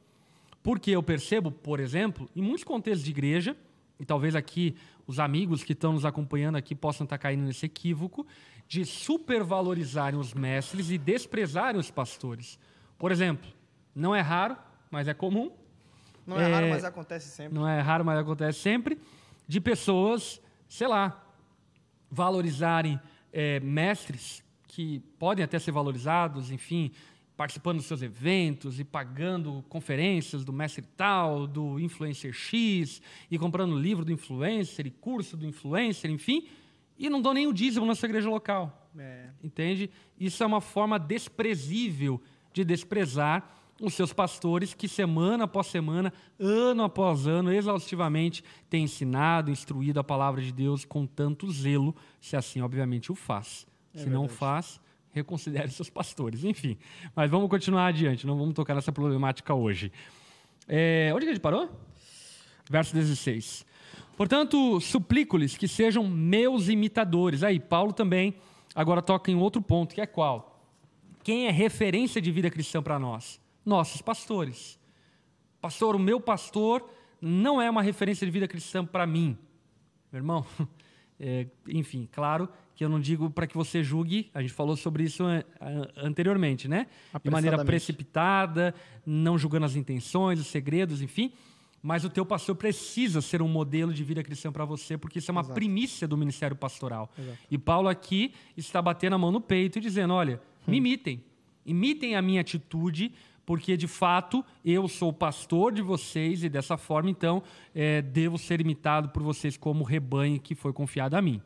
Porque 0.62 0.92
eu 0.92 1.02
percebo, 1.02 1.50
por 1.50 1.80
exemplo, 1.80 2.30
em 2.36 2.42
muitos 2.44 2.64
contextos 2.64 3.04
de 3.04 3.10
igreja, 3.10 3.58
e 4.00 4.06
talvez 4.06 4.36
aqui 4.36 4.76
os 5.08 5.20
amigos 5.20 5.64
que 5.64 5.74
estão 5.74 5.94
nos 5.94 6.06
acompanhando 6.06 6.58
aqui 6.58 6.76
possam 6.76 7.04
estar 7.04 7.18
caindo 7.18 7.46
nesse 7.46 7.66
equívoco, 7.66 8.28
de 8.68 8.86
supervalorizarem 8.86 10.20
os 10.20 10.36
mestres 10.36 10.92
e 10.92 11.00
desprezarem 11.00 11.82
os 11.82 11.90
pastores. 11.90 12.60
Por 13.04 13.12
exemplo, 13.12 13.52
não 13.94 14.16
é 14.16 14.22
raro, 14.22 14.56
mas 14.90 15.10
é 15.10 15.14
comum, 15.14 15.52
Não 16.26 16.40
é, 16.40 16.50
É, 16.50 16.54
raro, 16.54 16.70
mas 16.70 16.86
acontece 16.86 17.32
sempre. 17.32 17.54
não 17.54 17.68
é 17.68 17.82
raro, 17.82 18.06
mas 18.06 18.18
acontece 18.18 18.60
sempre, 18.60 18.98
de 19.46 19.60
pessoas, 19.60 20.42
sei 20.70 20.88
lá, 20.88 21.22
valorizarem 22.10 22.98
eh, 23.34 23.60
mestres 23.60 24.42
que 24.70 25.00
podem 25.20 25.44
até 25.44 25.60
ser 25.60 25.74
valorizados, 25.74 26.50
enfim, 26.50 26.92
participando 27.36 27.80
dos 27.80 27.88
seus 27.88 28.02
eventos 28.02 28.80
e 28.80 28.86
pagando 28.86 29.66
conferências 29.68 30.46
do 30.46 30.54
mestre 30.54 30.86
tal, 30.96 31.46
do 31.46 31.78
influencer 31.82 32.32
X, 32.32 33.02
e 33.30 33.38
comprando 33.38 33.78
livro 33.78 34.06
do 34.06 34.14
influencer 34.14 34.88
e 34.88 34.92
curso 34.92 35.36
do 35.36 35.46
influencer, 35.46 36.10
enfim, 36.10 36.48
e 36.98 37.10
não 37.10 37.22
dão 37.22 37.34
nem 37.34 37.48
o 37.48 37.54
dízimo 37.54 37.86
na 37.86 37.96
sua 37.96 38.08
igreja 38.08 38.30
local. 38.30 38.90
É. 38.98 39.28
Entende? 39.44 39.90
Isso 40.18 40.42
é 40.42 40.46
uma 40.46 40.62
forma 40.62 40.98
desprezível 40.98 42.22
de 42.54 42.64
desprezar 42.64 43.50
os 43.82 43.94
seus 43.96 44.14
pastores 44.14 44.74
que 44.74 44.88
semana 44.88 45.44
após 45.46 45.68
semana, 45.68 46.14
ano 46.40 46.84
após 46.84 47.28
ano, 47.28 47.52
exaustivamente 47.52 48.44
têm 48.70 48.84
ensinado, 48.84 49.52
instruído 49.52 50.00
a 50.00 50.04
palavra 50.04 50.42
de 50.42 50.52
Deus 50.52 50.86
com 50.86 51.06
tanto 51.06 51.52
zelo, 51.52 51.96
se 52.22 52.36
assim 52.36 52.62
obviamente 52.62 53.12
o 53.12 53.16
faz. 53.16 53.68
se 53.94 54.10
não 54.10 54.28
faz, 54.28 54.80
reconsidere 55.12 55.70
seus 55.72 55.90
pastores. 55.90 56.44
Enfim, 56.44 56.78
mas 57.16 57.30
vamos 57.30 57.50
continuar 57.50 57.88
adiante, 57.88 58.26
não 58.26 58.38
vamos 58.38 58.54
tocar 58.54 58.74
nessa 58.74 58.92
problemática 58.92 59.54
hoje. 59.54 59.92
É, 60.68 61.12
onde 61.14 61.26
que 61.26 61.32
a 61.32 61.34
gente 61.34 61.42
parou? 61.42 61.70
Verso 62.70 62.94
16. 62.94 63.66
Portanto, 64.16 64.80
suplico-lhes 64.80 65.58
que 65.58 65.68
sejam 65.68 66.08
meus 66.08 66.70
imitadores. 66.70 67.44
Aí, 67.44 67.60
Paulo 67.60 67.92
também 67.92 68.36
agora 68.76 69.02
toca 69.02 69.32
em 69.32 69.36
outro 69.36 69.62
ponto, 69.62 69.94
que 69.94 70.02
é 70.02 70.06
qual? 70.06 70.53
Quem 71.24 71.48
é 71.48 71.52
referência 71.52 72.22
de 72.22 72.32
vida 72.32 72.50
cristã 72.50 72.82
para 72.82 73.00
nós? 73.00 73.40
Nossos 73.66 74.02
pastores. 74.02 74.78
Pastor, 75.62 75.96
o 75.96 76.00
meu 76.00 76.20
pastor 76.20 76.90
não 77.22 77.62
é 77.62 77.70
uma 77.70 77.82
referência 77.82 78.28
de 78.28 78.32
vida 78.32 78.48
cristã 78.48 78.86
para 78.86 79.08
mim. 79.08 79.38
Meu 80.12 80.20
irmão, 80.20 80.46
é, 81.18 81.48
enfim, 81.70 82.08
claro 82.12 82.50
que 82.76 82.84
eu 82.84 82.90
não 82.90 83.00
digo 83.00 83.30
para 83.30 83.48
que 83.48 83.56
você 83.56 83.84
julgue, 83.84 84.30
a 84.34 84.42
gente 84.42 84.54
falou 84.54 84.76
sobre 84.76 85.04
isso 85.04 85.24
anteriormente, 85.96 86.68
né? 86.68 86.88
De 87.24 87.30
maneira 87.30 87.64
precipitada, 87.64 88.76
não 89.06 89.38
julgando 89.38 89.66
as 89.66 89.76
intenções, 89.76 90.40
os 90.40 90.48
segredos, 90.48 91.02
enfim. 91.02 91.32
Mas 91.82 92.04
o 92.04 92.10
teu 92.10 92.26
pastor 92.26 92.56
precisa 92.56 93.22
ser 93.22 93.42
um 93.42 93.48
modelo 93.48 93.94
de 93.94 94.04
vida 94.04 94.24
cristã 94.24 94.52
para 94.52 94.66
você, 94.66 94.98
porque 94.98 95.20
isso 95.20 95.30
é 95.30 95.34
uma 95.34 95.44
primícia 95.44 96.08
do 96.08 96.18
ministério 96.18 96.56
pastoral. 96.56 97.12
E 97.52 97.58
Paulo 97.58 97.90
aqui 97.90 98.34
está 98.56 98.82
batendo 98.82 99.14
a 99.14 99.18
mão 99.18 99.32
no 99.32 99.42
peito 99.42 99.78
e 99.78 99.82
dizendo: 99.82 100.14
olha, 100.14 100.42
me 100.68 100.78
imitem, 100.78 101.24
imitem 101.66 102.16
a 102.16 102.22
minha 102.22 102.42
atitude, 102.42 103.14
porque 103.46 103.76
de 103.76 103.88
fato 103.88 104.44
eu 104.64 104.88
sou 104.88 105.10
o 105.10 105.14
pastor 105.14 105.74
de 105.74 105.82
vocês 105.82 106.44
e 106.44 106.50
dessa 106.50 106.78
forma, 106.78 107.10
então, 107.10 107.44
eh, 107.76 108.02
devo 108.02 108.38
ser 108.38 108.62
imitado 108.62 109.10
por 109.10 109.22
vocês 109.22 109.58
como 109.58 109.84
rebanho 109.84 110.40
que 110.40 110.56
foi 110.56 110.72
confiado 110.72 111.16
a 111.16 111.22
mim. 111.22 111.42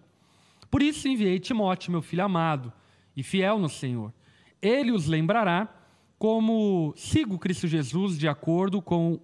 Por 0.69 0.81
isso 0.81 1.07
enviei 1.07 1.39
Timóteo, 1.39 1.91
meu 1.91 2.01
filho 2.01 2.23
amado 2.23 2.71
e 3.15 3.23
fiel 3.23 3.57
no 3.57 3.69
Senhor. 3.69 4.13
Ele 4.61 4.91
os 4.91 5.07
lembrará 5.07 5.73
como 6.19 6.93
sigo 6.95 7.37
Cristo 7.37 7.67
Jesus 7.67 8.17
de 8.17 8.27
acordo 8.27 8.81
com 8.81 9.19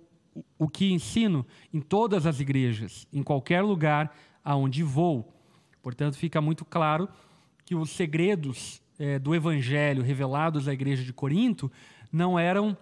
o 0.57 0.67
que 0.67 0.91
ensino 0.91 1.45
em 1.73 1.79
todas 1.79 2.25
as 2.25 2.39
igrejas, 2.39 3.07
em 3.11 3.21
qualquer 3.21 3.61
lugar 3.61 4.15
aonde 4.43 4.83
vou. 4.83 5.33
Portanto, 5.81 6.17
fica 6.17 6.41
muito 6.41 6.65
claro 6.65 7.09
que 7.65 7.75
os 7.75 7.91
segredos 7.91 8.81
eh, 9.03 9.19
do 9.19 9.35
Evangelho 9.35 10.01
revelados 10.01 10.65
à 10.65 10.73
igreja 10.73 11.03
de 11.03 11.11
Corinto 11.11 11.69
não 12.09 12.39
eram, 12.39 12.77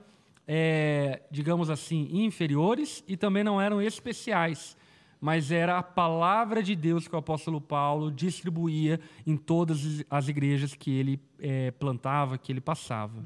eh, 0.47 1.19
digamos 1.31 1.67
assim, 1.67 2.07
inferiores 2.11 3.03
e 3.07 3.17
também 3.17 3.43
não 3.43 3.59
eram 3.59 3.81
especiais 3.81 4.77
mas 5.19 5.51
era 5.51 5.77
a 5.77 5.83
palavra 5.83 6.63
de 6.63 6.75
Deus 6.75 7.07
que 7.07 7.13
o 7.13 7.19
apóstolo 7.19 7.61
Paulo 7.61 8.11
distribuía 8.11 8.99
em 9.25 9.37
todas 9.37 10.03
as 10.09 10.27
igrejas 10.27 10.73
que 10.73 10.89
ele 10.89 11.19
eh, 11.39 11.69
plantava, 11.79 12.39
que 12.39 12.51
ele 12.51 12.59
passava. 12.59 13.23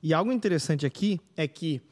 E 0.00 0.14
algo 0.14 0.30
interessante 0.30 0.86
aqui 0.86 1.20
é 1.36 1.48
que 1.48 1.82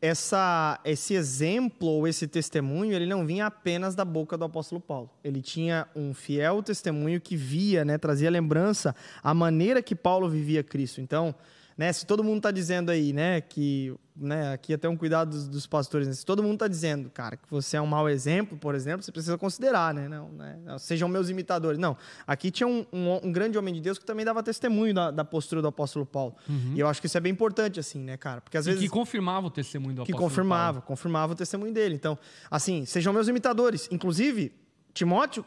essa, 0.00 0.80
esse 0.84 1.14
exemplo 1.14 1.88
ou 1.88 2.06
esse 2.06 2.28
testemunho, 2.28 2.92
ele 2.92 3.06
não 3.06 3.26
vinha 3.26 3.46
apenas 3.46 3.94
da 3.94 4.04
boca 4.04 4.38
do 4.38 4.44
apóstolo 4.44 4.80
Paulo. 4.80 5.10
Ele 5.24 5.42
tinha 5.42 5.88
um 5.94 6.14
fiel 6.14 6.62
testemunho 6.62 7.20
que 7.20 7.36
via, 7.36 7.84
né, 7.84 7.98
trazia 7.98 8.30
lembrança 8.30 8.94
a 9.22 9.34
maneira 9.34 9.82
que 9.82 9.94
Paulo 9.94 10.28
vivia 10.28 10.62
Cristo. 10.62 11.00
Então, 11.00 11.34
né, 11.78 11.92
se 11.92 12.04
todo 12.04 12.24
mundo 12.24 12.38
está 12.38 12.50
dizendo 12.50 12.90
aí, 12.90 13.12
né, 13.12 13.40
que, 13.40 13.94
né, 14.16 14.52
aqui 14.52 14.74
até 14.74 14.88
um 14.88 14.96
cuidado 14.96 15.30
dos, 15.30 15.46
dos 15.46 15.64
pastores, 15.64 16.08
né, 16.08 16.12
se 16.12 16.26
todo 16.26 16.42
mundo 16.42 16.54
está 16.54 16.66
dizendo, 16.66 17.08
cara, 17.08 17.36
que 17.36 17.48
você 17.48 17.76
é 17.76 17.80
um 17.80 17.86
mau 17.86 18.08
exemplo, 18.08 18.58
por 18.58 18.74
exemplo, 18.74 19.04
você 19.04 19.12
precisa 19.12 19.38
considerar, 19.38 19.94
né, 19.94 20.08
não, 20.08 20.28
né, 20.32 20.58
sejam 20.80 21.08
meus 21.08 21.30
imitadores. 21.30 21.78
Não, 21.78 21.96
aqui 22.26 22.50
tinha 22.50 22.66
um, 22.66 22.84
um, 22.92 23.28
um, 23.28 23.32
grande 23.32 23.56
homem 23.56 23.72
de 23.72 23.80
Deus 23.80 23.96
que 23.96 24.04
também 24.04 24.24
dava 24.24 24.42
testemunho 24.42 24.92
da, 24.92 25.12
da 25.12 25.24
postura 25.24 25.62
do 25.62 25.68
apóstolo 25.68 26.04
Paulo. 26.04 26.34
Uhum. 26.48 26.72
E 26.74 26.80
eu 26.80 26.88
acho 26.88 27.00
que 27.00 27.06
isso 27.06 27.16
é 27.16 27.20
bem 27.20 27.30
importante, 27.30 27.78
assim, 27.78 28.00
né, 28.00 28.16
cara, 28.16 28.40
porque 28.40 28.58
às 28.58 28.66
vezes... 28.66 28.80
que 28.80 28.88
confirmava 28.88 29.46
o 29.46 29.50
testemunho 29.50 29.94
do 29.94 30.02
apóstolo 30.02 30.18
Que 30.18 30.24
confirmava, 30.24 30.80
Paulo. 30.80 30.86
confirmava 30.86 31.32
o 31.32 31.36
testemunho 31.36 31.72
dele. 31.72 31.94
Então, 31.94 32.18
assim, 32.50 32.84
sejam 32.86 33.12
meus 33.12 33.28
imitadores. 33.28 33.88
Inclusive, 33.92 34.52
Timóteo 34.92 35.44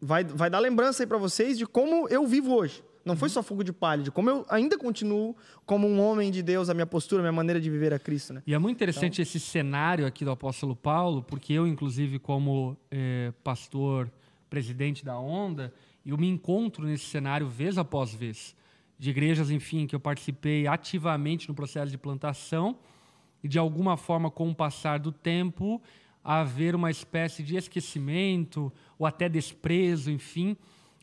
vai, 0.00 0.24
vai 0.24 0.50
dar 0.50 0.58
lembrança 0.58 1.04
aí 1.04 1.06
para 1.06 1.16
vocês 1.16 1.56
de 1.56 1.64
como 1.64 2.08
eu 2.08 2.26
vivo 2.26 2.52
hoje. 2.52 2.82
Não 3.04 3.16
foi 3.16 3.28
só 3.28 3.42
fogo 3.42 3.62
de 3.62 3.72
palha, 3.72 4.02
de 4.02 4.10
como 4.10 4.30
eu 4.30 4.46
ainda 4.48 4.78
continuo 4.78 5.36
como 5.66 5.86
um 5.86 6.00
homem 6.00 6.30
de 6.30 6.42
Deus, 6.42 6.70
a 6.70 6.74
minha 6.74 6.86
postura, 6.86 7.20
a 7.20 7.24
minha 7.24 7.32
maneira 7.32 7.60
de 7.60 7.68
viver 7.68 7.92
a 7.92 7.98
Cristo. 7.98 8.32
Né? 8.32 8.42
E 8.46 8.54
é 8.54 8.58
muito 8.58 8.76
interessante 8.76 9.20
então... 9.20 9.22
esse 9.22 9.38
cenário 9.38 10.06
aqui 10.06 10.24
do 10.24 10.30
apóstolo 10.30 10.74
Paulo, 10.74 11.22
porque 11.22 11.52
eu, 11.52 11.66
inclusive, 11.66 12.18
como 12.18 12.76
é, 12.90 13.32
pastor, 13.42 14.10
presidente 14.48 15.04
da 15.04 15.18
Onda, 15.18 15.72
eu 16.06 16.16
me 16.16 16.28
encontro 16.28 16.86
nesse 16.86 17.04
cenário 17.04 17.48
vez 17.48 17.76
após 17.76 18.14
vez. 18.14 18.54
De 18.98 19.10
igrejas, 19.10 19.50
enfim, 19.50 19.86
que 19.86 19.94
eu 19.94 20.00
participei 20.00 20.66
ativamente 20.66 21.48
no 21.48 21.54
processo 21.54 21.90
de 21.90 21.98
plantação 21.98 22.78
e, 23.42 23.48
de 23.48 23.58
alguma 23.58 23.96
forma, 23.96 24.30
com 24.30 24.48
o 24.48 24.54
passar 24.54 24.98
do 24.98 25.12
tempo, 25.12 25.82
haver 26.22 26.74
uma 26.74 26.90
espécie 26.90 27.42
de 27.42 27.56
esquecimento 27.56 28.72
ou 28.98 29.06
até 29.06 29.28
desprezo, 29.28 30.10
enfim, 30.10 30.56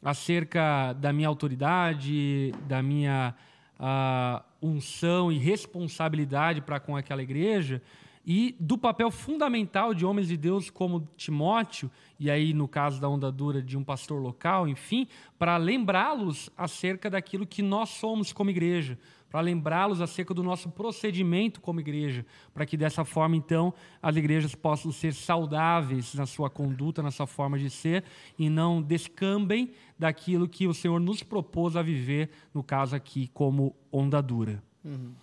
acerca 0.03 0.93
da 0.93 1.13
minha 1.13 1.27
autoridade, 1.27 2.51
da 2.67 2.81
minha 2.81 3.35
uh, 3.79 4.43
unção 4.61 5.31
e 5.31 5.37
responsabilidade 5.37 6.61
para 6.61 6.79
com 6.79 6.95
aquela 6.95 7.21
igreja 7.21 7.81
e 8.25 8.55
do 8.59 8.77
papel 8.77 9.09
fundamental 9.09 9.93
de 9.93 10.05
homens 10.05 10.27
de 10.27 10.37
Deus 10.37 10.69
como 10.69 11.07
Timóteo, 11.17 11.89
e 12.19 12.29
aí 12.29 12.53
no 12.53 12.67
caso 12.67 13.01
da 13.01 13.09
onda 13.09 13.31
dura 13.31 13.61
de 13.61 13.77
um 13.77 13.83
pastor 13.83 14.21
local, 14.21 14.67
enfim, 14.67 15.07
para 15.39 15.57
lembrá-los 15.57 16.49
acerca 16.55 17.09
daquilo 17.09 17.47
que 17.47 17.61
nós 17.61 17.89
somos 17.89 18.31
como 18.31 18.49
igreja, 18.49 18.97
para 19.31 19.39
lembrá-los 19.39 20.01
acerca 20.01 20.33
do 20.33 20.43
nosso 20.43 20.69
procedimento 20.69 21.61
como 21.61 21.79
igreja, 21.79 22.25
para 22.53 22.65
que 22.65 22.75
dessa 22.75 23.05
forma, 23.05 23.37
então, 23.37 23.73
as 24.01 24.17
igrejas 24.17 24.53
possam 24.53 24.91
ser 24.91 25.13
saudáveis 25.13 26.13
na 26.13 26.25
sua 26.25 26.49
conduta, 26.49 27.01
na 27.01 27.11
sua 27.11 27.25
forma 27.25 27.57
de 27.57 27.69
ser, 27.69 28.03
e 28.37 28.49
não 28.49 28.81
descambem 28.81 29.71
daquilo 29.97 30.49
que 30.49 30.67
o 30.67 30.73
Senhor 30.73 30.99
nos 30.99 31.23
propôs 31.23 31.77
a 31.77 31.81
viver, 31.81 32.29
no 32.53 32.61
caso 32.61 32.93
aqui, 32.93 33.29
como 33.33 33.73
onda 33.89 34.21
dura. 34.21 34.61
Uhum. 34.83 35.13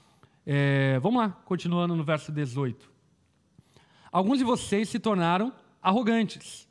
É, 0.46 0.98
vamos 1.00 1.20
lá, 1.20 1.28
continuando 1.28 1.94
no 1.94 2.02
verso 2.02 2.32
18. 2.32 2.90
Alguns 4.10 4.38
de 4.38 4.44
vocês 4.44 4.88
se 4.88 4.98
tornaram 4.98 5.52
arrogantes, 5.82 6.66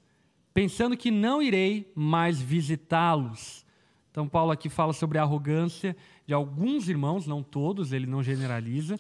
pensando 0.56 0.98
que 0.98 1.12
não 1.12 1.40
irei 1.40 1.92
mais 1.96 2.42
visitá-los. 2.42 3.64
Então, 4.18 4.28
Paulo 4.28 4.52
aqui 4.52 4.68
fala 4.68 4.94
sobre 4.94 5.20
a 5.20 5.22
arrogância 5.22 5.96
de 6.26 6.34
alguns 6.34 6.90
irmãos, 6.90 7.28
não 7.28 7.44
todos, 7.44 7.94
ele 7.94 8.08
não 8.08 8.24
generaliza, 8.24 9.00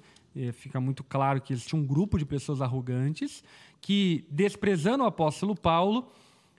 fica 0.54 0.80
muito 0.80 1.04
claro 1.04 1.42
que 1.42 1.54
existe 1.54 1.76
um 1.76 1.84
grupo 1.84 2.20
de 2.20 2.24
pessoas 2.24 2.62
arrogantes 2.62 3.44
que, 3.82 4.24
desprezando 4.30 5.04
o 5.04 5.08
apóstolo 5.08 5.56
Paulo, 5.56 6.08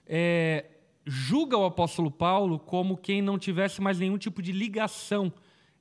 é, 0.05 0.65
julga 1.05 1.57
o 1.57 1.63
apóstolo 1.63 2.11
Paulo 2.11 2.59
como 2.59 2.97
quem 2.97 3.21
não 3.21 3.39
tivesse 3.39 3.81
mais 3.81 3.97
nenhum 3.97 4.17
tipo 4.17 4.41
de 4.41 4.51
ligação, 4.51 5.31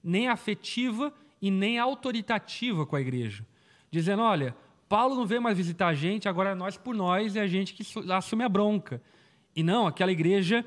nem 0.00 0.28
afetiva 0.28 1.12
e 1.42 1.50
nem 1.50 1.80
autoritativa 1.80 2.86
com 2.86 2.94
a 2.94 3.00
igreja. 3.00 3.44
Dizendo: 3.90 4.22
olha, 4.22 4.54
Paulo 4.88 5.16
não 5.16 5.26
veio 5.26 5.42
mais 5.42 5.56
visitar 5.56 5.88
a 5.88 5.94
gente, 5.94 6.28
agora 6.28 6.50
é 6.50 6.54
nós 6.54 6.76
por 6.76 6.94
nós 6.94 7.34
e 7.34 7.40
a 7.40 7.46
gente 7.48 7.74
que 7.74 7.82
assume 8.12 8.44
a 8.44 8.48
bronca. 8.48 9.02
E 9.56 9.64
não, 9.64 9.88
aquela 9.88 10.12
igreja 10.12 10.64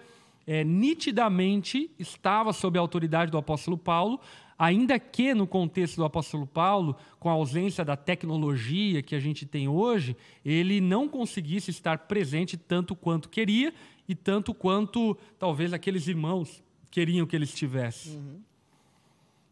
é, 0.51 0.65
nitidamente 0.65 1.89
estava 1.97 2.51
sob 2.51 2.77
a 2.77 2.81
autoridade 2.81 3.31
do 3.31 3.37
apóstolo 3.37 3.77
Paulo, 3.77 4.19
ainda 4.59 4.99
que 4.99 5.33
no 5.33 5.47
contexto 5.47 5.95
do 5.95 6.03
apóstolo 6.03 6.45
Paulo, 6.45 6.97
com 7.21 7.29
a 7.29 7.31
ausência 7.31 7.85
da 7.85 7.95
tecnologia 7.95 9.01
que 9.01 9.15
a 9.15 9.19
gente 9.21 9.45
tem 9.45 9.69
hoje, 9.69 10.13
ele 10.43 10.81
não 10.81 11.07
conseguisse 11.07 11.71
estar 11.71 11.99
presente 11.99 12.57
tanto 12.57 12.97
quanto 12.97 13.29
queria 13.29 13.73
e 14.09 14.13
tanto 14.13 14.53
quanto 14.53 15.17
talvez 15.39 15.71
aqueles 15.71 16.05
irmãos 16.09 16.61
queriam 16.89 17.25
que 17.25 17.33
ele 17.33 17.45
estivesse. 17.45 18.09
Uhum. 18.09 18.41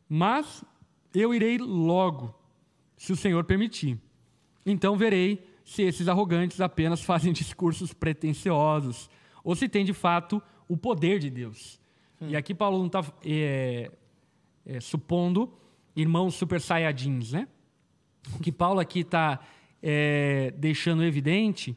Mas 0.09 0.65
eu 1.15 1.33
irei 1.33 1.57
logo, 1.59 2.35
se 2.97 3.13
o 3.13 3.15
Senhor 3.15 3.45
permitir. 3.45 3.97
Então 4.65 4.97
verei 4.97 5.47
se 5.63 5.81
esses 5.81 6.09
arrogantes 6.09 6.59
apenas 6.59 6.99
fazem 7.07 7.31
discursos 7.31 7.93
pretensiosos 7.93 9.09
ou 9.45 9.55
se 9.55 9.69
tem 9.69 9.85
de 9.85 9.93
fato 9.93 10.43
o 10.69 10.77
poder 10.77 11.19
de 11.19 11.29
Deus. 11.29 11.81
Hum. 12.21 12.29
E 12.29 12.37
aqui 12.37 12.53
Paulo 12.53 12.77
não 12.77 12.85
está 12.85 13.03
é, 13.25 13.91
é, 14.65 14.79
supondo 14.79 15.51
irmãos 15.95 16.35
super 16.35 16.61
saiyajins, 16.61 17.33
né? 17.33 17.47
O 18.35 18.39
que 18.39 18.51
Paulo 18.51 18.79
aqui 18.79 18.99
está 18.99 19.39
é, 19.81 20.53
deixando 20.55 21.03
evidente 21.03 21.75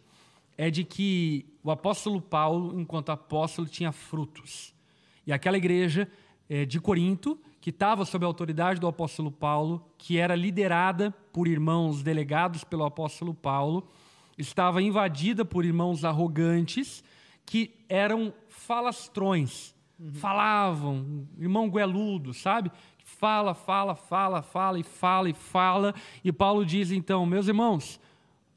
é 0.57 0.71
de 0.71 0.85
que 0.85 1.47
o 1.65 1.71
apóstolo 1.71 2.21
Paulo, 2.21 2.79
enquanto 2.79 3.11
apóstolo, 3.11 3.67
tinha 3.67 3.91
frutos. 3.91 4.75
E 5.27 5.33
aquela 5.33 5.57
igreja 5.57 6.09
é, 6.49 6.67
de 6.67 6.79
Corinto, 6.81 7.41
que 7.61 7.71
estava 7.71 8.05
sob 8.05 8.25
a 8.25 8.29
autoridade 8.29 8.79
do 8.79 8.87
apóstolo 8.87 9.31
Paulo, 9.31 9.85
que 9.97 10.19
era 10.19 10.35
liderada 10.35 11.13
por 11.33 11.49
irmãos 11.49 12.03
delegados 12.03 12.65
pelo 12.65 12.85
apóstolo 12.85 13.33
Paulo, 13.33 13.89
estava 14.37 14.83
invadida 14.83 15.45
por 15.45 15.65
irmãos 15.65 16.05
arrogantes 16.05 17.03
que 17.45 17.75
eram 17.89 18.33
falastrões. 18.49 19.75
Uhum. 19.99 20.15
Falavam, 20.15 21.29
irmão 21.39 21.71
gueludo, 21.71 22.35
sabe? 22.35 22.71
Fala, 23.05 23.55
fala, 23.55 23.95
fala, 23.95 24.43
fala 24.43 24.79
e 24.79 24.83
fala 24.83 25.29
e 25.29 25.35
fala. 25.35 25.95
E 26.25 26.33
Paulo 26.33 26.65
diz 26.65 26.91
então, 26.91 27.25
meus 27.27 27.49
irmãos, 27.49 28.01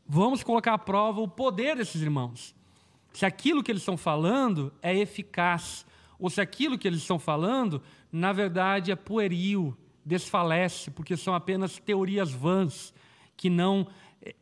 vamos 0.07 0.43
colocar 0.43 0.73
à 0.73 0.77
prova 0.77 1.21
o 1.21 1.27
poder 1.27 1.75
desses 1.75 2.01
irmãos. 2.01 2.55
Se 3.13 3.25
aquilo 3.25 3.63
que 3.63 3.71
eles 3.71 3.81
estão 3.81 3.97
falando 3.97 4.73
é 4.81 4.95
eficaz, 4.95 5.85
ou 6.17 6.29
se 6.29 6.41
aquilo 6.41 6.77
que 6.77 6.87
eles 6.87 7.01
estão 7.01 7.19
falando, 7.19 7.81
na 8.11 8.31
verdade, 8.33 8.91
é 8.91 8.95
pueril, 8.95 9.75
desfalece, 10.05 10.91
porque 10.91 11.17
são 11.17 11.33
apenas 11.33 11.77
teorias 11.79 12.31
vãs, 12.31 12.93
que 13.35 13.49
não 13.49 13.87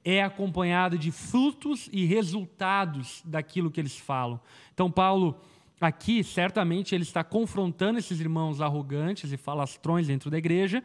é 0.04 0.24
acompanhado 0.24 0.98
de 0.98 1.12
frutos 1.12 1.90
e 1.92 2.06
resultados 2.06 3.22
daquilo 3.26 3.72
que 3.72 3.80
eles 3.80 3.98
falam. 3.98 4.40
Então, 4.74 4.90
Paulo 4.90 5.40
Aqui, 5.84 6.24
certamente, 6.24 6.96
ele 6.96 7.04
está 7.04 7.26
confrontando 7.26 8.00
esses 8.00 8.18
irmãos 8.18 8.62
arrogantes 8.62 9.34
e 9.34 9.38
falastrões 9.38 10.08
dentro 10.08 10.32
da 10.32 10.38
igreja, 10.38 10.82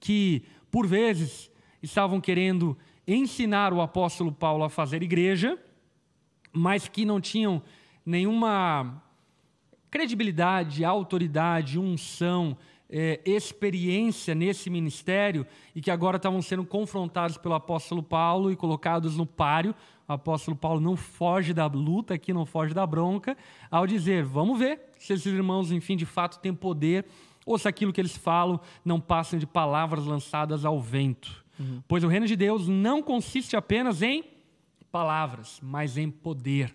que, 0.00 0.42
por 0.70 0.86
vezes, 0.86 1.50
estavam 1.82 2.18
querendo 2.22 2.74
ensinar 3.06 3.70
o 3.70 3.82
apóstolo 3.82 4.32
Paulo 4.32 4.64
a 4.64 4.70
fazer 4.70 5.02
igreja, 5.02 5.58
mas 6.54 6.88
que 6.88 7.04
não 7.04 7.20
tinham 7.20 7.62
nenhuma 8.04 9.02
credibilidade, 9.90 10.86
autoridade, 10.86 11.78
unção, 11.78 12.56
é, 12.90 13.20
experiência 13.24 14.34
nesse 14.34 14.68
ministério 14.68 15.46
e 15.74 15.80
que 15.80 15.90
agora 15.90 16.16
estavam 16.16 16.42
sendo 16.42 16.64
confrontados 16.64 17.36
pelo 17.36 17.54
apóstolo 17.54 18.02
Paulo 18.02 18.50
e 18.50 18.56
colocados 18.56 19.16
no 19.16 19.24
páreo 19.24 19.74
o 20.10 20.14
apóstolo 20.14 20.56
Paulo 20.56 20.80
não 20.80 20.96
foge 20.96 21.54
da 21.54 21.66
luta 21.66 22.14
aqui, 22.14 22.32
não 22.32 22.44
foge 22.44 22.74
da 22.74 22.84
bronca, 22.84 23.36
ao 23.70 23.86
dizer: 23.86 24.24
vamos 24.24 24.58
ver 24.58 24.80
se 24.98 25.12
esses 25.12 25.32
irmãos, 25.32 25.70
enfim, 25.70 25.96
de 25.96 26.04
fato 26.04 26.40
têm 26.40 26.52
poder, 26.52 27.06
ou 27.46 27.56
se 27.56 27.68
aquilo 27.68 27.92
que 27.92 28.00
eles 28.00 28.16
falam 28.16 28.60
não 28.84 29.00
passa 29.00 29.38
de 29.38 29.46
palavras 29.46 30.04
lançadas 30.04 30.64
ao 30.64 30.80
vento. 30.80 31.44
Uhum. 31.56 31.80
Pois 31.86 32.02
o 32.02 32.08
reino 32.08 32.26
de 32.26 32.34
Deus 32.34 32.66
não 32.66 33.00
consiste 33.00 33.54
apenas 33.54 34.02
em 34.02 34.24
palavras, 34.90 35.60
mas 35.62 35.96
em 35.96 36.10
poder. 36.10 36.74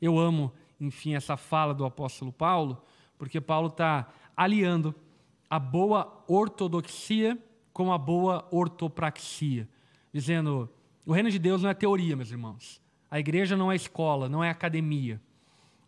Eu 0.00 0.16
amo, 0.16 0.52
enfim, 0.80 1.14
essa 1.14 1.36
fala 1.36 1.74
do 1.74 1.84
apóstolo 1.84 2.32
Paulo, 2.32 2.80
porque 3.18 3.40
Paulo 3.40 3.66
está 3.66 4.08
aliando 4.36 4.94
a 5.50 5.58
boa 5.58 6.24
ortodoxia 6.28 7.36
com 7.72 7.92
a 7.92 7.98
boa 7.98 8.46
ortopraxia, 8.52 9.68
dizendo 10.12 10.70
o 11.04 11.12
reino 11.12 11.30
de 11.30 11.40
Deus 11.40 11.62
não 11.62 11.70
é 11.70 11.74
teoria, 11.74 12.14
meus 12.14 12.30
irmãos. 12.30 12.80
A 13.10 13.18
igreja 13.18 13.56
não 13.56 13.72
é 13.72 13.74
escola, 13.74 14.28
não 14.28 14.44
é 14.44 14.48
academia. 14.48 15.20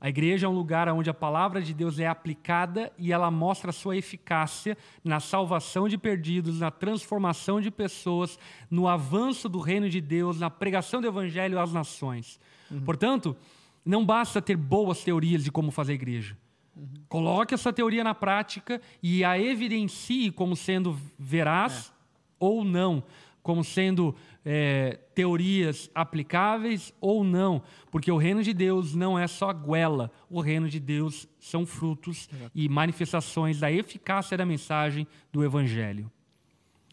A 0.00 0.08
igreja 0.08 0.46
é 0.46 0.50
um 0.50 0.54
lugar 0.54 0.88
onde 0.88 1.08
a 1.08 1.14
palavra 1.14 1.62
de 1.62 1.72
Deus 1.72 2.00
é 2.00 2.08
aplicada 2.08 2.92
e 2.98 3.12
ela 3.12 3.30
mostra 3.30 3.70
a 3.70 3.72
sua 3.72 3.96
eficácia 3.96 4.76
na 5.04 5.20
salvação 5.20 5.88
de 5.88 5.96
perdidos, 5.96 6.58
na 6.58 6.72
transformação 6.72 7.60
de 7.60 7.70
pessoas, 7.70 8.36
no 8.68 8.88
avanço 8.88 9.48
do 9.48 9.60
reino 9.60 9.88
de 9.88 10.00
Deus, 10.00 10.40
na 10.40 10.50
pregação 10.50 11.00
do 11.00 11.06
evangelho 11.06 11.60
às 11.60 11.72
nações. 11.72 12.40
Uhum. 12.68 12.80
Portanto, 12.80 13.36
não 13.84 14.04
basta 14.04 14.42
ter 14.42 14.56
boas 14.56 15.04
teorias 15.04 15.44
de 15.44 15.52
como 15.52 15.70
fazer 15.70 15.92
igreja. 15.92 16.36
Uhum. 16.76 16.88
Coloque 17.08 17.54
essa 17.54 17.72
teoria 17.72 18.02
na 18.02 18.14
prática 18.14 18.80
e 19.02 19.24
a 19.24 19.38
evidencie 19.38 20.30
como 20.30 20.56
sendo 20.56 20.98
veraz 21.18 21.88
é. 21.88 21.92
ou 22.38 22.64
não, 22.64 23.02
como 23.42 23.62
sendo 23.62 24.14
é, 24.44 24.98
teorias 25.14 25.90
aplicáveis 25.94 26.94
ou 27.00 27.22
não, 27.24 27.62
porque 27.90 28.10
o 28.10 28.16
reino 28.16 28.42
de 28.42 28.52
Deus 28.52 28.94
não 28.94 29.18
é 29.18 29.26
só 29.26 29.52
goela, 29.52 30.10
o 30.30 30.40
reino 30.40 30.68
de 30.68 30.80
Deus 30.80 31.28
são 31.38 31.66
frutos 31.66 32.28
Exato. 32.32 32.50
e 32.54 32.68
manifestações 32.68 33.60
da 33.60 33.70
eficácia 33.70 34.36
da 34.36 34.46
mensagem 34.46 35.06
do 35.32 35.44
Evangelho. 35.44 36.10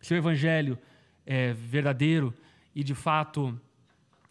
Se 0.01 0.14
o 0.14 0.18
Evangelho 0.18 0.77
é 1.26 1.53
verdadeiro 1.53 2.34
e 2.73 2.84
de 2.84 2.95
fato 2.95 3.60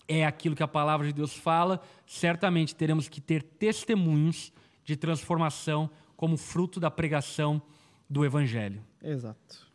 é 0.07 0.25
aquilo 0.25 0.57
que 0.57 0.63
a 0.63 0.69
palavra 0.69 1.07
de 1.07 1.13
Deus 1.13 1.35
fala, 1.35 1.81
certamente 2.07 2.75
teremos 2.75 3.09
que 3.09 3.21
ter 3.21 3.43
testemunhos 3.43 4.53
de 4.89 4.97
transformação 4.97 5.91
como 6.17 6.37
fruto 6.37 6.81
da 6.81 6.91
pregação 6.91 7.63
do 8.09 8.25
Evangelho. 8.25 8.83
Exato 9.03 9.69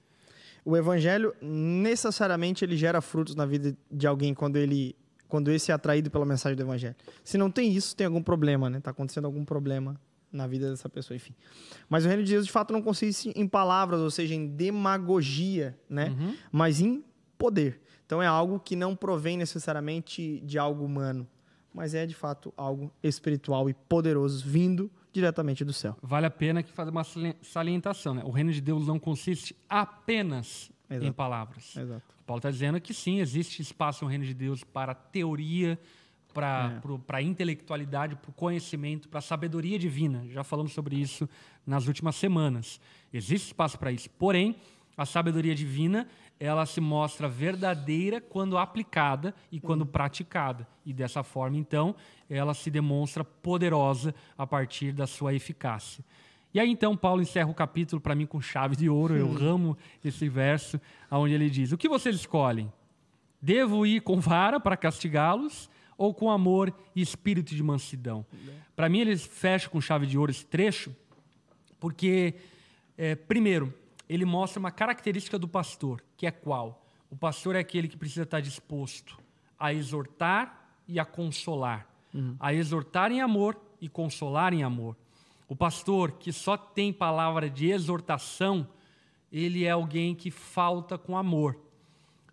o 0.66 0.78
evangelho 0.78 1.36
necessariamente 1.42 2.64
ele 2.64 2.78
gera 2.78 3.02
frutos 3.02 3.36
na 3.36 3.46
vida 3.46 3.76
de 3.92 4.08
alguém 4.08 4.34
quando 4.34 4.56
ele 4.56 4.96
quando 5.28 5.50
esse 5.50 5.72
é 5.72 5.74
atraído 5.74 6.12
pela 6.12 6.26
mensagem 6.26 6.56
do 6.56 6.62
evangelho. 6.62 6.96
Se 7.24 7.40
não 7.40 7.50
tem 7.50 7.72
isso, 7.72 7.96
tem 7.96 8.06
algum 8.06 8.22
problema, 8.22 8.70
né? 8.70 8.80
Tá 8.80 8.92
acontecendo 8.92 9.26
algum 9.26 9.44
problema 9.44 10.00
na 10.32 10.46
vida 10.46 10.70
dessa 10.70 10.88
pessoa, 10.88 11.16
enfim. 11.16 11.34
Mas 11.90 12.06
o 12.06 12.08
reino 12.08 12.24
de 12.24 12.34
Deus 12.34 12.46
de 12.46 12.52
fato 12.52 12.72
não 12.72 12.84
consiste 12.84 13.34
em 13.36 13.48
palavras, 13.48 14.00
ou 14.00 14.12
seja, 14.12 14.36
em 14.36 14.46
demagogia, 14.46 15.76
né? 15.90 16.10
Uhum. 16.10 16.36
Mas 16.52 16.80
em 16.80 17.04
poder. 17.36 17.82
Então 18.06 18.22
é 18.22 18.28
algo 18.28 18.60
que 18.60 18.76
não 18.76 18.96
provém 18.96 19.36
necessariamente 19.36 20.40
de 20.42 20.60
algo 20.60 20.86
humano, 20.86 21.28
mas 21.74 21.96
é 21.96 22.06
de 22.06 22.14
fato 22.14 22.54
algo 22.56 22.94
espiritual 23.02 23.68
e 23.68 23.74
poderoso 23.74 24.48
vindo 24.48 24.92
diretamente 25.14 25.64
do 25.64 25.72
céu. 25.72 25.96
Vale 26.02 26.26
a 26.26 26.32
pena 26.32 26.64
que 26.64 26.72
fazer 26.72 26.90
uma 26.90 27.06
salientação. 27.42 28.16
Né? 28.16 28.24
O 28.26 28.32
reino 28.32 28.52
de 28.52 28.60
Deus 28.60 28.88
não 28.88 28.98
consiste 28.98 29.56
apenas 29.70 30.72
Exato. 30.90 31.06
em 31.06 31.12
palavras. 31.12 31.78
Exato. 31.78 32.04
Paulo 32.26 32.40
está 32.40 32.50
dizendo 32.50 32.82
que 32.82 32.94
sim, 32.94 33.20
existe 33.20 33.62
espaço 33.62 34.04
no 34.04 34.10
reino 34.10 34.26
de 34.26 34.34
Deus 34.34 34.64
para 34.64 34.94
teoria, 34.94 35.80
para 36.34 36.82
é. 37.12 37.16
a 37.16 37.22
intelectualidade, 37.22 38.16
para 38.16 38.30
o 38.30 38.34
conhecimento, 38.34 39.08
para 39.08 39.20
a 39.20 39.22
sabedoria 39.22 39.78
divina. 39.78 40.26
Já 40.30 40.44
falamos 40.44 40.74
sobre 40.74 40.96
isso 40.96 41.30
nas 41.66 41.88
últimas 41.88 42.16
semanas. 42.16 42.80
Existe 43.14 43.48
espaço 43.48 43.78
para 43.78 43.92
isso. 43.92 44.10
Porém, 44.12 44.56
a 44.98 45.06
sabedoria 45.06 45.54
divina 45.54 46.08
ela 46.40 46.66
se 46.66 46.82
mostra 46.82 47.28
verdadeira 47.28 48.20
quando 48.20 48.58
aplicada 48.58 49.34
e 49.52 49.60
quando 49.60 49.86
praticada. 49.86 50.68
E 50.86 50.94
dessa 50.94 51.24
forma, 51.24 51.58
então, 51.58 51.96
ela 52.30 52.54
se 52.54 52.70
demonstra 52.70 53.24
poderosa 53.24 54.14
a 54.38 54.46
partir 54.46 54.92
da 54.92 55.08
sua 55.08 55.34
eficácia. 55.34 56.04
E 56.54 56.60
aí, 56.60 56.70
então, 56.70 56.96
Paulo 56.96 57.22
encerra 57.22 57.50
o 57.50 57.54
capítulo 57.54 58.00
para 58.00 58.14
mim 58.14 58.26
com 58.26 58.40
chave 58.40 58.76
de 58.76 58.88
ouro. 58.88 59.16
Eu 59.16 59.38
amo 59.42 59.78
esse 60.04 60.30
verso, 60.30 60.80
onde 61.10 61.34
ele 61.34 61.50
diz: 61.50 61.72
O 61.72 61.78
que 61.78 61.90
vocês 61.90 62.16
escolhem? 62.16 62.72
Devo 63.42 63.86
ir 63.86 64.02
com 64.02 64.20
vara 64.20 64.60
para 64.60 64.78
castigá-los 64.78 65.70
ou 65.98 66.14
com 66.14 66.30
amor 66.30 66.74
e 66.96 67.02
espírito 67.02 67.56
de 67.56 67.64
mansidão? 67.64 68.26
Para 68.76 68.88
mim, 68.88 69.00
eles 69.00 69.26
fecham 69.26 69.72
com 69.72 69.82
chave 69.82 70.06
de 70.06 70.18
ouro 70.18 70.32
esse 70.32 70.46
trecho, 70.46 70.96
porque, 71.80 72.36
é, 72.98 73.16
primeiro, 73.16 73.74
ele 74.14 74.26
mostra 74.26 74.60
uma 74.60 74.70
característica 74.70 75.40
do 75.40 75.48
pastor, 75.48 76.04
que 76.16 76.28
é 76.28 76.32
qual? 76.32 76.86
O 77.10 77.16
pastor 77.16 77.56
é 77.56 77.60
aquele 77.60 77.88
que 77.88 77.98
precisa 77.98 78.22
estar 78.22 78.42
disposto 78.42 79.18
a 79.58 79.74
exortar 79.74 80.70
e 80.88 81.00
a 81.00 81.06
consolar, 81.06 81.88
uhum. 82.14 82.36
a 82.40 82.54
exortar 82.54 83.12
em 83.12 83.22
amor 83.22 83.60
e 83.82 83.90
consolar 83.90 84.54
em 84.54 84.62
amor. 84.62 84.96
O 85.48 85.56
pastor 85.56 86.12
que 86.12 86.32
só 86.32 86.56
tem 86.56 86.94
palavra 86.94 87.50
de 87.50 87.72
exortação, 87.72 88.68
ele 89.32 89.66
é 89.66 89.72
alguém 89.72 90.14
que 90.14 90.30
falta 90.30 90.96
com 90.96 91.18
amor. 91.18 91.58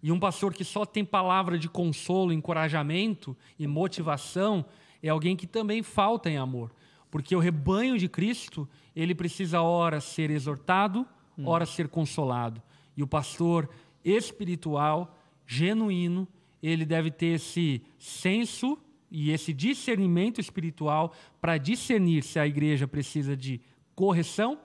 E 0.02 0.12
um 0.12 0.20
pastor 0.20 0.52
que 0.52 0.64
só 0.64 0.84
tem 0.84 1.02
palavra 1.02 1.58
de 1.58 1.68
consolo, 1.68 2.30
encorajamento 2.30 3.34
e 3.58 3.66
motivação, 3.66 4.66
é 5.02 5.08
alguém 5.08 5.34
que 5.34 5.46
também 5.46 5.82
falta 5.82 6.28
em 6.28 6.36
amor. 6.36 6.70
Porque 7.10 7.34
o 7.34 7.38
rebanho 7.38 7.98
de 7.98 8.06
Cristo, 8.06 8.68
ele 8.94 9.14
precisa, 9.14 9.62
ora, 9.62 9.98
ser 9.98 10.30
exortado. 10.30 11.06
Ora 11.44 11.66
ser 11.66 11.88
consolado. 11.88 12.62
E 12.96 13.02
o 13.02 13.06
pastor 13.06 13.68
espiritual, 14.04 15.16
genuíno, 15.46 16.26
ele 16.62 16.84
deve 16.84 17.10
ter 17.10 17.34
esse 17.36 17.82
senso 17.98 18.78
e 19.10 19.30
esse 19.30 19.52
discernimento 19.52 20.40
espiritual 20.40 21.12
para 21.40 21.58
discernir 21.58 22.22
se 22.22 22.38
a 22.38 22.46
igreja 22.46 22.86
precisa 22.86 23.36
de 23.36 23.60
correção 23.94 24.58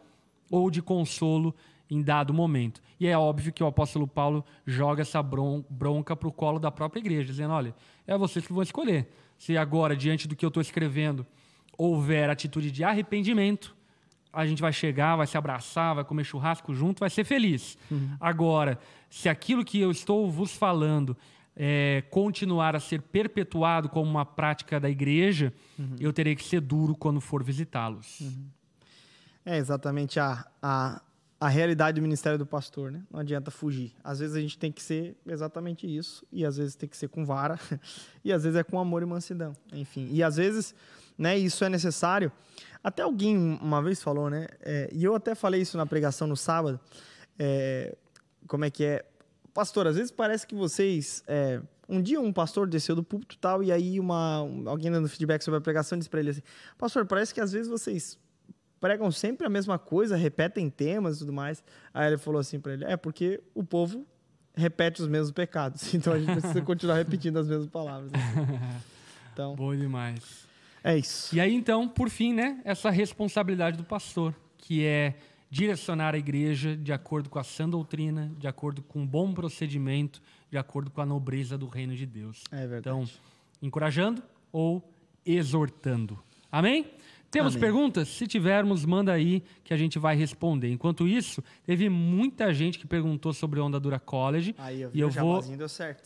ou 0.50 0.70
de 0.70 0.82
consolo 0.82 1.56
em 1.90 2.02
dado 2.02 2.34
momento. 2.34 2.82
E 3.00 3.08
é 3.08 3.18
óbvio 3.18 3.52
que 3.52 3.64
o 3.64 3.68
apóstolo 3.68 4.08
Paulo 4.08 4.44
joga 4.66 5.02
essa 5.02 5.22
bronca 5.22 6.16
para 6.16 6.28
o 6.28 6.32
colo 6.32 6.60
da 6.60 6.72
própria 6.72 7.00
igreja, 7.00 7.26
dizendo: 7.26 7.54
olha, 7.54 7.76
é 8.08 8.18
vocês 8.18 8.46
que 8.46 8.54
vão 8.54 8.64
escolher. 8.64 9.08
Se 9.38 9.58
agora, 9.58 9.96
diante 9.96 10.28
do 10.28 10.36
que 10.36 10.46
eu 10.46 10.50
estou 10.50 10.62
escrevendo, 10.62 11.26
houver 11.78 12.30
atitude 12.30 12.72
de 12.72 12.84
arrependimento, 12.84 13.76
a 14.36 14.46
gente 14.46 14.62
vai 14.62 14.74
chegar, 14.74 15.16
vai 15.16 15.26
se 15.26 15.38
abraçar, 15.38 15.96
vai 15.96 16.04
comer 16.04 16.24
churrasco 16.24 16.74
junto, 16.74 17.00
vai 17.00 17.10
ser 17.10 17.24
feliz. 17.24 17.78
Uhum. 17.90 18.18
Agora, 18.20 18.78
se 19.10 19.30
aquilo 19.30 19.64
que 19.64 19.80
eu 19.80 19.90
estou 19.90 20.30
vos 20.30 20.56
falando 20.56 21.16
é, 21.56 22.04
continuar 22.10 22.76
a 22.76 22.80
ser 22.80 23.02
perpetuado 23.02 23.88
como 23.88 24.10
uma 24.10 24.26
prática 24.26 24.80
da 24.80 24.90
igreja, 24.90 25.54
uhum. 25.80 25.96
eu 26.00 26.12
terei 26.12 26.36
que 26.36 26.44
ser 26.44 26.60
duro 26.60 26.96
quando 26.96 27.22
for 27.22 27.44
visitá-los. 27.44 28.20
Uhum. 28.20 28.46
É 29.46 29.58
exatamente 29.58 30.20
a, 30.20 30.46
a, 30.62 31.02
a 31.40 31.48
realidade 31.48 32.00
do 32.00 32.02
ministério 32.02 32.38
do 32.38 32.46
pastor, 32.46 32.92
né? 32.92 33.04
Não 33.10 33.20
adianta 33.20 33.52
fugir. 33.52 33.94
Às 34.04 34.20
vezes 34.20 34.36
a 34.36 34.42
gente 34.42 34.58
tem 34.58 34.72
que 34.72 34.82
ser 34.82 35.16
exatamente 35.26 35.88
isso, 35.88 36.26
e 36.32 36.44
às 36.44 36.58
vezes 36.58 36.76
tem 36.76 36.90
que 36.90 36.98
ser 36.98 37.08
com 37.08 37.24
vara, 37.24 37.58
e 38.24 38.34
às 38.34 38.44
vezes 38.44 38.58
é 38.60 38.64
com 38.64 38.80
amor 38.80 39.02
e 39.02 39.06
mansidão. 39.06 39.56
Enfim, 39.72 40.10
e 40.12 40.22
às 40.22 40.36
vezes 40.36 40.76
né, 41.18 41.38
isso 41.38 41.64
é 41.64 41.70
necessário 41.70 42.32
até 42.86 43.02
alguém 43.02 43.36
uma 43.36 43.82
vez 43.82 44.00
falou, 44.04 44.30
né? 44.30 44.46
É, 44.62 44.88
e 44.94 45.04
eu 45.04 45.16
até 45.16 45.34
falei 45.34 45.60
isso 45.60 45.76
na 45.76 45.88
pregação 45.88 46.28
no 46.28 46.38
sábado. 46.38 46.80
É, 47.40 47.98
como 48.48 48.64
é 48.64 48.70
que 48.70 48.84
é? 48.84 49.04
Pastor, 49.56 49.88
às 49.88 49.96
vezes 49.96 50.12
parece 50.12 50.46
que 50.46 50.54
vocês. 50.54 51.24
É, 51.26 51.60
um 51.90 52.00
dia 52.00 52.22
um 52.22 52.32
pastor 52.32 52.68
desceu 52.68 52.96
do 52.96 53.04
púlpito 53.04 53.40
tal, 53.40 53.64
e 53.64 53.72
aí 53.72 54.00
uma, 54.00 54.38
alguém 54.68 54.92
dando 54.92 55.10
feedback 55.10 55.42
sobre 55.42 55.58
a 55.58 55.62
pregação 55.62 55.98
disse 55.98 56.08
para 56.08 56.20
ele 56.20 56.30
assim: 56.30 56.44
Pastor, 56.78 57.08
parece 57.08 57.34
que 57.34 57.42
às 57.42 57.52
vezes 57.52 57.68
vocês 57.68 58.20
pregam 58.80 59.10
sempre 59.10 59.48
a 59.48 59.50
mesma 59.50 59.80
coisa, 59.80 60.16
repetem 60.16 60.70
temas 60.70 61.16
e 61.16 61.20
tudo 61.20 61.34
mais. 61.34 61.64
Aí 61.92 62.06
ele 62.06 62.20
falou 62.20 62.40
assim 62.40 62.60
para 62.60 62.74
ele: 62.74 62.86
É 62.86 62.96
porque 62.96 63.42
o 63.56 63.64
povo 63.64 64.06
repete 64.54 65.02
os 65.02 65.08
mesmos 65.08 65.32
pecados, 65.32 65.90
então 65.96 66.14
a 66.14 66.20
gente 66.20 66.40
precisa 66.40 66.62
continuar 66.62 66.98
repetindo 66.98 67.40
as 67.40 67.48
mesmas 67.48 67.68
palavras. 67.68 68.12
Então, 69.34 69.54
Bom 69.54 69.76
demais. 69.76 70.45
É 70.86 70.96
isso. 70.96 71.36
E 71.36 71.40
aí, 71.40 71.52
então, 71.52 71.88
por 71.88 72.12
fim, 72.12 72.32
né, 72.32 72.62
essa 72.64 72.92
responsabilidade 72.92 73.76
do 73.76 73.84
pastor, 73.84 74.36
que 74.56 74.86
é 74.86 75.16
direcionar 75.50 76.14
a 76.14 76.18
igreja 76.18 76.78
de 76.78 76.94
acordo 76.94 77.28
com 77.28 77.40
a 77.40 77.44
sã 77.44 77.68
doutrina, 77.68 78.32
de 78.38 78.48
acordo 78.48 78.84
com 78.84 79.00
um 79.00 79.08
bom 79.08 79.34
procedimento, 79.34 80.22
de 80.52 80.60
acordo 80.60 80.92
com 80.92 81.02
a 81.02 81.06
nobreza 81.06 81.58
do 81.58 81.68
reino 81.68 81.96
de 81.96 82.06
Deus. 82.06 82.44
É 82.52 82.68
verdade. 82.68 82.80
Então, 82.82 83.04
encorajando 83.64 84.22
ou 84.52 84.88
exortando. 85.26 86.20
Amém? 86.52 86.86
Temos 87.32 87.54
Amém. 87.54 87.62
perguntas? 87.62 88.08
Se 88.10 88.28
tivermos, 88.28 88.86
manda 88.86 89.12
aí 89.12 89.42
que 89.64 89.74
a 89.74 89.78
gente 89.78 89.98
vai 89.98 90.16
responder. 90.16 90.72
Enquanto 90.72 91.08
isso, 91.08 91.44
teve 91.66 91.90
muita 91.90 92.54
gente 92.54 92.78
que 92.78 92.86
perguntou 92.86 93.34
sobre 93.34 93.60
Onda 93.60 93.80
Dura 93.80 94.00
College. 94.00 94.54
Aí, 94.60 94.82
eu 94.82 94.92
e 94.94 95.00
eu 95.00 95.10
vou 95.10 95.42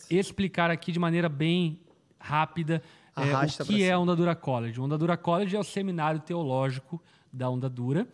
explicar 0.08 0.70
aqui 0.70 0.90
de 0.90 0.98
maneira 0.98 1.28
bem 1.28 1.78
rápida 2.18 2.82
é, 3.16 3.62
o 3.62 3.66
que 3.66 3.82
é 3.82 3.92
a 3.92 3.98
Onda 3.98 4.14
Dura 4.14 4.34
College? 4.34 4.80
A 4.80 4.82
Onda 4.82 4.98
Dura 4.98 5.16
College 5.16 5.56
é 5.56 5.58
o 5.58 5.64
seminário 5.64 6.20
teológico 6.20 7.02
da 7.32 7.48
Onda 7.48 7.68
Dura. 7.68 8.06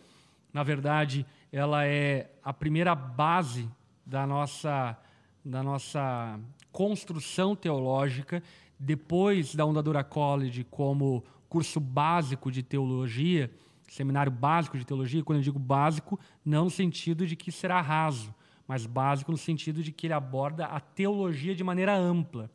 Na 0.53 0.63
verdade, 0.63 1.27
ela 1.53 1.87
é 1.87 2.31
a 2.43 2.53
primeira 2.53 2.95
base 2.95 3.69
da 4.05 4.27
nossa, 4.27 4.97
da 5.45 5.63
nossa 5.63 6.39
construção 6.73 7.55
teológica. 7.55 8.43
Depois 8.79 9.55
da 9.55 9.65
Onda 9.65 9.83
Dura 9.83 10.05
College, 10.05 10.65
como 10.65 11.25
curso 11.49 11.81
básico 11.81 12.51
de 12.51 12.63
teologia, 12.63 13.51
seminário 13.89 14.33
básico 14.33 14.79
de 14.79 14.85
teologia, 14.85 15.23
quando 15.23 15.39
eu 15.39 15.45
digo 15.45 15.59
básico, 15.59 16.19
não 16.45 16.65
no 16.65 16.71
sentido 16.71 17.27
de 17.27 17.37
que 17.37 17.53
será 17.53 17.81
raso, 17.81 18.35
mas 18.67 18.85
básico 18.85 19.31
no 19.31 19.39
sentido 19.39 19.83
de 19.83 19.93
que 19.93 20.07
ele 20.07 20.15
aborda 20.15 20.67
a 20.67 20.81
teologia 20.81 21.55
de 21.55 21.63
maneira 21.63 21.97
ampla. 21.97 22.51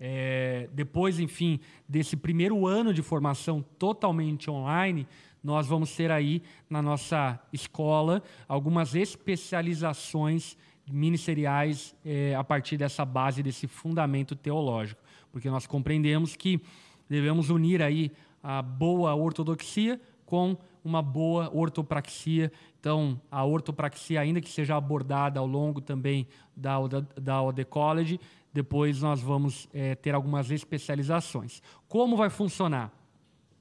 É, 0.00 0.68
depois, 0.72 1.20
enfim, 1.20 1.60
desse 1.86 2.16
primeiro 2.16 2.66
ano 2.66 2.94
de 2.94 3.02
formação 3.02 3.62
totalmente 3.78 4.50
online, 4.50 5.06
nós 5.44 5.66
vamos 5.66 5.94
ter 5.94 6.10
aí 6.10 6.42
na 6.68 6.80
nossa 6.80 7.38
escola 7.52 8.22
algumas 8.48 8.94
especializações 8.94 10.56
ministeriais 10.90 11.94
é, 12.04 12.34
a 12.34 12.42
partir 12.42 12.76
dessa 12.76 13.04
base, 13.04 13.42
desse 13.42 13.66
fundamento 13.66 14.34
teológico, 14.34 15.00
porque 15.30 15.50
nós 15.50 15.66
compreendemos 15.66 16.34
que 16.34 16.60
devemos 17.08 17.50
unir 17.50 17.82
aí 17.82 18.10
a 18.42 18.62
boa 18.62 19.14
ortodoxia 19.14 20.00
com 20.24 20.56
uma 20.84 21.02
boa 21.02 21.50
ortopraxia. 21.52 22.50
Então, 22.78 23.20
a 23.30 23.44
ortopraxia, 23.44 24.20
ainda 24.20 24.40
que 24.40 24.48
seja 24.48 24.76
abordada 24.76 25.38
ao 25.38 25.46
longo 25.46 25.80
também 25.80 26.26
da, 26.56 26.78
da, 26.86 27.00
da 27.20 27.42
OD 27.42 27.64
College, 27.66 28.20
depois 28.52 29.00
nós 29.00 29.20
vamos 29.20 29.68
é, 29.72 29.94
ter 29.94 30.14
algumas 30.14 30.50
especializações. 30.50 31.62
Como 31.88 32.16
vai 32.16 32.30
funcionar? 32.30 32.92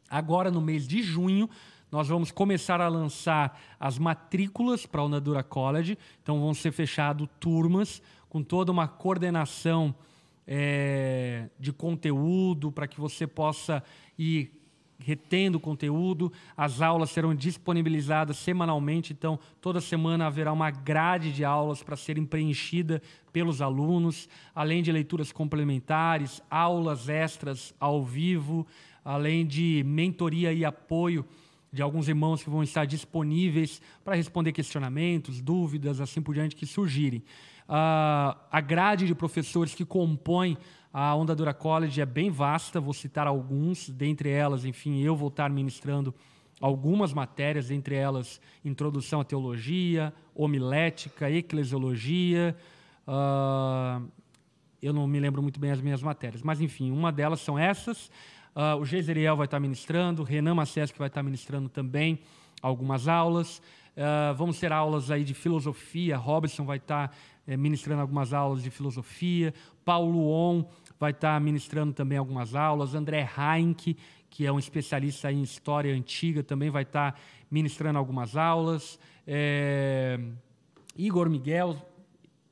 Agora, 0.10 0.50
no 0.50 0.60
mês 0.60 0.88
de 0.88 1.04
junho, 1.04 1.50
nós 1.92 2.08
vamos 2.08 2.32
começar 2.32 2.82
a 2.82 2.88
lançar 2.88 3.60
as 3.80 3.98
matrículas 3.98 4.86
para 4.86 5.02
a 5.02 5.06
Unadura 5.06 5.44
College. 5.44 5.98
Então, 6.22 6.40
vão 6.40 6.54
ser 6.54 6.72
fechadas 6.72 7.28
turmas 7.40 8.02
com 8.28 8.44
toda 8.44 8.72
uma 8.72 8.88
coordenação 8.88 9.94
é, 10.48 11.50
de 11.60 11.72
conteúdo 11.72 12.72
para 12.72 12.88
que 12.88 13.00
você 13.00 13.28
possa 13.28 13.84
ir 14.18 14.59
retendo 15.00 15.60
conteúdo. 15.60 16.32
As 16.56 16.82
aulas 16.82 17.10
serão 17.10 17.34
disponibilizadas 17.34 18.38
semanalmente, 18.38 19.14
então 19.14 19.40
toda 19.62 19.82
semana 19.82 20.28
haverá 20.28 20.52
uma 20.52 20.70
grade 20.70 21.32
de 21.32 21.44
aulas 21.46 21.82
para 21.82 21.96
serem 21.96 22.26
preenchida 22.26 23.02
pelos 23.32 23.62
alunos, 23.62 24.28
além 24.54 24.84
de 24.84 24.92
leituras 24.92 25.32
complementares, 25.32 26.42
aulas 26.50 27.08
extras 27.08 27.74
ao 27.80 28.04
vivo, 28.04 28.68
além 29.04 29.46
de 29.46 29.84
mentoria 29.86 30.52
e 30.52 30.66
apoio 30.66 31.26
de 31.72 31.82
alguns 31.82 32.08
irmãos 32.08 32.44
que 32.44 32.50
vão 32.50 32.64
estar 32.64 32.86
disponíveis 32.86 33.82
para 34.04 34.16
responder 34.16 34.52
questionamentos, 34.52 35.40
dúvidas, 35.40 36.02
assim 36.02 36.22
por 36.22 36.34
diante 36.34 36.56
que 36.56 36.66
surgirem. 36.66 37.24
Uh, 37.70 38.34
a 38.52 38.60
grade 38.60 39.06
de 39.06 39.14
professores 39.14 39.76
que 39.76 39.86
compõem 39.86 40.58
a 40.92 41.16
Onda 41.16 41.36
Dura 41.36 41.54
College 41.54 42.02
é 42.02 42.06
bem 42.06 42.32
vasta, 42.32 42.80
vou 42.80 42.94
citar 42.94 43.28
alguns, 43.28 43.90
dentre 43.90 44.30
elas, 44.30 44.66
enfim, 44.66 45.02
eu 45.02 45.16
vou 45.16 45.28
estar 45.28 45.50
ministrando 45.50 46.14
algumas 46.60 47.14
matérias, 47.14 47.70
entre 47.72 47.96
elas 47.96 48.42
Introdução 48.66 49.22
à 49.22 49.24
Teologia, 49.24 50.14
Homilética, 50.34 51.30
Eclesiologia. 51.30 52.56
Uh, 53.08 54.08
eu 54.82 54.92
não 54.92 55.08
me 55.08 55.20
lembro 55.20 55.42
muito 55.42 55.60
bem 55.60 55.72
as 55.72 55.82
minhas 55.82 56.02
matérias, 56.02 56.42
mas 56.42 56.60
enfim, 56.60 56.92
uma 56.92 57.12
delas 57.12 57.40
são 57.42 57.58
essas. 57.58 58.08
Uh, 58.56 58.82
o 58.82 58.86
Geiseriel 58.86 59.38
vai 59.38 59.46
estar 59.46 59.60
ministrando, 59.60 60.24
Renan 60.24 60.56
Macés 60.56 60.92
que 60.92 60.98
vai 60.98 61.08
estar 61.08 61.22
ministrando 61.22 61.70
também 61.70 62.20
algumas 62.62 63.08
aulas. 63.08 63.62
Uh, 63.96 64.34
vamos 64.36 64.60
ter 64.60 64.72
aulas 64.72 65.12
aí 65.12 65.24
de 65.24 65.34
filosofia, 65.34 66.18
Robson 66.18 66.66
vai 66.66 66.78
estar 66.78 67.16
ministrando 67.58 68.02
algumas 68.02 68.34
aulas 68.34 68.64
de 68.64 68.70
filosofia. 68.70 69.54
Paulo 69.84 70.30
On 70.30 70.64
vai 71.00 71.12
estar 71.12 71.40
ministrando 71.40 71.94
também 71.94 72.18
algumas 72.18 72.56
aulas. 72.56 72.94
André 72.94 73.28
Heinck, 73.38 73.96
que 74.30 74.46
é 74.46 74.52
um 74.52 74.60
especialista 74.60 75.32
em 75.32 75.42
história 75.42 75.94
antiga, 75.94 76.44
também 76.44 76.70
vai 76.70 76.84
estar 76.84 77.20
ministrando 77.50 77.98
algumas 77.98 78.36
aulas. 78.36 79.00
É, 79.26 80.20
Igor 80.98 81.30
Miguel, 81.30 81.78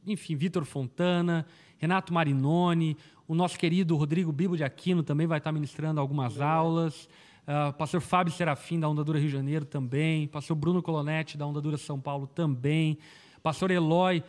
enfim, 0.06 0.36
Vitor 0.36 0.64
Fontana, 0.64 1.46
Renato 1.78 2.14
Marinoni, 2.14 2.98
o 3.28 3.36
nosso 3.36 3.60
querido 3.60 3.96
Rodrigo 3.98 4.32
Bibo 4.32 4.56
de 4.56 4.64
Aquino 4.64 5.04
também 5.04 5.28
vai 5.28 5.38
estar 5.38 5.52
ministrando 5.52 6.00
algumas 6.00 6.40
aulas. 6.40 7.10
Uh, 7.44 7.74
pastor 7.74 8.00
Fábio 8.00 8.34
Serafim, 8.34 8.80
da 8.80 8.88
Ondadura 8.88 9.20
Rio 9.20 9.28
de 9.28 9.34
Janeiro, 9.34 9.66
também. 9.66 10.28
Pastor 10.28 10.56
Bruno 10.56 10.82
Colonetti, 10.82 11.38
da 11.38 11.46
Ondadura 11.46 11.78
São 11.78 12.00
Paulo, 12.00 12.26
também. 12.26 12.98
Pastor 13.44 13.70
Eloy, 13.70 14.24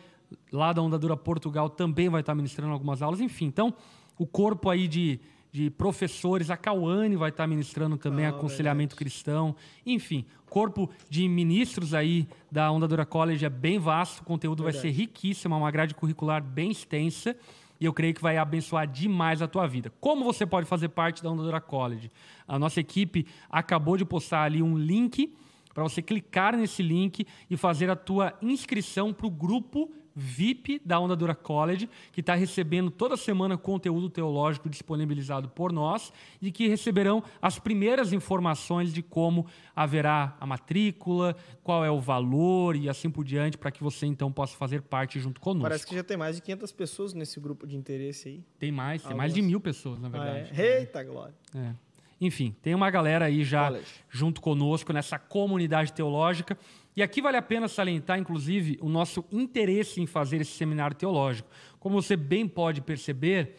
lá 0.51 0.73
da 0.73 0.81
Ondadura 0.81 1.15
Portugal 1.15 1.69
também 1.69 2.09
vai 2.09 2.21
estar 2.21 2.35
ministrando 2.35 2.73
algumas 2.73 3.01
aulas. 3.01 3.19
Enfim, 3.19 3.45
então, 3.45 3.73
o 4.17 4.25
corpo 4.25 4.69
aí 4.69 4.87
de, 4.87 5.19
de 5.51 5.69
professores, 5.69 6.49
a 6.49 6.57
Cauane 6.57 7.15
vai 7.15 7.29
estar 7.29 7.47
ministrando 7.47 7.97
também 7.97 8.25
oh, 8.25 8.29
aconselhamento 8.29 8.95
verdade. 8.95 9.11
cristão. 9.11 9.55
Enfim, 9.85 10.25
corpo 10.49 10.89
de 11.09 11.27
ministros 11.27 11.93
aí 11.93 12.27
da 12.51 12.71
Ondadura 12.71 13.05
College 13.05 13.45
é 13.45 13.49
bem 13.49 13.79
vasto, 13.79 14.21
o 14.21 14.23
conteúdo 14.23 14.63
verdade. 14.63 14.83
vai 14.83 14.91
ser 14.93 14.97
riquíssimo, 14.97 15.55
é 15.55 15.57
uma 15.57 15.71
grade 15.71 15.95
curricular 15.95 16.43
bem 16.43 16.71
extensa. 16.71 17.35
E 17.79 17.85
eu 17.85 17.93
creio 17.93 18.13
que 18.13 18.21
vai 18.21 18.35
abençoar 18.35 18.85
demais 18.85 19.41
a 19.41 19.47
tua 19.47 19.65
vida. 19.65 19.89
Como 20.01 20.25
você 20.25 20.45
pode 20.45 20.67
fazer 20.67 20.89
parte 20.89 21.23
da 21.23 21.31
Ondadura 21.31 21.61
College? 21.61 22.11
A 22.45 22.59
nossa 22.59 22.81
equipe 22.81 23.25
acabou 23.49 23.95
de 23.95 24.03
postar 24.03 24.43
ali 24.43 24.61
um 24.61 24.77
link 24.77 25.33
para 25.73 25.83
você 25.83 26.01
clicar 26.01 26.57
nesse 26.57 26.83
link 26.83 27.25
e 27.49 27.55
fazer 27.55 27.89
a 27.89 27.95
tua 27.95 28.33
inscrição 28.41 29.13
para 29.13 29.27
o 29.27 29.29
grupo 29.29 29.89
VIP 30.19 30.81
da 30.83 30.99
Onda 30.99 31.15
Dura 31.15 31.33
College, 31.33 31.89
que 32.11 32.19
está 32.19 32.35
recebendo 32.35 32.91
toda 32.91 33.15
semana 33.15 33.57
conteúdo 33.57 34.09
teológico 34.09 34.69
disponibilizado 34.69 35.47
por 35.47 35.71
nós 35.71 36.11
e 36.41 36.51
que 36.51 36.67
receberão 36.67 37.23
as 37.41 37.57
primeiras 37.57 38.11
informações 38.11 38.93
de 38.93 39.01
como 39.01 39.47
haverá 39.73 40.35
a 40.39 40.45
matrícula, 40.45 41.35
qual 41.63 41.85
é 41.85 41.89
o 41.89 41.99
valor 41.99 42.75
e 42.75 42.89
assim 42.89 43.09
por 43.09 43.23
diante, 43.23 43.57
para 43.57 43.71
que 43.71 43.81
você 43.81 44.05
então 44.05 44.31
possa 44.31 44.57
fazer 44.57 44.81
parte 44.81 45.19
junto 45.19 45.39
conosco. 45.39 45.63
Parece 45.63 45.87
que 45.87 45.95
já 45.95 46.03
tem 46.03 46.17
mais 46.17 46.35
de 46.35 46.41
500 46.41 46.71
pessoas 46.73 47.13
nesse 47.13 47.39
grupo 47.39 47.65
de 47.65 47.77
interesse 47.77 48.27
aí. 48.27 48.43
Tem 48.59 48.71
mais, 48.71 49.01
tem 49.01 49.15
mais 49.15 49.33
de 49.33 49.41
mil 49.41 49.61
pessoas, 49.61 49.99
na 49.99 50.09
verdade. 50.09 50.51
Ah, 50.53 50.61
é? 50.61 50.79
Eita, 50.79 51.01
glória. 51.03 51.33
É. 51.55 51.73
Enfim, 52.21 52.53
tem 52.61 52.75
uma 52.75 52.89
galera 52.89 53.25
aí 53.25 53.43
já 53.43 53.67
College. 53.67 53.85
junto 54.09 54.41
conosco 54.41 54.91
nessa 54.91 55.17
comunidade 55.17 55.93
teológica. 55.93 56.57
E 56.95 57.03
aqui 57.03 57.21
vale 57.21 57.37
a 57.37 57.41
pena 57.41 57.67
salientar, 57.67 58.19
inclusive, 58.19 58.77
o 58.81 58.89
nosso 58.89 59.23
interesse 59.31 60.01
em 60.01 60.05
fazer 60.05 60.41
esse 60.41 60.51
seminário 60.51 60.95
teológico. 60.95 61.49
Como 61.79 62.01
você 62.01 62.17
bem 62.17 62.47
pode 62.47 62.81
perceber, 62.81 63.55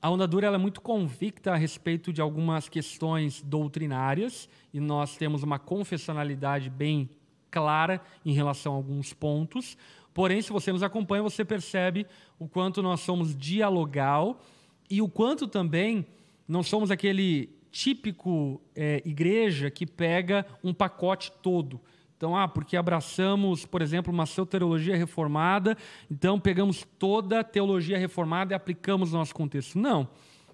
a 0.00 0.10
Onda 0.10 0.26
Dura 0.26 0.46
é 0.46 0.58
muito 0.58 0.80
convicta 0.80 1.52
a 1.52 1.56
respeito 1.56 2.12
de 2.12 2.20
algumas 2.20 2.68
questões 2.68 3.42
doutrinárias 3.42 4.48
e 4.72 4.78
nós 4.78 5.16
temos 5.16 5.42
uma 5.42 5.58
confessionalidade 5.58 6.70
bem 6.70 7.08
clara 7.50 8.00
em 8.24 8.32
relação 8.32 8.74
a 8.74 8.76
alguns 8.76 9.12
pontos. 9.12 9.76
Porém, 10.12 10.40
se 10.42 10.52
você 10.52 10.70
nos 10.70 10.82
acompanha, 10.82 11.22
você 11.22 11.44
percebe 11.44 12.06
o 12.38 12.46
quanto 12.46 12.82
nós 12.82 13.00
somos 13.00 13.34
dialogal 13.34 14.40
e 14.88 15.02
o 15.02 15.08
quanto 15.08 15.48
também 15.48 16.06
não 16.46 16.62
somos 16.62 16.90
aquele 16.90 17.50
típico 17.70 18.60
é, 18.74 19.02
igreja 19.04 19.70
que 19.70 19.86
pega 19.86 20.46
um 20.62 20.72
pacote 20.72 21.32
todo. 21.42 21.80
Então, 22.16 22.36
ah, 22.36 22.48
porque 22.48 22.76
abraçamos, 22.76 23.66
por 23.66 23.82
exemplo, 23.82 24.12
uma 24.12 24.24
soteriologia 24.24 24.96
reformada, 24.96 25.76
então 26.10 26.40
pegamos 26.40 26.86
toda 26.98 27.40
a 27.40 27.44
teologia 27.44 27.98
reformada 27.98 28.54
e 28.54 28.56
aplicamos 28.56 29.12
no 29.12 29.18
nosso 29.18 29.34
contexto. 29.34 29.78
Não. 29.78 30.08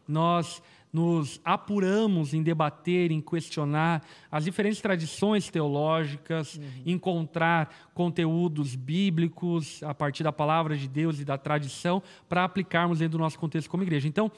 Nós 0.07 0.61
nos 0.93 1.41
apuramos 1.43 2.35
em 2.35 2.43
debater, 2.43 3.11
em 3.11 3.21
questionar 3.21 4.05
as 4.31 4.45
diferentes 4.45 4.81
tradições 4.81 5.49
teológicas, 5.49 6.57
uhum. 6.57 6.65
encontrar 6.85 7.75
conteúdos 7.95 8.75
bíblicos 8.75 9.83
a 9.85 9.95
partir 9.95 10.23
da 10.23 10.33
palavra 10.33 10.77
de 10.77 10.87
Deus 10.87 11.19
e 11.19 11.25
da 11.25 11.39
tradição 11.39 12.03
para 12.29 12.45
aplicarmos 12.45 12.99
dentro 12.99 13.17
do 13.17 13.23
nosso 13.23 13.39
contexto 13.39 13.71
como 13.71 13.83
igreja. 13.83 14.07
Então, 14.07 14.31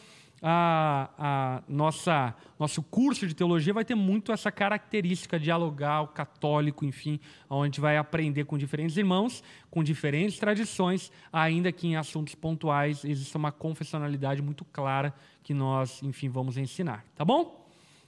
a, 0.47 1.09
a 1.19 1.63
nossa 1.67 2.35
nosso 2.59 2.83
curso 2.83 3.27
de 3.27 3.35
teologia 3.35 3.73
vai 3.73 3.85
ter 3.85 3.95
muito 3.95 4.31
essa 4.31 4.53
característica 4.53 5.41
dialogal, 5.41 6.09
católico, 6.09 6.85
enfim, 6.85 7.19
onde 7.49 7.63
a 7.63 7.65
gente 7.65 7.81
vai 7.81 7.97
aprender 7.97 8.45
com 8.45 8.59
diferentes 8.59 8.97
irmãos, 8.99 9.43
com 9.71 9.83
diferentes 9.83 10.39
tradições, 10.39 11.11
ainda 11.33 11.73
que 11.73 11.89
em 11.89 11.97
assuntos 11.97 12.35
pontuais 12.35 13.05
exista 13.07 13.39
uma 13.39 13.51
confessionalidade 13.51 14.43
muito 14.43 14.67
clara 14.67 15.15
que 15.43 15.55
nós, 15.55 16.03
enfim, 16.03 16.29
vamos 16.29 16.59
ensinar, 16.59 17.05
tá 17.17 17.25
bom? 17.25 17.65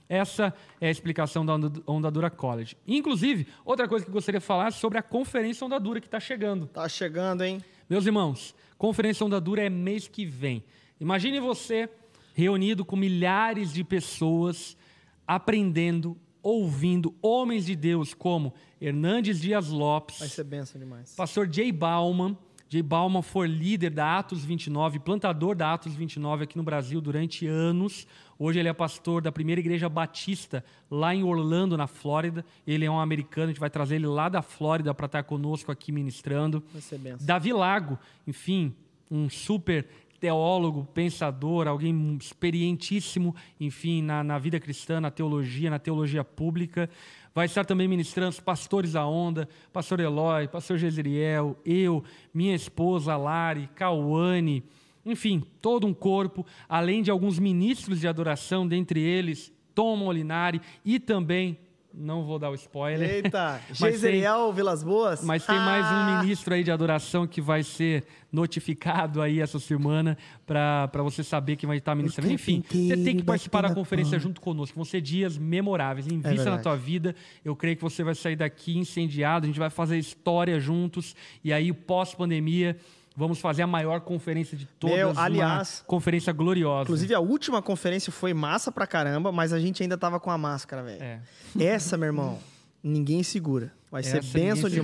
Essa 0.07 0.53
é 0.79 0.87
a 0.87 0.91
explicação 0.91 1.45
da 1.45 1.53
Ondadura 1.85 2.29
College. 2.29 2.77
Inclusive, 2.87 3.47
outra 3.65 3.87
coisa 3.87 4.05
que 4.05 4.09
eu 4.09 4.13
gostaria 4.13 4.39
de 4.39 4.45
falar 4.45 4.67
é 4.67 4.71
sobre 4.71 4.97
a 4.97 5.01
Conferência 5.01 5.65
Ondadura 5.65 5.99
que 5.99 6.07
está 6.07 6.19
chegando. 6.19 6.65
Está 6.65 6.87
chegando, 6.87 7.43
hein? 7.43 7.61
Meus 7.89 8.05
irmãos, 8.05 8.55
Conferência 8.77 9.25
Ondadura 9.25 9.63
é 9.63 9.69
mês 9.69 10.07
que 10.07 10.25
vem. 10.25 10.63
Imagine 10.99 11.39
você 11.39 11.89
reunido 12.37 12.85
com 12.85 12.95
milhares 12.95 13.73
de 13.73 13.83
pessoas, 13.83 14.77
aprendendo, 15.25 16.15
ouvindo 16.43 17.15
homens 17.19 17.65
de 17.65 17.75
Deus 17.75 18.13
como 18.13 18.53
Hernandes 18.79 19.41
Dias 19.41 19.69
Lopes. 19.69 20.19
Vai 20.19 20.27
ser 20.27 20.43
benção 20.43 20.79
demais. 20.79 21.15
Pastor 21.15 21.51
Jay 21.51 21.71
Bauman. 21.71 22.37
Jay 22.69 22.83
Bauman 22.83 23.23
foi 23.23 23.47
líder 23.47 23.89
da 23.89 24.19
Atos 24.19 24.45
29, 24.45 24.99
plantador 24.99 25.55
da 25.55 25.73
Atos 25.73 25.95
29 25.95 26.43
aqui 26.43 26.55
no 26.57 26.63
Brasil 26.63 27.01
durante 27.01 27.47
anos. 27.47 28.05
Hoje 28.37 28.59
ele 28.59 28.69
é 28.69 28.73
pastor 28.73 29.19
da 29.19 29.31
primeira 29.31 29.59
igreja 29.59 29.89
batista 29.89 30.63
lá 30.91 31.15
em 31.15 31.23
Orlando, 31.23 31.75
na 31.75 31.87
Flórida. 31.87 32.45
Ele 32.67 32.85
é 32.85 32.91
um 32.91 32.99
americano, 32.99 33.45
a 33.45 33.47
gente 33.47 33.59
vai 33.59 33.71
trazer 33.71 33.95
ele 33.95 34.05
lá 34.05 34.29
da 34.29 34.43
Flórida 34.43 34.93
para 34.93 35.07
estar 35.07 35.23
conosco 35.23 35.71
aqui 35.71 35.91
ministrando. 35.91 36.63
Vai 36.71 36.83
ser 36.83 36.99
benção. 36.99 37.25
Davi 37.25 37.51
Lago, 37.51 37.97
enfim, 38.27 38.75
um 39.09 39.27
super 39.29 39.87
teólogo, 40.19 40.87
pensador, 40.93 41.67
alguém 41.67 42.17
experientíssimo, 42.19 43.35
enfim, 43.59 44.01
na, 44.01 44.23
na 44.23 44.37
vida 44.37 44.59
cristã, 44.59 44.99
na 44.99 45.11
teologia, 45.11 45.69
na 45.69 45.79
teologia 45.79 46.23
pública. 46.23 46.89
Vai 47.33 47.45
estar 47.45 47.65
também 47.65 47.87
ministrando 47.87 48.29
os 48.29 48.39
pastores 48.39 48.93
da 48.93 49.05
onda, 49.05 49.47
pastor 49.71 49.99
Eloy, 49.99 50.47
pastor 50.47 50.77
Jezriel, 50.77 51.59
eu, 51.63 52.03
minha 52.33 52.55
esposa 52.55 53.15
Lari, 53.15 53.69
Cauane, 53.75 54.63
enfim, 55.05 55.43
todo 55.61 55.87
um 55.87 55.93
corpo, 55.93 56.45
além 56.67 57.01
de 57.01 57.11
alguns 57.11 57.39
ministros 57.39 58.01
de 58.01 58.07
adoração, 58.07 58.67
dentre 58.67 58.99
eles 58.99 59.53
Tom 59.73 59.95
Molinari 59.95 60.59
e 60.83 60.99
também 60.99 61.59
não 61.93 62.23
vou 62.23 62.37
dar 62.37 62.49
o 62.49 62.55
spoiler. 62.55 63.09
Eita, 63.09 63.61
Mas 63.69 63.77
Geiseriel, 63.77 64.51
Vilas 64.53 64.83
Boas. 64.83 65.23
Mas 65.23 65.45
tem 65.45 65.55
mais 65.55 65.85
um 65.85 66.21
ministro 66.21 66.53
aí 66.53 66.63
de 66.63 66.71
adoração 66.71 67.25
que 67.25 67.41
vai 67.41 67.63
ser 67.63 68.03
notificado 68.31 69.21
aí 69.21 69.39
essa 69.39 69.59
semana 69.59 70.17
para 70.45 70.89
você 71.03 71.23
saber 71.23 71.55
que 71.55 71.65
vai 71.65 71.77
estar 71.77 71.95
ministrando. 71.95 72.31
Enfim, 72.31 72.63
você 72.69 72.97
tem 72.97 73.17
que 73.17 73.23
participar 73.23 73.61
da 73.61 73.73
conferência 73.73 74.19
junto 74.19 74.41
conosco. 74.41 74.75
Vão 74.75 74.85
ser 74.85 75.01
dias 75.01 75.37
memoráveis. 75.37 76.07
Invista 76.07 76.29
na 76.29 76.35
verdade. 76.35 76.63
tua 76.63 76.75
vida. 76.75 77.15
Eu 77.43 77.55
creio 77.55 77.75
que 77.75 77.83
você 77.83 78.03
vai 78.03 78.15
sair 78.15 78.35
daqui 78.35 78.77
incendiado. 78.77 79.45
A 79.45 79.47
gente 79.47 79.59
vai 79.59 79.69
fazer 79.69 79.97
história 79.97 80.59
juntos. 80.59 81.15
E 81.43 81.51
aí, 81.51 81.71
pós-pandemia, 81.73 82.77
vamos 83.17 83.39
fazer 83.39 83.63
a 83.63 83.67
maior 83.67 84.01
conferência 84.01 84.55
de 84.55 84.67
todas. 84.67 84.95
Meu, 84.95 85.13
aliás, 85.17 85.83
conferência 85.87 86.31
gloriosa. 86.31 86.83
Inclusive, 86.83 87.15
a 87.15 87.19
última 87.19 87.63
conferência 87.63 88.11
foi 88.11 88.31
massa 88.31 88.71
pra 88.71 88.85
caramba, 88.85 89.31
mas 89.31 89.51
a 89.51 89.59
gente 89.59 89.81
ainda 89.81 89.97
tava 89.97 90.19
com 90.19 90.29
a 90.29 90.37
máscara, 90.37 90.83
velho. 90.83 91.01
É. 91.01 91.19
Essa, 91.59 91.97
meu 91.97 92.05
irmão, 92.05 92.37
ninguém 92.83 93.23
segura. 93.23 93.73
Vai 93.91 94.03
ser 94.03 94.19
Essa 94.19 94.27
ninguém 94.27 94.43
benção 94.43 94.69
segura. 94.69 94.83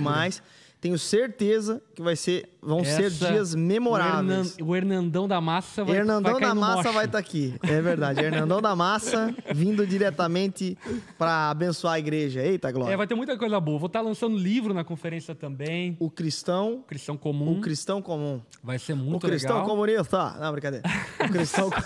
Tenho 0.84 0.98
certeza 0.98 1.80
que 1.94 2.02
vai 2.02 2.14
ser, 2.14 2.46
vão 2.60 2.84
ser 2.84 3.04
Essa- 3.04 3.28
dias 3.32 3.54
memoráveis. 3.54 4.54
O, 4.60 4.64
Hernan- 4.66 4.70
o 4.70 4.76
Hernandão 4.76 5.26
da 5.26 5.40
Massa 5.40 5.82
vai, 5.82 5.96
Hernandão 5.96 6.32
vai 6.32 6.40
da 6.42 6.54
Massa 6.54 6.92
vai 6.92 7.06
estar 7.06 7.16
aqui. 7.16 7.54
É 7.62 7.80
verdade. 7.80 8.20
Hernandão 8.20 8.60
da 8.60 8.76
Massa 8.76 9.34
vindo 9.54 9.86
diretamente 9.86 10.76
para 11.16 11.48
abençoar 11.48 11.94
a 11.94 11.98
igreja. 11.98 12.42
Eita, 12.42 12.70
Glória. 12.70 12.92
É, 12.92 12.96
vai 12.98 13.06
ter 13.06 13.14
muita 13.14 13.34
coisa 13.38 13.58
boa. 13.58 13.78
Vou 13.78 13.86
estar 13.86 14.02
lançando 14.02 14.36
livro 14.36 14.74
na 14.74 14.84
conferência 14.84 15.34
também. 15.34 15.96
O 15.98 16.10
cristão, 16.10 16.84
Cristão 16.86 17.16
Comum. 17.16 17.52
o 17.56 17.60
cristão 17.62 18.02
comum. 18.02 18.42
Vai 18.62 18.78
ser 18.78 18.92
O 18.92 18.96
muito 18.98 19.26
cristão 19.26 19.52
legal. 19.62 19.66
comunista. 19.70 20.36
Não, 20.38 20.52
brincadeira. 20.52 20.84
O 21.18 21.28
cristão. 21.32 21.70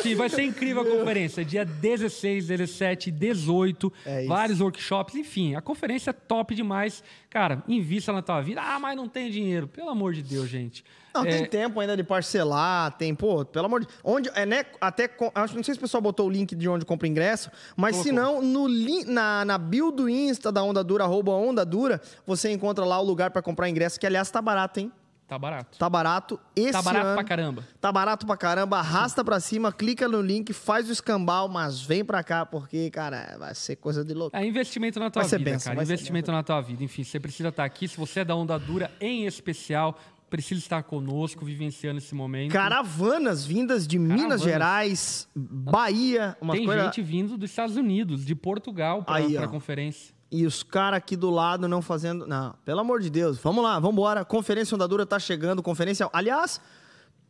Sim, 0.00 0.14
vai 0.14 0.28
ser 0.28 0.42
incrível 0.42 0.82
a 0.82 0.86
conferência. 0.86 1.44
Dia 1.44 1.64
16, 1.64 2.46
17, 2.46 3.10
18. 3.10 3.92
É 4.06 4.24
vários 4.26 4.60
workshops. 4.60 5.14
Enfim, 5.14 5.54
a 5.54 5.60
conferência 5.60 6.10
é 6.10 6.12
top 6.12 6.54
demais. 6.54 7.04
Cara, 7.28 7.62
invista 7.68 8.12
na 8.12 8.22
tua 8.22 8.40
vida. 8.40 8.60
Ah, 8.62 8.78
mas 8.78 8.96
não 8.96 9.08
tem 9.08 9.30
dinheiro. 9.30 9.68
Pelo 9.68 9.90
amor 9.90 10.12
de 10.14 10.22
Deus, 10.22 10.48
gente. 10.48 10.84
Não, 11.14 11.24
É, 11.26 11.30
tem 11.30 11.46
tempo 11.46 11.78
ainda 11.78 11.94
de 11.94 12.02
parcelar, 12.02 12.90
tem, 12.96 13.14
pô, 13.14 13.44
pelo 13.44 13.66
amor 13.66 13.82
de 13.82 13.88
Onde, 14.02 14.30
é, 14.34 14.46
né, 14.46 14.64
até, 14.80 15.10
acho, 15.34 15.54
não 15.54 15.62
sei 15.62 15.74
se 15.74 15.78
o 15.78 15.82
pessoal 15.82 16.00
botou 16.00 16.26
o 16.26 16.30
link 16.30 16.54
de 16.54 16.66
onde 16.66 16.86
compra 16.86 17.06
ingresso, 17.06 17.50
mas 17.76 17.96
se 17.96 18.10
não, 18.10 18.40
no 18.40 18.66
link, 18.66 19.04
na, 19.04 19.44
na 19.44 19.58
bio 19.58 19.90
do 19.90 20.08
Insta 20.08 20.50
da 20.50 20.62
Onda 20.62 20.82
Dura, 20.82 21.04
arroba 21.04 21.32
Onda 21.32 21.66
Dura, 21.66 22.00
você 22.26 22.50
encontra 22.50 22.82
lá 22.86 22.98
o 22.98 23.04
lugar 23.04 23.30
pra 23.30 23.42
comprar 23.42 23.68
ingresso, 23.68 24.00
que 24.00 24.06
aliás 24.06 24.30
tá 24.30 24.40
barato, 24.40 24.80
hein? 24.80 24.90
Tá 25.28 25.38
barato. 25.38 25.78
Tá 25.78 25.88
barato. 25.88 26.38
Esse 26.54 26.72
Tá 26.72 26.82
barato 26.82 27.06
ano, 27.06 27.14
pra 27.14 27.24
caramba. 27.24 27.68
Tá 27.80 27.90
barato 27.92 28.26
pra 28.26 28.36
caramba, 28.36 28.78
arrasta 28.78 29.24
pra 29.24 29.40
cima, 29.40 29.72
clica 29.72 30.06
no 30.06 30.20
link, 30.20 30.52
faz 30.52 30.88
o 30.88 30.92
escambau, 30.92 31.48
mas 31.48 31.80
vem 31.80 32.04
pra 32.04 32.22
cá, 32.22 32.44
porque, 32.44 32.90
cara, 32.90 33.36
vai 33.38 33.54
ser 33.54 33.76
coisa 33.76 34.04
de 34.04 34.12
louco. 34.12 34.36
É 34.36 34.44
investimento 34.44 35.00
na 35.00 35.10
tua 35.10 35.22
Vai 35.22 35.38
vida, 35.38 35.50
benção, 35.50 35.64
cara. 35.70 35.76
vai 35.76 35.86
ser 35.86 35.92
Investimento 35.94 36.30
na 36.32 36.42
tua 36.42 36.60
vida. 36.60 36.84
Enfim, 36.84 37.02
você 37.02 37.18
precisa 37.18 37.48
estar 37.48 37.64
aqui. 37.64 37.88
Se 37.88 37.96
você 37.96 38.20
é 38.20 38.24
da 38.26 38.34
Onda 38.36 38.58
Dura, 38.58 38.90
em 39.00 39.24
especial, 39.24 39.98
precisa 40.28 40.60
estar 40.60 40.82
conosco, 40.82 41.44
vivenciando 41.46 41.96
esse 41.98 42.14
momento. 42.14 42.52
Caravanas 42.52 43.44
vindas 43.44 43.86
de 43.86 43.98
Minas 43.98 44.16
Caravanas. 44.18 44.42
Gerais, 44.42 45.28
Bahia, 45.34 46.36
umas 46.42 46.56
Tem 46.58 46.66
coisas... 46.66 46.84
gente 46.86 47.00
vindo 47.02 47.38
dos 47.38 47.48
Estados 47.50 47.76
Unidos, 47.76 48.24
de 48.24 48.34
Portugal, 48.34 49.02
pra, 49.02 49.14
Aí, 49.16 49.34
pra 49.34 49.44
ó. 49.46 49.48
conferência. 49.48 50.14
E 50.34 50.46
os 50.46 50.62
caras 50.62 50.96
aqui 50.96 51.14
do 51.14 51.28
lado 51.28 51.68
não 51.68 51.82
fazendo. 51.82 52.26
Não, 52.26 52.54
pelo 52.64 52.80
amor 52.80 53.00
de 53.02 53.10
Deus. 53.10 53.36
Vamos 53.38 53.62
lá, 53.62 53.74
vamos 53.78 53.92
embora. 53.92 54.24
Conferência 54.24 54.74
Onda 54.74 54.88
Dura 54.88 55.04
tá 55.04 55.18
chegando. 55.18 55.62
Conferência. 55.62 56.08
Aliás, 56.10 56.58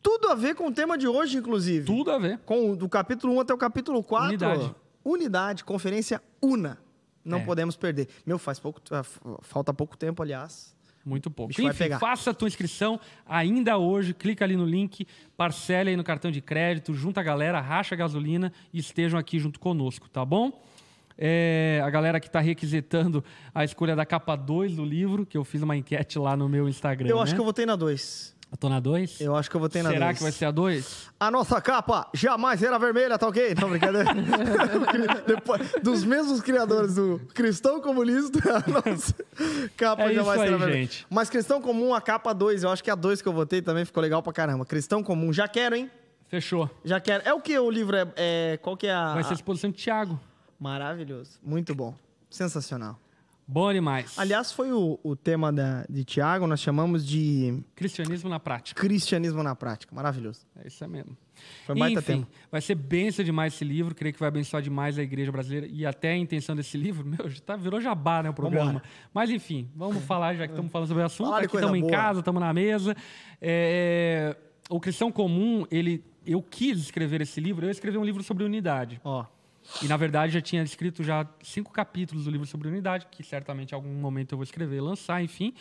tudo 0.01 0.29
a 0.29 0.37
ver 0.37 0.55
com 0.55 0.69
o 0.69 0.73
tema 0.73 0.97
de 0.97 1.09
hoje, 1.09 1.37
inclusive. 1.39 1.85
Tudo 1.85 2.13
a 2.13 2.19
ver. 2.19 2.39
Com 2.47 2.71
o 2.71 2.77
do 2.77 2.89
capítulo 2.89 3.35
1 3.35 3.41
até 3.41 3.53
o 3.53 3.59
capítulo 3.59 4.05
4. 4.05 4.29
Unidade. 4.29 4.75
Unidade, 5.05 5.65
conferência 5.65 6.23
Una. 6.41 6.79
Não 7.25 7.39
É. 7.39 7.45
podemos 7.45 7.75
perder. 7.77 8.09
Meu, 8.25 8.39
faz 8.39 8.61
pouco. 8.61 8.81
Falta 9.41 9.75
pouco 9.75 9.97
tempo, 9.97 10.23
aliás. 10.23 10.73
Muito 11.05 11.29
pouco. 11.29 11.51
Enfim, 11.61 11.91
faça 11.99 12.31
a 12.31 12.35
tua 12.35 12.47
inscrição 12.47 13.01
ainda 13.27 13.77
hoje. 13.79 14.15
Clica 14.15 14.45
ali 14.45 14.57
no 14.57 14.65
link, 14.65 15.05
parcele 15.37 15.91
aí 15.91 15.97
no 15.97 16.05
cartão 16.05 16.31
de 16.31 16.41
crédito, 16.41 16.95
junta 16.95 17.19
a 17.21 17.25
galera, 17.25 17.61
racha 17.61 17.97
a 17.97 17.99
gasolina 17.99 18.53
e 18.73 18.79
estejam 18.79 19.19
aqui 19.19 19.41
junto 19.41 19.59
conosco, 19.59 20.09
tá 20.09 20.25
bom? 20.25 20.63
É, 21.19 21.81
a 21.85 21.91
galera 21.91 22.19
que 22.21 22.27
está 22.27 22.41
requisitando 22.41 23.25
a 23.55 23.65
escolha 23.65 23.95
da 23.95 24.05
capa 24.07 24.35
2 24.37 24.77
do 24.77 24.85
livro, 24.85 25.25
que 25.27 25.37
eu 25.37 25.45
fiz 25.45 25.63
uma 25.63 25.77
enquete 25.77 26.19
lá 26.19 26.37
no 26.37 26.49
meu 26.49 26.69
Instagram. 26.69 27.09
Eu 27.09 27.21
acho 27.21 27.33
né? 27.33 27.37
que 27.37 27.41
eu 27.41 27.45
votei 27.45 27.67
na 27.67 27.77
2. 27.77 28.33
Eu 28.53 28.59
tô 28.59 28.69
na 28.69 28.81
2? 28.81 29.19
Eu 29.23 29.35
acho 29.35 29.49
que 29.49 29.57
eu 29.57 29.61
votei 29.61 29.83
na 29.83 29.89
2. 29.89 29.99
Será 29.99 30.13
que 30.13 30.23
vai 30.23 30.31
ser 30.31 30.45
a 30.45 30.51
2? 30.51 31.09
A 31.19 31.31
nossa 31.31 31.59
capa 31.59 32.07
jamais 32.13 32.63
era 32.63 32.79
vermelha, 32.79 33.17
tá 33.19 33.27
ok? 33.27 33.55
Não, 33.59 33.71
brincadeira. 33.71 34.11
Depois, 35.27 35.73
dos 35.83 36.05
mesmos 36.05 36.43
criadores 36.43 36.97
do 36.97 37.19
Cristão 37.33 37.81
Comunista, 37.81 38.39
a 38.57 38.71
nossa 38.71 39.15
capa 39.75 40.03
É 40.03 40.15
jamais 40.15 40.19
isso 40.19 40.31
aí, 40.31 40.39
será 40.49 40.57
vermelha. 40.59 40.81
gente. 40.83 41.07
Mas 41.09 41.31
Cristão 41.31 41.63
Comum, 41.63 41.95
a 41.95 42.01
capa 42.03 42.35
2, 42.35 42.63
eu 42.65 42.71
acho 42.71 42.85
que 42.85 42.91
a 42.91 42.95
2 42.95 43.23
que 43.23 43.29
eu 43.29 43.33
votei 43.33 43.63
também 43.63 43.87
ficou 43.87 44.03
legal 44.03 44.23
pra 44.23 44.35
caramba. 44.35 44.67
Cristão 44.67 45.03
Comum, 45.03 45.33
já 45.33 45.49
quero, 45.49 45.75
hein? 45.75 45.91
Fechou. 46.29 46.69
Já 46.85 47.01
quero. 47.01 47.23
É 47.27 47.33
o 47.33 47.41
que 47.41 47.59
o 47.59 47.71
livro 47.71 47.97
é? 47.97 48.07
é- 48.17 48.59
qual 48.61 48.77
que 48.77 48.87
é 48.87 48.93
a... 48.93 49.15
Vai 49.15 49.23
ser 49.23 49.31
a 49.31 49.33
a- 49.33 49.35
exposição 49.35 49.71
de 49.71 49.77
Tiago. 49.79 50.21
Maravilhoso. 50.63 51.41
Muito 51.43 51.75
bom. 51.75 51.93
Sensacional. 52.31 52.97
Bom 53.49 53.73
demais. 53.73 54.17
Aliás, 54.17 54.53
foi 54.53 54.73
o, 54.73 54.97
o 55.03 55.17
tema 55.17 55.53
da, 55.53 55.85
de 55.91 56.05
Tiago, 56.05 56.47
nós 56.47 56.61
chamamos 56.61 57.05
de 57.05 57.61
Cristianismo 57.75 58.31
na 58.31 58.39
prática. 58.39 58.81
cristianismo 58.81 59.43
na 59.43 59.57
prática. 59.57 59.93
Maravilhoso. 59.93 60.47
É 60.63 60.69
isso 60.69 60.85
aí 60.85 60.89
mesmo. 60.89 61.17
Foi 61.67 61.75
um 61.75 61.79
baita 61.81 61.99
Enfim, 61.99 62.13
tema. 62.13 62.29
vai 62.49 62.61
ser 62.61 62.77
benção 62.77 63.25
demais 63.25 63.55
esse 63.55 63.65
livro. 63.65 63.93
Creio 63.93 64.15
que 64.15 64.21
vai 64.21 64.29
abençoar 64.29 64.63
demais 64.63 64.97
a 65.01 65.03
igreja 65.03 65.33
brasileira. 65.33 65.67
E 65.67 65.85
até 65.85 66.13
a 66.13 66.17
intenção 66.17 66.55
desse 66.55 66.79
livro, 66.79 67.05
meu, 67.11 67.29
já 67.29 67.41
tá, 67.41 67.57
virou 67.57 67.81
jabá, 67.81 68.23
né, 68.23 68.31
o 68.31 68.33
programa. 68.33 68.67
Vambora. 68.67 68.85
Mas 69.13 69.31
enfim, 69.31 69.69
vamos 69.75 70.05
falar, 70.05 70.37
já 70.37 70.47
que 70.47 70.53
estamos 70.53 70.71
falando 70.71 70.87
sobre 70.87 71.03
o 71.03 71.07
assunto. 71.07 71.35
Aqui 71.35 71.57
estamos 71.57 71.77
em 71.77 71.89
casa, 71.89 72.21
estamos 72.21 72.41
na 72.41 72.53
mesa. 72.53 72.97
É, 73.41 74.37
o 74.71 74.79
Cristão 74.79 75.11
Comum, 75.11 75.67
ele, 75.73 76.05
eu 76.25 76.41
quis 76.41 76.79
escrever 76.79 77.21
esse 77.21 77.41
livro. 77.41 77.67
Eu 77.67 77.71
escrevi 77.71 77.99
um 77.99 78.05
livro 78.05 78.23
sobre 78.23 78.45
unidade. 78.45 79.01
Ó, 79.03 79.27
E, 79.83 79.89
na 79.89 79.97
verdade, 79.97 80.33
já 80.33 80.41
tinha 80.41 80.63
escrito 80.63 81.03
já 81.03 81.27
cinco 81.43 81.73
capítulos 81.73 82.25
do 82.25 82.31
livro 82.31 82.47
sobre 82.47 82.69
unidade, 82.69 83.07
que 83.11 83.23
certamente 83.23 83.73
em 83.73 83.75
algum 83.75 83.93
momento 83.95 84.33
eu 84.33 84.39
vou 84.39 84.45
escrever 84.45 84.77
e 84.77 84.81
lançar, 84.81 85.23
enfim. 85.23 85.55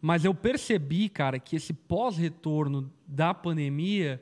Mas 0.00 0.24
eu 0.24 0.34
percebi, 0.34 1.08
cara, 1.08 1.38
que 1.38 1.56
esse 1.56 1.72
pós-retorno 1.72 2.90
da 3.06 3.34
pandemia, 3.34 4.20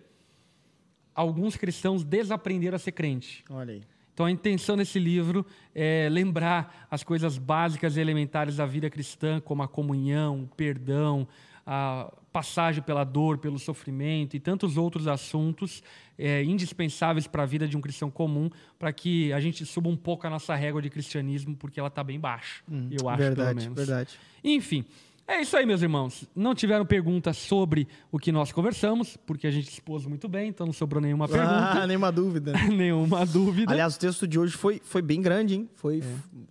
alguns 1.14 1.56
cristãos 1.56 2.04
desaprenderam 2.04 2.76
a 2.76 2.78
ser 2.78 2.92
crente. 2.92 3.44
olha 3.50 3.74
aí. 3.74 3.82
Então, 4.18 4.26
a 4.26 4.32
intenção 4.32 4.76
desse 4.76 4.98
livro 4.98 5.46
é 5.72 6.08
lembrar 6.10 6.88
as 6.90 7.04
coisas 7.04 7.38
básicas 7.38 7.96
e 7.96 8.00
elementares 8.00 8.56
da 8.56 8.66
vida 8.66 8.90
cristã, 8.90 9.38
como 9.38 9.62
a 9.62 9.68
comunhão, 9.68 10.42
o 10.42 10.48
perdão, 10.48 11.28
a 11.70 12.10
passagem 12.32 12.82
pela 12.82 13.04
dor, 13.04 13.36
pelo 13.36 13.58
sofrimento 13.58 14.34
e 14.34 14.40
tantos 14.40 14.78
outros 14.78 15.06
assuntos 15.06 15.82
é, 16.16 16.42
indispensáveis 16.42 17.26
para 17.26 17.42
a 17.42 17.46
vida 17.46 17.68
de 17.68 17.76
um 17.76 17.80
cristão 17.82 18.10
comum, 18.10 18.48
para 18.78 18.90
que 18.90 19.30
a 19.34 19.40
gente 19.40 19.66
suba 19.66 19.90
um 19.90 19.96
pouco 19.96 20.26
a 20.26 20.30
nossa 20.30 20.54
régua 20.54 20.80
de 20.80 20.88
cristianismo, 20.88 21.54
porque 21.54 21.78
ela 21.78 21.88
está 21.88 22.02
bem 22.02 22.18
baixa, 22.18 22.62
eu 22.90 23.06
acho, 23.06 23.18
verdade, 23.18 23.36
pelo 23.36 23.54
menos. 23.54 23.76
verdade. 23.76 24.18
Enfim, 24.42 24.82
é 25.28 25.42
isso 25.42 25.56
aí, 25.56 25.66
meus 25.66 25.82
irmãos. 25.82 26.24
Não 26.34 26.54
tiveram 26.54 26.86
perguntas 26.86 27.36
sobre 27.36 27.86
o 28.10 28.18
que 28.18 28.32
nós 28.32 28.50
conversamos, 28.50 29.16
porque 29.16 29.46
a 29.46 29.50
gente 29.50 29.68
expôs 29.68 30.06
muito 30.06 30.28
bem, 30.28 30.48
então 30.48 30.66
não 30.66 30.72
sobrou 30.72 31.00
nenhuma 31.02 31.28
pergunta, 31.28 31.82
Ah, 31.82 31.86
nenhuma 31.86 32.10
dúvida. 32.10 32.52
nenhuma 32.68 33.26
dúvida. 33.26 33.72
Aliás, 33.72 33.96
o 33.96 33.98
texto 33.98 34.26
de 34.26 34.38
hoje 34.38 34.56
foi, 34.56 34.80
foi 34.82 35.02
bem 35.02 35.20
grande, 35.20 35.54
hein? 35.54 35.68
Foi 35.74 35.98
É. 36.00 36.04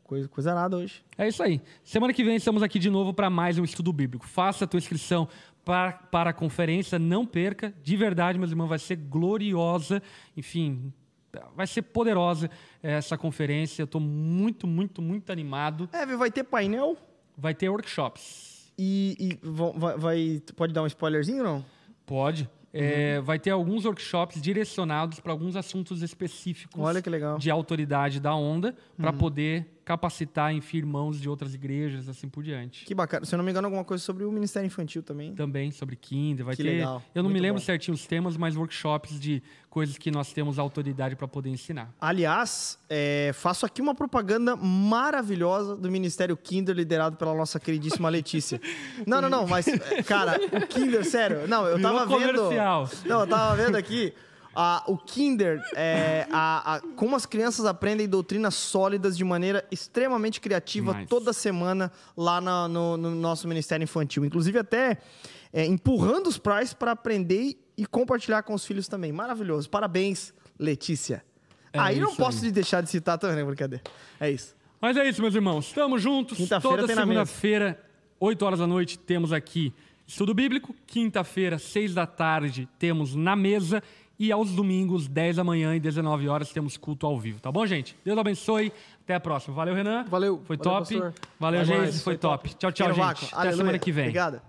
coisa, 0.04 0.28
coisa 0.28 0.54
nada 0.54 0.78
hoje. 0.78 1.04
É 1.18 1.28
isso 1.28 1.42
aí. 1.42 1.60
Semana 1.84 2.14
que 2.14 2.24
vem 2.24 2.36
estamos 2.36 2.62
aqui 2.62 2.78
de 2.80 2.90
novo 2.90 3.14
para 3.14 3.30
mais 3.30 3.58
um 3.58 3.64
estudo 3.64 3.92
bíblico. 3.92 4.28
Faça 4.28 4.66
a 4.66 4.68
tua 4.68 4.78
inscrição 4.78 5.28
para, 5.66 5.92
para 5.94 6.30
a 6.30 6.34
conferência, 6.34 7.00
não 7.00 7.26
perca. 7.26 7.74
De 7.84 7.98
verdade, 7.98 8.38
meus 8.38 8.52
irmãos, 8.52 8.68
vai 8.68 8.80
ser 8.80 8.96
gloriosa. 8.96 10.02
Enfim, 10.36 10.94
vai 11.56 11.68
ser 11.68 11.82
poderosa 11.82 12.50
eh, 12.82 12.94
essa 12.94 13.18
conferência. 13.18 13.82
Eu 13.82 13.86
estou 13.86 14.00
muito, 14.00 14.66
muito, 14.66 15.02
muito 15.02 15.32
animado. 15.32 15.90
É, 15.92 16.06
vai 16.06 16.32
ter 16.32 16.44
painel 16.44 16.96
Vai 17.40 17.54
ter 17.54 17.70
workshops. 17.70 18.57
E, 18.78 19.16
e 19.20 19.40
vai, 19.42 19.98
vai- 19.98 20.42
Pode 20.56 20.74
dar 20.74 20.84
um 20.84 20.88
spoilerzinho 20.88 21.40
ou 21.40 21.44
não? 21.44 21.66
Pode. 22.06 22.50
Eh, 22.74 23.22
vai 23.22 23.40
ter 23.40 23.50
alguns 23.50 23.86
workshops 23.86 24.42
direcionados 24.42 25.20
para 25.20 25.32
alguns 25.32 25.56
assuntos 25.56 26.02
específicos 26.04 26.80
de 27.38 27.50
autoridade 27.50 28.20
da 28.20 28.36
onda 28.36 28.76
para 28.98 29.12
poder 29.14 29.66
capacitar, 29.88 30.54
enfim, 30.54 30.80
irmãos 30.80 31.18
de 31.18 31.30
outras 31.30 31.54
igrejas, 31.54 32.10
assim 32.10 32.28
por 32.28 32.44
diante. 32.44 32.84
Que 32.84 32.94
bacana. 32.94 33.26
Se 33.26 33.34
eu 33.34 33.38
não 33.38 33.46
me 33.46 33.52
engano, 33.52 33.68
alguma 33.68 33.86
coisa 33.86 34.04
sobre 34.04 34.26
o 34.26 34.32
Ministério 34.34 34.68
Infantil 34.68 35.02
também. 35.02 35.34
Também 35.34 35.72
sobre 35.72 35.96
Kinder, 35.96 36.46
vai 36.46 36.58
Que 36.58 36.62
ter. 36.62 36.70
legal, 36.72 37.02
Eu 37.16 37.24
não 37.24 37.30
me 37.30 37.40
lembro 37.40 37.62
bom. 37.62 37.66
certinho 37.66 37.96
os 37.96 38.06
temas, 38.06 38.36
mas 38.36 38.58
workshops 38.58 39.18
de 39.18 39.42
coisas 39.70 39.98
que 39.98 40.12
nós 40.12 40.34
temos 40.34 40.60
autoridade 40.60 41.16
para 41.16 41.26
poder 41.28 41.50
ensinar. 41.50 41.94
Aliás, 42.02 42.78
é, 42.90 43.32
faço 43.34 43.66
aqui 43.66 43.82
uma 43.82 43.96
propaganda 43.96 44.58
maravilhosa 44.58 45.78
do 45.78 45.90
Ministério 45.90 46.36
Kinder, 46.36 46.76
liderado 46.76 47.16
pela 47.16 47.34
nossa 47.34 47.58
queridíssima 47.58 48.10
Letícia. 48.10 48.60
Não, 49.08 49.22
não, 49.22 49.30
não, 49.30 49.48
mas, 49.48 49.68
é, 49.70 50.04
cara, 50.04 50.38
o 50.52 50.68
Kinder, 50.68 51.06
sério. 51.06 51.48
Não, 51.48 51.66
eu 51.66 51.78
Virou 51.78 51.94
tava 51.94 52.06
vendo. 52.20 52.40
comercial. 52.42 52.90
Não, 53.06 53.22
eu 53.22 53.28
tava 53.28 53.56
vendo 53.56 53.76
aqui. 53.78 54.14
Ah, 54.60 54.84
o 54.88 54.98
Kinder, 54.98 55.64
é, 55.76 56.26
a- 56.32 56.76
a- 56.78 56.82
como 56.96 57.16
as 57.16 57.28
crianças 57.28 57.64
aprendem 57.66 58.08
doutrinas 58.10 58.56
sólidas 58.56 59.16
de 59.16 59.24
maneira 59.24 59.64
extremamente 59.70 60.42
criativa 60.42 60.94
Demais. 60.94 61.08
toda 61.10 61.32
semana 61.32 61.92
lá 62.18 62.42
na- 62.42 62.68
no, 62.68 62.98
no 62.98 63.12
nosso 63.14 63.48
Ministério 63.48 63.84
Infantil. 63.84 64.26
Inclusive, 64.26 64.58
até 64.58 64.98
é, 65.54 65.64
empurrando 65.66 66.26
os 66.28 66.38
pais 66.40 66.74
para 66.74 66.92
aprender 66.92 67.56
e 67.78 67.86
compartilhar 67.86 68.42
com 68.42 68.54
os 68.56 68.66
filhos 68.66 68.88
também. 68.88 69.12
Maravilhoso. 69.12 69.70
Parabéns, 69.70 70.34
Letícia. 70.58 71.24
É 71.72 71.78
aí 71.80 72.00
não 72.00 72.16
posso 72.16 72.44
aí. 72.44 72.52
deixar 72.52 72.82
de 72.82 72.90
citar 72.90 73.18
também, 73.20 73.36
né? 73.36 73.44
Brincadeira. 73.44 73.84
É 74.20 74.30
isso. 74.32 74.56
Mas 74.82 74.98
é 74.98 75.08
isso, 75.08 75.22
meus 75.22 75.36
irmãos. 75.36 75.68
Estamos 75.68 76.02
juntos. 76.02 76.36
Quinta-feira 76.38 76.78
Toda 76.82 76.94
segunda-feira, 76.96 77.80
8 78.20 78.44
horas 78.44 78.60
da 78.60 78.66
noite, 78.68 78.98
temos 78.98 79.32
aqui 79.32 79.72
estudo 80.08 80.34
bíblico. 80.34 80.76
Quinta-feira, 80.88 81.60
6 81.60 81.94
da 81.94 82.08
tarde, 82.08 82.68
temos 82.80 83.14
na 83.16 83.36
mesa. 83.36 83.82
E 84.20 84.32
aos 84.32 84.52
domingos, 84.52 85.08
10 85.08 85.36
da 85.36 85.44
manhã 85.44 85.76
e 85.76 85.80
19 85.80 86.28
horas, 86.28 86.52
temos 86.52 86.76
culto 86.76 87.06
ao 87.06 87.20
vivo. 87.20 87.40
Tá 87.40 87.52
bom, 87.52 87.66
gente? 87.66 87.96
Deus 88.04 88.18
abençoe. 88.18 88.72
Até 89.04 89.14
a 89.16 89.20
próxima. 89.20 89.56
Valeu, 89.56 89.76
Renan. 89.76 90.04
Valeu. 90.06 90.42
Foi 90.44 90.58
Valeu, 90.58 90.72
top. 90.72 90.94
pastor. 90.96 91.14
Valeu, 91.40 91.64
gente. 91.64 91.78
mais. 91.78 91.96
Foi 92.02 92.14
Foi 92.14 92.18
top. 92.18 92.50
Tchau, 92.56 92.72
tchau, 92.72 92.88
Quero 92.88 92.96
gente. 92.96 93.26
Até 93.26 93.36
Aleluia. 93.36 93.58
semana 93.58 93.80
que 93.80 93.92
vem. 93.92 94.06
Obrigado. 94.06 94.42